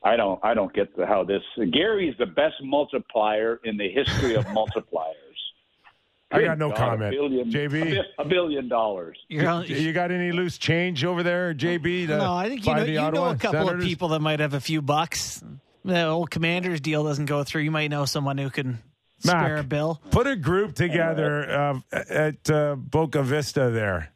I 0.03 0.17
don't 0.17 0.43
I 0.43 0.55
don't 0.55 0.73
get 0.73 0.97
the, 0.97 1.07
how 1.07 1.25
this 1.25 1.43
Gary's 1.73 2.15
the 2.19 2.27
best 2.27 2.55
multiplier 2.63 3.61
in 3.65 3.77
the 3.77 3.91
history 3.91 4.35
of 4.35 4.45
multipliers. 4.47 5.15
I 6.31 6.43
got 6.43 6.59
no 6.59 6.69
God, 6.69 6.77
comment. 6.77 7.15
A 7.15 7.17
billion, 7.17 7.51
JB? 7.51 8.03
a, 8.19 8.25
billion 8.25 8.69
dollars. 8.69 9.17
You're 9.29 9.65
You 9.65 9.95
got 9.95 10.11
any 10.11 10.31
loose 10.31 10.59
change 10.59 11.03
over 11.03 11.23
there, 11.23 11.55
JB? 11.55 12.09
no, 12.09 12.35
I 12.35 12.51
think 12.51 12.67
you 12.67 12.75
know, 12.75 12.85
you 12.85 13.11
know 13.11 13.29
a 13.29 13.37
couple 13.37 13.61
Senators? 13.61 13.83
of 13.83 13.89
people 13.89 14.09
that 14.09 14.21
might 14.21 14.41
have 14.41 14.53
a 14.53 14.61
few 14.61 14.83
bucks. 14.83 15.43
The 15.87 16.05
old 16.05 16.31
Commanders 16.31 16.83
deal 16.83 17.05
doesn't 17.05 17.27
go 17.27 17.45
through. 17.45 17.63
You 17.63 17.71
might 17.71 17.89
know 17.89 18.05
someone 18.05 18.37
who 18.37 18.51
can 18.51 18.79
Mac. 19.25 19.45
spare 19.45 19.57
a 19.59 19.65
bill. 19.65 20.01
Put 20.11 20.27
a 20.27 20.37
group 20.37 20.75
together 20.75 21.51
uh, 21.51 21.81
at 22.09 22.51
uh, 22.51 22.77
Boca 22.77 23.23
Vista 23.23 23.71
there. 23.71 24.13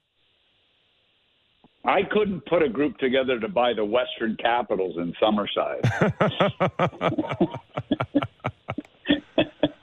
I 1.85 2.03
couldn't 2.05 2.47
put 2.47 2.63
a 2.63 2.69
group 2.69 2.97
together 2.99 3.41
to 3.41 3.49
buy 3.49 3.73
the 3.75 3.85
Western 3.85 4.37
Capitals 4.37 4.97
in 4.99 5.13
Summerside. 5.21 5.83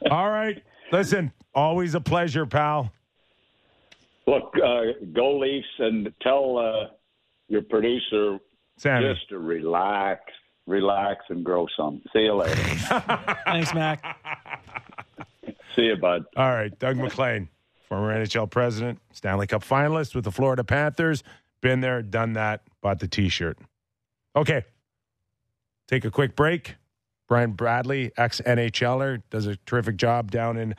All 0.12 0.30
right. 0.30 0.64
Listen, 0.92 1.32
always 1.54 1.96
a 1.96 2.02
pleasure, 2.02 2.46
pal. 2.46 2.92
Look, 4.26 4.54
uh, 4.64 4.82
go 5.14 5.38
Leafs, 5.38 5.68
and 5.80 6.12
tell 6.22 6.58
uh, 6.58 6.88
your 7.48 7.64
producer 7.64 8.40
Sammy. 8.78 9.14
just 9.14 9.28
to 9.30 9.40
relax, 9.40 10.22
relax, 10.68 11.26
and 11.30 11.44
grow 11.44 11.68
some. 11.76 12.02
See 12.14 12.20
you 12.20 12.36
later. 12.36 12.56
Thanks, 13.46 13.74
Mac. 13.74 14.04
See 15.76 15.84
you, 15.84 15.96
bud. 15.96 16.26
All 16.36 16.52
right, 16.52 16.78
Doug 16.80 16.98
MacLean, 16.98 17.50
former 17.88 18.14
NHL 18.14 18.50
president, 18.50 19.00
Stanley 19.12 19.48
Cup 19.48 19.64
finalist 19.64 20.16
with 20.16 20.24
the 20.24 20.32
Florida 20.32 20.64
Panthers. 20.64 21.24
Been 21.62 21.82
there, 21.82 22.02
done 22.02 22.34
that, 22.34 22.62
bought 22.82 23.00
the 23.00 23.08
t 23.08 23.30
shirt. 23.30 23.58
Okay, 24.36 24.64
take 25.88 26.06
a 26.06 26.12
quick 26.12 26.36
break. 26.36 26.76
Brian 27.28 27.52
Bradley, 27.52 28.12
ex 28.18 28.42
NHLer, 28.42 29.22
does 29.30 29.46
a 29.46 29.56
terrific 29.58 29.98
job 29.98 30.32
down 30.32 30.58
in 30.58 30.76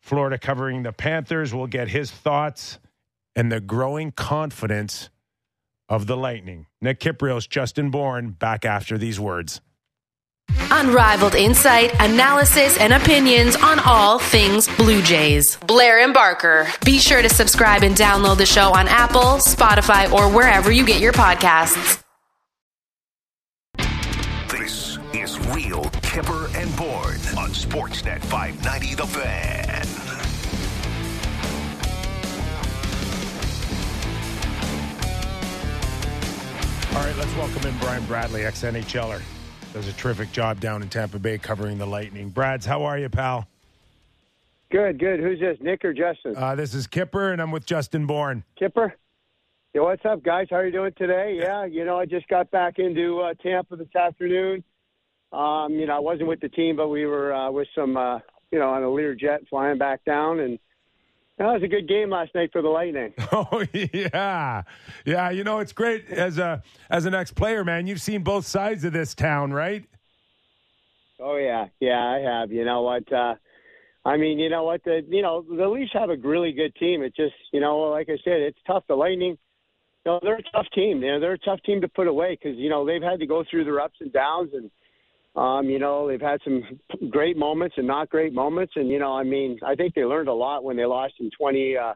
Florida 0.00 0.36
covering 0.36 0.82
the 0.82 0.92
Panthers. 0.92 1.54
We'll 1.54 1.68
get 1.68 1.88
his 1.88 2.10
thoughts 2.10 2.80
and 3.36 3.50
the 3.52 3.60
growing 3.60 4.10
confidence 4.10 5.10
of 5.88 6.06
the 6.06 6.16
Lightning. 6.16 6.66
Nick 6.80 7.00
Kypreos, 7.00 7.48
Justin 7.48 7.90
Bourne, 7.90 8.30
back 8.30 8.64
after 8.64 8.98
these 8.98 9.20
words. 9.20 9.60
Unrivaled 10.70 11.34
insight, 11.34 11.92
analysis, 12.00 12.78
and 12.78 12.92
opinions 12.92 13.56
on 13.56 13.78
all 13.80 14.18
things 14.18 14.68
Blue 14.76 15.02
Jays. 15.02 15.56
Blair 15.66 16.00
and 16.00 16.12
Barker. 16.14 16.66
Be 16.84 16.98
sure 16.98 17.22
to 17.22 17.28
subscribe 17.28 17.82
and 17.82 17.96
download 17.96 18.38
the 18.38 18.46
show 18.46 18.74
on 18.74 18.88
Apple, 18.88 19.38
Spotify, 19.38 20.10
or 20.12 20.28
wherever 20.30 20.70
you 20.72 20.84
get 20.84 21.00
your 21.00 21.12
podcasts. 21.12 22.02
This 24.50 24.98
is 25.14 25.38
Real 25.48 25.84
Kyper 26.02 26.54
and 26.56 26.74
Bourne 26.76 27.38
on 27.38 27.50
Sportsnet 27.50 28.20
590 28.24 28.94
The 28.94 29.06
Fan. 29.06 29.86
All 36.94 37.02
right, 37.02 37.16
let's 37.16 37.34
welcome 37.36 37.66
in 37.66 37.78
Brian 37.78 38.04
Bradley, 38.04 38.44
ex 38.44 38.62
NHLer. 38.62 39.22
Does 39.72 39.88
a 39.88 39.92
terrific 39.94 40.32
job 40.32 40.60
down 40.60 40.82
in 40.82 40.90
Tampa 40.90 41.18
Bay 41.18 41.38
covering 41.38 41.78
the 41.78 41.86
Lightning. 41.86 42.28
Brads, 42.28 42.66
how 42.66 42.82
are 42.84 42.98
you, 42.98 43.08
pal? 43.08 43.48
Good, 44.70 44.98
good. 44.98 45.18
Who's 45.18 45.40
this, 45.40 45.56
Nick 45.62 45.82
or 45.82 45.94
Justin? 45.94 46.36
Uh, 46.36 46.54
this 46.54 46.74
is 46.74 46.86
Kyper, 46.86 47.32
and 47.32 47.40
I'm 47.40 47.50
with 47.50 47.64
Justin 47.64 48.06
Bourne. 48.06 48.44
Kyper? 48.60 48.92
Yeah, 49.72 49.80
what's 49.80 50.04
up, 50.04 50.22
guys? 50.22 50.48
How 50.50 50.56
are 50.56 50.66
you 50.66 50.72
doing 50.72 50.92
today? 50.98 51.38
Yeah, 51.40 51.64
you 51.64 51.86
know, 51.86 51.98
I 51.98 52.04
just 52.04 52.28
got 52.28 52.50
back 52.50 52.78
into 52.78 53.20
uh, 53.20 53.32
Tampa 53.42 53.76
this 53.76 53.94
afternoon. 53.96 54.62
Um, 55.32 55.72
you 55.72 55.86
know, 55.86 55.96
I 55.96 56.00
wasn't 56.00 56.28
with 56.28 56.40
the 56.40 56.50
team, 56.50 56.76
but 56.76 56.88
we 56.88 57.06
were 57.06 57.32
uh, 57.32 57.50
with 57.50 57.68
some, 57.74 57.96
uh, 57.96 58.18
you 58.50 58.58
know, 58.58 58.68
on 58.68 58.82
a 58.82 58.90
Lear 58.90 59.14
jet 59.14 59.40
flying 59.48 59.78
back 59.78 60.04
down, 60.04 60.40
and 60.40 60.58
that 61.38 61.46
was 61.46 61.62
a 61.62 61.68
good 61.68 61.88
game 61.88 62.10
last 62.10 62.34
night 62.34 62.50
for 62.52 62.62
the 62.62 62.68
Lightning. 62.68 63.12
Oh 63.32 63.64
yeah, 63.72 64.62
yeah. 65.06 65.30
You 65.30 65.44
know 65.44 65.58
it's 65.58 65.72
great 65.72 66.08
as 66.10 66.38
a 66.38 66.62
as 66.90 67.06
an 67.06 67.14
ex 67.14 67.32
player, 67.32 67.64
man. 67.64 67.86
You've 67.86 68.00
seen 68.00 68.22
both 68.22 68.46
sides 68.46 68.84
of 68.84 68.92
this 68.92 69.14
town, 69.14 69.52
right? 69.52 69.84
Oh 71.18 71.36
yeah, 71.36 71.68
yeah, 71.80 72.02
I 72.04 72.18
have. 72.18 72.52
You 72.52 72.64
know 72.64 72.82
what? 72.82 73.10
Uh, 73.12 73.36
I 74.04 74.16
mean, 74.16 74.38
you 74.38 74.50
know 74.50 74.64
what? 74.64 74.82
The 74.84 75.02
you 75.08 75.22
know 75.22 75.42
the 75.42 75.68
Leafs 75.68 75.92
have 75.94 76.10
a 76.10 76.16
really 76.16 76.52
good 76.52 76.74
team. 76.76 77.02
It 77.02 77.14
just 77.16 77.34
you 77.52 77.60
know, 77.60 77.78
like 77.78 78.08
I 78.08 78.18
said, 78.24 78.40
it's 78.40 78.58
tough. 78.66 78.84
The 78.88 78.94
Lightning, 78.94 79.38
you 80.04 80.12
know, 80.12 80.20
they're 80.22 80.36
a 80.36 80.52
tough 80.52 80.66
team. 80.74 81.02
You 81.02 81.12
know, 81.12 81.20
they're 81.20 81.32
a 81.34 81.38
tough 81.38 81.60
team 81.64 81.80
to 81.80 81.88
put 81.88 82.08
away 82.08 82.38
because 82.40 82.58
you 82.58 82.68
know 82.68 82.84
they've 82.84 83.02
had 83.02 83.20
to 83.20 83.26
go 83.26 83.44
through 83.48 83.64
their 83.64 83.80
ups 83.80 83.96
and 84.00 84.12
downs, 84.12 84.50
and 84.52 84.70
um, 85.34 85.68
you 85.68 85.78
know 85.78 86.08
they've 86.08 86.20
had 86.20 86.40
some 86.44 86.62
great 87.10 87.36
moments 87.36 87.76
and 87.78 87.86
not 87.86 88.10
great 88.10 88.32
moments. 88.32 88.74
And 88.76 88.88
you 88.88 88.98
know, 88.98 89.12
I 89.12 89.22
mean, 89.22 89.58
I 89.64 89.74
think 89.74 89.94
they 89.94 90.04
learned 90.04 90.28
a 90.28 90.34
lot 90.34 90.64
when 90.64 90.76
they 90.76 90.84
lost 90.84 91.14
in 91.20 91.30
twenty. 91.38 91.76
Uh, 91.76 91.94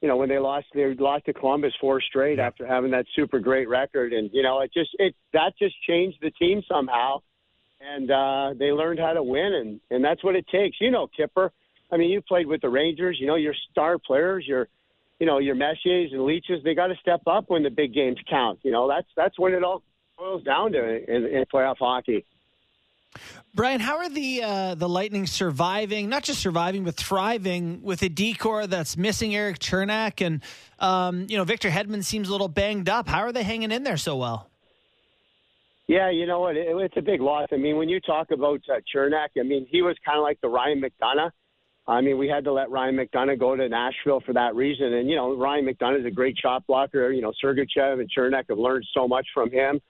you 0.00 0.08
know, 0.08 0.16
when 0.16 0.30
they 0.30 0.38
lost, 0.38 0.66
they 0.74 0.94
lost 0.94 1.26
to 1.26 1.34
Columbus 1.34 1.74
four 1.78 2.00
straight 2.00 2.38
after 2.38 2.66
having 2.66 2.90
that 2.92 3.04
super 3.14 3.38
great 3.38 3.68
record, 3.68 4.12
and 4.12 4.30
you 4.32 4.42
know, 4.42 4.60
it 4.60 4.72
just 4.72 4.90
it 4.98 5.14
that 5.32 5.52
just 5.58 5.74
changed 5.86 6.18
the 6.22 6.30
team 6.32 6.62
somehow 6.68 7.20
and 7.80 8.10
uh, 8.10 8.54
they 8.58 8.72
learned 8.72 8.98
how 8.98 9.12
to 9.12 9.22
win, 9.22 9.52
and 9.54 9.80
and 9.90 10.04
that's 10.04 10.22
what 10.22 10.36
it 10.36 10.46
takes. 10.48 10.76
You 10.80 10.90
know, 10.90 11.08
Kyper. 11.18 11.50
I 11.92 11.96
mean, 11.96 12.10
you 12.10 12.20
played 12.22 12.46
with 12.46 12.60
the 12.60 12.68
Rangers. 12.68 13.16
You 13.18 13.26
know, 13.26 13.34
your 13.34 13.54
star 13.70 13.98
players, 13.98 14.44
your, 14.46 14.68
you 15.18 15.26
know, 15.26 15.38
your 15.38 15.56
Messiers 15.56 16.12
and 16.12 16.20
Leetches. 16.20 16.62
They 16.62 16.74
got 16.74 16.86
to 16.88 16.94
step 17.00 17.22
up 17.26 17.46
when 17.48 17.62
the 17.62 17.70
big 17.70 17.92
games 17.92 18.18
count. 18.28 18.60
You 18.62 18.70
know, 18.70 18.88
that's 18.88 19.08
that's 19.16 19.38
when 19.38 19.54
it 19.54 19.64
all 19.64 19.82
boils 20.16 20.44
down 20.44 20.72
to 20.72 20.78
in, 20.78 21.26
in 21.26 21.44
playoff 21.52 21.78
hockey. 21.78 22.24
Brian, 23.54 23.80
how 23.80 23.96
are 23.96 24.08
the 24.08 24.42
uh, 24.42 24.74
the 24.76 24.88
Lightning 24.88 25.26
surviving? 25.26 26.08
Not 26.08 26.22
just 26.22 26.40
surviving, 26.40 26.84
but 26.84 26.94
thriving 26.94 27.82
with 27.82 28.02
a 28.02 28.08
decor 28.08 28.66
that's 28.66 28.96
missing 28.96 29.34
Erik 29.34 29.58
Cernak, 29.58 30.24
and 30.24 30.42
um, 30.78 31.26
you 31.28 31.36
know 31.36 31.44
Victor 31.44 31.70
Hedman 31.70 32.04
seems 32.04 32.28
a 32.28 32.32
little 32.32 32.48
banged 32.48 32.88
up. 32.88 33.08
How 33.08 33.20
are 33.20 33.32
they 33.32 33.42
hanging 33.42 33.72
in 33.72 33.82
there 33.82 33.96
so 33.96 34.16
well? 34.16 34.48
Yeah, 35.88 36.08
you 36.10 36.24
know 36.24 36.38
what? 36.38 36.56
It, 36.56 36.68
it's 36.68 36.96
a 36.96 37.02
big 37.02 37.20
loss. 37.20 37.48
I 37.50 37.56
mean, 37.56 37.76
when 37.76 37.88
you 37.88 37.98
talk 37.98 38.30
about 38.30 38.60
uh, 38.72 38.78
Cernak, 38.94 39.30
I 39.36 39.42
mean, 39.42 39.66
he 39.68 39.82
was 39.82 39.96
kind 40.06 40.16
of 40.16 40.22
like 40.22 40.40
the 40.40 40.48
Ryan 40.48 40.80
McDonagh. 40.80 41.32
I 41.88 42.00
mean, 42.00 42.16
we 42.18 42.28
had 42.28 42.44
to 42.44 42.52
let 42.52 42.70
Ryan 42.70 42.96
McDonagh 42.96 43.40
go 43.40 43.56
to 43.56 43.68
Nashville 43.68 44.20
for 44.24 44.32
that 44.34 44.54
reason. 44.54 44.94
And, 44.94 45.08
you 45.08 45.16
know, 45.16 45.36
Ryan 45.36 45.66
McDonagh 45.66 46.00
is 46.00 46.06
a 46.06 46.10
great 46.10 46.38
shot 46.38 46.64
blocker. 46.68 47.10
You 47.10 47.22
know, 47.22 47.32
Sergachev 47.42 47.98
and 47.98 48.08
Cernak 48.16 48.44
have 48.48 48.58
learned 48.58 48.86
so 48.94 49.08
much 49.08 49.26
from 49.34 49.50
him. 49.50 49.80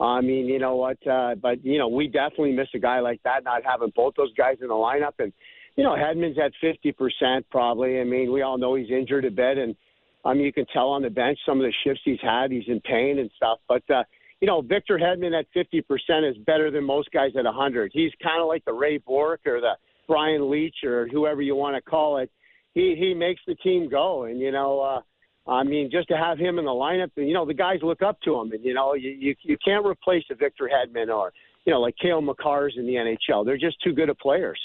I 0.00 0.20
mean, 0.20 0.46
you 0.46 0.58
know 0.58 0.76
what? 0.76 1.04
Uh, 1.06 1.34
but, 1.34 1.64
you 1.64 1.78
know, 1.78 1.88
we 1.88 2.06
definitely 2.06 2.52
miss 2.52 2.68
a 2.74 2.78
guy 2.78 3.00
like 3.00 3.22
that, 3.24 3.44
not 3.44 3.62
having 3.64 3.92
both 3.94 4.14
those 4.16 4.32
guys 4.34 4.56
in 4.62 4.68
the 4.68 4.74
lineup. 4.74 5.12
And, 5.18 5.32
you 5.76 5.84
know, 5.84 5.90
Hedman's 5.90 6.38
at 6.38 6.52
50% 6.62 7.44
probably. 7.50 8.00
I 8.00 8.04
mean, 8.04 8.32
we 8.32 8.42
all 8.42 8.56
know 8.56 8.76
he's 8.76 8.90
injured 8.90 9.26
a 9.26 9.30
bit. 9.30 9.58
And, 9.58 9.76
I 10.24 10.32
mean, 10.32 10.44
you 10.44 10.52
can 10.52 10.66
tell 10.72 10.88
on 10.88 11.02
the 11.02 11.10
bench 11.10 11.38
some 11.44 11.58
of 11.60 11.64
the 11.64 11.72
shifts 11.84 12.00
he's 12.04 12.20
had. 12.22 12.50
He's 12.50 12.64
in 12.68 12.80
pain 12.80 13.18
and 13.18 13.30
stuff. 13.36 13.58
But, 13.68 13.82
uh, 13.90 14.04
you 14.40 14.46
know, 14.46 14.62
Victor 14.62 14.98
Hedman 14.98 15.38
at 15.38 15.46
50% 15.54 16.30
is 16.30 16.36
better 16.46 16.70
than 16.70 16.84
most 16.84 17.10
guys 17.12 17.32
at 17.38 17.44
100. 17.44 17.90
He's 17.92 18.12
kind 18.22 18.40
of 18.40 18.48
like 18.48 18.64
the 18.64 18.72
Ray 18.72 18.98
Bourque 18.98 19.46
or 19.46 19.60
the 19.60 19.74
Brian 20.08 20.50
Leetch 20.50 20.82
or 20.82 21.08
whoever 21.08 21.42
you 21.42 21.54
want 21.54 21.76
to 21.76 21.82
call 21.82 22.16
it. 22.18 22.30
He 22.74 22.96
he 22.98 23.14
makes 23.14 23.40
the 23.46 23.56
team 23.56 23.88
go, 23.88 24.24
and 24.24 24.38
you 24.38 24.52
know, 24.52 24.80
uh, 24.80 25.00
I 25.46 25.62
mean, 25.64 25.90
just 25.90 26.08
to 26.08 26.16
have 26.16 26.38
him 26.38 26.58
in 26.58 26.64
the 26.64 26.70
lineup, 26.70 27.10
and 27.16 27.26
you 27.26 27.34
know, 27.34 27.46
the 27.46 27.54
guys 27.54 27.78
look 27.82 28.02
up 28.02 28.20
to 28.22 28.38
him, 28.38 28.52
and 28.52 28.64
you 28.64 28.74
know, 28.74 28.94
you 28.94 29.10
you, 29.10 29.34
you 29.42 29.56
can't 29.64 29.84
replace 29.84 30.24
a 30.30 30.34
Victor 30.34 30.70
Hedman 30.72 31.14
or 31.14 31.32
you 31.64 31.72
know, 31.72 31.80
like 31.80 31.94
Cale 32.00 32.22
Makar's 32.22 32.74
in 32.76 32.86
the 32.86 32.94
NHL. 32.94 33.44
They're 33.44 33.58
just 33.58 33.80
too 33.82 33.92
good 33.92 34.08
of 34.08 34.18
players. 34.18 34.60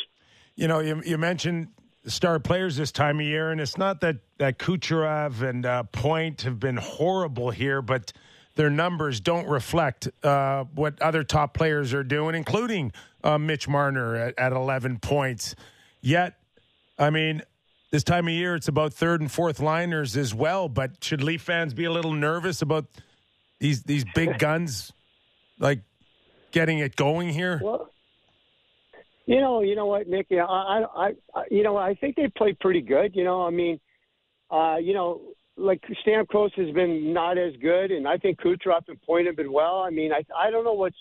You 0.55 0.67
know, 0.67 0.79
you, 0.79 1.01
you 1.05 1.17
mentioned 1.17 1.67
star 2.07 2.39
players 2.39 2.77
this 2.77 2.91
time 2.91 3.19
of 3.19 3.25
year, 3.25 3.51
and 3.51 3.59
it's 3.59 3.77
not 3.77 4.01
that 4.01 4.17
that 4.37 4.59
Kucherov 4.59 5.41
and 5.41 5.65
uh, 5.65 5.83
Point 5.83 6.43
have 6.43 6.59
been 6.59 6.77
horrible 6.77 7.51
here, 7.51 7.81
but 7.81 8.13
their 8.55 8.69
numbers 8.69 9.19
don't 9.19 9.47
reflect 9.47 10.07
uh, 10.23 10.63
what 10.73 11.01
other 11.01 11.23
top 11.23 11.53
players 11.53 11.93
are 11.93 12.03
doing, 12.03 12.35
including 12.35 12.91
uh, 13.23 13.37
Mitch 13.37 13.67
Marner 13.67 14.15
at, 14.15 14.39
at 14.39 14.53
11 14.53 14.99
points. 14.99 15.55
Yet, 15.99 16.37
I 16.97 17.09
mean, 17.09 17.41
this 17.91 18.03
time 18.03 18.27
of 18.27 18.33
year, 18.33 18.55
it's 18.55 18.67
about 18.67 18.93
third 18.93 19.21
and 19.21 19.31
fourth 19.31 19.59
liners 19.59 20.17
as 20.17 20.33
well. 20.33 20.67
But 20.67 21.03
should 21.03 21.23
Leaf 21.23 21.41
fans 21.41 21.73
be 21.73 21.85
a 21.85 21.91
little 21.91 22.13
nervous 22.13 22.61
about 22.61 22.85
these 23.59 23.83
these 23.83 24.05
big 24.15 24.37
guns, 24.39 24.91
like 25.59 25.81
getting 26.51 26.79
it 26.79 26.95
going 26.95 27.29
here? 27.29 27.59
Well, 27.63 27.91
you 29.25 29.39
know, 29.41 29.61
you 29.61 29.75
know 29.75 29.87
what, 29.87 30.07
Nick? 30.07 30.27
I, 30.31 30.35
I, 30.37 31.11
I, 31.33 31.43
you 31.49 31.63
know, 31.63 31.77
I 31.77 31.95
think 31.95 32.15
they 32.15 32.27
play 32.27 32.55
pretty 32.59 32.81
good. 32.81 33.15
You 33.15 33.23
know, 33.23 33.45
I 33.45 33.49
mean, 33.49 33.79
uh, 34.51 34.77
you 34.77 34.93
know, 34.93 35.21
like 35.57 35.81
Stamkos 36.05 36.53
has 36.55 36.73
been 36.73 37.13
not 37.13 37.37
as 37.37 37.53
good, 37.61 37.91
and 37.91 38.07
I 38.07 38.17
think 38.17 38.39
Kucherov 38.39 38.81
and 38.87 39.01
Point 39.01 39.27
have 39.27 39.35
been 39.35 39.51
well. 39.51 39.79
I 39.79 39.89
mean, 39.89 40.11
I, 40.11 40.23
I 40.37 40.51
don't 40.51 40.63
know 40.63 40.73
what's 40.73 40.97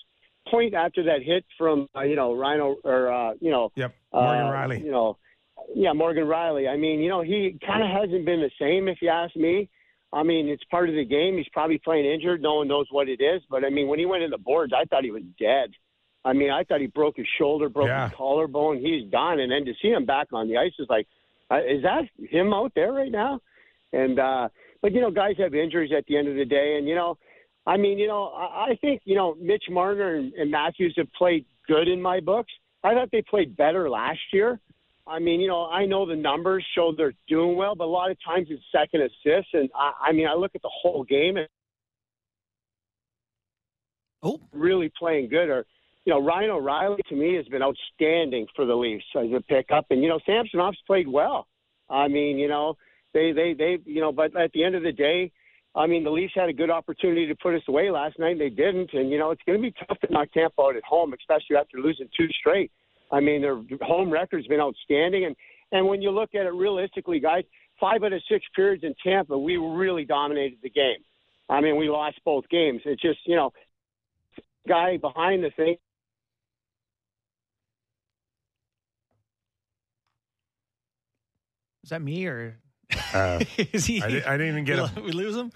Point 0.50 0.74
after 0.74 1.02
that 1.04 1.22
hit 1.22 1.44
from, 1.56 1.88
uh, 1.96 2.02
you 2.02 2.16
know, 2.16 2.34
Rhino 2.34 2.76
or 2.84 3.10
uh, 3.10 3.32
you 3.40 3.50
know, 3.50 3.72
yep, 3.76 3.94
Morgan 4.12 4.46
uh, 4.46 4.50
Rielly. 4.50 4.84
You 4.84 4.90
know, 4.90 5.16
yeah, 5.74 5.92
Morgan 5.92 6.24
Rielly. 6.24 6.68
I 6.68 6.76
mean, 6.76 7.00
you 7.00 7.08
know, 7.08 7.22
he 7.22 7.58
kind 7.66 7.82
of 7.82 7.90
hasn't 7.90 8.24
been 8.24 8.40
the 8.40 8.50
same, 8.60 8.88
if 8.88 8.98
you 9.00 9.08
ask 9.08 9.34
me. 9.36 9.68
I 10.12 10.22
mean, 10.22 10.48
it's 10.48 10.62
part 10.70 10.88
of 10.88 10.94
the 10.94 11.04
game. 11.04 11.36
He's 11.36 11.48
probably 11.52 11.78
playing 11.78 12.06
injured. 12.06 12.40
No 12.40 12.56
one 12.56 12.68
knows 12.68 12.86
what 12.90 13.08
it 13.08 13.20
is. 13.20 13.42
But 13.50 13.64
I 13.64 13.70
mean, 13.70 13.88
when 13.88 13.98
he 13.98 14.06
went 14.06 14.22
in 14.22 14.30
the 14.30 14.38
boards, 14.38 14.72
I 14.76 14.84
thought 14.84 15.02
he 15.04 15.10
was 15.10 15.24
dead. 15.40 15.70
I 16.24 16.32
mean, 16.32 16.50
I 16.50 16.62
thought 16.64 16.80
he 16.80 16.86
broke 16.86 17.16
his 17.16 17.26
shoulder, 17.36 17.68
broke 17.68 17.88
Yeah. 17.88 18.08
his 18.08 18.16
collarbone. 18.16 18.78
He's 18.78 19.10
gone. 19.10 19.40
And 19.40 19.50
then 19.50 19.64
to 19.64 19.72
see 19.82 19.88
him 19.88 20.06
back 20.06 20.28
on 20.32 20.48
the 20.48 20.56
ice 20.56 20.72
is 20.78 20.86
like, 20.88 21.06
uh, 21.50 21.58
is 21.58 21.82
that 21.82 22.04
him 22.30 22.52
out 22.54 22.72
there 22.74 22.92
right 22.92 23.10
now? 23.10 23.40
And 23.92 24.18
uh, 24.18 24.48
but 24.80 24.92
you 24.92 25.00
know, 25.00 25.10
guys 25.10 25.34
have 25.38 25.54
injuries 25.54 25.92
at 25.96 26.06
the 26.06 26.16
end 26.16 26.28
of 26.28 26.36
the 26.36 26.44
day, 26.44 26.76
and 26.78 26.88
you 26.88 26.94
know, 26.94 27.16
I 27.66 27.76
mean, 27.76 27.98
you 27.98 28.06
know, 28.06 28.24
I, 28.28 28.70
I 28.70 28.78
think 28.80 29.02
you 29.04 29.14
know 29.14 29.34
Mitch 29.40 29.64
Marner 29.70 30.16
and, 30.16 30.32
and 30.34 30.50
Matthews 30.50 30.94
have 30.96 31.12
played 31.12 31.44
good 31.68 31.86
in 31.88 32.00
my 32.00 32.20
books. 32.20 32.52
I 32.82 32.94
thought 32.94 33.10
they 33.12 33.22
played 33.22 33.56
better 33.56 33.88
last 33.88 34.20
year. 34.32 34.60
I 35.06 35.18
mean, 35.18 35.40
you 35.40 35.48
know, 35.48 35.66
I 35.66 35.84
know 35.84 36.06
the 36.06 36.16
numbers 36.16 36.64
show 36.74 36.92
they're 36.96 37.12
doing 37.28 37.56
well, 37.56 37.74
but 37.74 37.84
a 37.84 37.86
lot 37.86 38.10
of 38.10 38.16
times 38.24 38.48
it's 38.50 38.62
second 38.72 39.02
assists, 39.02 39.50
and 39.52 39.68
I, 39.74 39.92
I 40.08 40.12
mean, 40.12 40.26
I 40.26 40.34
look 40.34 40.52
at 40.54 40.62
the 40.62 40.70
whole 40.72 41.04
game 41.04 41.36
and 41.36 41.48
oh, 44.22 44.40
really 44.52 44.90
playing 44.98 45.28
good. 45.28 45.50
Or 45.50 45.66
you 46.06 46.12
know, 46.12 46.24
Ryan 46.24 46.50
O'Reilly 46.50 47.02
to 47.08 47.14
me 47.14 47.34
has 47.34 47.46
been 47.46 47.62
outstanding 47.62 48.46
for 48.56 48.64
the 48.64 48.74
Leafs 48.74 49.04
as 49.14 49.26
a 49.36 49.40
pickup, 49.42 49.86
and 49.90 50.02
you 50.02 50.08
know, 50.08 50.20
Samsonov's 50.26 50.78
played 50.86 51.08
well. 51.08 51.46
I 51.90 52.08
mean, 52.08 52.38
you 52.38 52.48
know, 52.48 52.76
they 53.12 53.32
they 53.32 53.52
they 53.52 53.78
you 53.84 54.00
know, 54.00 54.10
but 54.10 54.34
at 54.36 54.52
the 54.52 54.64
end 54.64 54.74
of 54.74 54.82
the 54.82 54.92
day, 54.92 55.30
I 55.74 55.86
mean, 55.86 56.02
the 56.02 56.10
Leafs 56.10 56.32
had 56.34 56.48
a 56.48 56.54
good 56.54 56.70
opportunity 56.70 57.26
to 57.26 57.34
put 57.34 57.54
us 57.54 57.62
away 57.68 57.90
last 57.90 58.18
night. 58.18 58.32
and 58.32 58.40
They 58.40 58.48
didn't, 58.48 58.94
and 58.94 59.10
you 59.10 59.18
know, 59.18 59.32
it's 59.32 59.42
going 59.44 59.60
to 59.60 59.62
be 59.62 59.74
tough 59.86 59.98
to 60.00 60.10
knock 60.10 60.32
Tampa 60.32 60.62
out 60.62 60.76
at 60.76 60.84
home, 60.84 61.12
especially 61.12 61.56
after 61.56 61.78
losing 61.78 62.08
two 62.16 62.28
straight. 62.40 62.70
I 63.14 63.20
mean, 63.20 63.40
their 63.42 63.60
home 63.82 64.10
record's 64.10 64.48
been 64.48 64.60
outstanding, 64.60 65.24
and 65.26 65.36
and 65.70 65.86
when 65.86 66.02
you 66.02 66.10
look 66.10 66.34
at 66.34 66.46
it 66.46 66.52
realistically, 66.52 67.20
guys, 67.20 67.44
five 67.80 68.02
out 68.02 68.12
of 68.12 68.20
six 68.28 68.44
periods 68.56 68.82
in 68.82 68.94
Tampa, 69.04 69.38
we 69.38 69.56
really 69.56 70.04
dominated 70.04 70.58
the 70.62 70.70
game. 70.70 70.98
I 71.48 71.60
mean, 71.60 71.76
we 71.76 71.88
lost 71.88 72.16
both 72.24 72.48
games. 72.48 72.80
It's 72.84 73.00
just 73.00 73.20
you 73.26 73.36
know, 73.36 73.52
guy 74.66 74.96
behind 74.96 75.44
the 75.44 75.50
thing. 75.50 75.76
Is 81.84 81.90
that 81.90 82.02
me 82.02 82.26
or 82.26 82.56
Uh, 83.12 83.40
is 83.72 83.86
he? 83.86 84.02
I, 84.02 84.06
I 84.06 84.36
didn't 84.36 84.48
even 84.48 84.64
get 84.64 84.78
a. 84.78 84.90
we 85.04 85.12
lose 85.12 85.36
him. 85.36 85.52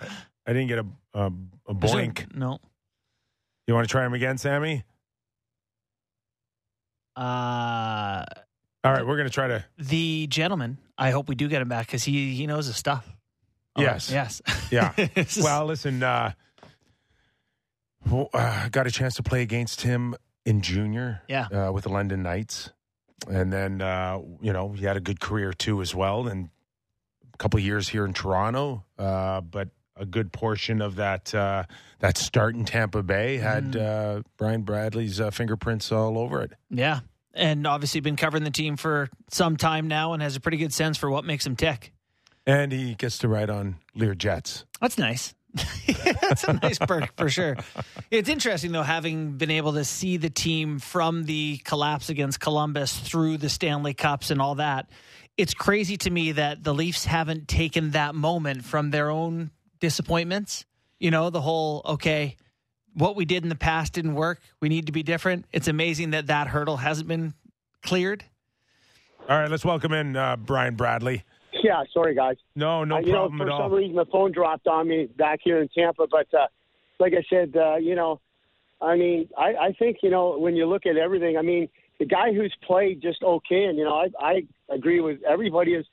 I 0.46 0.52
didn't 0.52 0.68
get 0.68 0.78
a 0.78 0.86
a, 1.14 1.26
a 1.66 1.74
boink. 1.74 2.34
No. 2.36 2.60
You 3.66 3.74
want 3.74 3.86
to 3.86 3.90
try 3.90 4.06
him 4.06 4.14
again, 4.14 4.38
Sammy? 4.38 4.84
Uh, 7.18 8.24
All 8.84 8.92
right, 8.92 9.04
we're 9.06 9.16
going 9.16 9.26
to 9.28 9.32
try 9.34 9.48
to. 9.48 9.64
the 9.78 10.26
gentleman. 10.28 10.78
I 10.96 11.10
hope 11.10 11.28
we 11.28 11.34
do 11.34 11.48
get 11.48 11.60
him 11.62 11.68
back 11.68 11.86
because 11.86 12.04
he 12.04 12.34
he 12.34 12.46
knows 12.46 12.66
his 12.66 12.76
stuff. 12.76 13.08
Oh, 13.76 13.82
Yes. 13.82 14.10
Yes. 14.10 14.40
Yeah. 14.70 14.92
Well, 15.42 15.66
listen. 15.66 16.02
Uh, 16.02 16.32
well, 18.08 18.28
uh, 18.32 18.68
got 18.68 18.86
a 18.86 18.90
chance 18.90 19.14
to 19.16 19.22
play 19.22 19.42
against 19.42 19.82
him 19.82 20.14
in 20.46 20.60
junior. 20.62 21.22
Yeah. 21.28 21.46
Uh, 21.46 21.72
with 21.72 21.84
the 21.84 21.90
London 21.90 22.22
Knights, 22.22 22.70
and 23.28 23.52
then 23.52 23.82
uh, 23.82 24.18
you 24.40 24.52
know 24.52 24.72
he 24.72 24.84
had 24.84 24.96
a 24.96 25.00
good 25.00 25.20
career 25.20 25.52
too 25.52 25.80
as 25.82 25.94
well, 25.94 26.26
and 26.28 26.48
a 27.34 27.36
couple 27.38 27.58
of 27.58 27.64
years 27.64 27.88
here 27.88 28.04
in 28.04 28.12
Toronto. 28.12 28.84
Uh, 28.98 29.40
but 29.40 29.68
a 29.98 30.06
good 30.06 30.32
portion 30.32 30.80
of 30.80 30.96
that 30.96 31.34
uh, 31.34 31.64
that 32.00 32.16
start 32.16 32.54
in 32.54 32.64
Tampa 32.64 33.02
Bay 33.02 33.38
had 33.38 33.76
uh, 33.76 34.22
Brian 34.36 34.62
Bradley's 34.62 35.20
uh, 35.20 35.30
fingerprints 35.30 35.90
all 35.92 36.18
over 36.18 36.42
it. 36.42 36.52
Yeah. 36.70 37.00
And 37.34 37.66
obviously 37.66 38.00
been 38.00 38.16
covering 38.16 38.44
the 38.44 38.50
team 38.50 38.76
for 38.76 39.08
some 39.30 39.56
time 39.56 39.86
now 39.88 40.12
and 40.12 40.22
has 40.22 40.36
a 40.36 40.40
pretty 40.40 40.56
good 40.56 40.72
sense 40.72 40.96
for 40.96 41.10
what 41.10 41.24
makes 41.24 41.46
him 41.46 41.56
tick. 41.56 41.92
And 42.46 42.72
he 42.72 42.94
gets 42.94 43.18
to 43.18 43.28
ride 43.28 43.50
on 43.50 43.76
Lear 43.94 44.14
Jets. 44.14 44.64
That's 44.80 44.98
nice. 44.98 45.34
That's 46.20 46.44
a 46.44 46.54
nice 46.54 46.78
perk 46.78 47.16
for 47.16 47.28
sure. 47.28 47.56
It's 48.10 48.28
interesting 48.28 48.72
though, 48.72 48.82
having 48.82 49.32
been 49.32 49.50
able 49.50 49.74
to 49.74 49.84
see 49.84 50.16
the 50.16 50.30
team 50.30 50.78
from 50.78 51.24
the 51.24 51.58
collapse 51.58 52.08
against 52.08 52.40
Columbus 52.40 52.98
through 52.98 53.38
the 53.38 53.48
Stanley 53.48 53.94
Cups 53.94 54.30
and 54.30 54.40
all 54.40 54.56
that. 54.56 54.90
It's 55.36 55.54
crazy 55.54 55.96
to 55.98 56.10
me 56.10 56.32
that 56.32 56.64
the 56.64 56.74
Leafs 56.74 57.04
haven't 57.04 57.48
taken 57.48 57.92
that 57.92 58.14
moment 58.14 58.64
from 58.64 58.90
their 58.90 59.10
own 59.10 59.50
disappointments. 59.80 60.64
You 60.98 61.10
know, 61.10 61.30
the 61.30 61.40
whole 61.40 61.82
okay, 61.84 62.36
what 62.94 63.16
we 63.16 63.24
did 63.24 63.42
in 63.42 63.48
the 63.48 63.54
past 63.56 63.92
didn't 63.92 64.14
work. 64.14 64.40
We 64.60 64.68
need 64.68 64.86
to 64.86 64.92
be 64.92 65.02
different. 65.02 65.44
It's 65.52 65.68
amazing 65.68 66.10
that 66.10 66.26
that 66.26 66.48
hurdle 66.48 66.78
hasn't 66.78 67.08
been 67.08 67.34
cleared. 67.82 68.24
All 69.28 69.38
right, 69.38 69.50
let's 69.50 69.64
welcome 69.64 69.92
in 69.92 70.16
uh, 70.16 70.36
Brian 70.36 70.74
Bradley. 70.74 71.22
Yeah, 71.62 71.82
sorry 71.92 72.14
guys. 72.14 72.36
No, 72.54 72.84
no 72.84 72.96
Uh, 72.96 73.00
you 73.00 73.12
problem 73.12 73.38
know, 73.38 73.44
for 73.44 73.48
at 73.48 73.52
all. 73.52 73.58
For 73.58 73.64
some 73.64 73.72
reason 73.78 73.96
the 73.96 74.06
phone 74.06 74.32
dropped 74.32 74.66
on 74.66 74.88
me 74.88 75.06
back 75.16 75.40
here 75.42 75.60
in 75.60 75.68
Tampa. 75.68 76.06
But 76.10 76.32
uh, 76.34 76.46
like 76.98 77.12
I 77.14 77.22
said, 77.28 77.56
uh, 77.56 77.76
you 77.76 77.94
know, 77.94 78.20
I 78.80 78.96
mean, 78.96 79.28
I, 79.36 79.54
I 79.54 79.72
think 79.78 79.98
you 80.02 80.10
know 80.10 80.38
when 80.38 80.56
you 80.56 80.66
look 80.66 80.86
at 80.86 80.96
everything, 80.96 81.36
I 81.36 81.42
mean, 81.42 81.68
the 81.98 82.06
guy 82.06 82.32
who's 82.32 82.54
played 82.66 83.02
just 83.02 83.22
okay, 83.22 83.64
and 83.64 83.76
you 83.76 83.84
know, 83.84 83.94
I, 83.94 84.08
I 84.20 84.42
agree 84.72 85.00
with 85.00 85.18
everybody. 85.28 85.74
Is 85.74 85.86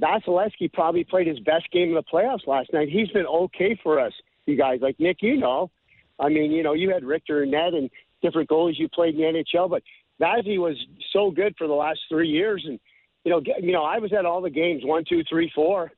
Vasilevskiy 0.00 0.72
probably 0.72 1.04
played 1.04 1.26
his 1.26 1.40
best 1.40 1.70
game 1.72 1.88
in 1.88 1.94
the 1.94 2.02
playoffs 2.02 2.46
last 2.46 2.72
night? 2.72 2.88
He's 2.88 3.08
been 3.08 3.26
okay 3.26 3.78
for 3.82 3.98
us, 4.00 4.12
you 4.46 4.56
guys. 4.56 4.80
Like 4.80 4.98
Nick, 5.00 5.18
you 5.22 5.36
know, 5.36 5.70
I 6.18 6.28
mean, 6.28 6.50
you 6.50 6.62
know, 6.62 6.72
you 6.72 6.90
had 6.90 7.04
Richter 7.04 7.42
and 7.42 7.52
Ned 7.52 7.74
and 7.74 7.90
different 8.22 8.48
goalies 8.48 8.78
you 8.78 8.88
played 8.88 9.14
in 9.14 9.20
the 9.20 9.44
NHL, 9.56 9.70
but 9.70 9.82
Vazzy 10.20 10.58
was 10.58 10.76
so 11.12 11.30
good 11.30 11.54
for 11.56 11.66
the 11.66 11.74
last 11.74 12.00
three 12.08 12.28
years, 12.28 12.64
and 12.66 12.78
you 13.24 13.32
know, 13.32 13.42
you 13.60 13.72
know, 13.72 13.84
I 13.84 13.98
was 13.98 14.12
at 14.12 14.24
all 14.24 14.40
the 14.40 14.50
games, 14.50 14.82
one, 14.84 15.04
two, 15.08 15.22
three, 15.28 15.50
four. 15.54 15.92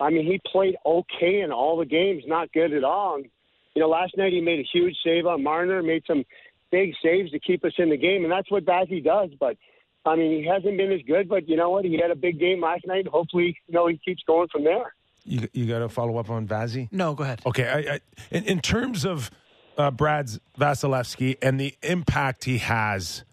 I 0.00 0.10
mean, 0.10 0.24
he 0.24 0.40
played 0.50 0.76
okay 0.84 1.42
in 1.42 1.52
all 1.52 1.76
the 1.76 1.84
games, 1.84 2.24
not 2.26 2.52
good 2.52 2.72
at 2.72 2.84
all. 2.84 3.16
And, 3.16 3.26
you 3.74 3.82
know, 3.82 3.88
last 3.88 4.16
night 4.16 4.32
he 4.32 4.40
made 4.40 4.60
a 4.60 4.68
huge 4.72 4.96
save 5.04 5.26
on 5.26 5.42
Marner, 5.42 5.82
made 5.82 6.04
some 6.06 6.24
big 6.70 6.94
saves 7.02 7.30
to 7.32 7.38
keep 7.38 7.64
us 7.64 7.72
in 7.76 7.90
the 7.90 7.96
game, 7.96 8.24
and 8.24 8.32
that's 8.32 8.50
what 8.50 8.64
Vazzy 8.64 9.04
does. 9.04 9.30
But 9.38 9.56
I 10.04 10.16
mean, 10.16 10.42
he 10.42 10.46
hasn't 10.46 10.76
been 10.76 10.92
as 10.92 11.02
good, 11.06 11.28
but 11.28 11.48
you 11.48 11.56
know 11.56 11.70
what? 11.70 11.84
He 11.84 11.98
had 12.00 12.10
a 12.10 12.16
big 12.16 12.38
game 12.38 12.60
last 12.60 12.86
night. 12.86 13.06
Hopefully, 13.06 13.56
you 13.66 13.74
know, 13.74 13.86
he 13.86 13.98
keeps 14.02 14.22
going 14.26 14.48
from 14.48 14.64
there. 14.64 14.94
You 15.24 15.46
you 15.52 15.66
got 15.66 15.80
to 15.80 15.88
follow 15.88 16.16
up 16.16 16.30
on 16.30 16.48
Vazzy? 16.48 16.88
No, 16.90 17.14
go 17.14 17.24
ahead. 17.24 17.42
Okay, 17.44 17.68
I, 17.68 17.94
I, 17.94 18.00
in, 18.30 18.44
in 18.44 18.60
terms 18.60 19.04
of 19.04 19.30
uh, 19.76 19.90
Brad's 19.90 20.40
Vasilevskiy 20.58 21.36
and 21.42 21.60
the 21.60 21.74
impact 21.82 22.44
he 22.44 22.58
has, 22.58 23.24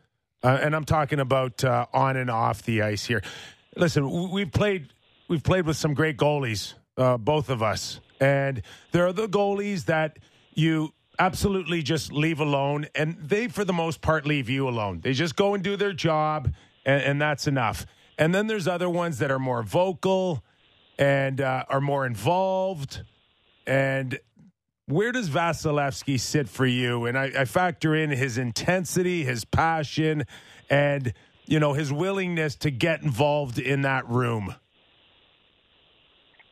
uh, 0.43 0.59
and 0.61 0.75
I'm 0.75 0.83
talking 0.83 1.19
about 1.19 1.63
uh, 1.63 1.85
on 1.93 2.17
and 2.17 2.29
off 2.29 2.63
the 2.63 2.81
ice 2.81 3.05
here. 3.05 3.23
Listen, 3.77 4.31
we've 4.31 4.51
played 4.51 4.93
we've 5.29 5.43
played 5.43 5.65
with 5.65 5.77
some 5.77 5.93
great 5.93 6.17
goalies, 6.17 6.73
uh, 6.97 7.17
both 7.17 7.49
of 7.49 7.63
us, 7.63 8.01
and 8.19 8.61
there 8.91 9.07
are 9.07 9.13
the 9.13 9.29
goalies 9.29 9.85
that 9.85 10.19
you 10.53 10.93
absolutely 11.19 11.81
just 11.81 12.11
leave 12.11 12.39
alone, 12.39 12.87
and 12.95 13.17
they, 13.19 13.47
for 13.47 13.65
the 13.65 13.73
most 13.73 14.01
part, 14.01 14.25
leave 14.25 14.49
you 14.49 14.67
alone. 14.67 15.01
They 15.01 15.13
just 15.13 15.35
go 15.35 15.53
and 15.53 15.63
do 15.63 15.75
their 15.75 15.93
job, 15.93 16.53
and, 16.85 17.01
and 17.03 17.21
that's 17.21 17.47
enough. 17.47 17.85
And 18.17 18.33
then 18.33 18.47
there's 18.47 18.67
other 18.67 18.89
ones 18.89 19.19
that 19.19 19.31
are 19.31 19.39
more 19.39 19.63
vocal 19.63 20.43
and 20.97 21.41
uh, 21.41 21.65
are 21.69 21.81
more 21.81 22.05
involved. 22.05 23.03
And 23.65 24.19
where 24.87 25.11
does 25.11 25.29
Vasilevskiy 25.29 26.19
sit 26.19 26.49
for 26.49 26.65
you? 26.65 27.05
And 27.05 27.17
I, 27.17 27.25
I 27.39 27.45
factor 27.45 27.95
in 27.95 28.09
his 28.09 28.37
intensity, 28.37 29.23
his 29.23 29.45
passion, 29.45 30.25
and 30.69 31.13
you 31.45 31.59
know 31.59 31.73
his 31.73 31.91
willingness 31.93 32.55
to 32.55 32.71
get 32.71 33.03
involved 33.03 33.59
in 33.59 33.83
that 33.83 34.07
room. 34.09 34.55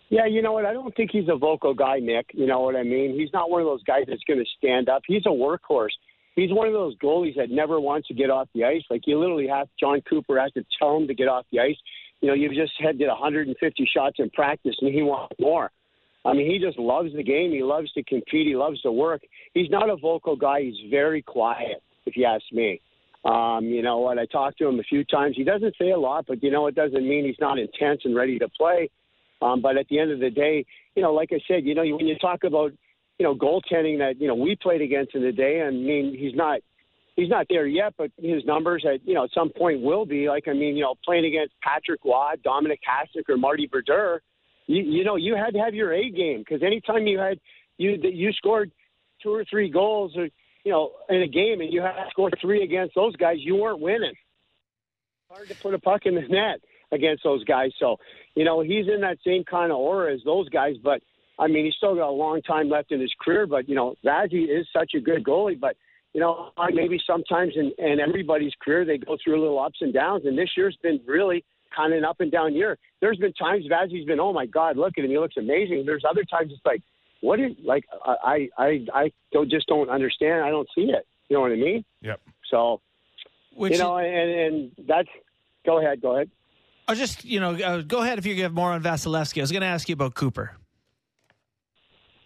Yeah, 0.09 0.27
you 0.27 0.41
know 0.41 0.53
what? 0.53 0.65
I 0.65 0.73
don't 0.73 0.95
think 0.95 1.11
he's 1.11 1.29
a 1.29 1.35
vocal 1.35 1.73
guy, 1.73 1.99
Nick. 1.99 2.27
You 2.33 2.45
know 2.45 2.61
what 2.61 2.75
I 2.75 2.83
mean? 2.83 3.17
He's 3.17 3.33
not 3.33 3.49
one 3.49 3.61
of 3.61 3.67
those 3.67 3.83
guys 3.83 4.03
that's 4.07 4.23
going 4.27 4.39
to 4.39 4.45
stand 4.57 4.87
up. 4.87 5.01
He's 5.07 5.25
a 5.25 5.29
workhorse. 5.29 5.89
he's 6.35 6.51
one 6.51 6.67
of 6.67 6.73
those 6.73 6.95
goalies 6.97 7.35
that 7.37 7.49
never 7.49 7.79
wants 7.79 8.07
to 8.09 8.13
get 8.13 8.29
off 8.29 8.47
the 8.53 8.65
ice. 8.65 8.83
Like 8.89 9.01
you 9.05 9.19
literally 9.19 9.47
have 9.47 9.67
Jon 9.79 10.01
Cooper 10.07 10.39
has 10.39 10.51
to 10.53 10.65
tell 10.79 10.95
him 10.97 11.07
to 11.07 11.15
get 11.15 11.27
off 11.27 11.45
the 11.51 11.59
ice. 11.59 11.77
You 12.21 12.29
know, 12.29 12.33
you've 12.33 12.53
just 12.53 12.73
had 12.79 12.97
did 12.97 13.07
150 13.07 13.89
shots 13.93 14.17
in 14.19 14.29
practice, 14.29 14.75
and 14.79 14.93
he 14.93 15.01
wants 15.01 15.35
more. 15.39 15.71
I 16.23 16.33
mean, 16.33 16.49
he 16.49 16.59
just 16.59 16.79
loves 16.79 17.13
the 17.15 17.23
game. 17.23 17.51
He 17.51 17.61
loves 17.61 17.91
to 17.93 18.03
compete. 18.03 18.47
He 18.47 18.55
loves 18.55 18.81
to 18.81 18.91
work. 18.91 19.21
He's 19.53 19.69
not 19.69 19.89
a 19.89 19.95
vocal 19.95 20.35
guy. 20.35 20.61
He's 20.61 20.89
very 20.89 21.21
quiet, 21.21 21.83
if 22.05 22.17
you 22.17 22.25
ask 22.25 22.43
me. 22.51 22.81
Um, 23.25 23.65
you 23.65 23.81
know 23.81 23.99
what? 23.99 24.17
I 24.17 24.25
talked 24.25 24.57
to 24.59 24.67
him 24.67 24.79
a 24.79 24.83
few 24.83 25.03
times. 25.03 25.35
He 25.35 25.43
doesn't 25.43 25.75
say 25.79 25.91
a 25.91 25.97
lot, 25.97 26.25
but 26.27 26.43
you 26.43 26.51
know, 26.51 26.67
it 26.67 26.75
doesn't 26.75 27.07
mean 27.07 27.25
he's 27.25 27.39
not 27.39 27.59
intense 27.59 28.01
and 28.05 28.15
ready 28.15 28.39
to 28.39 28.47
play. 28.49 28.89
Um, 29.41 29.61
but 29.61 29.77
at 29.77 29.87
the 29.89 29.99
end 29.99 30.11
of 30.11 30.19
the 30.19 30.29
day, 30.29 30.65
you 30.95 31.03
know, 31.03 31.13
like 31.13 31.29
I 31.31 31.39
said, 31.47 31.65
you 31.65 31.75
know, 31.75 31.83
when 31.83 32.07
you 32.07 32.17
talk 32.17 32.43
about, 32.43 32.71
you 33.19 33.25
know, 33.25 33.35
goaltending 33.35 33.99
that 33.99 34.19
you 34.19 34.27
know 34.27 34.35
we 34.35 34.55
played 34.55 34.81
against 34.81 35.15
in 35.15 35.23
the 35.23 35.31
day, 35.31 35.61
I 35.61 35.71
mean, 35.71 36.15
he's 36.17 36.35
not 36.35 36.59
he's 37.15 37.29
not 37.29 37.47
there 37.49 37.65
yet, 37.65 37.93
but 37.97 38.11
his 38.17 38.43
numbers 38.45 38.85
at 38.91 39.05
you 39.07 39.13
know 39.13 39.25
at 39.25 39.29
some 39.33 39.49
point 39.49 39.81
will 39.81 40.05
be. 40.05 40.27
Like 40.29 40.47
I 40.47 40.53
mean, 40.53 40.75
you 40.75 40.83
know, 40.83 40.95
playing 41.03 41.25
against 41.25 41.53
Patrick 41.61 42.03
Roy, 42.03 42.33
Dominik 42.45 42.79
Hasek, 42.87 43.29
or 43.29 43.37
Marty 43.37 43.67
Brodeur, 43.67 44.21
you 44.67 44.83
you 44.83 45.03
know 45.03 45.15
you 45.15 45.35
had 45.35 45.53
to 45.53 45.59
have 45.59 45.73
your 45.73 45.93
A 45.93 46.09
game 46.09 46.39
because 46.39 46.63
anytime 46.63 47.07
you 47.07 47.19
had 47.19 47.39
you 47.77 47.97
you 48.01 48.31
scored 48.33 48.71
two 49.21 49.33
or 49.33 49.45
three 49.49 49.69
goals 49.69 50.13
or 50.17 50.27
you 50.63 50.71
know 50.71 50.91
in 51.09 51.21
a 51.21 51.27
game 51.27 51.61
and 51.61 51.71
you 51.71 51.81
had 51.81 51.93
to 51.93 52.09
score 52.09 52.31
three 52.41 52.63
against 52.63 52.95
those 52.95 53.15
guys, 53.15 53.37
you 53.39 53.55
weren't 53.55 53.79
winning. 53.79 54.13
Hard 55.29 55.47
to 55.49 55.55
put 55.55 55.73
a 55.73 55.79
puck 55.79 56.05
in 56.05 56.15
the 56.15 56.21
net 56.21 56.61
against 56.91 57.23
those 57.23 57.43
guys. 57.43 57.71
So 57.79 57.97
you 58.35 58.43
know 58.43 58.61
he's 58.61 58.87
in 58.87 59.01
that 59.01 59.17
same 59.25 59.43
kind 59.43 59.71
of 59.71 59.77
aura 59.77 60.13
as 60.13 60.21
those 60.25 60.49
guys, 60.49 60.75
but. 60.83 61.01
I 61.37 61.47
mean, 61.47 61.65
he's 61.65 61.73
still 61.75 61.95
got 61.95 62.07
a 62.07 62.11
long 62.11 62.41
time 62.43 62.69
left 62.69 62.93
in 62.93 63.01
his 63.01 63.13
career, 63.19 63.45
but 63.45 63.67
you 63.67 63.75
know, 63.75 63.95
Vazzy 64.05 64.47
is 64.47 64.65
such 64.71 64.91
a 64.95 65.01
good 65.01 65.21
goalie. 65.21 65.59
But 65.59 65.75
you 66.13 66.21
know, 66.21 66.51
maybe 66.73 66.97
sometimes 67.05 67.51
in, 67.57 67.73
in 67.77 67.99
everybody's 67.99 68.53
career 68.63 68.85
they 68.85 68.97
go 68.97 69.17
through 69.21 69.37
a 69.37 69.41
little 69.41 69.59
ups 69.59 69.79
and 69.81 69.93
downs, 69.93 70.23
and 70.25 70.37
this 70.37 70.51
year's 70.55 70.77
been 70.81 71.01
really 71.05 71.43
kind 71.75 71.91
of 71.91 71.97
an 71.97 72.05
up 72.05 72.21
and 72.21 72.31
down 72.31 72.55
year. 72.55 72.77
There's 73.01 73.17
been 73.17 73.33
times 73.33 73.65
Vazzy's 73.69 74.05
been, 74.05 74.21
oh 74.21 74.31
my 74.31 74.45
God, 74.45 74.77
look 74.77 74.93
at 74.97 75.03
him, 75.03 75.11
he 75.11 75.19
looks 75.19 75.35
amazing. 75.37 75.83
There's 75.85 76.05
other 76.09 76.23
times 76.23 76.53
it's 76.53 76.65
like, 76.65 76.81
what 77.19 77.39
is 77.41 77.51
like 77.65 77.83
I 78.05 78.47
I 78.57 78.85
I 78.93 79.11
don't 79.33 79.49
just 79.49 79.67
don't 79.67 79.89
understand. 79.89 80.45
I 80.45 80.51
don't 80.51 80.69
see 80.73 80.83
it. 80.83 81.05
You 81.27 81.35
know 81.35 81.41
what 81.41 81.51
I 81.51 81.55
mean? 81.55 81.83
Yep. 82.01 82.21
So, 82.49 82.81
Which 83.53 83.73
you 83.73 83.79
know, 83.79 83.97
and 83.97 84.29
and 84.31 84.71
that's 84.87 85.09
go 85.65 85.79
ahead, 85.81 86.01
go 86.01 86.15
ahead. 86.15 86.29
I 86.87 86.91
was 86.91 86.99
just, 86.99 87.25
you 87.25 87.39
know, 87.39 87.55
uh, 87.55 87.81
go 87.81 88.01
ahead 88.01 88.19
if 88.19 88.25
you 88.25 88.43
have 88.43 88.53
more 88.53 88.71
on 88.71 88.83
Vasilevskiy. 88.83 89.39
I 89.39 89.41
was 89.41 89.51
going 89.51 89.61
to 89.61 89.67
ask 89.67 89.89
you 89.89 89.93
about 89.93 90.13
Cooper. 90.13 90.55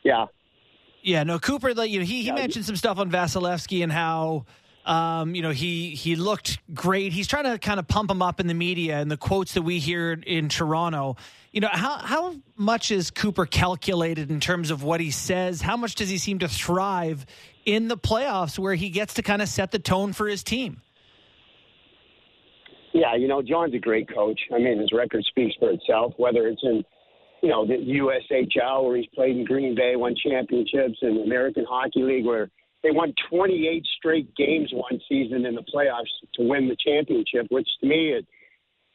Yeah. 0.04 0.28
Yeah, 1.02 1.24
no, 1.24 1.40
Cooper. 1.40 1.74
Like, 1.74 1.90
you 1.90 2.00
know, 2.00 2.06
he 2.06 2.24
he 2.24 2.32
mentioned 2.32 2.66
some 2.66 2.76
stuff 2.76 2.98
on 2.98 3.10
Vasilevskiy 3.10 3.84
and 3.84 3.92
how. 3.92 4.46
Um, 4.86 5.36
you 5.36 5.44
know, 5.44 5.52
he 5.52 5.92
he 5.92 6.16
looked 6.16 6.58
great. 6.74 7.14
He's 7.14 7.28
trying 7.28 7.44
to 7.44 7.60
kind 7.60 7.80
of 7.80 7.88
pump 7.88 8.10
him 8.10 8.22
up 8.24 8.40
in 8.40 8.48
the 8.48 8.54
media 8.54 8.98
and 8.98 9.12
the 9.12 9.18
quotes 9.18 9.54
that 9.54 9.62
we 9.62 9.78
hear 9.78 10.14
in 10.14 10.50
Toronto. 10.50 11.16
You 11.52 11.62
know, 11.62 11.70
how 11.72 11.98
how 11.98 12.36
much 12.58 12.90
is 12.90 13.12
Cooper 13.12 13.46
calculated 13.46 14.32
in 14.32 14.40
terms 14.40 14.72
of 14.72 14.82
what 14.82 15.00
he 15.00 15.12
says? 15.12 15.62
How 15.62 15.78
much 15.78 15.96
does 15.96 16.10
he 16.10 16.18
seem 16.18 16.40
to 16.40 16.48
thrive 16.48 17.26
in 17.66 17.88
the 17.88 17.98
playoffs 17.98 18.58
where 18.58 18.74
he 18.74 18.90
gets 18.90 19.16
to 19.16 19.22
kind 19.22 19.42
of 19.44 19.50
set 19.50 19.70
the 19.72 19.80
tone 19.80 20.12
for 20.12 20.28
his 20.28 20.44
team? 20.44 20.82
Yeah, 22.94 23.16
you 23.16 23.28
know, 23.28 23.42
Jon's 23.42 23.76
a 23.76 23.80
great 23.80 24.14
coach. 24.14 24.40
I 24.54 24.58
mean, 24.58 24.80
his 24.80 24.92
record 24.92 25.24
speaks 25.26 25.56
for 25.60 25.70
itself. 25.72 26.14
Whether 26.18 26.48
it's 26.48 26.62
in 26.64 26.84
you 27.42 27.50
know, 27.50 27.66
the 27.66 27.76
USHL 27.76 28.84
where 28.84 28.98
he's 28.98 29.08
played 29.16 29.38
in 29.38 29.46
Green 29.46 29.76
Bay, 29.76 29.96
won 29.96 30.16
championships, 30.16 30.98
and 31.02 31.24
American 31.24 31.66
Hockey 31.68 32.04
League 32.04 32.26
where 32.26 32.50
they 32.84 32.92
won 32.92 33.14
28 33.30 33.86
straight 33.98 34.36
games 34.36 34.70
one 34.74 35.00
season 35.08 35.46
in 35.46 35.56
the 35.56 35.64
playoffs 35.74 36.12
to 36.36 36.48
win 36.48 36.68
the 36.68 36.78
championship, 36.86 37.48
which 37.50 37.68
to 37.82 37.88
me 37.88 38.14
it 38.14 38.26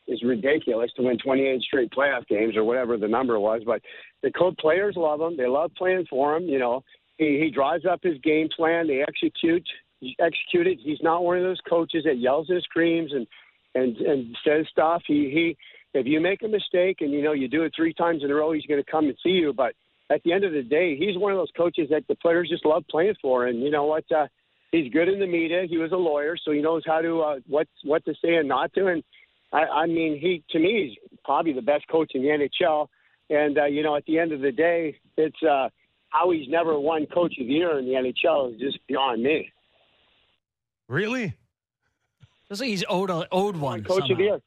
is 0.06 0.22
ridiculous 0.22 0.90
to 0.96 1.02
win 1.02 1.18
28 1.18 1.62
straight 1.62 1.90
playoff 1.90 2.26
games 2.28 2.56
or 2.56 2.64
whatever 2.64 2.96
the 2.96 3.08
number 3.08 3.38
was. 3.38 3.62
But 3.64 3.80
the 4.22 4.30
code 4.30 4.56
players 4.58 4.94
love 4.96 5.20
him; 5.20 5.36
they 5.36 5.46
love 5.46 5.70
playing 5.76 6.06
for 6.08 6.36
him. 6.36 6.44
You 6.44 6.58
know, 6.58 6.82
he 7.18 7.40
he 7.42 7.50
drives 7.50 7.84
up 7.86 8.00
his 8.02 8.18
game 8.22 8.48
plan. 8.54 8.86
They 8.86 9.02
execute 9.02 9.66
execute 10.18 10.66
it. 10.66 10.78
He's 10.82 10.98
not 11.02 11.24
one 11.24 11.38
of 11.38 11.44
those 11.44 11.60
coaches 11.68 12.04
that 12.04 12.18
yells 12.18 12.50
and 12.50 12.62
screams 12.62 13.12
and 13.12 13.26
and 13.74 13.96
and 13.96 14.36
says 14.46 14.66
stuff. 14.70 15.02
He 15.06 15.30
he 15.30 15.98
if 15.98 16.06
you 16.06 16.20
make 16.20 16.42
a 16.42 16.48
mistake 16.48 16.98
and 17.00 17.12
you 17.12 17.22
know 17.22 17.32
you 17.32 17.48
do 17.48 17.62
it 17.62 17.72
three 17.74 17.94
times 17.94 18.22
in 18.22 18.30
a 18.30 18.34
row, 18.34 18.52
he's 18.52 18.66
going 18.66 18.82
to 18.82 18.90
come 18.90 19.06
and 19.06 19.16
see 19.22 19.30
you. 19.30 19.52
But 19.52 19.74
at 20.10 20.22
the 20.24 20.32
end 20.32 20.44
of 20.44 20.52
the 20.52 20.62
day, 20.62 20.96
he's 20.96 21.16
one 21.16 21.32
of 21.32 21.38
those 21.38 21.52
coaches 21.56 21.88
that 21.90 22.06
the 22.08 22.16
players 22.16 22.48
just 22.48 22.64
love 22.64 22.84
playing 22.90 23.14
for. 23.22 23.46
And 23.46 23.62
you 23.62 23.70
know 23.70 23.84
what? 23.84 24.04
Uh, 24.10 24.26
he's 24.72 24.92
good 24.92 25.08
in 25.08 25.20
the 25.20 25.26
media. 25.26 25.64
He 25.68 25.78
was 25.78 25.92
a 25.92 25.96
lawyer, 25.96 26.36
so 26.36 26.52
he 26.52 26.60
knows 26.60 26.82
how 26.86 27.00
to 27.00 27.20
uh, 27.20 27.36
what 27.46 27.68
what 27.84 28.04
to 28.04 28.14
say 28.22 28.34
and 28.34 28.48
not 28.48 28.72
to. 28.74 28.88
And 28.88 29.02
I, 29.52 29.62
I 29.62 29.86
mean, 29.86 30.18
he 30.20 30.42
to 30.50 30.58
me 30.58 30.88
he's 30.88 31.18
probably 31.24 31.52
the 31.52 31.62
best 31.62 31.86
coach 31.88 32.12
in 32.14 32.22
the 32.22 32.28
NHL. 32.28 32.88
And 33.30 33.58
uh, 33.58 33.66
you 33.66 33.82
know, 33.82 33.96
at 33.96 34.04
the 34.06 34.18
end 34.18 34.32
of 34.32 34.40
the 34.40 34.52
day, 34.52 34.98
it's 35.16 35.42
uh, 35.42 35.68
how 36.14 36.30
he's 36.30 36.48
never 36.48 36.78
won 36.78 37.06
Coach 37.06 37.34
of 37.40 37.46
the 37.46 37.52
Year 37.52 37.78
in 37.78 37.86
the 37.86 37.92
NHL 37.92 38.54
is 38.54 38.60
just 38.60 38.78
beyond 38.86 39.22
me. 39.22 39.50
Really? 40.88 41.34
Looks 42.50 42.60
like 42.60 42.68
he's 42.68 42.84
owed 42.88 43.10
a, 43.10 43.26
owed 43.32 43.56
one. 43.56 43.84
Coach 43.84 44.10
of 44.10 44.18
the 44.18 44.24
Year. 44.24 44.40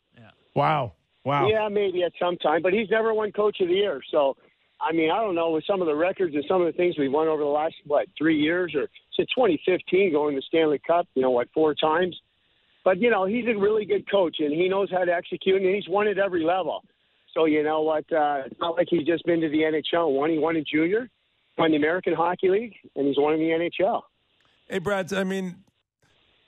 Wow. 0.53 0.93
Wow. 1.23 1.47
Yeah, 1.49 1.67
maybe 1.67 2.03
at 2.03 2.13
some 2.19 2.37
time, 2.37 2.61
but 2.61 2.73
he's 2.73 2.89
never 2.89 3.13
won 3.13 3.31
Coach 3.31 3.59
of 3.59 3.67
the 3.67 3.73
Year. 3.73 4.01
So, 4.11 4.37
I 4.79 4.93
mean, 4.93 5.11
I 5.11 5.17
don't 5.17 5.35
know 5.35 5.49
with 5.49 5.65
some 5.65 5.81
of 5.81 5.87
the 5.87 5.95
records 5.95 6.33
and 6.35 6.43
some 6.47 6.61
of 6.61 6.67
the 6.67 6.77
things 6.77 6.97
we've 6.97 7.11
won 7.11 7.27
over 7.27 7.43
the 7.43 7.49
last 7.49 7.75
what 7.85 8.07
three 8.17 8.39
years 8.39 8.73
or 8.75 8.87
since 9.15 9.29
2015, 9.35 10.13
going 10.13 10.35
to 10.35 10.41
Stanley 10.43 10.79
Cup. 10.87 11.07
You 11.15 11.23
know 11.23 11.31
what, 11.31 11.49
four 11.53 11.75
times. 11.75 12.15
But 12.85 13.01
you 13.01 13.09
know, 13.09 13.25
he's 13.25 13.45
a 13.45 13.57
really 13.57 13.83
good 13.83 14.09
coach, 14.09 14.37
and 14.39 14.53
he 14.53 14.69
knows 14.69 14.89
how 14.89 15.03
to 15.03 15.11
execute, 15.11 15.61
and 15.61 15.75
he's 15.75 15.89
won 15.89 16.07
at 16.07 16.17
every 16.17 16.45
level. 16.45 16.83
So 17.33 17.45
you 17.45 17.61
know 17.61 17.81
what? 17.81 18.05
Uh, 18.11 18.43
it's 18.45 18.59
not 18.61 18.77
like 18.77 18.87
he's 18.89 19.05
just 19.05 19.25
been 19.25 19.41
to 19.41 19.49
the 19.49 19.57
NHL. 19.57 20.13
One, 20.13 20.29
he 20.29 20.37
won 20.37 20.55
in 20.55 20.63
junior, 20.71 21.09
won 21.57 21.71
the 21.71 21.77
American 21.77 22.13
Hockey 22.13 22.49
League, 22.49 22.75
and 22.95 23.05
he's 23.05 23.17
won 23.17 23.33
in 23.33 23.39
the 23.41 23.69
NHL. 23.83 24.03
Hey, 24.69 24.79
Brad. 24.79 25.11
I 25.13 25.25
mean, 25.25 25.57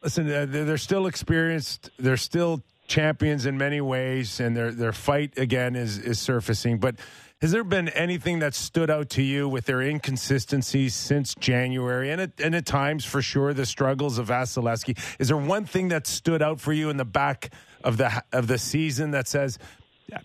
listen, 0.03 0.31
uh, 0.31 0.45
they're 0.47 0.77
still 0.77 1.07
experienced. 1.07 1.89
They're 1.97 2.17
still 2.17 2.63
champions 2.87 3.45
in 3.45 3.57
many 3.57 3.81
ways, 3.81 4.39
and 4.39 4.55
their 4.55 4.71
their 4.71 4.93
fight 4.93 5.37
again 5.37 5.75
is 5.75 5.97
is 5.97 6.19
surfacing. 6.19 6.79
But 6.79 6.95
has 7.41 7.51
there 7.51 7.63
been 7.63 7.87
anything 7.89 8.39
that 8.39 8.53
stood 8.53 8.89
out 8.89 9.09
to 9.11 9.21
you 9.21 9.47
with 9.47 9.65
their 9.65 9.81
inconsistencies 9.81 10.93
since 10.93 11.33
January, 11.35 12.11
and 12.11 12.19
at, 12.19 12.31
and 12.39 12.53
at 12.53 12.65
times 12.65 13.05
for 13.05 13.21
sure 13.21 13.53
the 13.53 13.65
struggles 13.65 14.17
of 14.17 14.27
Vasilevskiy? 14.27 14.97
Is 15.19 15.29
there 15.29 15.37
one 15.37 15.65
thing 15.65 15.89
that 15.89 16.05
stood 16.05 16.41
out 16.41 16.59
for 16.59 16.73
you 16.73 16.89
in 16.89 16.97
the 16.97 17.05
back 17.05 17.51
of 17.83 17.97
the 17.97 18.23
of 18.33 18.47
the 18.47 18.57
season 18.57 19.11
that 19.11 19.27
says 19.27 19.57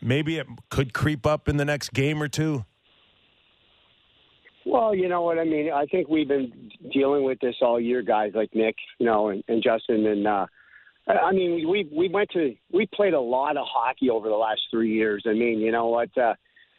maybe 0.00 0.38
it 0.38 0.46
could 0.70 0.92
creep 0.92 1.26
up 1.26 1.48
in 1.48 1.56
the 1.56 1.64
next 1.64 1.92
game 1.92 2.22
or 2.22 2.28
two? 2.28 2.64
Well, 4.66 4.94
you 4.94 5.08
know 5.08 5.22
what 5.22 5.38
I 5.38 5.44
mean. 5.44 5.70
I 5.72 5.84
think 5.86 6.08
we've 6.08 6.28
been 6.28 6.70
dealing 6.92 7.24
with 7.24 7.38
this 7.40 7.56
all 7.60 7.78
year, 7.78 8.02
guys 8.02 8.32
like 8.34 8.54
Nick, 8.54 8.76
you 8.98 9.06
know, 9.06 9.28
and, 9.28 9.44
and 9.48 9.62
Justin, 9.62 10.06
and 10.06 10.26
uh, 10.26 10.46
I 11.06 11.32
mean, 11.32 11.68
we 11.68 11.88
we 11.94 12.08
went 12.08 12.30
to 12.30 12.54
we 12.72 12.86
played 12.94 13.12
a 13.12 13.20
lot 13.20 13.56
of 13.56 13.66
hockey 13.70 14.08
over 14.08 14.28
the 14.28 14.34
last 14.34 14.62
three 14.70 14.92
years. 14.92 15.24
I 15.26 15.32
mean, 15.32 15.60
you 15.60 15.70
know 15.70 15.88
what? 15.88 16.08
Uh, 16.16 16.34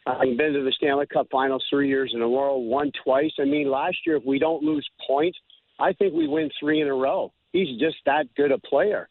I've 0.06 0.36
been 0.36 0.52
to 0.52 0.64
the 0.64 0.72
Stanley 0.76 1.06
Cup 1.06 1.28
Finals 1.30 1.64
three 1.70 1.88
years 1.88 2.12
in 2.14 2.22
a 2.22 2.26
row, 2.26 2.56
won 2.56 2.90
twice. 3.04 3.32
I 3.40 3.44
mean, 3.44 3.70
last 3.70 3.98
year 4.04 4.16
if 4.16 4.24
we 4.24 4.38
don't 4.38 4.62
lose 4.62 4.86
points, 5.06 5.38
I 5.78 5.92
think 5.92 6.14
we 6.14 6.26
win 6.26 6.50
three 6.58 6.80
in 6.80 6.88
a 6.88 6.94
row. 6.94 7.32
He's 7.52 7.78
just 7.78 7.96
that 8.06 8.26
good 8.36 8.52
a 8.52 8.58
player. 8.58 9.08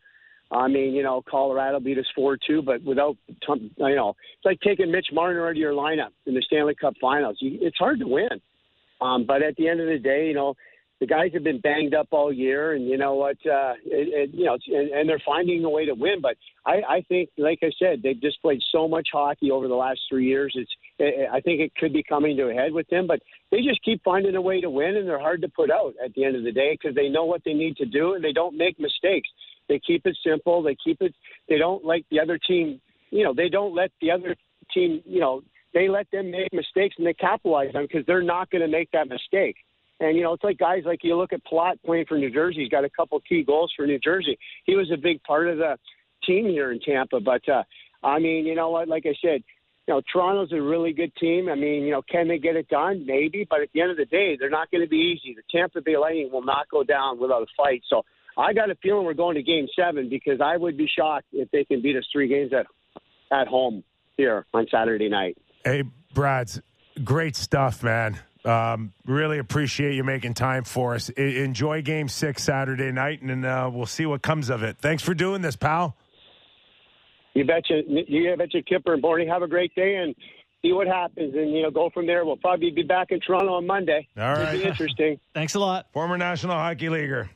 I 0.52 0.68
mean, 0.68 0.94
you 0.94 1.02
know, 1.02 1.24
Colorado 1.28 1.80
beat 1.80 1.98
us 1.98 2.06
four 2.14 2.38
two, 2.38 2.62
but 2.62 2.84
without 2.84 3.16
you 3.48 3.96
know, 3.96 4.10
it's 4.10 4.46
like 4.46 4.60
taking 4.62 4.92
Mitch 4.92 5.08
Marner 5.14 5.46
out 5.46 5.52
of 5.52 5.58
your 5.58 5.74
lineup 5.74 6.12
in 6.26 6.34
the 6.34 6.42
Stanley 6.42 6.76
Cup 6.76 6.94
Finals. 7.00 7.38
It's 7.42 7.78
hard 7.78 8.00
to 8.00 8.08
win. 8.08 8.42
Um, 9.06 9.26
but 9.26 9.44
at 9.44 9.56
the 9.56 9.68
end 9.68 9.80
of 9.80 9.88
the 9.88 10.00
day, 10.00 10.28
you 10.28 10.34
know, 10.34 10.56
the 11.02 11.06
guys 11.06 11.32
have 11.34 11.44
been 11.44 11.60
banged 11.60 11.94
up 11.94 12.08
all 12.12 12.32
year, 12.32 12.74
and 12.74 12.88
you 12.88 12.98
know 12.98 13.16
what? 13.16 13.36
Uh, 13.46 13.74
it, 13.86 14.08
it, 14.14 14.30
you 14.34 14.46
know, 14.46 14.58
and, 14.68 14.90
and 14.92 15.10
they're 15.10 15.22
finding 15.26 15.64
a 15.66 15.70
way 15.70 15.86
to 15.86 15.94
win. 15.94 16.22
But 16.22 16.38
I, 16.66 16.76
I 16.88 17.06
think, 17.10 17.30
like 17.38 17.60
I 17.62 17.72
said, 17.78 18.02
they've 18.02 18.20
just 18.22 18.42
played 18.42 18.62
so 18.72 18.88
much 18.88 19.10
hockey 19.12 19.52
over 19.52 19.68
the 19.68 19.76
last 19.76 20.00
three 20.10 20.26
years. 20.26 20.54
It's, 20.56 20.72
it, 20.98 21.30
I 21.32 21.42
think 21.42 21.60
it 21.60 21.76
could 21.76 21.92
be 21.92 22.02
coming 22.02 22.38
to 22.38 22.50
a 22.50 22.54
head 22.54 22.72
with 22.72 22.88
them. 22.88 23.08
But 23.08 23.20
they 23.52 23.62
just 23.62 23.84
keep 23.84 24.02
finding 24.04 24.36
a 24.36 24.42
way 24.42 24.62
to 24.62 24.70
win, 24.70 24.96
and 24.96 25.08
they're 25.08 25.20
hard 25.20 25.42
to 25.42 25.50
put 25.50 25.70
out 25.70 25.94
at 26.04 26.14
the 26.14 26.24
end 26.24 26.38
of 26.38 26.44
the 26.44 26.52
day 26.54 26.78
because 26.80 26.96
they 26.96 27.10
know 27.10 27.26
what 27.26 27.42
they 27.44 27.54
need 27.54 27.76
to 27.78 27.86
do, 27.86 28.14
and 28.14 28.24
they 28.24 28.34
don't 28.34 28.58
make 28.58 28.80
mistakes. 28.80 29.30
They 29.68 29.80
keep 29.86 30.06
it 30.06 30.18
simple. 30.26 30.64
They 30.64 30.78
keep 30.82 31.02
it. 31.02 31.14
They 31.50 31.58
don't 31.58 31.84
like 31.84 32.06
the 32.10 32.22
other 32.22 32.38
team. 32.38 32.80
You 33.12 33.26
know, 33.26 33.34
they 33.34 33.50
don't 33.50 33.76
let 33.76 33.92
the 34.02 34.12
other 34.12 34.36
team. 34.74 35.02
You 35.06 35.20
know, 35.20 35.42
they 35.76 35.90
let 35.90 36.10
them 36.10 36.32
make 36.32 36.52
mistakes, 36.54 36.96
and 36.98 37.06
they 37.06 37.14
capitalize 37.14 37.70
on 37.76 37.84
because 37.84 38.06
they're 38.08 38.24
not 38.24 38.50
going 38.50 38.62
to 38.62 38.68
make 38.68 38.90
that 38.92 39.10
mistake. 39.10 39.58
And, 40.00 40.18
you 40.18 40.24
know, 40.24 40.34
it's 40.34 40.44
like 40.44 40.58
guys 40.58 40.84
like 40.86 41.00
you 41.04 41.16
look 41.16 41.34
at 41.34 41.42
Palat 41.46 41.76
playing 41.86 42.06
for 42.08 42.18
New 42.18 42.32
Jersey. 42.32 42.62
He's 42.62 42.70
got 42.70 42.84
a 42.86 42.90
couple 42.90 43.20
key 43.28 43.44
goals 43.44 43.72
for 43.76 43.86
New 43.86 44.00
Jersey. 44.00 44.40
He 44.66 44.76
was 44.76 44.90
a 44.92 44.98
big 44.98 45.22
part 45.24 45.48
of 45.48 45.58
the 45.58 45.78
team 46.26 46.46
here 46.46 46.72
in 46.72 46.80
Tampa. 46.80 47.20
But, 47.20 47.48
uh, 47.48 47.64
I 48.04 48.20
mean, 48.20 48.46
you 48.46 48.56
know 48.56 48.70
what? 48.70 48.88
Like 48.88 49.06
I 49.06 49.14
said, 49.22 49.44
you 49.88 49.94
know, 49.94 50.02
Toronto's 50.12 50.52
a 50.54 50.62
really 50.62 50.94
good 50.94 51.14
team. 51.18 51.50
I 51.50 51.56
mean, 51.56 51.84
you 51.84 51.92
know, 51.92 52.02
can 52.10 52.28
they 52.28 52.40
get 52.40 52.56
it 52.56 52.68
done? 52.70 53.06
Maybe, 53.06 53.46
but 53.48 53.62
at 53.62 53.70
the 53.74 53.82
end 53.82 53.92
of 53.92 53.98
the 53.98 54.06
day, 54.06 54.36
they're 54.40 54.50
not 54.50 54.72
going 54.72 54.84
to 54.84 54.90
be 54.90 55.16
easy. 55.16 55.36
The 55.36 55.44
Tampa 55.56 55.82
Bay 55.82 55.98
Lightning 55.98 56.30
will 56.32 56.44
not 56.44 56.70
go 56.70 56.84
down 56.84 57.20
without 57.20 57.44
a 57.44 57.48
fight. 57.56 57.84
So 57.90 58.04
I 58.38 58.54
got 58.54 58.72
a 58.72 58.76
feeling 58.76 59.06
we're 59.06 59.14
going 59.14 59.36
to 59.36 59.44
Game 59.44 59.68
Seven 59.78 60.10
because 60.10 60.40
I 60.44 60.58
would 60.58 60.78
be 60.78 60.90
shocked 60.98 61.28
if 61.34 61.52
they 61.52 61.64
can 61.64 61.82
beat 61.82 61.98
us 61.98 62.06
three 62.12 62.28
games 62.28 62.52
at 62.54 62.66
at 63.32 63.48
home 63.48 63.84
here 64.18 64.46
on 64.54 64.68
Saturday 64.70 65.10
night. 65.10 65.38
Hey, 65.66 65.84
Brad's 66.14 66.62
great 67.04 67.36
stuff, 67.36 67.84
man. 67.84 68.18
Um, 68.46 68.94
really 69.06 69.40
appreciate 69.40 69.96
you 69.96 70.04
making 70.04 70.36
time 70.36 70.64
for 70.64 70.94
us. 70.94 71.10
I- 71.18 71.22
enjoy 71.22 71.82
Game 71.82 72.08
Six 72.08 72.44
Saturday 72.44 72.92
night, 72.92 73.22
and 73.24 73.44
uh, 73.46 73.70
we'll 73.74 73.88
see 73.88 74.06
what 74.06 74.22
comes 74.22 74.50
of 74.50 74.62
it. 74.64 74.78
Thanks 74.78 75.02
for 75.04 75.14
doing 75.16 75.42
this, 75.42 75.56
pal. 75.56 75.98
You 77.34 77.44
betcha. 77.44 77.82
You 77.88 78.36
betcha, 78.38 78.60
Kyper 78.62 78.94
and 78.94 79.04
Borny. 79.04 79.28
Have 79.28 79.42
a 79.42 79.48
great 79.48 79.74
day 79.76 79.96
and 79.96 80.16
see 80.62 80.72
what 80.72 80.88
happens, 80.88 81.34
and 81.36 81.52
you 81.52 81.64
know, 81.64 81.72
go 81.72 81.90
from 81.90 82.06
there. 82.06 82.24
We'll 82.24 82.38
probably 82.38 82.70
be 82.70 82.84
back 82.84 83.08
in 83.10 83.20
Toronto 83.20 83.56
on 83.56 83.66
Monday. 83.68 84.08
All 84.18 84.32
It'll 84.34 84.44
right. 84.44 84.54
be 84.62 84.64
interesting. 84.70 85.20
Thanks 85.34 85.56
a 85.56 85.60
lot. 85.60 85.88
Former 85.92 86.18
National 86.18 86.54
Hockey 86.56 86.88
Leaguer, 86.90 87.22
Al- 87.22 87.30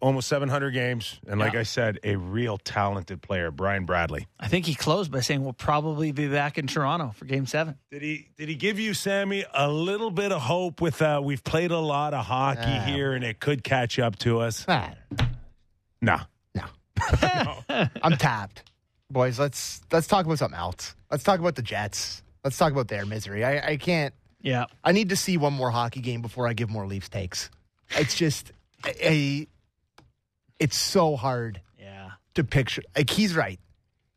almost 0.00 0.28
700 0.28 0.70
games, 0.72 1.20
and 1.26 1.38
like 1.40 1.54
I 1.54 1.62
said, 1.62 1.98
a 2.02 2.16
real 2.16 2.58
talented 2.58 3.22
player, 3.22 3.50
Brian 3.50 3.84
Bradley. 3.84 4.26
I 4.40 4.48
think 4.48 4.66
he 4.66 4.74
closed 4.74 5.10
by 5.12 5.20
saying 5.20 5.42
we'll 5.44 5.52
probably 5.52 6.12
be 6.12 6.28
back 6.28 6.58
in 6.58 6.66
Toronto 6.66 7.12
for 7.14 7.24
Game 7.24 7.46
Seven. 7.46 7.76
Did 7.90 8.02
he? 8.02 8.28
Did 8.36 8.48
he 8.48 8.54
give 8.54 8.78
you, 8.78 8.94
Sammy, 8.94 9.44
a 9.54 9.70
little 9.70 10.10
bit 10.10 10.32
of 10.32 10.40
hope? 10.42 10.80
With 10.80 11.00
uh, 11.02 11.20
we've 11.22 11.44
played 11.44 11.70
a 11.70 11.78
lot 11.78 12.14
of 12.14 12.24
hockey 12.24 12.60
Ah. 12.64 12.84
here, 12.84 13.12
and 13.12 13.24
it 13.24 13.40
could 13.40 13.62
catch 13.64 13.98
up 13.98 14.16
to 14.20 14.40
us. 14.40 14.66
No, 16.00 16.18
no. 16.54 16.66
I'm 18.02 18.16
tapped. 18.16 18.64
Boys, 19.10 19.38
let's 19.38 19.80
let's 19.92 20.06
talk 20.06 20.26
about 20.26 20.38
something 20.38 20.58
else. 20.58 20.94
Let's 21.10 21.22
talk 21.24 21.38
about 21.40 21.54
the 21.54 21.62
Jets. 21.62 22.22
Let's 22.44 22.56
talk 22.58 22.72
about 22.72 22.88
their 22.88 23.06
misery. 23.06 23.44
I, 23.44 23.70
I 23.72 23.76
can't. 23.76 24.14
Yeah. 24.40 24.66
I 24.84 24.92
need 24.92 25.08
to 25.08 25.16
see 25.16 25.36
one 25.36 25.52
more 25.52 25.70
hockey 25.70 26.00
game 26.00 26.22
before 26.22 26.46
I 26.46 26.52
give 26.52 26.70
more 26.70 26.86
Leafs 26.86 27.08
takes. 27.08 27.50
It's 27.90 28.14
just 28.14 28.52
a, 28.86 29.08
a 29.08 29.46
it's 30.58 30.76
so 30.76 31.16
hard 31.16 31.60
Yeah. 31.78 32.10
to 32.34 32.44
picture. 32.44 32.82
Like 32.96 33.10
he's 33.10 33.34
right. 33.34 33.60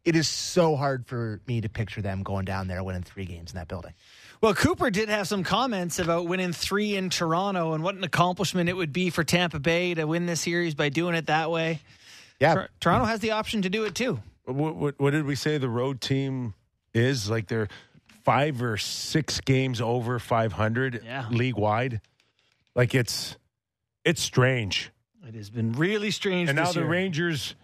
It 0.03 0.15
is 0.15 0.27
so 0.27 0.76
hard 0.76 1.05
for 1.05 1.41
me 1.45 1.61
to 1.61 1.69
picture 1.69 2.01
them 2.01 2.23
going 2.23 2.45
down 2.45 2.68
there 2.68 2.84
winning 2.84 3.03
three 3.03 3.26
games 3.26 3.51
in 3.51 3.57
that 3.57 3.68
building. 3.68 3.93
Well, 4.41 4.55
Cooper 4.55 4.89
did 4.89 5.09
have 5.09 5.27
some 5.27 5.43
comments 5.43 5.99
about 5.99 6.26
winning 6.26 6.53
three 6.53 6.95
in 6.95 7.11
Toronto 7.11 7.73
and 7.73 7.84
what 7.84 7.93
an 7.93 8.03
accomplishment 8.03 8.68
it 8.68 8.73
would 8.73 8.91
be 8.91 9.11
for 9.11 9.23
Tampa 9.23 9.59
Bay 9.59 9.93
to 9.93 10.05
win 10.05 10.26
this 10.26 10.41
series 10.41 10.73
by 10.73 10.89
doing 10.89 11.13
it 11.13 11.27
that 11.27 11.51
way. 11.51 11.81
Yeah. 12.39 12.55
Tor- 12.55 12.69
Toronto 12.80 13.05
has 13.05 13.19
the 13.19 13.31
option 13.31 13.61
to 13.61 13.69
do 13.69 13.84
it 13.84 13.93
too. 13.93 14.19
What, 14.45 14.76
what, 14.76 14.99
what 14.99 15.11
did 15.11 15.26
we 15.26 15.35
say 15.35 15.59
the 15.59 15.69
road 15.69 16.01
team 16.01 16.55
is? 16.95 17.30
Like 17.30 17.47
they're 17.47 17.68
five 18.23 18.63
or 18.63 18.77
six 18.77 19.39
games 19.41 19.80
over 19.80 20.18
500 20.18 21.03
Yeah. 21.05 21.27
league 21.30 21.57
wide. 21.57 22.01
Like 22.76 22.95
it's 22.95 23.38
it's 24.03 24.23
strange. 24.23 24.89
It 25.27 25.35
has 25.35 25.49
been 25.49 25.73
really 25.73 26.11
strange. 26.11 26.49
And 26.49 26.56
now 26.56 26.72
the 26.72 26.81
year. 26.81 26.89
Rangers 26.89 27.56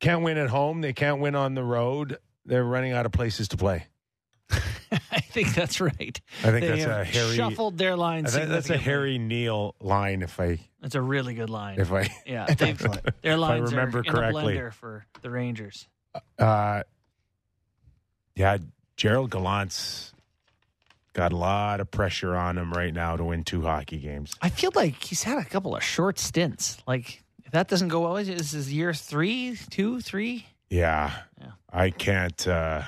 can't 0.00 0.22
win 0.22 0.36
at 0.38 0.48
home. 0.50 0.80
They 0.80 0.92
can't 0.92 1.20
win 1.20 1.34
on 1.34 1.54
the 1.54 1.62
road. 1.64 2.18
They're 2.44 2.64
running 2.64 2.92
out 2.92 3.06
of 3.06 3.12
places 3.12 3.48
to 3.48 3.56
play. 3.56 3.86
I 4.50 5.20
think 5.20 5.54
that's 5.54 5.80
right. 5.80 6.20
I 6.42 6.50
think 6.50 6.60
They 6.62 6.80
that's 6.82 6.84
a 6.84 7.04
Harry. 7.04 7.34
shuffled 7.36 7.76
their 7.78 7.94
lines. 7.96 8.32
that's 8.32 8.70
a. 8.70 8.78
Harry 8.78 9.18
Neale 9.18 9.74
line. 9.80 10.22
If 10.22 10.40
I 10.40 10.58
That's 10.80 10.94
a 10.94 11.02
really 11.02 11.34
good 11.34 11.50
line. 11.50 11.78
if 11.78 11.92
I 11.92 12.08
yeah, 12.26 12.46
their 13.22 13.36
lines 13.36 13.70
remember 13.70 13.98
are 13.98 14.02
in 14.04 14.10
correctly. 14.12 14.56
a 14.56 14.60
blender 14.60 14.72
for 14.72 15.04
the 15.20 15.30
Rangers. 15.30 15.86
Uh, 16.38 16.82
yeah, 18.34 18.58
Gerard 18.96 19.30
Gallant's 19.30 20.12
got 21.12 21.32
a 21.32 21.36
lot 21.36 21.80
of 21.80 21.90
pressure 21.90 22.34
on 22.36 22.58
him 22.58 22.72
right 22.72 22.92
now 22.94 23.16
to 23.16 23.24
win 23.24 23.44
two 23.44 23.62
hockey 23.62 23.98
games. 23.98 24.34
I 24.42 24.48
feel 24.50 24.70
like 24.74 25.02
he's 25.02 25.22
had 25.22 25.38
a 25.38 25.44
couple 25.44 25.74
of 25.76 25.82
short 25.82 26.18
stints. 26.18 26.78
Like 26.86 27.22
if 27.44 27.52
that 27.52 27.68
doesn't 27.68 27.88
go 27.88 28.00
well, 28.00 28.16
is 28.16 28.52
this 28.52 28.68
year 28.70 28.92
three, 28.94 29.56
two, 29.70 30.00
three? 30.00 30.46
Yeah, 30.70 31.12
I 31.72 31.90
can't. 31.90 32.46
Uh, 32.46 32.82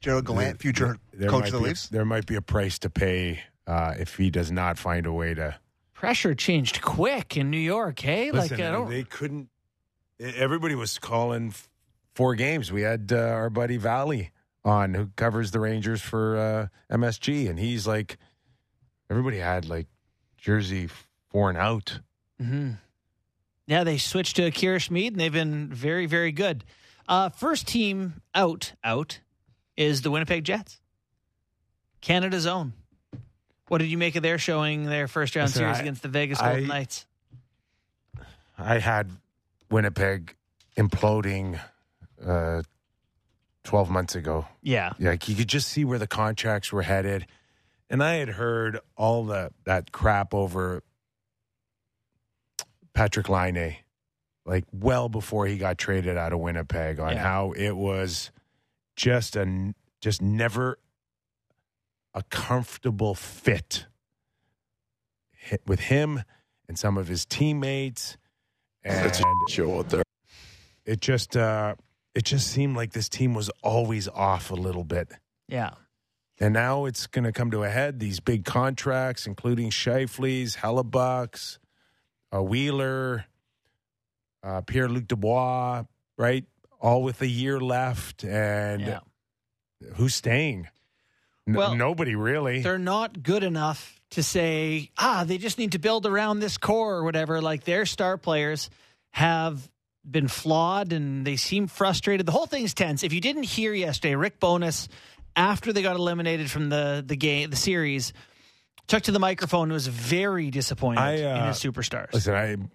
Gerard 0.00 0.24
Gallant, 0.24 0.60
future 0.60 0.96
there 1.12 1.28
coach 1.28 1.46
of 1.48 1.52
the 1.52 1.58
be 1.58 1.64
a- 1.64 1.68
Leafs. 1.68 1.88
there 1.88 2.04
might 2.06 2.24
be 2.26 2.34
a 2.36 2.40
price 2.42 2.78
to 2.78 2.88
pay 2.90 3.40
uh, 3.66 3.94
if 3.98 4.16
he 4.16 4.30
does 4.30 4.50
not 4.50 4.78
find 4.78 5.04
a 5.06 5.12
way 5.12 5.34
to. 5.34 5.56
Pressure 5.92 6.34
changed 6.34 6.80
quick 6.80 7.36
in 7.36 7.50
New 7.50 7.58
York. 7.58 7.98
Hey, 8.00 8.30
Listen, 8.30 8.56
like 8.56 8.66
I 8.66 8.72
don't. 8.72 8.88
they 8.88 9.02
couldn't. 9.02 9.50
Everybody 10.18 10.74
was 10.74 10.98
calling 10.98 11.48
f- 11.48 11.68
four 12.14 12.34
games. 12.34 12.72
We 12.72 12.80
had 12.82 13.12
uh, 13.12 13.16
our 13.18 13.50
buddy 13.50 13.76
Valley 13.76 14.30
on 14.64 14.94
who 14.94 15.08
covers 15.16 15.50
the 15.52 15.60
Rangers 15.60 16.00
for 16.02 16.36
uh, 16.36 16.94
MSG, 16.94 17.48
and 17.48 17.58
he's 17.58 17.86
like, 17.86 18.18
everybody 19.08 19.38
had 19.38 19.68
like 19.68 19.86
Jersey 20.36 20.88
four 21.30 21.48
and 21.48 21.58
out. 21.58 22.00
hmm 22.38 22.72
Yeah, 23.66 23.84
they 23.84 23.96
switched 23.98 24.36
to 24.36 24.44
Akira 24.44 24.78
Schmid, 24.78 25.12
and 25.14 25.20
they've 25.20 25.32
been 25.32 25.68
very, 25.68 26.06
very 26.06 26.32
good. 26.32 26.64
Uh, 27.08 27.28
first 27.30 27.66
team 27.66 28.20
out, 28.34 28.72
out 28.84 29.20
is 29.76 30.02
the 30.02 30.10
Winnipeg 30.10 30.44
Jets, 30.44 30.80
Canada's 32.00 32.46
own. 32.46 32.72
What 33.68 33.78
did 33.78 33.86
you 33.88 33.98
make 33.98 34.16
of 34.16 34.22
their 34.22 34.38
showing 34.38 34.84
their 34.84 35.06
first 35.08 35.36
round 35.36 35.48
Listen, 35.48 35.60
series 35.62 35.76
I- 35.78 35.80
against 35.80 36.02
the 36.02 36.08
Vegas 36.08 36.40
I- 36.40 36.48
Golden 36.52 36.68
Knights? 36.68 37.06
I 38.58 38.78
had 38.78 39.10
Winnipeg 39.70 40.34
imploding 40.76 41.58
uh, 42.24 42.62
12 43.64 43.90
months 43.90 44.14
ago. 44.14 44.46
Yeah. 44.62 44.92
Yeah, 44.98 45.10
like 45.10 45.28
you 45.28 45.34
could 45.36 45.48
just 45.48 45.68
see 45.68 45.84
where 45.84 45.98
the 45.98 46.06
contracts 46.06 46.72
were 46.72 46.82
headed. 46.82 47.26
And 47.88 48.02
I 48.02 48.14
had 48.14 48.28
heard 48.30 48.78
all 48.96 49.24
the 49.24 49.50
that 49.64 49.90
crap 49.92 50.32
over 50.32 50.82
Patrik 52.94 53.28
Laine, 53.28 53.76
like 54.46 54.64
well 54.72 55.08
before 55.08 55.46
he 55.46 55.56
got 55.58 55.78
traded 55.78 56.16
out 56.16 56.32
of 56.32 56.38
Winnipeg, 56.40 56.98
on 57.00 57.12
Yeah. 57.14 57.22
how 57.22 57.52
it 57.52 57.72
was 57.72 58.30
just 58.96 59.36
a 59.36 59.74
just 60.00 60.22
never 60.22 60.78
a 62.14 62.22
comfortable 62.24 63.14
fit 63.14 63.86
with 65.66 65.80
him 65.80 66.22
and 66.68 66.78
some 66.78 66.96
of 66.96 67.08
his 67.08 67.24
teammates. 67.26 68.16
And 68.82 69.04
That's 69.06 69.20
a 69.20 69.24
show 69.48 69.78
out 69.78 69.90
there. 69.90 70.02
it 70.84 71.00
just 71.00 71.36
uh, 71.36 71.74
it 72.14 72.24
just 72.24 72.48
seemed 72.48 72.76
like 72.76 72.92
this 72.92 73.08
team 73.08 73.34
was 73.34 73.50
always 73.62 74.08
off 74.08 74.50
a 74.50 74.54
little 74.54 74.84
bit. 74.84 75.12
Yeah. 75.48 75.70
And 76.38 76.54
now 76.54 76.86
it's 76.86 77.06
going 77.06 77.24
to 77.24 77.32
come 77.32 77.50
to 77.50 77.64
a 77.64 77.68
head. 77.68 78.00
These 78.00 78.20
big 78.20 78.44
contracts, 78.44 79.26
including 79.26 79.70
Scheifele's, 79.70 80.56
Hellebuycks, 80.56 81.58
uh, 82.34 82.42
Wheeler, 82.42 83.26
uh, 84.42 84.62
Pierre 84.62 84.88
Luc 84.88 85.06
Dubois, 85.06 85.84
right? 86.16 86.44
All 86.80 87.02
with 87.02 87.20
a 87.20 87.26
year 87.26 87.60
left, 87.60 88.24
and 88.24 88.80
Yeah. 88.80 89.00
who's 89.96 90.14
staying? 90.14 90.68
N- 91.46 91.54
Well, 91.54 91.74
nobody 91.74 92.14
really. 92.14 92.62
They're 92.62 92.78
not 92.78 93.22
good 93.22 93.44
enough 93.44 94.00
to 94.10 94.22
say, 94.22 94.90
ah, 94.96 95.24
they 95.26 95.36
just 95.36 95.58
need 95.58 95.72
to 95.72 95.78
build 95.78 96.06
around 96.06 96.40
this 96.40 96.56
core 96.56 96.94
or 96.96 97.04
whatever. 97.04 97.40
Like 97.42 97.64
their 97.64 97.84
star 97.84 98.16
players 98.16 98.70
have 99.10 99.68
been 100.08 100.28
flawed 100.28 100.92
and 100.92 101.26
they 101.26 101.36
seem 101.36 101.66
frustrated. 101.66 102.26
The 102.26 102.32
whole 102.32 102.46
thing's 102.46 102.74
tense. 102.74 103.02
If 103.02 103.12
you 103.12 103.20
didn't 103.20 103.44
hear 103.44 103.72
yesterday, 103.72 104.14
Rick 104.14 104.40
Bowness, 104.40 104.88
after 105.36 105.72
they 105.72 105.82
got 105.82 105.96
eliminated 105.96 106.50
from 106.50 106.68
the 106.68 107.02
the 107.06 107.16
game, 107.16 107.50
the 107.50 107.56
series, 107.56 108.12
took 108.86 109.02
to 109.04 109.12
the 109.12 109.18
microphone 109.18 109.64
and 109.64 109.72
was 109.72 109.86
very 109.86 110.50
disappointed 110.50 111.00
I, 111.00 111.12
in 111.12 111.24
uh, 111.26 111.48
his 111.48 111.58
superstars. 111.58 112.12
Listen, 112.12 112.34
I've 112.34 112.66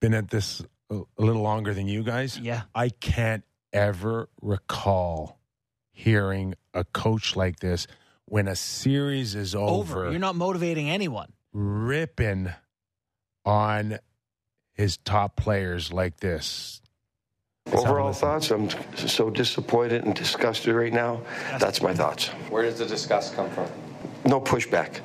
been 0.00 0.14
at 0.14 0.30
this 0.30 0.62
a, 0.90 1.00
a 1.18 1.22
little 1.22 1.42
longer 1.42 1.74
than 1.74 1.88
you 1.88 2.02
guys. 2.02 2.38
Yeah. 2.38 2.62
I 2.74 2.88
can't 2.88 3.44
ever 3.72 4.28
recall 4.40 5.38
hearing 5.90 6.54
a 6.72 6.84
coach 6.84 7.36
like 7.36 7.58
this 7.60 7.86
when 8.26 8.48
a 8.48 8.56
series 8.56 9.34
is 9.34 9.54
over, 9.54 10.00
Over. 10.00 10.10
You're 10.10 10.20
not 10.20 10.36
motivating 10.36 10.90
anyone. 10.90 11.32
ripping 11.52 12.50
on 13.44 13.98
his 14.76 14.98
top 14.98 15.36
players 15.36 15.92
like 15.92 16.18
this. 16.18 16.80
Overall 17.72 18.12
thoughts, 18.12 18.50
I'm 18.50 18.68
so 18.94 19.28
disappointed 19.28 20.04
and 20.04 20.14
disgusted 20.14 20.74
right 20.74 20.92
now. 20.92 21.22
That's 21.58 21.82
my 21.82 21.92
thoughts. 21.92 22.28
Where 22.48 22.62
does 22.62 22.78
the 22.78 22.86
disgust 22.86 23.34
come 23.34 23.50
from? 23.50 23.68
No 24.24 24.40
pushback. 24.40 25.00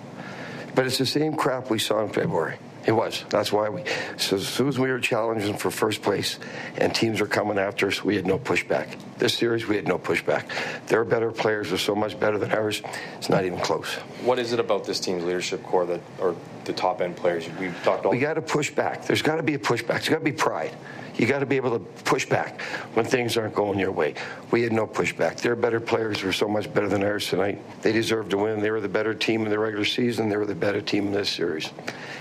But 0.76 0.86
it's 0.86 1.00
the 1.00 1.06
same 1.06 1.36
crap 1.36 1.70
we 1.70 1.80
saw 1.80 2.04
in 2.04 2.10
February. 2.10 2.58
It 2.86 2.94
was. 2.94 3.24
That's 3.30 3.52
why 3.52 3.70
we, 3.70 3.84
so 4.18 4.38
as 4.38 4.48
soon 4.48 4.68
as 4.68 4.80
we 4.80 4.90
were 4.90 5.00
challenging 5.00 5.56
for 5.56 5.70
first 5.70 6.02
place 6.02 6.40
and 6.78 6.94
teams 6.94 7.22
were 7.22 7.28
coming 7.28 7.60
after 7.60 7.88
us, 7.88 8.04
we 8.04 8.16
had 8.16 8.26
no 8.26 8.40
pushback. 8.40 8.98
This 9.20 9.36
series, 9.36 9.68
we 9.68 9.76
had 9.76 9.88
no 9.88 10.00
pushback. 10.00 10.46
Their 10.88 11.04
better 11.04 11.32
players 11.32 11.72
are 11.72 11.78
so 11.78 11.94
much 11.94 12.20
better 12.20 12.40
than 12.40 12.52
ours, 12.52 12.82
it's 13.18 13.30
not 13.30 13.46
even 13.46 13.60
close. 13.60 13.94
What 14.24 14.40
is 14.40 14.52
it 14.52 14.60
about 14.60 14.84
this 14.84 15.00
team's 15.00 15.24
leadership 15.24 15.64
core 15.64 15.86
that, 15.86 16.02
or 16.20 16.36
the 16.66 16.74
top 16.74 17.02
end 17.02 17.16
players? 17.18 17.48
We've 17.60 17.76
talked 17.84 18.06
all. 18.06 18.12
We 18.12 18.20
got 18.20 18.34
to 18.34 18.42
push 18.42 18.72
back. 18.72 19.06
There's 19.06 19.22
got 19.22 19.36
to 19.36 19.44
be 19.44 19.54
a 19.54 19.60
pushback. 19.60 19.88
There's 19.88 20.10
got 20.10 20.20
to 20.20 20.24
be 20.24 20.32
pride. 20.32 20.72
You 21.18 21.28
got 21.28 21.40
to 21.40 21.46
be 21.46 21.56
able 21.58 21.78
to 21.78 21.80
push 22.04 22.26
back 22.26 22.62
when 22.94 23.06
things 23.06 23.38
aren't 23.38 23.54
going 23.54 23.80
your 23.80 23.92
way. 23.92 24.16
We 24.52 24.62
had 24.64 24.72
no 24.72 24.88
pushback. 24.88 25.38
Their 25.42 25.56
better 25.56 25.80
players 25.80 26.24
were 26.24 26.34
so 26.34 26.48
much 26.48 26.74
better 26.74 26.88
than 26.88 27.04
ours 27.04 27.28
tonight. 27.28 27.62
They 27.82 27.92
deserved 27.92 28.32
to 28.32 28.38
win. 28.38 28.62
They 28.62 28.72
were 28.72 28.82
the 28.82 28.90
better 28.90 29.14
team 29.14 29.44
in 29.44 29.50
the 29.50 29.60
regular 29.60 29.86
season. 29.86 30.30
They 30.30 30.38
were 30.38 30.46
the 30.46 30.56
better 30.56 30.82
team 30.82 31.08
in 31.08 31.14
this 31.14 31.30
series. 31.30 31.70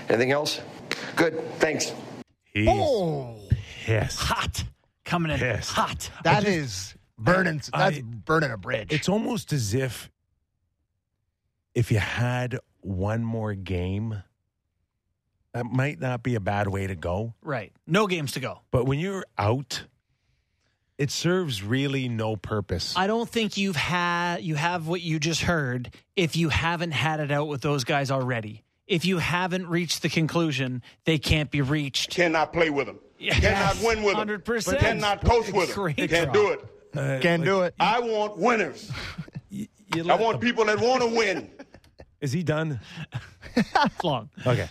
Anything 0.09 0.31
else? 0.31 0.61
Good. 1.15 1.39
Thanks. 1.59 1.93
He's 2.53 2.67
oh. 2.69 3.37
pissed. 3.85 4.19
Hot. 4.19 4.63
Coming 5.05 5.31
in 5.31 5.39
Pissed. 5.39 5.71
hot. 5.71 6.09
That 6.23 6.45
is 6.45 6.95
burning. 7.17 7.61
I- 7.73 7.91
that's 7.91 8.01
burning 8.01 8.51
a 8.51 8.57
bridge. 8.57 8.91
It's 8.91 9.09
almost 9.09 9.51
as 9.53 9.73
if 9.73 10.09
if 11.73 11.91
you 11.91 11.99
had 11.99 12.59
one 12.81 13.23
more 13.23 13.53
game, 13.53 14.23
that 15.53 15.65
might 15.65 15.99
not 15.99 16.23
be 16.23 16.35
a 16.35 16.39
bad 16.39 16.67
way 16.67 16.87
to 16.87 16.95
go. 16.95 17.33
Right. 17.41 17.71
No 17.87 18.07
games 18.07 18.33
to 18.33 18.39
go. 18.39 18.59
But 18.71 18.85
when 18.85 18.99
you're 18.99 19.25
out, 19.37 19.83
it 20.97 21.11
serves 21.11 21.63
really 21.63 22.07
no 22.07 22.35
purpose. 22.35 22.93
I 22.95 23.07
don't 23.07 23.27
think 23.29 23.57
you've 23.57 23.75
had 23.75 24.37
you 24.43 24.55
have 24.55 24.87
what 24.87 25.01
you 25.01 25.19
just 25.19 25.41
heard 25.41 25.93
if 26.15 26.35
you 26.35 26.49
haven't 26.49 26.91
had 26.91 27.19
it 27.19 27.31
out 27.31 27.47
with 27.47 27.61
those 27.61 27.83
guys 27.83 28.11
already. 28.11 28.63
If 28.87 29.05
you 29.05 29.19
haven't 29.19 29.67
reached 29.67 30.01
the 30.01 30.09
conclusion, 30.09 30.83
they 31.05 31.17
can't 31.17 31.49
be 31.49 31.61
reached. 31.61 32.11
Cannot 32.11 32.51
play 32.51 32.69
with 32.69 32.87
them. 32.87 32.99
Yes, 33.17 33.39
Cannot 33.39 33.77
win 33.85 34.03
with 34.03 34.15
them. 34.17 34.27
100%. 34.27 34.79
Cannot 34.79 35.23
coach 35.23 35.51
with 35.51 35.67
them. 35.67 35.75
Great 35.75 35.95
Can't 36.09 36.33
draw. 36.33 36.33
do 36.33 36.49
it. 36.51 36.59
Uh, 36.93 37.19
Can't 37.21 37.43
do 37.43 37.61
it. 37.61 37.73
I 37.79 37.99
want 37.99 38.37
winners. 38.37 38.91
you 39.49 39.67
I 40.09 40.15
want 40.15 40.41
the- 40.41 40.45
people 40.45 40.65
that 40.65 40.79
want 40.79 41.01
to 41.03 41.07
win. 41.07 41.49
Is 42.21 42.31
he 42.33 42.43
done? 42.43 42.79
it's 43.55 44.03
Long. 44.03 44.29
Okay. 44.45 44.69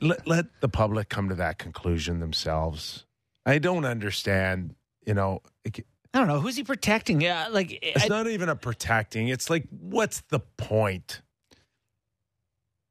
Let, 0.00 0.26
let 0.26 0.60
the 0.60 0.68
public 0.68 1.08
come 1.08 1.28
to 1.28 1.34
that 1.36 1.58
conclusion 1.58 2.20
themselves. 2.20 3.04
I 3.46 3.58
don't 3.58 3.84
understand, 3.84 4.74
you 5.06 5.14
know, 5.14 5.42
it- 5.64 5.86
I 6.14 6.18
don't 6.18 6.28
know 6.28 6.40
who's 6.40 6.56
he 6.56 6.64
protecting. 6.64 7.20
Yeah, 7.20 7.48
like 7.50 7.78
it's 7.82 8.04
I- 8.04 8.08
not 8.08 8.26
even 8.28 8.48
a 8.48 8.56
protecting. 8.56 9.28
It's 9.28 9.50
like, 9.50 9.66
what's 9.70 10.22
the 10.30 10.40
point? 10.40 11.20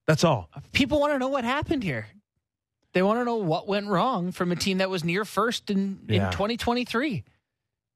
That's 0.07 0.23
all. 0.23 0.49
people 0.71 0.99
want 0.99 1.13
to 1.13 1.19
know 1.19 1.27
what 1.27 1.43
happened 1.43 1.83
here. 1.83 2.07
They 2.93 3.01
want 3.01 3.19
to 3.19 3.25
know 3.25 3.35
what 3.35 3.67
went 3.67 3.87
wrong 3.87 4.31
from 4.31 4.51
a 4.51 4.55
team 4.55 4.77
that 4.77 4.89
was 4.89 5.03
near 5.03 5.25
first 5.25 5.69
in, 5.69 5.99
in 6.07 6.21
2023 6.31 7.23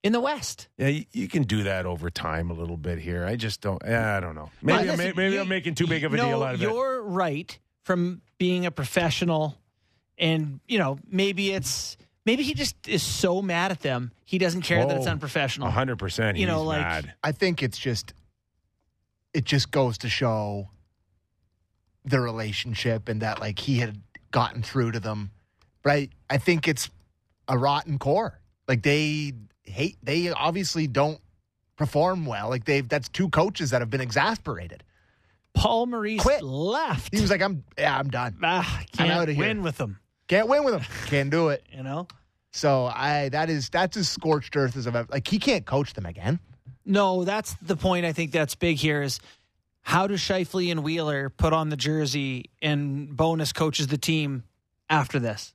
in 0.03 0.11
the 0.11 0.19
West. 0.19 0.67
Yeah, 0.77 0.87
you, 0.89 1.05
you 1.13 1.27
can 1.27 1.43
do 1.43 1.63
that 1.63 1.85
over 1.85 2.09
time 2.09 2.51
a 2.51 2.53
little 2.53 2.77
bit 2.77 2.99
here. 2.99 3.25
I 3.25 3.35
just 3.37 3.61
don't. 3.61 3.81
Yeah, 3.85 4.17
I 4.17 4.19
don't 4.19 4.35
know. 4.35 4.51
Maybe, 4.61 4.73
Well, 4.73 4.81
I'm, 4.91 4.97
listen, 4.97 5.13
maybe 5.15 5.35
you- 5.35 5.41
I'm 5.41 5.47
making 5.47 5.75
too 5.75 5.87
big 5.87 6.03
of 6.03 6.13
a 6.13 6.17
no, 6.17 6.25
deal 6.27 6.43
out 6.43 6.55
of 6.55 6.61
it. 6.61 6.65
You're 6.65 7.01
right 7.03 7.57
from 7.83 8.21
being 8.41 8.65
a 8.65 8.71
professional, 8.71 9.55
and 10.17 10.59
you 10.67 10.79
know 10.79 10.97
maybe 11.07 11.51
it's 11.51 11.95
maybe 12.25 12.41
he 12.41 12.55
just 12.55 12.75
is 12.87 13.03
so 13.03 13.39
mad 13.39 13.69
at 13.69 13.81
them 13.81 14.11
he 14.25 14.39
doesn't 14.39 14.63
care 14.63 14.83
that 14.83 14.97
it's 14.97 15.05
Oh, 15.05 15.11
unprofessional. 15.11 15.69
hundred 15.69 15.97
percent. 15.99 16.37
You 16.37 16.47
know, 16.47 16.63
like- 16.63 16.81
mad. 16.81 17.13
I 17.23 17.33
think 17.33 17.61
it's 17.61 17.77
just 17.77 18.15
it 19.31 19.45
just 19.45 19.69
goes 19.69 19.99
to 19.99 20.09
show 20.09 20.69
the 22.03 22.19
relationship 22.19 23.07
and 23.09 23.21
that 23.21 23.39
like 23.39 23.59
he 23.59 23.77
had 23.77 24.01
gotten 24.31 24.63
through 24.63 24.93
to 24.93 24.99
them. 24.99 25.29
But 25.83 25.91
I, 25.91 26.09
I 26.31 26.37
think 26.39 26.67
it's 26.67 26.89
a 27.47 27.59
rotten 27.59 27.99
core. 27.99 28.39
Like 28.67 28.81
they 28.81 29.33
hate 29.63 29.97
they 30.01 30.29
obviously 30.31 30.87
don't 30.87 31.19
perform 31.75 32.25
well. 32.25 32.49
Like 32.49 32.65
they've 32.65 32.89
that's 32.89 33.07
two 33.07 33.29
coaches 33.29 33.69
that 33.69 33.81
have 33.83 33.91
been 33.91 34.01
exasperated. 34.01 34.83
Paul 35.53 35.85
Maurice 35.87 36.21
Quit. 36.21 36.41
left. 36.43 37.13
He 37.13 37.21
was 37.21 37.29
like, 37.29 37.41
I'm 37.41 37.63
yeah, 37.77 37.97
I'm 37.97 38.09
done. 38.09 38.37
ah, 38.43 38.79
I'm 38.79 38.85
can't 39.07 39.29
here. 39.29 39.39
win 39.39 39.63
with 39.63 39.77
them. 39.77 39.99
Can't 40.27 40.47
win 40.47 40.63
with 40.63 40.75
him. 40.75 40.83
Can't 41.07 41.29
do 41.29 41.49
it. 41.49 41.65
You 41.75 41.83
know. 41.83 42.07
So 42.51 42.85
I 42.85 43.29
that 43.29 43.49
is 43.49 43.69
that's 43.69 43.95
as 43.97 44.09
scorched 44.09 44.55
earth 44.57 44.75
as 44.75 44.85
I've 44.87 44.95
ever 44.95 45.07
like 45.11 45.27
he 45.27 45.39
can't 45.39 45.65
coach 45.65 45.93
them 45.93 46.05
again. 46.05 46.39
No, 46.85 47.23
that's 47.23 47.55
the 47.61 47.77
point. 47.77 48.05
I 48.05 48.11
think 48.13 48.31
that's 48.31 48.55
big 48.55 48.77
here 48.77 49.01
is 49.01 49.19
how 49.83 50.05
do 50.07 50.15
Scheifele 50.15 50.69
and 50.71 50.83
Wheeler 50.83 51.29
put 51.29 51.53
on 51.53 51.69
the 51.69 51.77
jersey 51.77 52.49
and 52.61 53.15
Bowness 53.15 53.53
coaches 53.53 53.87
the 53.87 53.97
team 53.97 54.43
after 54.89 55.17
this? 55.19 55.53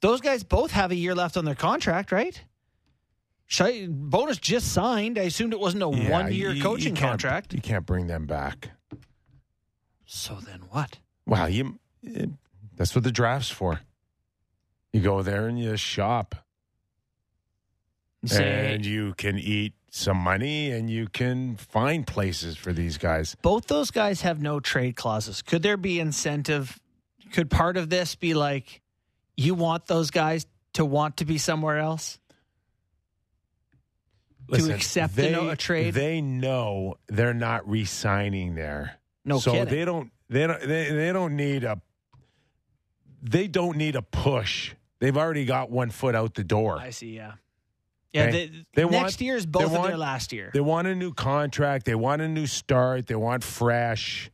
Those 0.00 0.20
guys 0.20 0.42
both 0.44 0.70
have 0.72 0.90
a 0.90 0.94
year 0.94 1.14
left 1.14 1.36
on 1.38 1.44
their 1.46 1.54
contract, 1.54 2.12
right? 2.12 2.38
Shi- 3.46 3.86
Bowness 3.88 4.38
just 4.38 4.72
signed. 4.72 5.18
I 5.18 5.22
assumed 5.22 5.52
it 5.52 5.60
wasn't 5.60 5.82
a 5.82 5.90
Yeah, 5.96 6.10
one 6.10 6.32
year 6.32 6.50
you- 6.50 6.56
you 6.56 6.62
coaching 6.62 6.94
contract. 6.94 7.54
You 7.54 7.60
can't 7.60 7.86
bring 7.86 8.06
them 8.06 8.26
back. 8.26 8.70
So 10.06 10.34
then 10.36 10.60
what? 10.70 10.98
Wow, 11.26 11.46
you. 11.46 11.78
it- 12.02 12.30
that's 12.76 12.94
what 12.94 13.04
the 13.04 13.12
draft's 13.12 13.50
for. 13.50 13.80
You 14.92 15.00
go 15.00 15.22
there 15.22 15.46
and 15.48 15.58
you 15.58 15.76
shop, 15.76 16.34
Say, 18.24 18.74
and 18.74 18.84
you 18.84 19.14
can 19.14 19.38
eat 19.38 19.72
some 19.90 20.18
money, 20.18 20.70
and 20.70 20.90
you 20.90 21.06
can 21.08 21.56
find 21.56 22.06
places 22.06 22.56
for 22.56 22.72
these 22.74 22.98
guys. 22.98 23.34
both 23.40 23.66
those 23.66 23.90
guys 23.90 24.20
have 24.22 24.42
no 24.42 24.60
trade 24.60 24.94
clauses. 24.96 25.40
Could 25.42 25.62
there 25.62 25.76
be 25.78 26.00
incentive? 26.00 26.78
Could 27.32 27.50
part 27.50 27.76
of 27.78 27.88
this 27.88 28.14
be 28.14 28.34
like 28.34 28.82
you 29.36 29.54
want 29.54 29.86
those 29.86 30.10
guys 30.10 30.46
to 30.74 30.84
want 30.84 31.16
to 31.18 31.24
be 31.24 31.38
somewhere 31.38 31.78
else? 31.78 32.18
To 34.52 34.72
accept 34.72 35.18
a 35.18 35.30
no- 35.30 35.48
a 35.48 35.56
trade? 35.56 35.94
They 35.94 36.20
know 36.20 36.96
they're 37.08 37.34
not 37.34 37.68
re-signing 37.68 38.54
there. 38.54 38.95
No 39.26 39.38
so 39.40 39.52
kidding. 39.52 39.66
they 39.68 39.84
don't. 39.84 40.10
They 40.30 40.46
don't. 40.46 40.60
They, 40.60 40.90
they 40.90 41.12
don't 41.12 41.36
need 41.36 41.64
a. 41.64 41.80
They 43.22 43.48
don't 43.48 43.76
need 43.76 43.96
a 43.96 44.02
push. 44.02 44.72
They've 45.00 45.16
already 45.16 45.44
got 45.44 45.70
one 45.70 45.90
foot 45.90 46.14
out 46.14 46.34
the 46.34 46.44
door. 46.44 46.78
I 46.78 46.90
see. 46.90 47.16
Yeah. 47.16 47.32
Yeah. 48.12 48.26
Okay? 48.26 48.46
The, 48.46 48.64
They 48.74 48.84
next 48.84 48.92
want- 49.02 49.20
year 49.20 49.36
is 49.36 49.44
they 49.44 49.50
both 49.50 49.64
of 49.66 49.72
want- 49.72 49.88
their 49.88 49.98
last 49.98 50.32
year. 50.32 50.50
They 50.54 50.60
want 50.60 50.86
a 50.88 50.94
new 50.94 51.12
contract. 51.12 51.84
They 51.84 51.94
want 51.96 52.22
a 52.22 52.28
new 52.28 52.46
start. 52.46 53.06
They 53.08 53.16
want 53.16 53.42
fresh. 53.44 54.30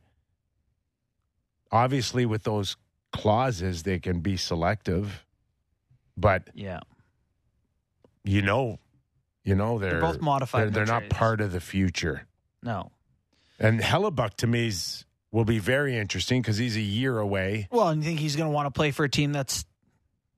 Obviously, 1.71 2.25
with 2.25 2.43
those 2.43 2.77
clauses, 3.11 3.83
they 3.83 3.99
can 3.99 4.19
be 4.19 4.37
selective, 4.37 5.25
but 6.15 6.49
Yeah. 6.53 6.81
you 8.23 8.41
know, 8.43 8.77
you 9.43 9.55
know 9.55 9.79
they're, 9.79 9.99
both 9.99 10.21
modified 10.21 10.65
They're, 10.73 10.85
they're 10.85 11.01
not 11.01 11.09
part 11.09 11.41
of 11.41 11.51
the 11.51 11.59
future. 11.59 12.27
No. 12.61 12.91
And 13.59 13.79
Hellebuyck 13.79 14.35
to 14.37 14.47
me 14.47 14.67
is, 14.67 15.05
will 15.31 15.45
be 15.45 15.59
very 15.59 15.97
interesting 15.97 16.41
because 16.41 16.57
he's 16.57 16.75
a 16.75 16.81
year 16.81 17.19
away. 17.19 17.67
Well, 17.71 17.89
and 17.89 18.01
you 18.01 18.07
think 18.07 18.19
he's 18.19 18.35
going 18.35 18.49
to 18.49 18.53
want 18.53 18.65
to 18.67 18.71
play 18.71 18.91
for 18.91 19.03
a 19.05 19.09
team 19.09 19.31
that's 19.31 19.65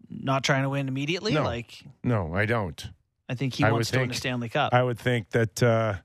not 0.09 0.43
trying 0.43 0.63
to 0.63 0.69
win 0.69 0.87
immediately? 0.87 1.33
No. 1.33 1.43
Like, 1.43 1.81
No, 2.03 2.33
I 2.35 2.45
don't. 2.45 2.87
I 3.27 3.33
think 3.35 3.53
he 3.55 3.63
I 3.63 3.71
wants 3.71 3.89
to 3.91 3.97
win 3.97 4.09
think- 4.09 4.13
a 4.13 4.17
Stanley 4.17 4.49
Cup. 4.49 4.73
I 4.73 4.83
would 4.83 4.99
think 4.99 5.31
that 5.31 5.63
uh, 5.63 5.95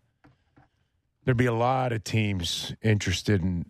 there'd 1.25 1.37
be 1.37 1.47
a 1.47 1.53
lot 1.53 1.93
of 1.93 2.03
teams 2.05 2.75
interested 2.83 3.43
in. 3.43 3.67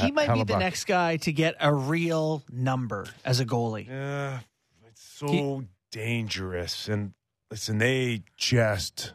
he 0.00 0.12
might 0.12 0.32
be 0.32 0.44
the 0.44 0.58
next 0.58 0.84
guy 0.84 1.16
to 1.18 1.32
get 1.32 1.56
a 1.60 1.72
real 1.74 2.42
number 2.52 3.06
as 3.24 3.40
a 3.40 3.44
goalie. 3.46 3.88
Yeah, 3.88 4.40
it's 4.86 5.02
so 5.02 5.64
dangerous. 5.90 6.88
And 6.88 7.14
listen, 7.50 7.78
they 7.78 8.22
just. 8.36 9.12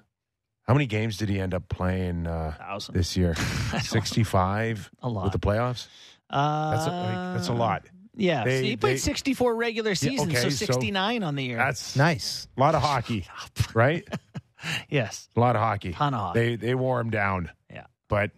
How 0.73 0.75
many 0.75 0.87
games 0.87 1.17
did 1.17 1.29
he 1.29 1.39
end 1.39 1.53
up 1.53 1.69
playing 1.69 2.25
uh, 2.25 2.79
this 2.91 3.15
year? 3.15 3.35
Sixty-five. 3.83 4.89
A 5.03 5.07
lot. 5.07 5.25
with 5.25 5.33
the 5.33 5.37
playoffs. 5.37 5.85
Uh, 6.31 6.71
That's 6.71 6.87
a, 6.87 6.89
like, 6.89 7.35
that's 7.37 7.47
a 7.49 7.53
lot. 7.53 7.83
Yeah. 8.15 8.43
They- 8.43 8.57
so 8.57 8.63
he 8.63 8.75
played 8.77 8.93
they- 8.95 8.97
64 8.97 9.55
regular 9.55 9.93
seasons, 9.93 10.31
okay, 10.31 10.41
so 10.41 10.49
so 10.49 10.65
69 10.65 11.21
on 11.21 11.35
the 11.35 11.43
year. 11.43 11.57
That's 11.57 11.95
Nice. 11.95 12.47
a 12.57 12.59
lot 12.59 12.73
of 12.73 12.81
hockey, 12.81 13.27
right? 13.75 14.03
yes. 14.89 15.29
A 15.35 15.39
lot 15.39 15.55
of 15.55 15.61
hockey. 15.61 15.91
Ton 15.93 16.15
of 16.15 16.19
hockey. 16.19 16.39
They 16.39 16.55
they 16.55 16.73
wore 16.73 16.99
him 16.99 17.11
down. 17.11 17.51
Yeah. 17.71 17.85
But 18.09 18.31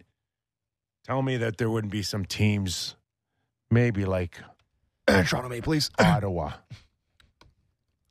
tell 1.06 1.22
me 1.22 1.38
that 1.38 1.56
there 1.56 1.70
wouldn't 1.70 1.90
be 1.90 2.02
some 2.02 2.26
teams, 2.26 2.96
maybe 3.70 4.04
like 4.04 4.38
Toronto 5.08 5.48
Maple 5.48 5.72
Leafs. 5.72 5.88
Ottawa. 5.98 6.52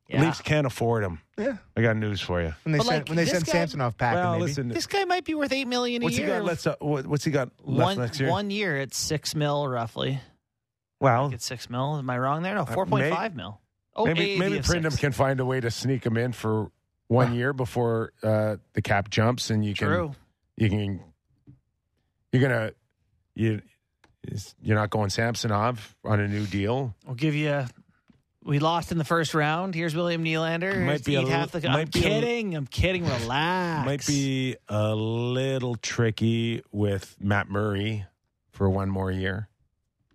Yeah. 0.10 0.22
Leafs 0.23 0.41
can't 0.41 0.65
afford 0.65 1.03
him. 1.03 1.19
Yeah. 1.38 1.57
I 1.76 1.82
got 1.82 1.98
news 1.98 2.22
for 2.22 2.41
you. 2.41 2.53
When 2.64 2.72
they 2.72 2.78
But, 2.78 2.88
sent 2.88 2.98
like, 3.03 3.07
when 3.10 3.18
they 3.18 3.24
this 3.26 3.32
sent 3.34 3.45
guy- 3.45 3.52
Samsonov 3.52 3.98
packing, 3.98 4.20
well, 4.22 4.32
maybe. 4.34 4.44
listen. 4.44 4.68
This 4.70 4.88
guy 4.88 5.03
might 5.03 5.26
be 5.26 5.36
worth 5.36 5.52
8 5.52 5.68
million 5.68 6.02
a 6.02 6.06
what's 6.06 6.16
he 6.16 6.24
year. 6.24 6.38
got? 6.38 6.45
Let's, 6.45 6.66
uh, 6.66 6.76
what- 6.80 7.06
what's 7.07 7.26
he 7.26 7.32
got 7.32 7.49
left 7.64 7.98
one, 7.98 7.98
next 7.98 8.20
year? 8.22 8.30
one 8.30 8.49
year, 8.52 8.78
it's 8.78 8.98
6 8.98 9.36
mil 9.36 9.68
roughly. 9.68 10.20
well, 11.02 11.30
It's 11.34 11.45
6 11.45 11.70
mil. 11.70 11.98
Am 11.98 12.10
I 12.10 12.18
wrong 12.18 12.41
there? 12.41 12.56
No, 12.56 12.62
Uh, 12.62 12.66
4.5 12.74 13.36
mil. 13.36 13.60
Oh, 13.98 14.06
maybe 14.06 14.22
AAV 14.36 14.40
maybe 14.40 14.57
of 14.60 14.66
Prindham 14.66 14.91
six. 14.91 15.02
can 15.02 15.12
find 15.12 15.40
a 15.41 15.45
way 15.45 15.60
to 15.60 15.70
sneak 15.72 16.06
him 16.06 16.16
in 16.18 16.32
for 16.32 16.72
one 17.07 17.34
year 17.36 17.53
before 17.53 18.12
uh, 18.24 18.56
the 18.74 18.82
cap 18.82 19.10
jumps, 19.10 19.49
and 19.49 19.64
you 19.66 19.74
can 19.74 19.88
True. 19.88 20.16
you 20.57 20.70
can 20.70 20.99
you're 22.32 22.41
gonna 22.41 22.72
you 23.36 23.62
you're 24.62 24.76
not 24.76 24.90
going 24.90 25.10
Samsonov 25.10 25.95
on 26.03 26.20
a 26.20 26.28
new 26.28 26.45
deal. 26.45 26.94
We'll 27.06 27.16
give 27.16 27.36
you. 27.36 27.66
A, 28.46 28.50
we 28.50 28.60
lost 28.60 28.92
in 28.92 28.98
the 28.98 29.04
first 29.06 29.34
round. 29.34 29.74
Here's 29.76 29.96
William 29.96 30.24
Nylander. 30.24 30.86
Might 30.86 31.04
be 31.04 31.16
a 31.16 31.22
eat 31.22 31.28
half 31.28 31.54
li- 31.54 31.62
the. 31.62 31.70
I'm 31.70 31.86
be 31.86 32.02
kidding. 32.02 32.56
I'm 32.56 32.68
kidding. 32.68 33.04
Relax. 33.06 33.86
Might 33.86 34.06
be 34.06 34.56
a 34.70 34.94
little 34.96 35.76
tricky 35.76 36.62
with 36.72 37.16
Matt 37.20 37.50
Murray 37.50 38.06
for 38.52 38.70
one 38.70 38.90
more 38.90 39.12
year. 39.12 39.50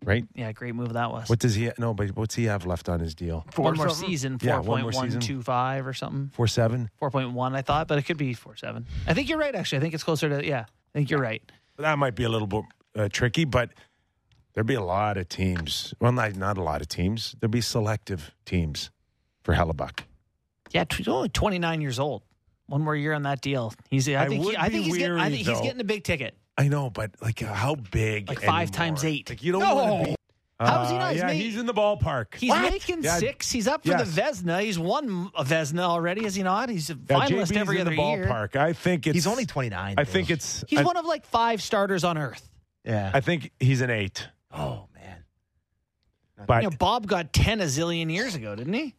right? 0.05 0.24
Yeah, 0.35 0.51
great 0.52 0.74
move 0.74 0.94
that 0.94 1.11
was. 1.11 1.28
What 1.28 1.39
does 1.40 1.55
he? 1.55 1.70
No, 1.78 1.93
but 1.93 2.16
what's 2.16 2.35
he 2.35 2.44
have 2.44 2.65
left 2.66 2.89
on 2.89 3.01
his 3.01 3.15
deal? 3.15 3.44
one 3.57 3.77
more 3.77 3.90
season, 3.90 4.39
Yeah, 4.40 4.55
four 4.55 4.62
one 4.62 4.65
point 4.65 4.82
more 4.94 5.01
one 5.02 5.05
season. 5.11 5.20
two 5.20 5.43
five 5.43 5.86
or 5.86 5.93
something. 5.93 6.31
Four 6.32 6.47
seven. 6.47 6.89
Four 6.98 7.11
point 7.11 7.32
one, 7.32 7.55
I 7.55 7.62
thought, 7.62 7.89
but 7.89 7.98
it 7.98 8.02
could 8.02 8.16
be 8.16 8.32
four 8.35 8.57
seven. 8.57 8.86
I 9.07 9.15
think 9.15 9.28
you're 9.28 9.39
right. 9.39 9.55
Actually, 9.55 9.78
I 9.78 9.81
think 9.82 9.94
it's 9.94 10.05
closer 10.05 10.28
to 10.28 10.47
yeah. 10.47 10.61
I 10.61 10.98
think 10.98 11.11
you're 11.11 11.20
right. 11.20 11.43
That 11.78 11.98
might 11.98 12.15
be 12.15 12.24
a 12.24 12.28
little 12.28 12.47
bit 12.48 12.65
uh, 12.97 13.09
tricky, 13.12 13.44
but 13.44 13.70
there'd 14.55 14.66
be 14.66 14.74
a 14.74 14.82
lot 14.82 15.16
of 15.16 15.28
teams. 15.28 15.94
Well, 16.01 16.12
not 16.12 16.35
not 16.36 16.59
a 16.59 16.62
lot 16.62 16.81
of 16.81 16.89
teams. 16.89 17.35
There'd 17.40 17.51
be 17.51 17.60
selective 17.60 18.32
teams 18.44 18.90
for 19.43 19.55
Hellebuyck. 19.55 20.01
Yeah, 20.70 20.85
he's 20.93 21.09
only 21.09 21.28
29 21.28 21.81
years 21.81 21.98
old. 21.98 22.22
One 22.66 22.82
more 22.82 22.94
year 22.94 23.12
on 23.14 23.22
that 23.24 23.40
deal. 23.40 23.72
He's. 23.90 24.09
I 24.09 24.22
I 24.24 24.28
think. 24.28 24.44
He, 24.44 24.56
I 24.56 24.68
think 24.68 24.85
he's 24.85 24.97
getting. 24.97 25.16
I 25.16 25.28
weary, 25.28 25.36
think 25.36 25.48
he's 25.48 25.60
getting 25.60 25.81
a 25.81 25.85
big 25.85 26.05
ticket. 26.05 26.36
I 26.56 26.68
know, 26.68 26.89
but 26.90 27.10
like 27.20 27.43
uh, 27.43 27.52
how 27.52 27.74
big? 27.74 28.28
Like 28.28 28.40
five 28.43 28.68
anymore? 28.68 28.72
times 28.77 29.05
eight. 29.05 29.28
Like 29.28 29.43
you 29.43 29.51
don't 29.52 29.62
No. 29.62 29.74
want 29.74 30.05
to 30.05 30.10
be. 30.10 30.16
How 30.60 30.82
is 30.82 30.90
he 30.90 30.97
Uh, 30.97 30.98
not? 30.98 31.12
He's 31.12 31.20
yeah, 31.20 31.27
made- 31.28 31.36
he's 31.40 31.56
in 31.56 31.64
the 31.66 31.72
ballpark. 31.74 32.35
He's 32.36 32.51
What? 32.51 32.70
making 32.70 33.02
Yeah, 33.02 33.16
six. 33.16 33.51
He's 33.51 33.66
up 33.66 33.82
for 33.82 33.89
yes. 33.89 34.14
the 34.14 34.20
Vezina. 34.20 34.60
He's 34.62 34.78
won 34.78 35.31
a 35.35 35.43
Vezina 35.43 35.81
already, 35.81 36.27
is 36.27 36.35
he 36.35 36.43
not? 36.43 36.68
He's 36.68 36.90
a 36.90 36.93
Yeah, 36.93 37.16
finalist 37.16 37.47
JB's 37.47 37.56
every 37.56 37.77
in 37.77 37.86
other 37.86 37.97
the 37.97 38.02
year. 38.02 38.27
ballpark. 38.27 38.56
I 38.56 38.74
think 38.74 39.06
it's. 39.06 39.14
He's 39.14 39.27
only 39.27 39.47
29. 39.47 39.94
I 39.97 40.05
think 40.05 40.31
it's. 40.31 40.62
He's 40.68 40.81
I, 40.81 40.82
one 40.82 40.98
of 40.98 41.06
like 41.06 41.24
five 41.24 41.62
starters 41.62 42.05
on 42.05 42.18
Earth. 42.18 42.47
Yeah. 42.85 43.10
I 43.14 43.20
think 43.20 43.51
he's 43.59 43.81
an 43.81 43.89
eight. 43.90 44.28
Oh 44.52 44.86
man. 44.94 45.24
But 46.47 46.62
you 46.62 46.70
know, 46.70 46.77
Bob 46.77 47.06
got 47.06 47.32
10 47.32 47.60
a 47.60 47.64
zillion 47.64 48.10
years 48.12 48.35
ago, 48.35 48.55
didn't 48.56 48.72
he? 48.72 48.94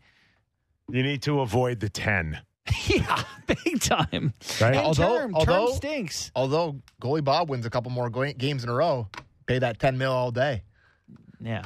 you 0.89 1.03
need 1.03 1.21
to 1.23 1.39
avoid 1.39 1.79
the 1.79 1.87
ten. 1.89 2.37
yeah, 2.87 3.23
big 3.47 3.79
time. 3.81 4.33
Right? 4.59 4.75
And 4.75 4.77
although, 4.77 5.17
term, 5.19 5.35
although 5.35 5.67
term 5.67 5.75
stinks. 5.75 6.31
Although 6.35 6.81
goalie 7.01 7.23
Bob 7.23 7.49
wins 7.49 7.65
a 7.65 7.69
couple 7.69 7.91
more 7.91 8.09
go- 8.09 8.31
games 8.33 8.63
in 8.63 8.69
a 8.69 8.73
row, 8.73 9.07
pay 9.47 9.59
that 9.59 9.79
10 9.79 9.97
mil 9.97 10.11
all 10.11 10.31
day. 10.31 10.63
Yeah. 11.39 11.63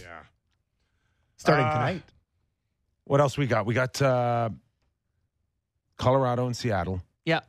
Yeah. 0.00 0.20
Starting 1.36 1.66
Uh, 1.66 1.72
tonight. 1.72 2.02
What 3.04 3.20
else 3.20 3.36
we 3.36 3.46
got? 3.46 3.66
We 3.66 3.74
got 3.74 4.00
uh, 4.00 4.48
Colorado 5.98 6.46
and 6.46 6.56
Seattle. 6.56 7.02
Yeah. 7.24 7.40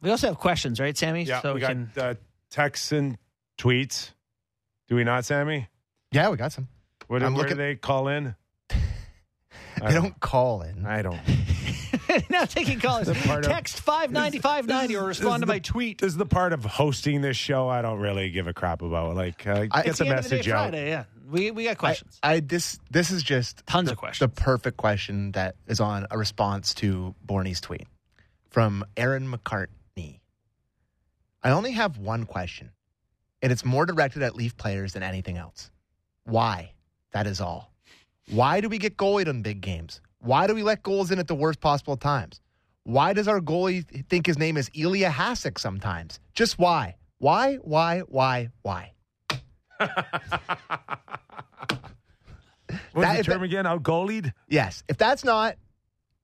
We 0.00 0.10
also 0.10 0.28
have 0.28 0.38
questions, 0.38 0.80
right, 0.80 0.96
Sammy? 0.96 1.24
Yeah, 1.24 1.42
so 1.42 1.50
we 1.50 1.54
we 1.56 1.60
got 1.60 1.68
can. 1.68 1.90
uh, 1.98 2.14
texts 2.50 2.92
and 2.92 3.18
tweets. 3.62 4.10
Do 4.88 4.96
we 4.96 5.04
not, 5.04 5.24
Sammy? 5.24 5.68
Yeah, 6.10 6.28
we 6.30 6.36
got 6.36 6.52
some. 6.52 6.68
What, 7.06 7.20
do- 7.20 7.26
I'm 7.26 7.34
where 7.34 7.42
looking- 7.44 7.56
do 7.58 7.62
they 7.62 7.76
call 7.76 8.08
in? 8.08 8.34
They 9.80 9.94
don't 9.94 10.20
call 10.20 10.62
in. 10.62 10.86
I 10.86 11.02
don't. 11.02 11.18
now 12.30 12.44
taking 12.44 12.78
callers. 12.78 13.08
This 13.08 13.16
is 13.18 13.26
part 13.26 13.44
of- 13.44 13.50
Text 13.50 13.80
59590 13.80 14.96
or 14.96 15.06
respond 15.08 15.42
to 15.42 15.46
This 15.46 15.54
my 15.54 15.58
tweet. 15.58 16.00
This 16.00 16.08
is 16.12 16.16
the 16.16 16.26
part 16.26 16.52
of 16.52 16.64
hosting 16.64 17.20
this 17.20 17.36
show 17.36 17.68
I 17.68 17.82
don't 17.82 17.98
really 17.98 18.30
give 18.30 18.46
a 18.46 18.52
crap 18.52 18.82
about. 18.82 19.16
Like, 19.16 19.44
uh, 19.46 19.66
I- 19.72 19.82
get 19.82 19.86
It's 19.86 19.98
the 19.98 20.04
the 20.04 20.10
end 20.10 20.18
of 20.18 20.24
the 20.24 20.30
day 20.30 20.36
message 20.36 20.48
out. 20.50 20.70
Friday, 20.70 20.88
yeah. 20.90 21.04
We, 21.28 21.50
we 21.50 21.64
got 21.64 21.78
questions. 21.78 22.18
I, 22.22 22.34
I 22.34 22.40
this 22.40 22.78
this 22.90 23.10
is 23.10 23.22
just 23.24 23.66
Tons 23.66 23.86
the, 23.86 23.92
of 23.92 23.98
questions. 23.98 24.30
The 24.30 24.40
perfect 24.42 24.76
question 24.76 25.32
that 25.32 25.56
is 25.66 25.80
on 25.80 26.06
a 26.10 26.18
response 26.18 26.74
to 26.74 27.14
Borny's 27.26 27.60
tweet 27.60 27.86
from 28.50 28.84
Aaron 28.96 29.26
McCartney. 29.26 30.20
I 31.42 31.50
only 31.50 31.72
have 31.72 31.98
one 31.98 32.24
question, 32.26 32.70
and 33.42 33.50
it's 33.52 33.64
more 33.64 33.84
directed 33.84 34.22
at 34.22 34.34
Leaf 34.36 34.56
players 34.56 34.92
than 34.92 35.02
anything 35.02 35.36
else. 35.36 35.70
Why? 36.24 36.72
That 37.12 37.26
is 37.26 37.40
all. 37.40 37.72
Why 38.30 38.60
do 38.60 38.68
we 38.68 38.78
get 38.78 38.96
goalied 38.96 39.26
in 39.26 39.42
big 39.42 39.60
games? 39.60 40.00
Why 40.20 40.46
do 40.46 40.54
we 40.54 40.62
let 40.62 40.82
goals 40.82 41.10
in 41.10 41.18
at 41.18 41.26
the 41.26 41.34
worst 41.34 41.60
possible 41.60 41.96
times? 41.96 42.40
Why 42.84 43.12
does 43.12 43.28
our 43.28 43.40
goalie 43.40 43.84
think 44.08 44.26
his 44.26 44.38
name 44.38 44.56
is 44.56 44.70
Ilya 44.74 45.10
Hasek 45.10 45.58
sometimes? 45.58 46.20
Just 46.34 46.58
why? 46.58 46.96
Why? 47.18 47.56
Why? 47.56 48.00
Why? 48.08 48.50
Why? 48.62 48.92
What's 52.92 53.06
That- 53.08 53.16
the 53.18 53.24
term 53.24 53.40
that- 53.40 53.44
again? 53.44 53.66
Out 53.66 53.82
goalied? 53.82 54.32
Yes. 54.48 54.82
If 54.88 54.96
that's 54.98 55.24
not 55.24 55.56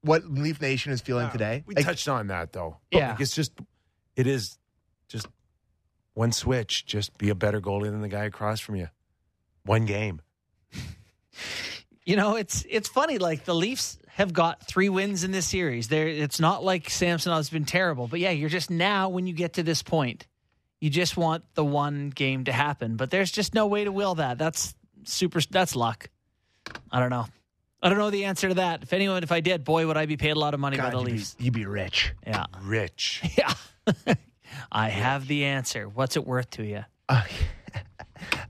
what 0.03 0.25
Leaf 0.25 0.61
Nation 0.61 0.93
is 0.93 1.01
feeling 1.01 1.31
today, 1.31 1.65
We 1.67 1.75
like, 1.75 1.85
touched 1.85 2.09
on 2.09 2.29
that 2.29 2.53
though. 2.53 2.79
Yeah. 2.91 3.11
Like, 3.13 3.21
it's 3.21 3.35
just, 3.35 3.53
it 4.17 4.27
is 4.27 4.59
just 5.09 5.27
one 6.19 6.33
switch. 6.33 6.85
Just 6.85 7.17
be 7.17 7.29
a 7.29 7.35
better 7.35 7.61
goalie 7.61 7.91
than 7.91 8.03
the 8.03 8.09
guy 8.09 8.25
across 8.25 8.59
from 8.59 8.75
you. 8.75 8.89
One 9.65 9.87
game. 9.87 10.21
You 12.05 12.17
know, 12.17 12.35
it's 12.37 12.67
it's 12.69 12.89
funny. 12.89 13.19
Like 13.19 13.45
the 13.45 13.55
Leafs 13.55 13.99
have 14.09 14.33
got 14.33 14.67
three 14.67 14.89
wins 14.89 15.23
in 15.23 15.31
this 15.31 15.47
series. 15.47 15.89
There, 15.89 16.09
it's 16.09 16.41
not 16.41 16.65
like 16.65 16.89
Samsonov's 16.89 17.51
been 17.51 17.67
terrible, 17.67 18.09
but 18.09 18.19
yeah, 18.19 18.31
you're 18.31 18.49
just 18.49 18.71
now 18.71 19.11
when 19.11 19.27
you 19.27 19.33
get 19.33 19.53
to 19.55 19.63
this 19.63 19.83
point, 19.83 20.27
you 20.81 20.91
just 20.91 21.17
want 21.17 21.45
the 21.55 21.65
one 21.65 22.11
game 22.11 22.45
to 22.45 22.53
happen. 22.53 22.97
But 22.97 23.11
there's 23.11 23.31
just 23.31 23.55
no 23.55 23.67
way 23.67 23.85
to 23.85 23.93
will 23.93 24.17
that. 24.17 24.39
That's 24.39 24.75
super. 25.05 25.41
That's 25.51 25.77
luck. 25.77 26.11
I 26.91 26.99
don't 26.99 27.11
know. 27.11 27.27
I 27.81 27.91
don't 27.91 27.99
know 27.99 28.11
the 28.11 28.25
answer 28.25 28.49
to 28.49 28.55
that. 28.55 28.83
If 28.83 28.93
anyone, 28.93 29.23
if 29.23 29.31
I 29.31 29.39
did, 29.39 29.63
boy, 29.63 29.87
would 29.87 29.97
I 29.97 30.07
be 30.07 30.17
paid 30.17 30.31
a 30.31 30.39
lot 30.39 30.53
of 30.55 30.59
money 30.59 30.79
by 30.79 30.91
the 30.91 30.99
you'd, 30.99 31.07
be, 31.07 31.13
Leafs. 31.13 31.37
you'd 31.39 31.55
be 31.55 31.67
rich. 31.67 32.13
Yeah, 32.27 32.47
Rich. 32.63 33.23
yeah. 33.39 34.15
I 34.71 34.89
have 34.89 35.27
the 35.29 35.45
answer. 35.45 35.89
What's 35.89 36.17
it 36.17 36.27
worth 36.27 36.51
to 36.51 36.65
you? 36.65 36.85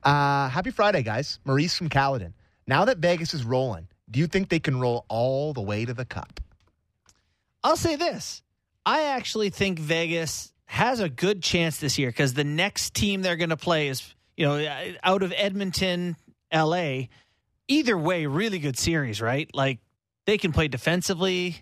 Uh, 0.02 0.48
happy 0.48 0.70
Friday, 0.70 1.02
guys. 1.02 1.38
Maurice 1.44 1.76
from 1.76 1.88
Caledon. 1.88 2.32
Now 2.66 2.84
that 2.86 2.98
Vegas 2.98 3.34
is 3.34 3.44
rolling, 3.44 3.88
do 4.10 4.20
you 4.20 4.26
think 4.26 4.48
they 4.48 4.60
can 4.60 4.80
roll 4.80 5.04
all 5.08 5.52
the 5.52 5.60
way 5.60 5.84
to 5.84 5.92
the 5.92 6.04
cup? 6.04 6.40
I'll 7.62 7.76
say 7.76 7.96
this. 7.96 8.42
I 8.86 9.04
actually 9.04 9.50
think 9.50 9.78
Vegas 9.78 10.52
has 10.66 11.00
a 11.00 11.08
good 11.08 11.42
chance 11.42 11.78
this 11.78 11.98
year 11.98 12.08
because 12.08 12.34
the 12.34 12.44
next 12.44 12.94
team 12.94 13.22
they're 13.22 13.36
going 13.36 13.50
to 13.50 13.56
play 13.56 13.88
is, 13.88 14.14
you 14.36 14.46
know, 14.46 14.92
out 15.02 15.22
of 15.22 15.32
Edmonton, 15.36 16.16
LA. 16.52 17.08
Either 17.66 17.98
way, 17.98 18.26
really 18.26 18.58
good 18.58 18.78
series, 18.78 19.20
right? 19.20 19.50
Like 19.52 19.78
they 20.24 20.38
can 20.38 20.52
play 20.52 20.68
defensively. 20.68 21.56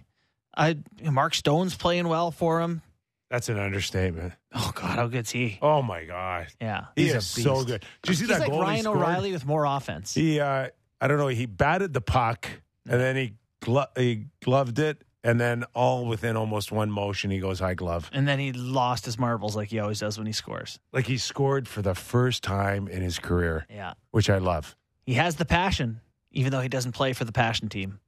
I 0.56 0.76
Mark 1.02 1.34
Stone's 1.34 1.74
playing 1.74 2.06
well 2.08 2.30
for 2.30 2.60
them. 2.60 2.82
That's 3.30 3.48
an 3.48 3.58
understatement. 3.58 4.34
Oh 4.54 4.72
God, 4.74 4.96
how 4.96 5.06
good's 5.08 5.30
he? 5.30 5.58
Oh 5.60 5.82
my 5.82 6.04
god, 6.04 6.46
Yeah, 6.60 6.86
he 6.94 7.04
He's 7.04 7.14
a 7.14 7.16
is 7.18 7.26
so 7.26 7.64
good. 7.64 7.84
Did 8.02 8.08
you 8.10 8.14
see 8.14 8.20
he's 8.20 8.28
that 8.28 8.40
like 8.40 8.50
goal 8.50 8.60
Ryan 8.62 8.82
scored? 8.82 8.98
O'Reilly 8.98 9.32
with 9.32 9.44
more 9.44 9.64
offense. 9.64 10.14
He, 10.14 10.38
uh, 10.40 10.68
I 11.00 11.08
don't 11.08 11.18
know. 11.18 11.28
He 11.28 11.46
batted 11.46 11.92
the 11.92 12.00
puck 12.00 12.48
and 12.88 13.00
then 13.00 13.16
he 13.16 13.34
glo- 13.60 13.86
he 13.96 14.26
gloved 14.44 14.78
it, 14.78 15.02
and 15.24 15.40
then 15.40 15.64
all 15.74 16.06
within 16.06 16.36
almost 16.36 16.70
one 16.70 16.88
motion, 16.90 17.30
he 17.32 17.40
goes 17.40 17.58
high 17.58 17.74
glove. 17.74 18.08
And 18.12 18.28
then 18.28 18.38
he 18.38 18.52
lost 18.52 19.04
his 19.04 19.18
marbles 19.18 19.56
like 19.56 19.68
he 19.70 19.80
always 19.80 19.98
does 19.98 20.16
when 20.18 20.26
he 20.28 20.32
scores. 20.32 20.78
Like 20.92 21.06
he 21.08 21.18
scored 21.18 21.66
for 21.66 21.82
the 21.82 21.96
first 21.96 22.44
time 22.44 22.86
in 22.86 23.02
his 23.02 23.18
career, 23.18 23.66
Yeah, 23.68 23.94
which 24.12 24.30
I 24.30 24.38
love. 24.38 24.76
he 25.04 25.14
has 25.14 25.34
the 25.34 25.44
passion, 25.44 26.00
even 26.30 26.52
though 26.52 26.60
he 26.60 26.68
doesn't 26.68 26.92
play 26.92 27.12
for 27.12 27.24
the 27.24 27.32
passion 27.32 27.68
team. 27.68 27.98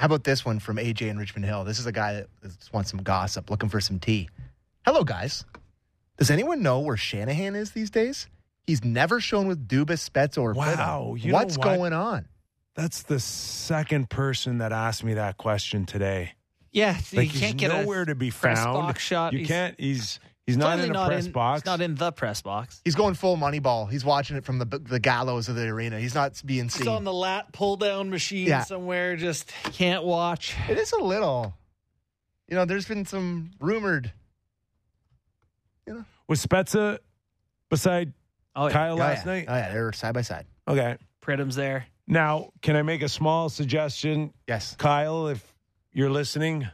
How 0.00 0.06
about 0.06 0.24
this 0.24 0.46
one 0.46 0.60
from 0.60 0.78
AJ 0.78 1.08
in 1.10 1.18
Richmond 1.18 1.44
Hill? 1.44 1.62
This 1.64 1.78
is 1.78 1.84
a 1.84 1.92
guy 1.92 2.14
that 2.14 2.26
just 2.42 2.72
wants 2.72 2.90
some 2.90 3.02
gossip, 3.02 3.50
looking 3.50 3.68
for 3.68 3.82
some 3.82 3.98
tea. 3.98 4.30
Hello, 4.86 5.04
guys. 5.04 5.44
Does 6.16 6.30
anyone 6.30 6.62
know 6.62 6.80
where 6.80 6.96
Shanahan 6.96 7.54
is 7.54 7.72
these 7.72 7.90
days? 7.90 8.26
He's 8.66 8.82
never 8.82 9.20
shown 9.20 9.46
with 9.46 9.68
Dubas, 9.68 10.08
Spezza, 10.08 10.38
or 10.40 10.54
Wow, 10.54 10.64
Fiddle. 10.70 11.16
you 11.18 11.32
know 11.32 11.38
What's 11.38 11.58
what? 11.58 11.64
going 11.64 11.92
on? 11.92 12.26
That's 12.76 13.02
the 13.02 13.20
second 13.20 14.08
person 14.08 14.56
that 14.58 14.72
asked 14.72 15.04
me 15.04 15.12
that 15.14 15.36
question 15.36 15.84
today. 15.84 16.32
Yeah, 16.72 16.96
Like 17.12 17.34
you 17.34 17.38
can't 17.38 17.58
get 17.58 17.68
nowhere 17.68 18.02
a 18.02 18.06
to 18.06 18.14
be 18.14 18.30
found. 18.30 18.72
box 18.72 19.02
shot. 19.02 19.34
You 19.34 19.40
He's 19.40 19.48
can't. 19.48 19.74
He's 19.78 20.18
he's 20.50 20.56
not 20.58 20.74
clearly 20.74 20.90
in 20.90 20.96
a 20.96 21.06
press 21.06 21.26
in, 21.26 21.32
box. 21.32 21.60
He's 21.62 21.66
not 21.66 21.80
in 21.80 21.94
the 21.94 22.12
press 22.12 22.42
box. 22.42 22.80
He's 22.84 22.94
going 22.94 23.14
full 23.14 23.36
money 23.36 23.58
ball. 23.58 23.86
He's 23.86 24.04
watching 24.04 24.36
it 24.36 24.44
from 24.44 24.58
the 24.58 24.64
the 24.66 25.00
gallows 25.00 25.48
of 25.48 25.56
the 25.56 25.66
arena. 25.68 25.98
He's 25.98 26.14
not 26.14 26.40
being 26.44 26.68
seen. 26.68 26.82
He's 26.82 26.88
on 26.88 27.04
the 27.04 27.12
lat 27.12 27.52
pull 27.52 27.76
down 27.76 28.10
machine 28.10 28.46
Yeah. 28.48 28.64
somewhere. 28.64 29.16
Just 29.16 29.48
can't 29.72 30.04
watch. 30.04 30.54
It 30.68 30.78
is 30.78 30.92
a 30.92 30.98
little. 31.02 31.54
You 32.48 32.56
know, 32.56 32.64
there's 32.64 32.86
been 32.86 33.04
some 33.06 33.52
rumored. 33.60 34.12
You 35.86 35.94
know, 35.94 36.04
was 36.28 36.44
Spezza 36.44 36.98
beside 37.68 38.12
Oh, 38.56 38.66
yeah. 38.66 38.72
Kyle 38.72 38.92
Oh, 38.94 38.96
last 38.96 39.26
yeah. 39.26 39.32
night? 39.32 39.44
Oh 39.48 39.54
yeah, 39.54 39.72
they're 39.72 39.92
side 39.92 40.14
by 40.14 40.22
side. 40.22 40.46
Okay. 40.66 40.96
Pridham's 41.20 41.54
there. 41.56 41.86
Now, 42.06 42.50
can 42.62 42.74
I 42.74 42.82
make 42.82 43.02
a 43.02 43.08
small 43.08 43.48
suggestion, 43.48 44.32
Yes. 44.48 44.74
Kyle? 44.76 45.28
If 45.28 45.44
you're 45.92 46.10
listening, 46.10 46.66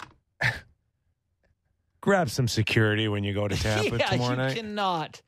grab 2.06 2.30
some 2.30 2.46
security 2.46 3.08
when 3.08 3.24
you 3.24 3.34
go 3.34 3.48
to 3.48 3.56
Tampa 3.62 3.98
yeah, 3.98 4.10
tomorrow 4.10 4.30
you 4.30 4.36
night. 4.36 4.56
cannot 4.56 5.22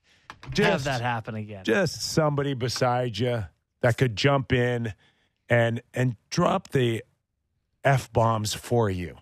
have 0.57 0.85
that 0.85 1.01
happen 1.01 1.35
again. 1.35 1.65
Just 1.65 2.01
somebody 2.01 2.55
beside 2.55 3.19
you 3.19 3.45
that 3.83 3.99
could 3.99 4.17
jump 4.17 4.53
in 4.53 4.95
and 5.51 5.83
and 5.93 6.17
drop 6.31 6.69
the 6.69 7.05
f 7.85 8.13
bombs 8.13 8.55
for 8.55 8.89
you. 8.89 9.17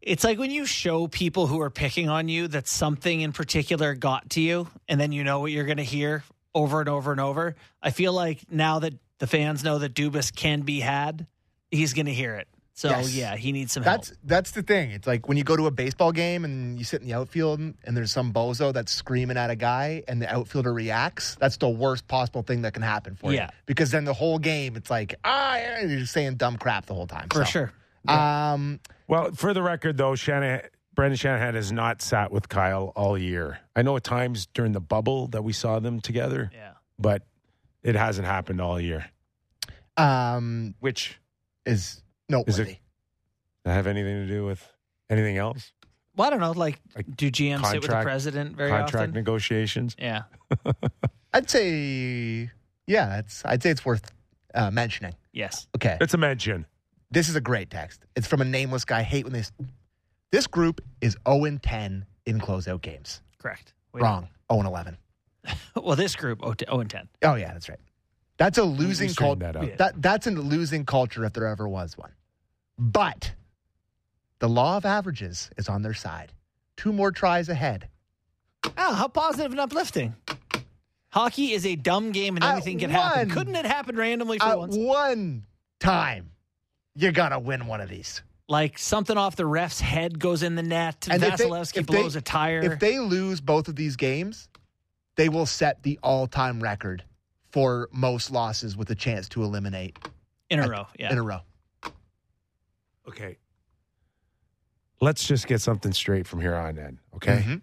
It's 0.00 0.22
like 0.22 0.38
when 0.38 0.52
you 0.52 0.66
show 0.66 1.08
people 1.08 1.48
who 1.48 1.60
are 1.60 1.70
picking 1.70 2.08
on 2.08 2.28
you 2.28 2.46
that 2.48 2.68
something 2.68 3.20
in 3.20 3.32
particular 3.32 3.94
got 3.94 4.30
to 4.30 4.40
you, 4.40 4.68
and 4.88 5.00
then 5.00 5.10
you 5.10 5.24
know 5.24 5.40
what 5.40 5.50
you're 5.50 5.64
going 5.64 5.78
to 5.78 5.84
hear 5.84 6.22
over 6.54 6.78
and 6.80 6.88
over 6.88 7.10
and 7.10 7.20
over. 7.20 7.56
I 7.82 7.90
feel 7.90 8.12
like 8.12 8.50
now 8.50 8.78
that 8.78 8.94
the 9.18 9.26
fans 9.26 9.64
know 9.64 9.80
that 9.80 9.94
Dubas 9.94 10.34
can 10.34 10.60
be 10.62 10.78
had, 10.78 11.26
he's 11.72 11.92
going 11.92 12.06
to 12.06 12.14
hear 12.14 12.36
it. 12.36 12.46
So 12.78 12.90
Yes. 12.90 13.12
yeah, 13.12 13.34
he 13.34 13.50
needs 13.50 13.72
some 13.72 13.82
help. 13.82 13.96
That's 14.04 14.12
that's 14.22 14.50
the 14.52 14.62
thing. 14.62 14.92
It's 14.92 15.04
like 15.04 15.26
when 15.26 15.36
you 15.36 15.42
go 15.42 15.56
to 15.56 15.66
a 15.66 15.70
baseball 15.72 16.12
game 16.12 16.44
and 16.44 16.78
you 16.78 16.84
sit 16.84 17.00
in 17.00 17.08
the 17.08 17.14
outfield 17.14 17.58
and 17.58 17.96
there's 17.96 18.12
some 18.12 18.32
bozo 18.32 18.72
that's 18.72 18.92
screaming 18.92 19.36
at 19.36 19.50
a 19.50 19.56
guy 19.56 20.04
and 20.06 20.22
the 20.22 20.32
outfielder 20.32 20.72
reacts. 20.72 21.34
That's 21.40 21.56
the 21.56 21.68
worst 21.68 22.06
possible 22.06 22.42
thing 22.42 22.62
that 22.62 22.74
can 22.74 22.82
happen 22.84 23.16
for 23.16 23.32
you. 23.32 23.38
Yeah. 23.38 23.50
Because 23.66 23.90
then 23.90 24.04
the 24.04 24.12
whole 24.14 24.38
game, 24.38 24.76
it's 24.76 24.90
like 24.90 25.16
ah, 25.24 25.58
you're 25.80 25.98
just 25.98 26.12
saying 26.12 26.36
dumb 26.36 26.56
crap 26.56 26.86
the 26.86 26.94
whole 26.94 27.08
time. 27.08 27.26
For 27.30 27.44
So, 27.44 27.50
sure. 27.50 27.72
Um, 28.06 28.78
Well, 29.08 29.32
for 29.32 29.52
the 29.52 29.62
record, 29.62 29.96
though, 29.96 30.14
Shanahan, 30.14 30.60
Brendan 30.94 31.16
Shanahan 31.16 31.56
has 31.56 31.72
not 31.72 32.00
sat 32.00 32.30
with 32.30 32.48
Kyle 32.48 32.92
all 32.94 33.18
year. 33.18 33.58
I 33.74 33.82
know 33.82 33.96
at 33.96 34.04
times 34.04 34.46
during 34.54 34.70
the 34.70 34.80
bubble 34.80 35.26
that 35.28 35.42
we 35.42 35.52
saw 35.52 35.80
them 35.80 36.00
together, 36.00 36.48
Yeah. 36.54 36.74
but 36.96 37.24
it 37.82 37.96
hasn't 37.96 38.28
happened 38.28 38.60
all 38.60 38.80
year. 38.80 39.06
um, 39.96 40.74
Which 40.78 41.18
is 41.66 42.02
is 42.28 42.32
noteworthy. 42.32 42.62
it? 42.62 42.66
Does 42.74 43.64
that 43.64 43.74
have 43.74 43.86
anything 43.86 44.26
to 44.26 44.26
do 44.26 44.44
with 44.44 44.66
anything 45.10 45.36
else? 45.36 45.72
Well, 46.16 46.26
I 46.26 46.30
don't 46.30 46.40
know. 46.40 46.50
Like, 46.52 46.80
do 47.16 47.30
GM 47.30 47.64
sit 47.64 47.80
with 47.80 47.90
the 47.90 48.02
president 48.02 48.56
very 48.56 48.70
contract 48.70 48.94
often? 48.94 49.14
negotiations. 49.14 49.94
Yeah. 49.98 50.22
I'd 51.32 51.48
say, 51.48 52.50
yeah, 52.86 53.18
it's. 53.18 53.44
I'd 53.44 53.62
say 53.62 53.70
it's 53.70 53.84
worth 53.84 54.10
uh, 54.54 54.70
mentioning. 54.70 55.14
Yes. 55.32 55.68
Okay. 55.76 55.96
It's 56.00 56.14
a 56.14 56.18
mention. 56.18 56.66
This 57.10 57.28
is 57.28 57.36
a 57.36 57.40
great 57.40 57.70
text. 57.70 58.04
It's 58.16 58.26
from 58.26 58.40
a 58.40 58.44
nameless 58.44 58.84
guy. 58.84 58.98
I 58.98 59.02
hate 59.02 59.24
when 59.24 59.32
this. 59.32 59.52
This 60.30 60.46
group 60.46 60.80
is 61.00 61.16
0 61.26 61.44
and 61.44 61.62
10 61.62 62.04
in 62.26 62.38
closeout 62.40 62.82
games. 62.82 63.22
Correct. 63.38 63.72
Wait. 63.94 64.02
Wrong. 64.02 64.28
0 64.52 64.60
and 64.60 64.68
11. 64.68 64.98
Well, 65.76 65.96
this 65.96 66.16
group, 66.16 66.40
oh, 66.42 66.52
t- 66.52 66.66
oh 66.68 66.80
and 66.80 66.90
10. 66.90 67.08
Oh 67.22 67.34
yeah, 67.36 67.52
that's 67.52 67.68
right. 67.68 67.78
That's 68.36 68.58
a 68.58 68.64
losing 68.64 69.10
culture. 69.14 69.38
that 69.40 69.56
out. 69.56 69.78
That, 69.78 70.02
that's 70.02 70.26
a 70.26 70.30
losing 70.32 70.84
culture 70.84 71.24
if 71.24 71.32
there 71.32 71.46
ever 71.46 71.66
was 71.68 71.96
one. 71.96 72.12
But 72.78 73.32
the 74.38 74.48
law 74.48 74.76
of 74.76 74.84
averages 74.84 75.50
is 75.56 75.68
on 75.68 75.82
their 75.82 75.94
side. 75.94 76.32
Two 76.76 76.92
more 76.92 77.10
tries 77.10 77.48
ahead. 77.48 77.88
Oh, 78.76 78.94
how 78.94 79.08
positive 79.08 79.50
and 79.52 79.60
uplifting. 79.60 80.14
Hockey 81.10 81.52
is 81.52 81.64
a 81.66 81.74
dumb 81.74 82.12
game 82.12 82.36
and 82.36 82.44
At 82.44 82.52
anything 82.56 82.78
can 82.78 82.90
happen. 82.90 83.30
Couldn't 83.30 83.56
it 83.56 83.64
happen 83.64 83.96
randomly 83.96 84.38
for 84.38 84.44
At 84.44 84.58
once? 84.58 84.76
one 84.76 85.44
time, 85.80 86.30
you 86.94 87.10
gotta 87.12 87.38
win 87.38 87.66
one 87.66 87.80
of 87.80 87.88
these. 87.88 88.22
Like 88.48 88.78
something 88.78 89.16
off 89.16 89.34
the 89.36 89.46
ref's 89.46 89.80
head 89.80 90.18
goes 90.18 90.42
in 90.42 90.54
the 90.54 90.62
net. 90.62 91.08
And 91.10 91.22
Vasilevskiy 91.22 91.78
if 91.78 91.86
they- 91.86 92.00
blows 92.00 92.14
a 92.16 92.20
tire. 92.20 92.60
If 92.60 92.78
they 92.78 92.98
lose 92.98 93.40
both 93.40 93.68
of 93.68 93.76
these 93.76 93.96
games, 93.96 94.48
they 95.16 95.28
will 95.28 95.46
set 95.46 95.82
the 95.82 95.98
all-time 96.02 96.60
record 96.62 97.02
for 97.50 97.88
most 97.92 98.30
losses 98.30 98.76
with 98.76 98.90
a 98.90 98.94
chance 98.94 99.28
to 99.30 99.42
eliminate 99.42 99.98
in 100.50 100.60
a 100.60 100.62
at- 100.64 100.68
row. 100.68 100.86
Yeah. 100.98 101.10
in 101.12 101.18
a 101.18 101.22
row. 101.22 101.40
Okay. 103.08 103.38
Let's 105.00 105.26
just 105.26 105.46
get 105.46 105.60
something 105.60 105.92
straight 105.92 106.26
from 106.26 106.40
here 106.40 106.54
on 106.56 106.76
in, 106.78 106.98
okay? 107.14 107.42
Mhm. 107.46 107.62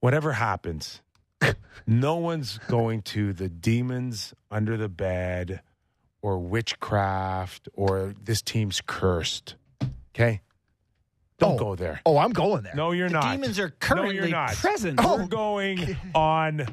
Whatever 0.00 0.32
happens, 0.32 1.00
no 1.86 2.16
one's 2.16 2.58
going 2.68 3.02
to 3.02 3.32
the 3.32 3.48
demons 3.48 4.34
under 4.50 4.76
the 4.76 4.88
bed 4.88 5.62
or 6.22 6.38
witchcraft 6.38 7.68
or 7.72 8.14
this 8.22 8.42
team's 8.42 8.80
cursed. 8.84 9.56
Okay? 10.14 10.42
Don't 11.38 11.54
Oh. 11.54 11.58
go 11.58 11.74
there. 11.76 12.00
Oh, 12.04 12.18
I'm 12.18 12.32
going 12.32 12.62
there. 12.64 12.74
No, 12.74 12.90
you're 12.92 13.08
The 13.08 13.14
not. 13.14 13.30
demons 13.32 13.58
are 13.58 13.68
no, 13.68 13.74
currently 13.80 14.16
you're 14.16 14.28
not. 14.28 14.54
present. 14.54 15.00
We're 15.02 15.26
going 15.26 15.96
on 16.14 16.66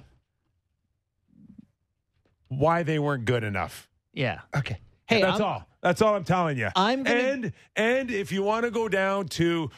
why 2.47 2.83
they 2.83 2.99
weren't 2.99 3.25
good 3.25 3.43
enough. 3.43 3.89
Yeah. 4.13 4.41
Okay. 4.55 4.79
Hey, 5.07 5.21
that's 5.21 5.39
I'm- 5.39 5.43
all. 5.43 5.67
That's 5.81 6.01
all 6.01 6.15
I'm 6.15 6.23
telling 6.23 6.57
you. 6.57 6.69
I'm 6.75 7.03
gonna- 7.03 7.19
and 7.19 7.53
and 7.75 8.09
if 8.11 8.31
you 8.31 8.41
want 8.41 8.65
to 8.65 8.71
go 8.71 8.89
down 8.89 9.27
to 9.29 9.69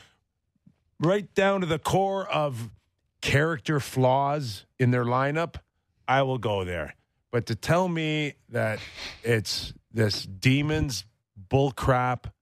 right 1.00 1.34
down 1.36 1.62
to 1.62 1.68
the 1.68 1.80
core 1.80 2.26
of 2.28 2.70
character 3.22 3.80
flaws 3.80 4.66
in 4.80 4.92
their 4.92 5.04
lineup, 5.04 5.56
I 6.08 6.22
will 6.22 6.38
go 6.38 6.64
there. 6.64 6.96
But 7.32 7.48
to 7.48 7.56
tell 7.56 7.90
me 7.90 8.36
that 8.50 8.80
it's 9.22 9.74
this 9.92 10.24
demons 10.26 11.04
bull 11.36 11.72
crap, 11.72 12.34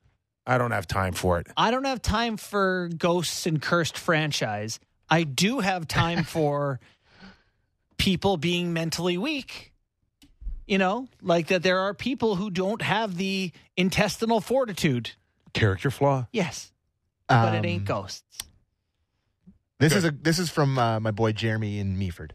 I 0.46 0.60
don't 0.60 0.72
have 0.72 0.86
time 0.86 1.14
for 1.14 1.40
it. 1.40 1.48
I 1.58 1.72
don't 1.72 1.86
have 1.86 2.04
time 2.04 2.38
for 2.38 2.90
ghosts 2.96 3.48
and 3.48 3.60
cursed 3.60 3.98
franchise. 3.98 4.80
I 5.10 5.24
do 5.24 5.60
have 5.60 5.88
time 5.88 6.24
for 6.36 6.80
people 7.98 8.38
being 8.38 8.74
mentally 8.74 9.18
weak. 9.18 9.74
You 10.68 10.78
know, 10.80 11.08
like 11.22 11.48
that 11.48 11.62
there 11.64 11.80
are 11.80 11.94
people 11.94 12.36
who 12.38 12.50
don't 12.50 12.82
have 12.82 13.18
the 13.18 13.52
intestinal 13.78 14.42
fortitude. 14.42 15.12
Character 15.54 15.92
flaw? 15.92 16.28
Yes. 16.32 16.72
But 17.28 17.54
it 17.56 17.66
ain't 17.66 17.82
Um, 17.82 17.86
ghosts. 17.86 18.24
This 19.80 19.94
is 19.96 20.06
a 20.06 20.12
this 20.12 20.40
is 20.40 20.50
from 20.50 20.78
uh, 20.80 21.00
my 21.00 21.12
boy 21.12 21.34
Jeremy 21.34 21.80
in 21.80 21.98
Meaford. 21.98 22.32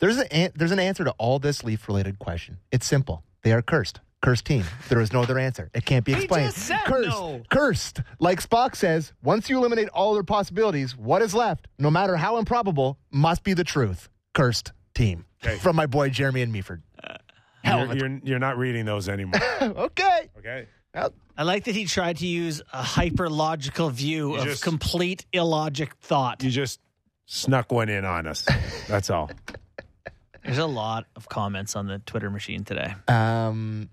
There's 0.00 0.16
an 0.18 0.26
an- 0.30 0.52
there's 0.54 0.72
an 0.72 0.78
answer 0.78 1.04
to 1.04 1.10
all 1.12 1.38
this 1.38 1.62
Leaf 1.62 1.86
related 1.88 2.18
question. 2.18 2.58
It's 2.72 2.86
simple. 2.86 3.22
They 3.42 3.52
are 3.52 3.62
cursed. 3.62 4.00
Cursed 4.22 4.46
team. 4.46 4.64
There 4.88 5.00
is 5.00 5.12
no 5.12 5.22
other 5.22 5.38
answer. 5.38 5.70
It 5.74 5.84
can't 5.84 6.04
be 6.04 6.12
He 6.14 6.18
explained. 6.24 6.52
just 6.54 6.66
said 6.66 6.80
cursed. 6.86 7.08
no. 7.10 7.42
Cursed. 7.50 8.00
Like 8.18 8.42
Spock 8.42 8.74
says, 8.74 9.12
once 9.22 9.48
you 9.50 9.58
eliminate 9.58 9.88
all 9.90 10.12
other 10.12 10.22
possibilities, 10.24 10.96
what 10.96 11.22
is 11.22 11.34
left, 11.34 11.68
no 11.78 11.90
matter 11.90 12.16
how 12.16 12.38
improbable, 12.38 12.98
must 13.12 13.44
be 13.44 13.52
the 13.52 13.62
truth. 13.62 14.08
Cursed 14.34 14.72
team. 14.94 15.25
Okay. 15.44 15.56
From 15.58 15.76
my 15.76 15.86
boy 15.86 16.08
Jeremy 16.10 16.42
and 16.42 16.52
Meaford. 16.54 16.82
Hell 17.62 17.86
You're, 17.86 17.96
you're, 18.08 18.20
you're 18.24 18.38
not 18.38 18.58
reading 18.58 18.84
those 18.84 19.08
anymore. 19.08 19.40
okay. 19.62 20.28
Okay. 20.38 20.66
Well, 20.94 21.12
I 21.36 21.42
like 21.42 21.64
that 21.64 21.74
he 21.74 21.84
tried 21.84 22.18
to 22.18 22.26
use 22.26 22.62
a 22.72 22.82
hyper 22.82 23.28
logical 23.28 23.90
view 23.90 24.30
You 24.34 24.36
of 24.38 24.44
just- 24.44 24.62
complete 24.62 25.26
illogic 25.32 25.94
thought. 26.00 26.42
You 26.42 26.50
just 26.50 26.80
snuck 27.26 27.70
one 27.72 27.88
in 27.88 28.04
on 28.04 28.26
us. 28.26 28.46
That's 28.88 29.10
all. 29.10 29.30
There's 30.44 30.58
a 30.58 30.66
lot 30.66 31.06
of 31.16 31.28
comments 31.28 31.74
on 31.74 31.88
the 31.88 31.98
Twitter 31.98 32.30
machine 32.30 32.62
today. 32.64 32.94
Um, 33.08 33.90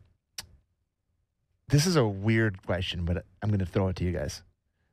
this 1.67 1.87
is 1.87 1.95
a 1.95 2.05
weird 2.05 2.63
question, 2.65 3.05
but 3.05 3.25
I'm 3.41 3.49
going 3.49 3.59
to 3.59 3.65
throw 3.65 3.87
it 3.87 3.95
to 3.97 4.03
you 4.03 4.11
guys. 4.11 4.43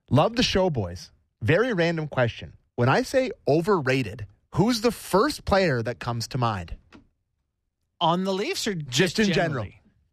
Love 0.08 0.36
the 0.36 0.42
show, 0.42 0.70
boys. 0.70 1.10
Very 1.42 1.72
random 1.74 2.08
question. 2.08 2.54
When 2.76 2.88
I 2.88 3.02
say 3.02 3.30
overrated, 3.46 4.26
who's 4.54 4.80
the 4.80 4.90
first 4.92 5.44
player 5.44 5.82
that 5.82 5.98
comes 5.98 6.28
to 6.28 6.38
mind? 6.38 6.74
On 8.00 8.24
the 8.24 8.32
Leafs 8.32 8.66
or 8.66 8.74
just, 8.74 9.16
Just 9.16 9.18
in 9.28 9.32
general. 9.34 9.66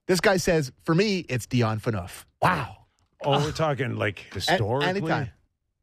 This 0.08 0.20
guy 0.22 0.38
says, 0.38 0.72
for 0.84 0.94
me, 0.96 1.26
it's 1.30 1.46
Dion 1.46 1.80
Phaneuf. 1.80 2.26
Wow. 2.42 2.76
Oh, 3.24 3.44
we're 3.44 3.52
talking 3.52 3.96
like 3.96 4.26
historically. 4.34 4.88
anytime. 4.90 5.32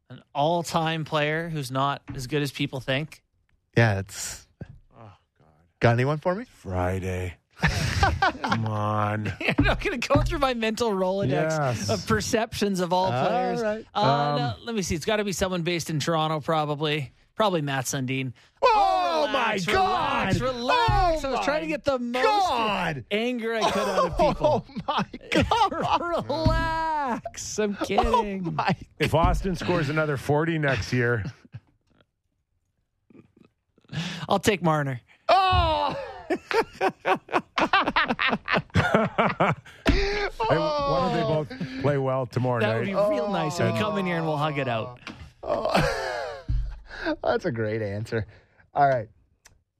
An 0.09 0.21
all 0.33 0.61
time 0.63 1.03
player 1.03 1.49
who's 1.49 1.71
not 1.71 2.01
as 2.13 2.27
good 2.27 2.41
as 2.43 2.51
people 2.51 2.79
think. 2.79 3.23
Yeah, 3.75 3.99
it's. 3.99 4.47
Oh 4.63 4.99
God. 4.99 5.47
Got 5.79 5.93
anyone 5.93 6.17
for 6.19 6.33
me? 6.35 6.45
Friday. 6.45 7.35
Come 8.41 8.65
on. 8.67 9.33
You're 9.41 9.55
not 9.59 9.81
going 9.81 9.99
to 9.99 10.07
go 10.07 10.21
through 10.21 10.39
my 10.39 10.53
mental 10.53 10.91
Rolodex 10.91 11.29
Yes. 11.31 11.89
of 11.89 12.05
perceptions 12.07 12.79
of 12.81 12.93
all 12.93 13.11
All 13.11 13.27
players. 13.27 13.61
right. 13.61 13.85
Uh, 13.95 13.99
Um, 14.01 14.37
no, 14.39 14.53
let 14.65 14.75
me 14.75 14.81
see. 14.81 14.93
It's 14.95 15.05
got 15.05 15.17
to 15.17 15.23
be 15.23 15.31
someone 15.31 15.63
based 15.63 15.89
in 15.89 15.99
Toronto, 15.99 16.39
probably. 16.39 17.11
Probably 17.35 17.61
Mats 17.61 17.91
Sundin. 17.91 18.33
Oh, 18.61 19.25
relax, 19.27 19.67
my 19.67 19.73
God. 19.73 20.35
Relax, 20.35 20.39
relax. 20.39 21.23
Oh, 21.23 21.27
I 21.27 21.31
was 21.31 21.45
trying 21.45 21.61
to 21.61 21.67
get 21.67 21.83
the 21.83 21.99
most 21.99 22.23
God. 22.23 23.03
anger 23.11 23.55
I 23.55 23.71
could 23.71 23.81
out 23.81 24.05
of 24.05 24.15
oh 24.17 24.33
people. 24.33 24.65
Oh, 24.67 24.81
my 24.87 25.05
God. 25.31 26.29
relax. 26.29 27.59
I'm 27.59 27.77
oh 27.79 27.85
kidding. 27.85 28.43
Oh, 28.47 28.51
my. 28.51 28.75
If 28.99 29.11
Auston 29.11 29.57
scores 29.57 29.89
another 29.89 30.15
40 30.15 30.59
next 30.59 30.93
year, 30.93 31.25
I'll 34.29 34.39
take 34.39 34.63
Marner. 34.63 35.01
Oh! 35.27 35.97
hey, 36.29 36.37
why 40.37 40.99
don't 40.99 41.13
they 41.13 41.21
both 41.21 41.47
oh. 41.51 41.81
play 41.81 41.97
well 41.97 42.25
tomorrow 42.25 42.61
That 42.61 42.77
would 42.77 42.85
be 42.85 42.93
real 42.93 43.29
nice 43.31 43.59
if 43.59 43.73
we 43.73 43.79
come 43.79 43.97
in 43.97 44.05
here 44.05 44.17
and 44.17 44.25
we'll 44.25 44.37
hug 44.37 44.57
it 44.57 44.67
out. 44.67 44.99
That's 47.23 47.45
a 47.45 47.51
great 47.51 47.81
answer. 47.81 48.25
All 48.73 48.87
right. 48.89 49.07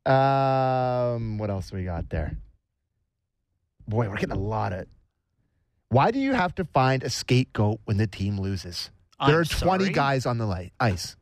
Um, 0.05 1.37
what 1.37 1.49
else 1.49 1.71
we 1.71 1.83
got 1.83 2.09
there? 2.09 2.37
Boy, 3.87 4.09
we're 4.09 4.15
getting 4.17 4.35
a 4.35 4.39
lot 4.39 4.73
of. 4.73 4.85
Why 5.89 6.11
do 6.11 6.19
you 6.19 6.33
have 6.33 6.53
to 6.55 6.65
find 6.65 7.03
a 7.03 7.09
scapegoat 7.09 7.79
when 7.85 7.97
the 7.97 8.07
team 8.07 8.39
loses? 8.39 8.89
There 9.25 9.35
I'm 9.35 9.41
are 9.41 9.45
20 9.45 9.83
sorry? 9.85 9.93
guys 9.93 10.25
on 10.25 10.37
the 10.37 10.45
li- 10.45 10.71
ice. 10.79 11.15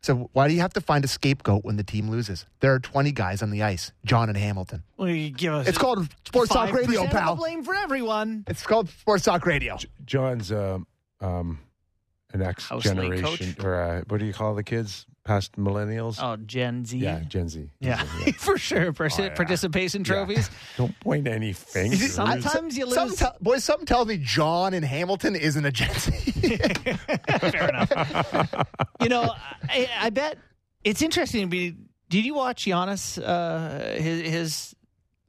So 0.00 0.30
why 0.32 0.46
do 0.48 0.54
you 0.54 0.60
have 0.60 0.72
to 0.74 0.80
find 0.80 1.04
a 1.04 1.08
scapegoat 1.08 1.64
when 1.64 1.76
the 1.76 1.82
team 1.82 2.08
loses? 2.08 2.46
There 2.60 2.72
are 2.72 2.78
20 2.78 3.10
guys 3.12 3.42
on 3.42 3.50
the 3.50 3.64
ice. 3.64 3.90
John 4.04 4.28
and 4.28 4.38
Hamilton. 4.38 4.84
Well, 4.96 5.08
you 5.08 5.30
give 5.30 5.52
us 5.52 5.66
It's 5.68 5.76
called 5.76 6.08
Sports 6.24 6.50
Talk 6.52 6.70
5% 6.70 6.72
Radio, 6.74 7.02
of 7.02 7.10
the 7.10 7.16
pal. 7.16 7.34
blame 7.34 7.64
for 7.64 7.74
everyone. 7.74 8.44
It's 8.46 8.62
called 8.64 8.88
Sports 8.88 9.24
Talk 9.24 9.44
Radio. 9.44 9.76
John's 10.06 10.52
um, 10.52 10.86
um, 11.20 11.58
an 12.32 12.42
X 12.42 12.68
House 12.68 12.84
league 12.86 12.94
generation 12.94 13.56
or 13.62 13.74
uh, 13.74 14.02
what 14.06 14.20
do 14.20 14.26
you 14.26 14.32
call 14.32 14.54
the 14.54 14.62
kids 14.64 15.04
past 15.28 15.52
millennials? 15.56 16.18
Oh, 16.20 16.36
Gen 16.36 16.84
Z. 16.84 16.96
yeah, 16.98 17.20
Gen 17.20 17.48
Z. 17.48 17.70
Yeah, 17.80 18.02
for 18.38 18.56
sure. 18.58 18.92
Partic- 18.92 19.20
Oh, 19.20 19.22
yeah. 19.24 19.34
Participation 19.34 20.02
trophies. 20.02 20.50
Don't 20.76 20.98
point 21.00 21.28
any 21.28 21.52
fingers. 21.52 22.14
Sometimes 22.14 22.76
you 22.76 22.86
lose. 22.86 22.94
Something 22.94 23.16
tell- 23.18 23.36
boys, 23.40 23.62
something 23.64 23.86
tells 23.86 24.08
me 24.08 24.18
John 24.20 24.74
in 24.74 24.82
Hamilton 24.82 25.36
isn't 25.36 25.64
a 25.64 25.70
Gen 25.70 25.92
Z. 25.94 26.10
Fair 27.50 27.68
enough. 27.68 27.92
you 29.02 29.08
know, 29.08 29.32
I, 29.68 29.88
I 30.00 30.10
bet 30.10 30.38
it's 30.84 31.02
interesting 31.02 31.42
to 31.42 31.46
be. 31.48 31.76
Did 32.08 32.24
you 32.24 32.34
watch 32.34 32.64
Giannis? 32.64 33.22
Uh, 33.22 34.00
his 34.00 34.30
his 34.30 34.74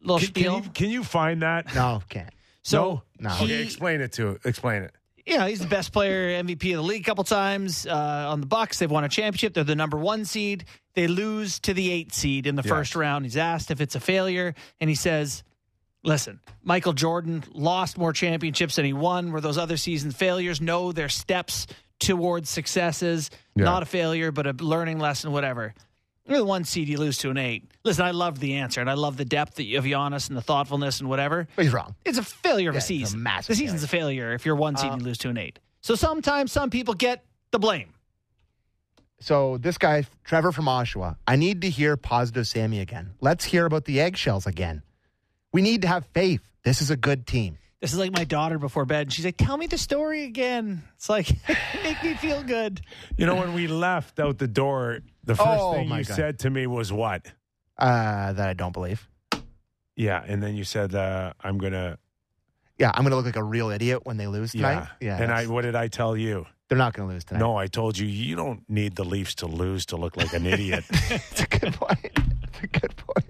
little 0.02 0.20
Can, 0.20 0.28
can 0.28 0.34
spiel. 0.44 0.62
you, 0.64 0.70
can 0.72 0.90
you 0.90 1.04
find 1.04 1.42
that? 1.42 1.76
no, 1.76 2.02
can't. 2.10 2.30
so 2.64 3.04
No. 3.20 3.30
he- 3.32 3.46
Okay, 3.46 3.62
explain 3.64 4.02
it 4.02 4.14
to 4.14 4.40
explain 4.46 4.84
it. 4.84 4.94
Yeah, 5.26 5.48
he's 5.48 5.60
the 5.60 5.68
best 5.68 5.94
player, 5.94 6.42
MVP 6.44 6.72
of 6.72 6.78
the 6.78 6.82
league 6.82 7.02
a 7.02 7.06
couple 7.06 7.24
times 7.24 7.86
uh, 7.86 7.94
on 8.30 8.42
the 8.42 8.48
Bucks. 8.48 8.80
They've 8.80 8.90
won 8.90 9.04
a 9.04 9.10
championship. 9.10 9.54
They're 9.54 9.64
the 9.64 9.76
number 9.76 9.98
one 9.98 10.26
seed. 10.26 10.66
They 10.94 11.08
lose 11.08 11.60
to 11.62 11.74
the 11.74 11.92
eight 11.92 12.14
seed 12.14 12.48
in 12.48 12.56
the 12.56 12.64
first 12.64 12.96
round. 12.96 13.26
He's 13.26 13.38
asked 13.38 13.72
if 13.72 13.82
it's 13.82 13.96
a 13.96 14.00
failure, 14.00 14.56
and 14.80 14.90
he 14.90 14.96
says, 14.96 15.44
"Listen, 16.04 16.40
Michael 16.64 16.94
Jordan 16.94 17.44
lost 17.52 17.98
more 17.98 18.14
championships 18.14 18.76
than 18.76 18.86
he 18.86 18.94
won. 18.94 19.32
Were 19.32 19.42
those 19.42 19.58
other 19.58 19.78
seasons 19.78 20.16
failures? 20.16 20.60
No, 20.62 20.92
they're 20.92 21.10
steps 21.10 21.68
towards 22.00 22.50
successes. 22.50 23.30
Yeah. 23.56 23.66
Not 23.66 23.84
a 23.84 23.86
failure, 23.86 24.32
but 24.32 24.48
a 24.48 24.52
learning 24.52 25.00
lesson. 25.00 25.32
Whatever." 25.32 25.74
You're 26.30 26.38
the 26.38 26.46
one 26.46 26.64
seed, 26.64 26.88
you 26.88 26.98
lose 26.98 27.18
to 27.20 27.30
an 27.32 27.38
eight. 27.38 27.70
Listen, 27.84 28.06
I 28.06 28.12
love 28.12 28.40
the 28.40 28.56
answer, 28.56 28.80
and 28.82 28.90
I 28.90 28.94
love 28.94 29.18
the 29.18 29.26
depth 29.26 29.60
of 29.60 29.66
Giannis 29.66 30.30
and 30.30 30.38
the 30.38 30.42
thoughtfulness 30.42 31.00
and 31.00 31.10
whatever. 31.10 31.48
But 31.56 31.66
he's 31.66 31.74
wrong. 31.74 31.96
It's 32.06 32.18
a 32.20 32.24
failure 32.24 32.70
of 32.70 32.76
Yeah, 32.76 32.78
a 32.78 32.80
it's 32.80 32.86
a 32.86 32.88
season. 32.88 33.24
massive 33.24 33.48
the 33.48 33.56
season's 33.56 33.84
a 33.84 33.88
failure 33.88 34.34
if 34.34 34.46
you're 34.46 34.56
one 34.56 34.78
seed 34.78 34.92
and 34.92 35.02
you 35.02 35.06
uh, 35.06 35.10
lose 35.10 35.18
to 35.20 35.30
an 35.30 35.38
eight. 35.38 35.60
So 35.82 35.96
sometimes 35.96 36.52
some 36.52 36.70
people 36.70 36.94
get 36.94 37.26
the 37.52 37.60
blame. 37.60 37.94
So 39.22 39.58
this 39.58 39.78
guy, 39.78 40.06
Trevor 40.24 40.52
from 40.52 40.66
Oshawa, 40.66 41.18
I 41.28 41.36
need 41.36 41.62
to 41.64 41.70
hear 41.70 41.98
positive 41.98 42.48
Sammy 42.48 42.80
again. 42.80 43.12
Let's 43.20 43.44
hear 43.44 43.66
about 43.66 43.86
the 43.86 44.00
eggshells 44.00 44.46
again. 44.48 44.82
We 45.52 45.62
need 45.62 45.82
to 45.82 45.88
have 45.88 46.06
faith. 46.14 46.42
This 46.64 46.82
is 46.82 46.90
a 46.92 46.96
good 46.98 47.28
team. 47.28 47.58
This 47.82 47.94
is 47.94 48.00
like 48.00 48.12
my 48.12 48.24
daughter 48.26 48.60
before 48.60 48.86
bed. 48.86 49.04
And 49.08 49.14
she's 49.14 49.24
like, 49.26 49.38
"Tell 49.38 49.56
me 49.58 49.66
the 49.68 49.78
story 49.78 50.26
again." 50.26 50.84
It's 50.96 51.10
like 51.10 51.30
make 51.84 52.02
me 52.04 52.14
feel 52.16 52.44
good. 52.44 52.82
You 53.18 53.26
know, 53.26 53.36
when 53.36 53.54
we 53.54 53.68
left 53.68 54.20
out 54.20 54.38
the 54.38 54.48
door, 54.50 55.00
the 55.30 55.36
first 55.36 55.62
Oh, 55.62 55.74
thing 55.74 55.90
you 55.90 56.04
God. 56.04 56.16
said 56.16 56.40
to 56.40 56.50
me 56.50 56.66
was 56.68 56.92
what? 56.92 57.32
Uh, 57.78 58.34
that 58.34 58.50
I 58.50 58.54
don't 58.54 58.74
believe. 58.74 59.08
Yeah, 59.96 60.24
and 60.26 60.42
then 60.42 60.56
you 60.56 60.64
said, 60.64 60.96
uh, 60.96 61.34
"I'm 61.40 61.58
gonna." 61.60 61.98
Yeah, 62.80 62.92
I'm 62.94 63.04
going 63.04 63.12
to 63.12 63.18
look 63.18 63.26
like 63.26 63.36
a 63.36 63.44
real 63.44 63.70
idiot 63.72 64.06
when 64.06 64.16
they 64.18 64.28
lose 64.28 64.54
tonight. 64.54 64.88
Yeah, 65.02 65.18
Yeah, 65.18 65.22
And 65.24 65.32
I, 65.34 65.48
what 65.48 65.64
did 65.64 65.76
I 65.76 65.90
tell 65.90 66.16
you? 66.16 66.46
they're 66.70 66.78
not 66.78 66.94
going 66.94 67.10
to 67.10 67.14
lose 67.14 67.26
tonight. 67.26 67.42
No, 67.42 67.58
I 67.58 67.68
told 67.68 67.98
you 67.98 68.08
you 68.08 68.38
don't 68.38 68.64
need 68.70 68.96
the 68.96 69.04
Leafs 69.04 69.36
to 69.36 69.48
lose 69.48 69.86
to 69.88 69.98
look 69.98 70.16
like 70.16 70.32
an 70.34 70.46
idiot. 70.46 70.86
It's 71.12 71.42
a 71.42 71.48
good 71.48 71.74
point. 71.74 72.00
It's 72.44 72.60
a 72.64 72.68
good 72.68 72.94
point. 72.96 73.26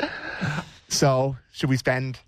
so, 0.88 1.36
should 1.52 1.70
we 1.70 1.76
spend 1.76 2.18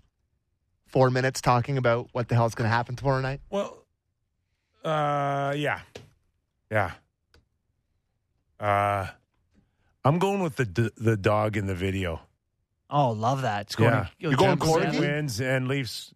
four 0.87 1.09
minutes 1.09 1.41
talking 1.41 1.77
about 1.77 2.07
what 2.13 2.29
the 2.29 2.35
hell 2.35 2.45
is 2.45 2.55
going 2.55 2.69
to 2.69 2.73
happen 2.73 2.95
tomorrow 2.95 3.19
night? 3.21 3.41
well, 3.49 3.77
uh, 4.85 5.53
yeah, 5.57 5.79
yeah. 6.71 6.91
Uh, 8.63 9.07
I'm 10.05 10.19
going 10.19 10.41
with 10.41 10.55
the 10.55 10.65
d- 10.65 10.91
the 10.97 11.17
dog 11.17 11.57
in 11.57 11.65
the 11.67 11.75
video. 11.75 12.21
Oh, 12.89 13.11
love 13.11 13.41
that. 13.41 13.61
It's 13.67 13.75
going 13.75 13.91
Yeah. 13.93 14.03
to, 14.03 14.09
You're 14.19 14.35
going 14.35 14.57
Temple 14.57 14.67
Corgi? 14.75 14.83
Seven. 14.83 14.99
Wins 15.01 15.41
and 15.41 15.67
Leafs 15.67 16.13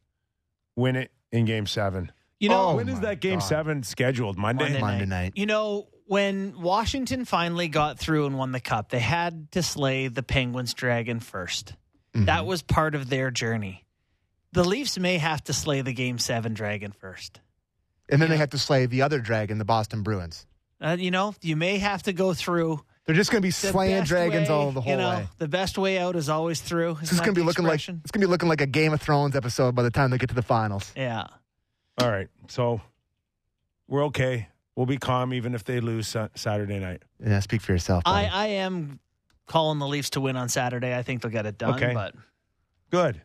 win 0.75 0.95
it 0.95 1.11
in 1.31 1.45
Game 1.45 1.65
Seven. 1.65 2.11
You 2.39 2.49
know, 2.49 2.69
Oh, 2.69 2.75
when 2.75 2.87
is 2.87 2.99
that 3.01 3.19
Game 3.19 3.39
God. 3.39 3.45
Seven 3.47 3.83
scheduled? 3.83 4.37
Monday. 4.37 4.65
Monday, 4.65 4.81
Monday 4.81 5.05
night. 5.05 5.23
night. 5.23 5.33
You 5.35 5.47
know, 5.47 5.87
when 6.05 6.59
Washington 6.61 7.25
finally 7.25 7.67
got 7.67 7.97
through 7.99 8.27
and 8.27 8.37
won 8.37 8.51
the 8.51 8.59
cup, 8.59 8.89
they 8.89 8.99
had 8.99 9.51
to 9.53 9.63
slay 9.63 10.07
the 10.07 10.23
Penguins 10.23 10.73
dragon 10.73 11.19
1st 11.19 11.73
That 12.13 12.45
was 12.45 12.61
part 12.61 12.95
of 12.95 13.09
their 13.09 13.29
journey. 13.31 13.85
The 14.53 14.63
Leafs 14.63 14.97
may 14.97 15.17
have 15.17 15.43
to 15.45 15.53
slay 15.53 15.81
the 15.81 15.93
Game 15.93 16.17
Seven 16.19 16.53
dragon 16.53 16.91
first. 16.91 17.41
And 18.09 18.21
then 18.21 18.29
they 18.29 18.37
have 18.37 18.51
to 18.51 18.57
slay 18.57 18.85
the 18.85 19.01
other 19.01 19.19
dragon, 19.19 19.57
the 19.57 19.65
Boston 19.65 20.01
Bruins. 20.03 20.45
Uh, 20.79 20.95
you 20.99 21.11
know, 21.11 21.33
you 21.41 21.55
may 21.55 21.77
have 21.77 22.03
to 22.03 22.13
go 22.13 22.33
through 22.33 22.79
They're 23.05 23.15
just 23.15 23.31
going 23.31 23.41
to 23.41 23.47
be 23.47 23.51
slaying 23.51 24.03
dragons 24.03 24.49
way, 24.49 24.55
all 24.55 24.71
the 24.71 24.81
whole 24.81 24.91
you 24.91 24.97
know, 24.97 25.09
way. 25.09 25.27
The 25.39 25.47
best 25.47 25.77
way 25.77 25.97
out 25.97 26.15
is 26.15 26.29
always 26.29 26.61
through. 26.61 26.97
This 26.99 27.11
is 27.11 27.19
going 27.19 27.33
to 27.33 27.39
be 27.41 27.45
looking 27.45 27.65
like 27.65 27.79
it's 27.79 27.87
going 27.87 28.03
to 28.03 28.19
be 28.19 28.25
looking 28.27 28.49
like 28.49 28.61
a 28.61 28.67
Game 28.67 28.93
of 28.93 29.01
Thrones 29.01 29.35
episode 29.35 29.73
by 29.75 29.83
the 29.83 29.91
time 29.91 30.11
they 30.11 30.17
get 30.17 30.29
to 30.29 30.35
the 30.35 30.41
finals. 30.41 30.91
yeah. 30.95 31.27
All 31.99 32.11
right, 32.11 32.27
so 32.47 32.79
we're 33.87 34.05
okay. 34.05 34.49
We'll 34.75 34.85
be 34.85 34.97
calm 34.97 35.33
even 35.33 35.55
if 35.55 35.63
they 35.63 35.79
lose 35.79 36.07
Sa- 36.07 36.27
Saturday 36.35 36.77
night. 36.77 37.01
Yeah, 37.19 37.39
speak 37.39 37.61
for 37.61 37.71
yourself. 37.71 38.03
I. 38.05 38.25
I 38.25 38.45
am 38.47 38.99
calling 39.47 39.79
the 39.79 39.87
Leafs 39.87 40.11
to 40.11 40.21
win 40.21 40.35
on 40.35 40.47
Saturday. 40.49 40.95
I 40.95 41.01
think 41.01 41.23
they'll 41.23 41.31
get 41.31 41.47
it 41.47 41.57
done. 41.57 41.73
Okay. 41.73 41.93
But 41.95 42.13
Good, 42.91 43.19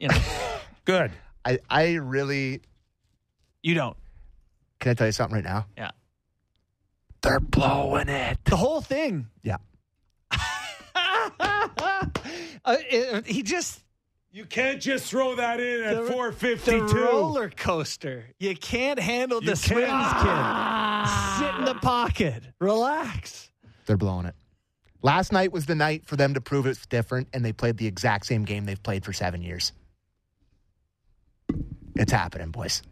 you 0.00 0.08
know, 0.08 0.16
good. 0.86 1.12
I, 1.44 1.58
I 1.68 1.94
really 1.96 2.62
you 3.62 3.74
don't. 3.74 3.96
can 4.80 4.92
I 4.92 4.94
tell 4.94 5.06
you 5.08 5.12
something 5.12 5.34
right 5.34 5.44
now? 5.44 5.66
Yeah. 5.76 5.90
They're 7.24 7.40
blowing 7.40 8.08
it. 8.10 8.38
The 8.44 8.56
whole 8.56 8.80
thing. 8.82 9.26
Yeah. 9.42 9.56
uh, 10.30 12.06
it- 12.66 13.26
he 13.26 13.42
just 13.42 13.82
You 14.30 14.44
can't 14.44 14.80
just 14.80 15.06
throw 15.10 15.34
that 15.36 15.58
in 15.60 15.84
at 15.84 15.96
The- 16.04 16.12
four 16.12 16.30
the 16.32 16.82
roller 16.94 17.48
coaster. 17.50 18.26
You 18.38 18.54
can't 18.54 18.98
handle 18.98 19.42
You 19.42 19.50
the 19.50 19.56
swings, 19.56 19.86
can't. 19.86 21.06
kid. 21.08 21.46
Sit 21.46 21.54
in 21.60 21.64
the 21.64 21.74
pocket. 21.80 22.42
Relax. 22.60 23.50
They're 23.86 23.96
blowing 23.96 24.26
it. 24.26 24.34
Last 25.02 25.32
night 25.32 25.52
was 25.52 25.66
the 25.66 25.74
night 25.74 26.04
for 26.06 26.16
them 26.16 26.34
to 26.34 26.40
prove 26.40 26.66
it's 26.66 26.84
different, 26.86 27.28
and 27.32 27.44
they 27.44 27.52
played 27.52 27.76
the 27.76 27.86
exact 27.86 28.26
same 28.26 28.44
game 28.44 28.64
they've 28.64 28.82
played 28.82 29.04
for 29.04 29.12
seven 29.12 29.42
years. 29.42 29.72
It's 31.94 32.10
happening, 32.12 32.50
boys. 32.50 32.82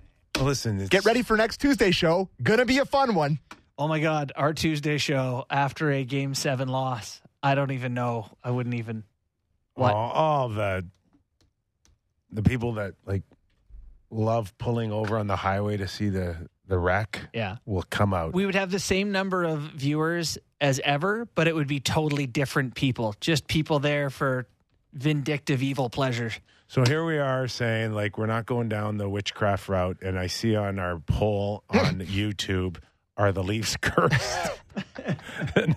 Listen, 0.41 0.79
it's, 0.81 0.89
Get 0.91 1.05
ready 1.05 1.23
for 1.23 1.37
next 1.37 1.59
Tuesday 1.61 1.91
show. 1.91 2.29
Gonna 2.43 2.65
be 2.67 2.79
a 2.79 2.85
fun 2.85 3.15
one. 3.15 3.39
Oh 3.79 3.89
my 3.89 4.01
God, 4.01 4.33
our 4.37 4.53
Tuesday 4.53 4.99
show 4.99 5.45
after 5.51 5.91
a 5.91 6.05
game 6.05 6.35
seven 6.35 6.69
loss. 6.69 7.21
I 7.43 7.55
don't 7.55 7.73
even 7.73 7.95
know. 7.95 8.27
I 8.45 8.51
wouldn't 8.51 8.75
even. 8.77 9.05
What? 9.75 9.95
All, 9.95 10.11
all 10.11 10.49
the 10.49 10.87
the 12.31 12.43
people 12.43 12.75
that 12.75 12.95
like 13.07 13.23
love 14.11 14.57
pulling 14.59 14.93
over 14.93 15.19
on 15.19 15.27
the 15.27 15.37
highway 15.37 15.77
to 15.79 15.89
see 15.89 16.09
the 16.09 16.49
the 16.69 16.79
wreck 16.79 17.21
Yeah. 17.35 17.57
will 17.67 17.83
come 17.83 18.15
out. 18.15 18.33
We 18.35 18.47
would 18.47 18.55
have 18.55 18.71
the 18.71 18.79
same 18.79 19.11
number 19.13 19.45
of 19.45 19.61
viewers 19.61 20.39
as 20.61 20.81
ever, 20.85 21.27
but 21.35 21.49
it 21.49 21.55
would 21.55 21.67
be 21.67 21.81
totally 21.81 22.27
different 22.27 22.75
people. 22.75 23.15
Just 23.21 23.47
people 23.49 23.79
there 23.79 24.09
for 24.11 24.47
vindictive 24.93 25.63
evil 25.63 25.91
pleasure. 25.91 26.31
So 26.69 26.85
here 26.87 27.05
we 27.05 27.19
are 27.19 27.49
saying 27.49 27.93
like 27.93 28.17
we're 28.17 28.27
not 28.27 28.47
going 28.47 28.69
down 28.69 28.97
the 28.97 29.09
witchcraft 29.09 29.69
route, 29.69 29.99
and 30.03 30.19
I 30.19 30.29
see 30.29 30.55
on 30.55 30.79
our 30.79 30.99
poll 31.01 31.65
on 31.71 32.01
YouTube 32.01 32.77
are 33.17 33.33
the 33.33 33.43
Leafs 33.43 33.77
cursed, 33.81 34.51
and, 35.05 35.17
and 35.57 35.77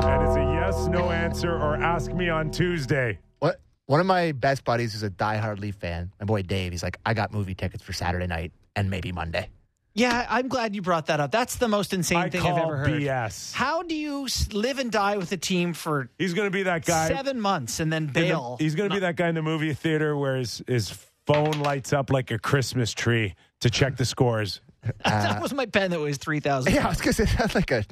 it's 0.00 0.36
a 0.36 0.50
yes 0.54 0.86
no 0.88 1.10
answer 1.10 1.52
or 1.52 1.76
ask 1.76 2.12
me 2.12 2.28
on 2.28 2.50
Tuesday. 2.50 3.18
What? 3.38 3.60
One 3.86 4.00
of 4.00 4.06
my 4.06 4.32
best 4.32 4.64
buddies 4.64 4.94
is 4.94 5.02
a 5.02 5.10
diehard 5.10 5.60
Leaf 5.60 5.76
fan. 5.76 6.10
My 6.20 6.26
boy 6.26 6.42
Dave. 6.42 6.72
He's 6.72 6.82
like, 6.82 6.98
I 7.06 7.14
got 7.14 7.32
movie 7.32 7.54
tickets 7.54 7.82
for 7.82 7.92
Saturday 7.92 8.26
night 8.26 8.52
and 8.74 8.90
maybe 8.90 9.12
Monday. 9.12 9.48
Yeah, 9.94 10.26
I'm 10.28 10.48
glad 10.48 10.74
you 10.74 10.82
brought 10.82 11.06
that 11.06 11.20
up. 11.20 11.30
That's 11.30 11.56
the 11.56 11.68
most 11.68 11.94
insane 11.94 12.18
I 12.18 12.28
thing 12.28 12.42
call 12.42 12.56
I've 12.56 12.62
ever 12.64 12.76
heard. 12.76 12.90
BS. 12.90 13.54
How 13.54 13.82
do 13.82 13.94
you 13.94 14.28
live 14.52 14.78
and 14.78 14.92
die 14.92 15.16
with 15.16 15.32
a 15.32 15.38
team 15.38 15.72
for 15.72 16.10
He's 16.18 16.34
going 16.34 16.46
to 16.48 16.50
be 16.50 16.64
that 16.64 16.84
guy. 16.84 17.08
seven 17.08 17.40
months 17.40 17.80
and 17.80 17.90
then 17.90 18.02
in 18.02 18.06
the- 18.08 18.20
bail? 18.20 18.56
he's 18.60 18.74
going 18.74 18.90
to 18.90 18.94
be 18.94 19.00
that 19.00 19.16
guy 19.16 19.28
in 19.30 19.34
the 19.34 19.40
movie 19.42 19.72
theater 19.72 20.14
where 20.14 20.36
his, 20.36 20.62
his 20.66 20.90
phone 21.26 21.52
lights 21.62 21.94
up 21.94 22.10
like 22.10 22.30
a 22.30 22.38
Christmas 22.38 22.92
tree 22.92 23.34
to 23.60 23.70
check 23.70 23.96
the 23.96 24.04
scores. 24.04 24.60
that 25.04 25.40
was 25.42 25.52
my 25.54 25.66
pen 25.66 25.90
that 25.90 26.00
weighs 26.00 26.18
three 26.18 26.40
thousand. 26.40 26.74
Yeah, 26.74 26.86
I 26.86 26.88
was 26.88 27.00
gonna 27.00 27.12
say 27.12 27.24
that's 27.38 27.54
like 27.54 27.70
a 27.70 27.84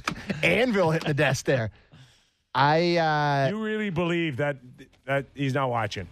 anvil 0.43 0.91
hitting 0.91 1.09
the 1.09 1.15
desk 1.15 1.45
there. 1.47 1.71
I 2.55 2.97
uh 2.97 3.49
You 3.51 3.63
really 3.65 3.91
believe 3.91 4.37
that 4.39 4.57
that 5.07 5.27
he's 5.35 5.55
not 5.55 5.71
watching? 5.71 6.07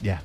yeah. 0.00 0.18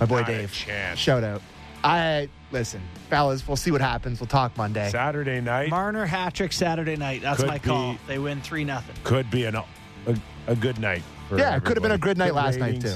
My 0.00 0.06
boy 0.06 0.20
Not 0.20 0.28
a 0.30 0.32
Dave. 0.38 0.52
chance. 0.52 0.98
Shout 0.98 1.22
out. 1.22 1.42
I 1.84 2.28
listen, 2.50 2.80
fellas, 3.08 3.46
we'll 3.46 3.56
see 3.56 3.70
what 3.70 3.80
happens. 3.80 4.20
We'll 4.20 4.26
talk 4.26 4.56
Monday. 4.56 4.88
Saturday 4.90 5.40
night 5.40 5.70
Marner 5.70 6.04
hat 6.06 6.34
trick 6.34 6.52
Saturday 6.52 6.96
night. 6.96 7.22
That's 7.22 7.40
Could 7.40 7.48
my 7.48 7.58
call. 7.58 7.92
be- 7.92 7.98
They 8.08 8.18
win 8.18 8.40
three 8.40 8.64
nothing. 8.64 8.94
could 9.04 9.30
be 9.30 9.44
an, 9.44 9.56
a, 9.56 9.64
a 10.46 10.54
good 10.56 10.78
night. 10.78 11.02
For 11.28 11.38
Yeah, 11.38 11.56
it 11.56 11.64
could 11.64 11.76
have 11.76 11.82
been 11.82 11.92
a 11.92 11.98
good 11.98 12.18
night 12.18 12.34
last 12.34 12.58
night, 12.58 12.80
too. 12.80 12.94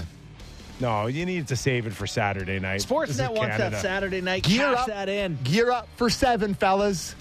No, 0.79 1.07
you 1.07 1.25
need 1.25 1.49
to 1.49 1.57
save 1.57 1.87
it 1.87 1.93
for 1.93 2.07
Saturday 2.07 2.59
night. 2.59 2.81
Sportsnet 2.81 3.31
wants 3.31 3.57
Canada. 3.57 3.71
that 3.71 3.83
Saturday 3.83 4.21
night. 4.21 4.43
Gear 4.43 4.75
Cash 4.75 4.79
up. 4.81 4.87
that 4.89 5.09
in. 5.09 5.39
Gear 5.43 5.71
up 5.71 5.89
for 5.97 6.11
seven, 6.11 6.55
fellas. 6.55 7.15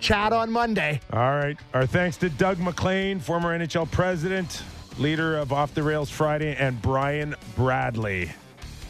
Chat 0.00 0.32
on 0.32 0.50
Monday. 0.50 1.00
All 1.12 1.18
right. 1.18 1.56
Our 1.74 1.86
thanks 1.86 2.16
to 2.18 2.28
Doug 2.28 2.58
MacLean, 2.58 3.20
former 3.20 3.56
NHL 3.56 3.90
president, 3.90 4.62
leader 4.98 5.36
of 5.36 5.52
Off 5.52 5.74
the 5.74 5.82
Rails 5.82 6.10
Friday, 6.10 6.54
and 6.56 6.80
Brian 6.82 7.34
Bradley. 7.56 8.30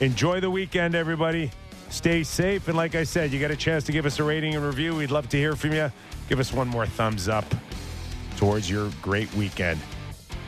Enjoy 0.00 0.40
the 0.40 0.50
weekend, 0.50 0.94
everybody. 0.94 1.50
Stay 1.90 2.22
safe. 2.22 2.68
And 2.68 2.76
like 2.76 2.94
I 2.94 3.04
said, 3.04 3.32
you 3.32 3.40
got 3.40 3.50
a 3.50 3.56
chance 3.56 3.84
to 3.84 3.92
give 3.92 4.06
us 4.06 4.18
a 4.18 4.24
rating 4.24 4.54
and 4.54 4.64
review. 4.64 4.94
We'd 4.94 5.10
love 5.10 5.28
to 5.30 5.36
hear 5.36 5.56
from 5.56 5.72
you. 5.72 5.90
Give 6.28 6.40
us 6.40 6.52
one 6.52 6.68
more 6.68 6.86
thumbs 6.86 7.28
up 7.28 7.44
towards 8.36 8.70
your 8.70 8.90
great 9.00 9.32
weekend. 9.34 9.80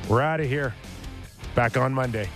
We're 0.08 0.20
out 0.20 0.40
of 0.40 0.46
here. 0.46 0.74
Back 1.54 1.76
on 1.76 1.92
Monday. 1.92 2.28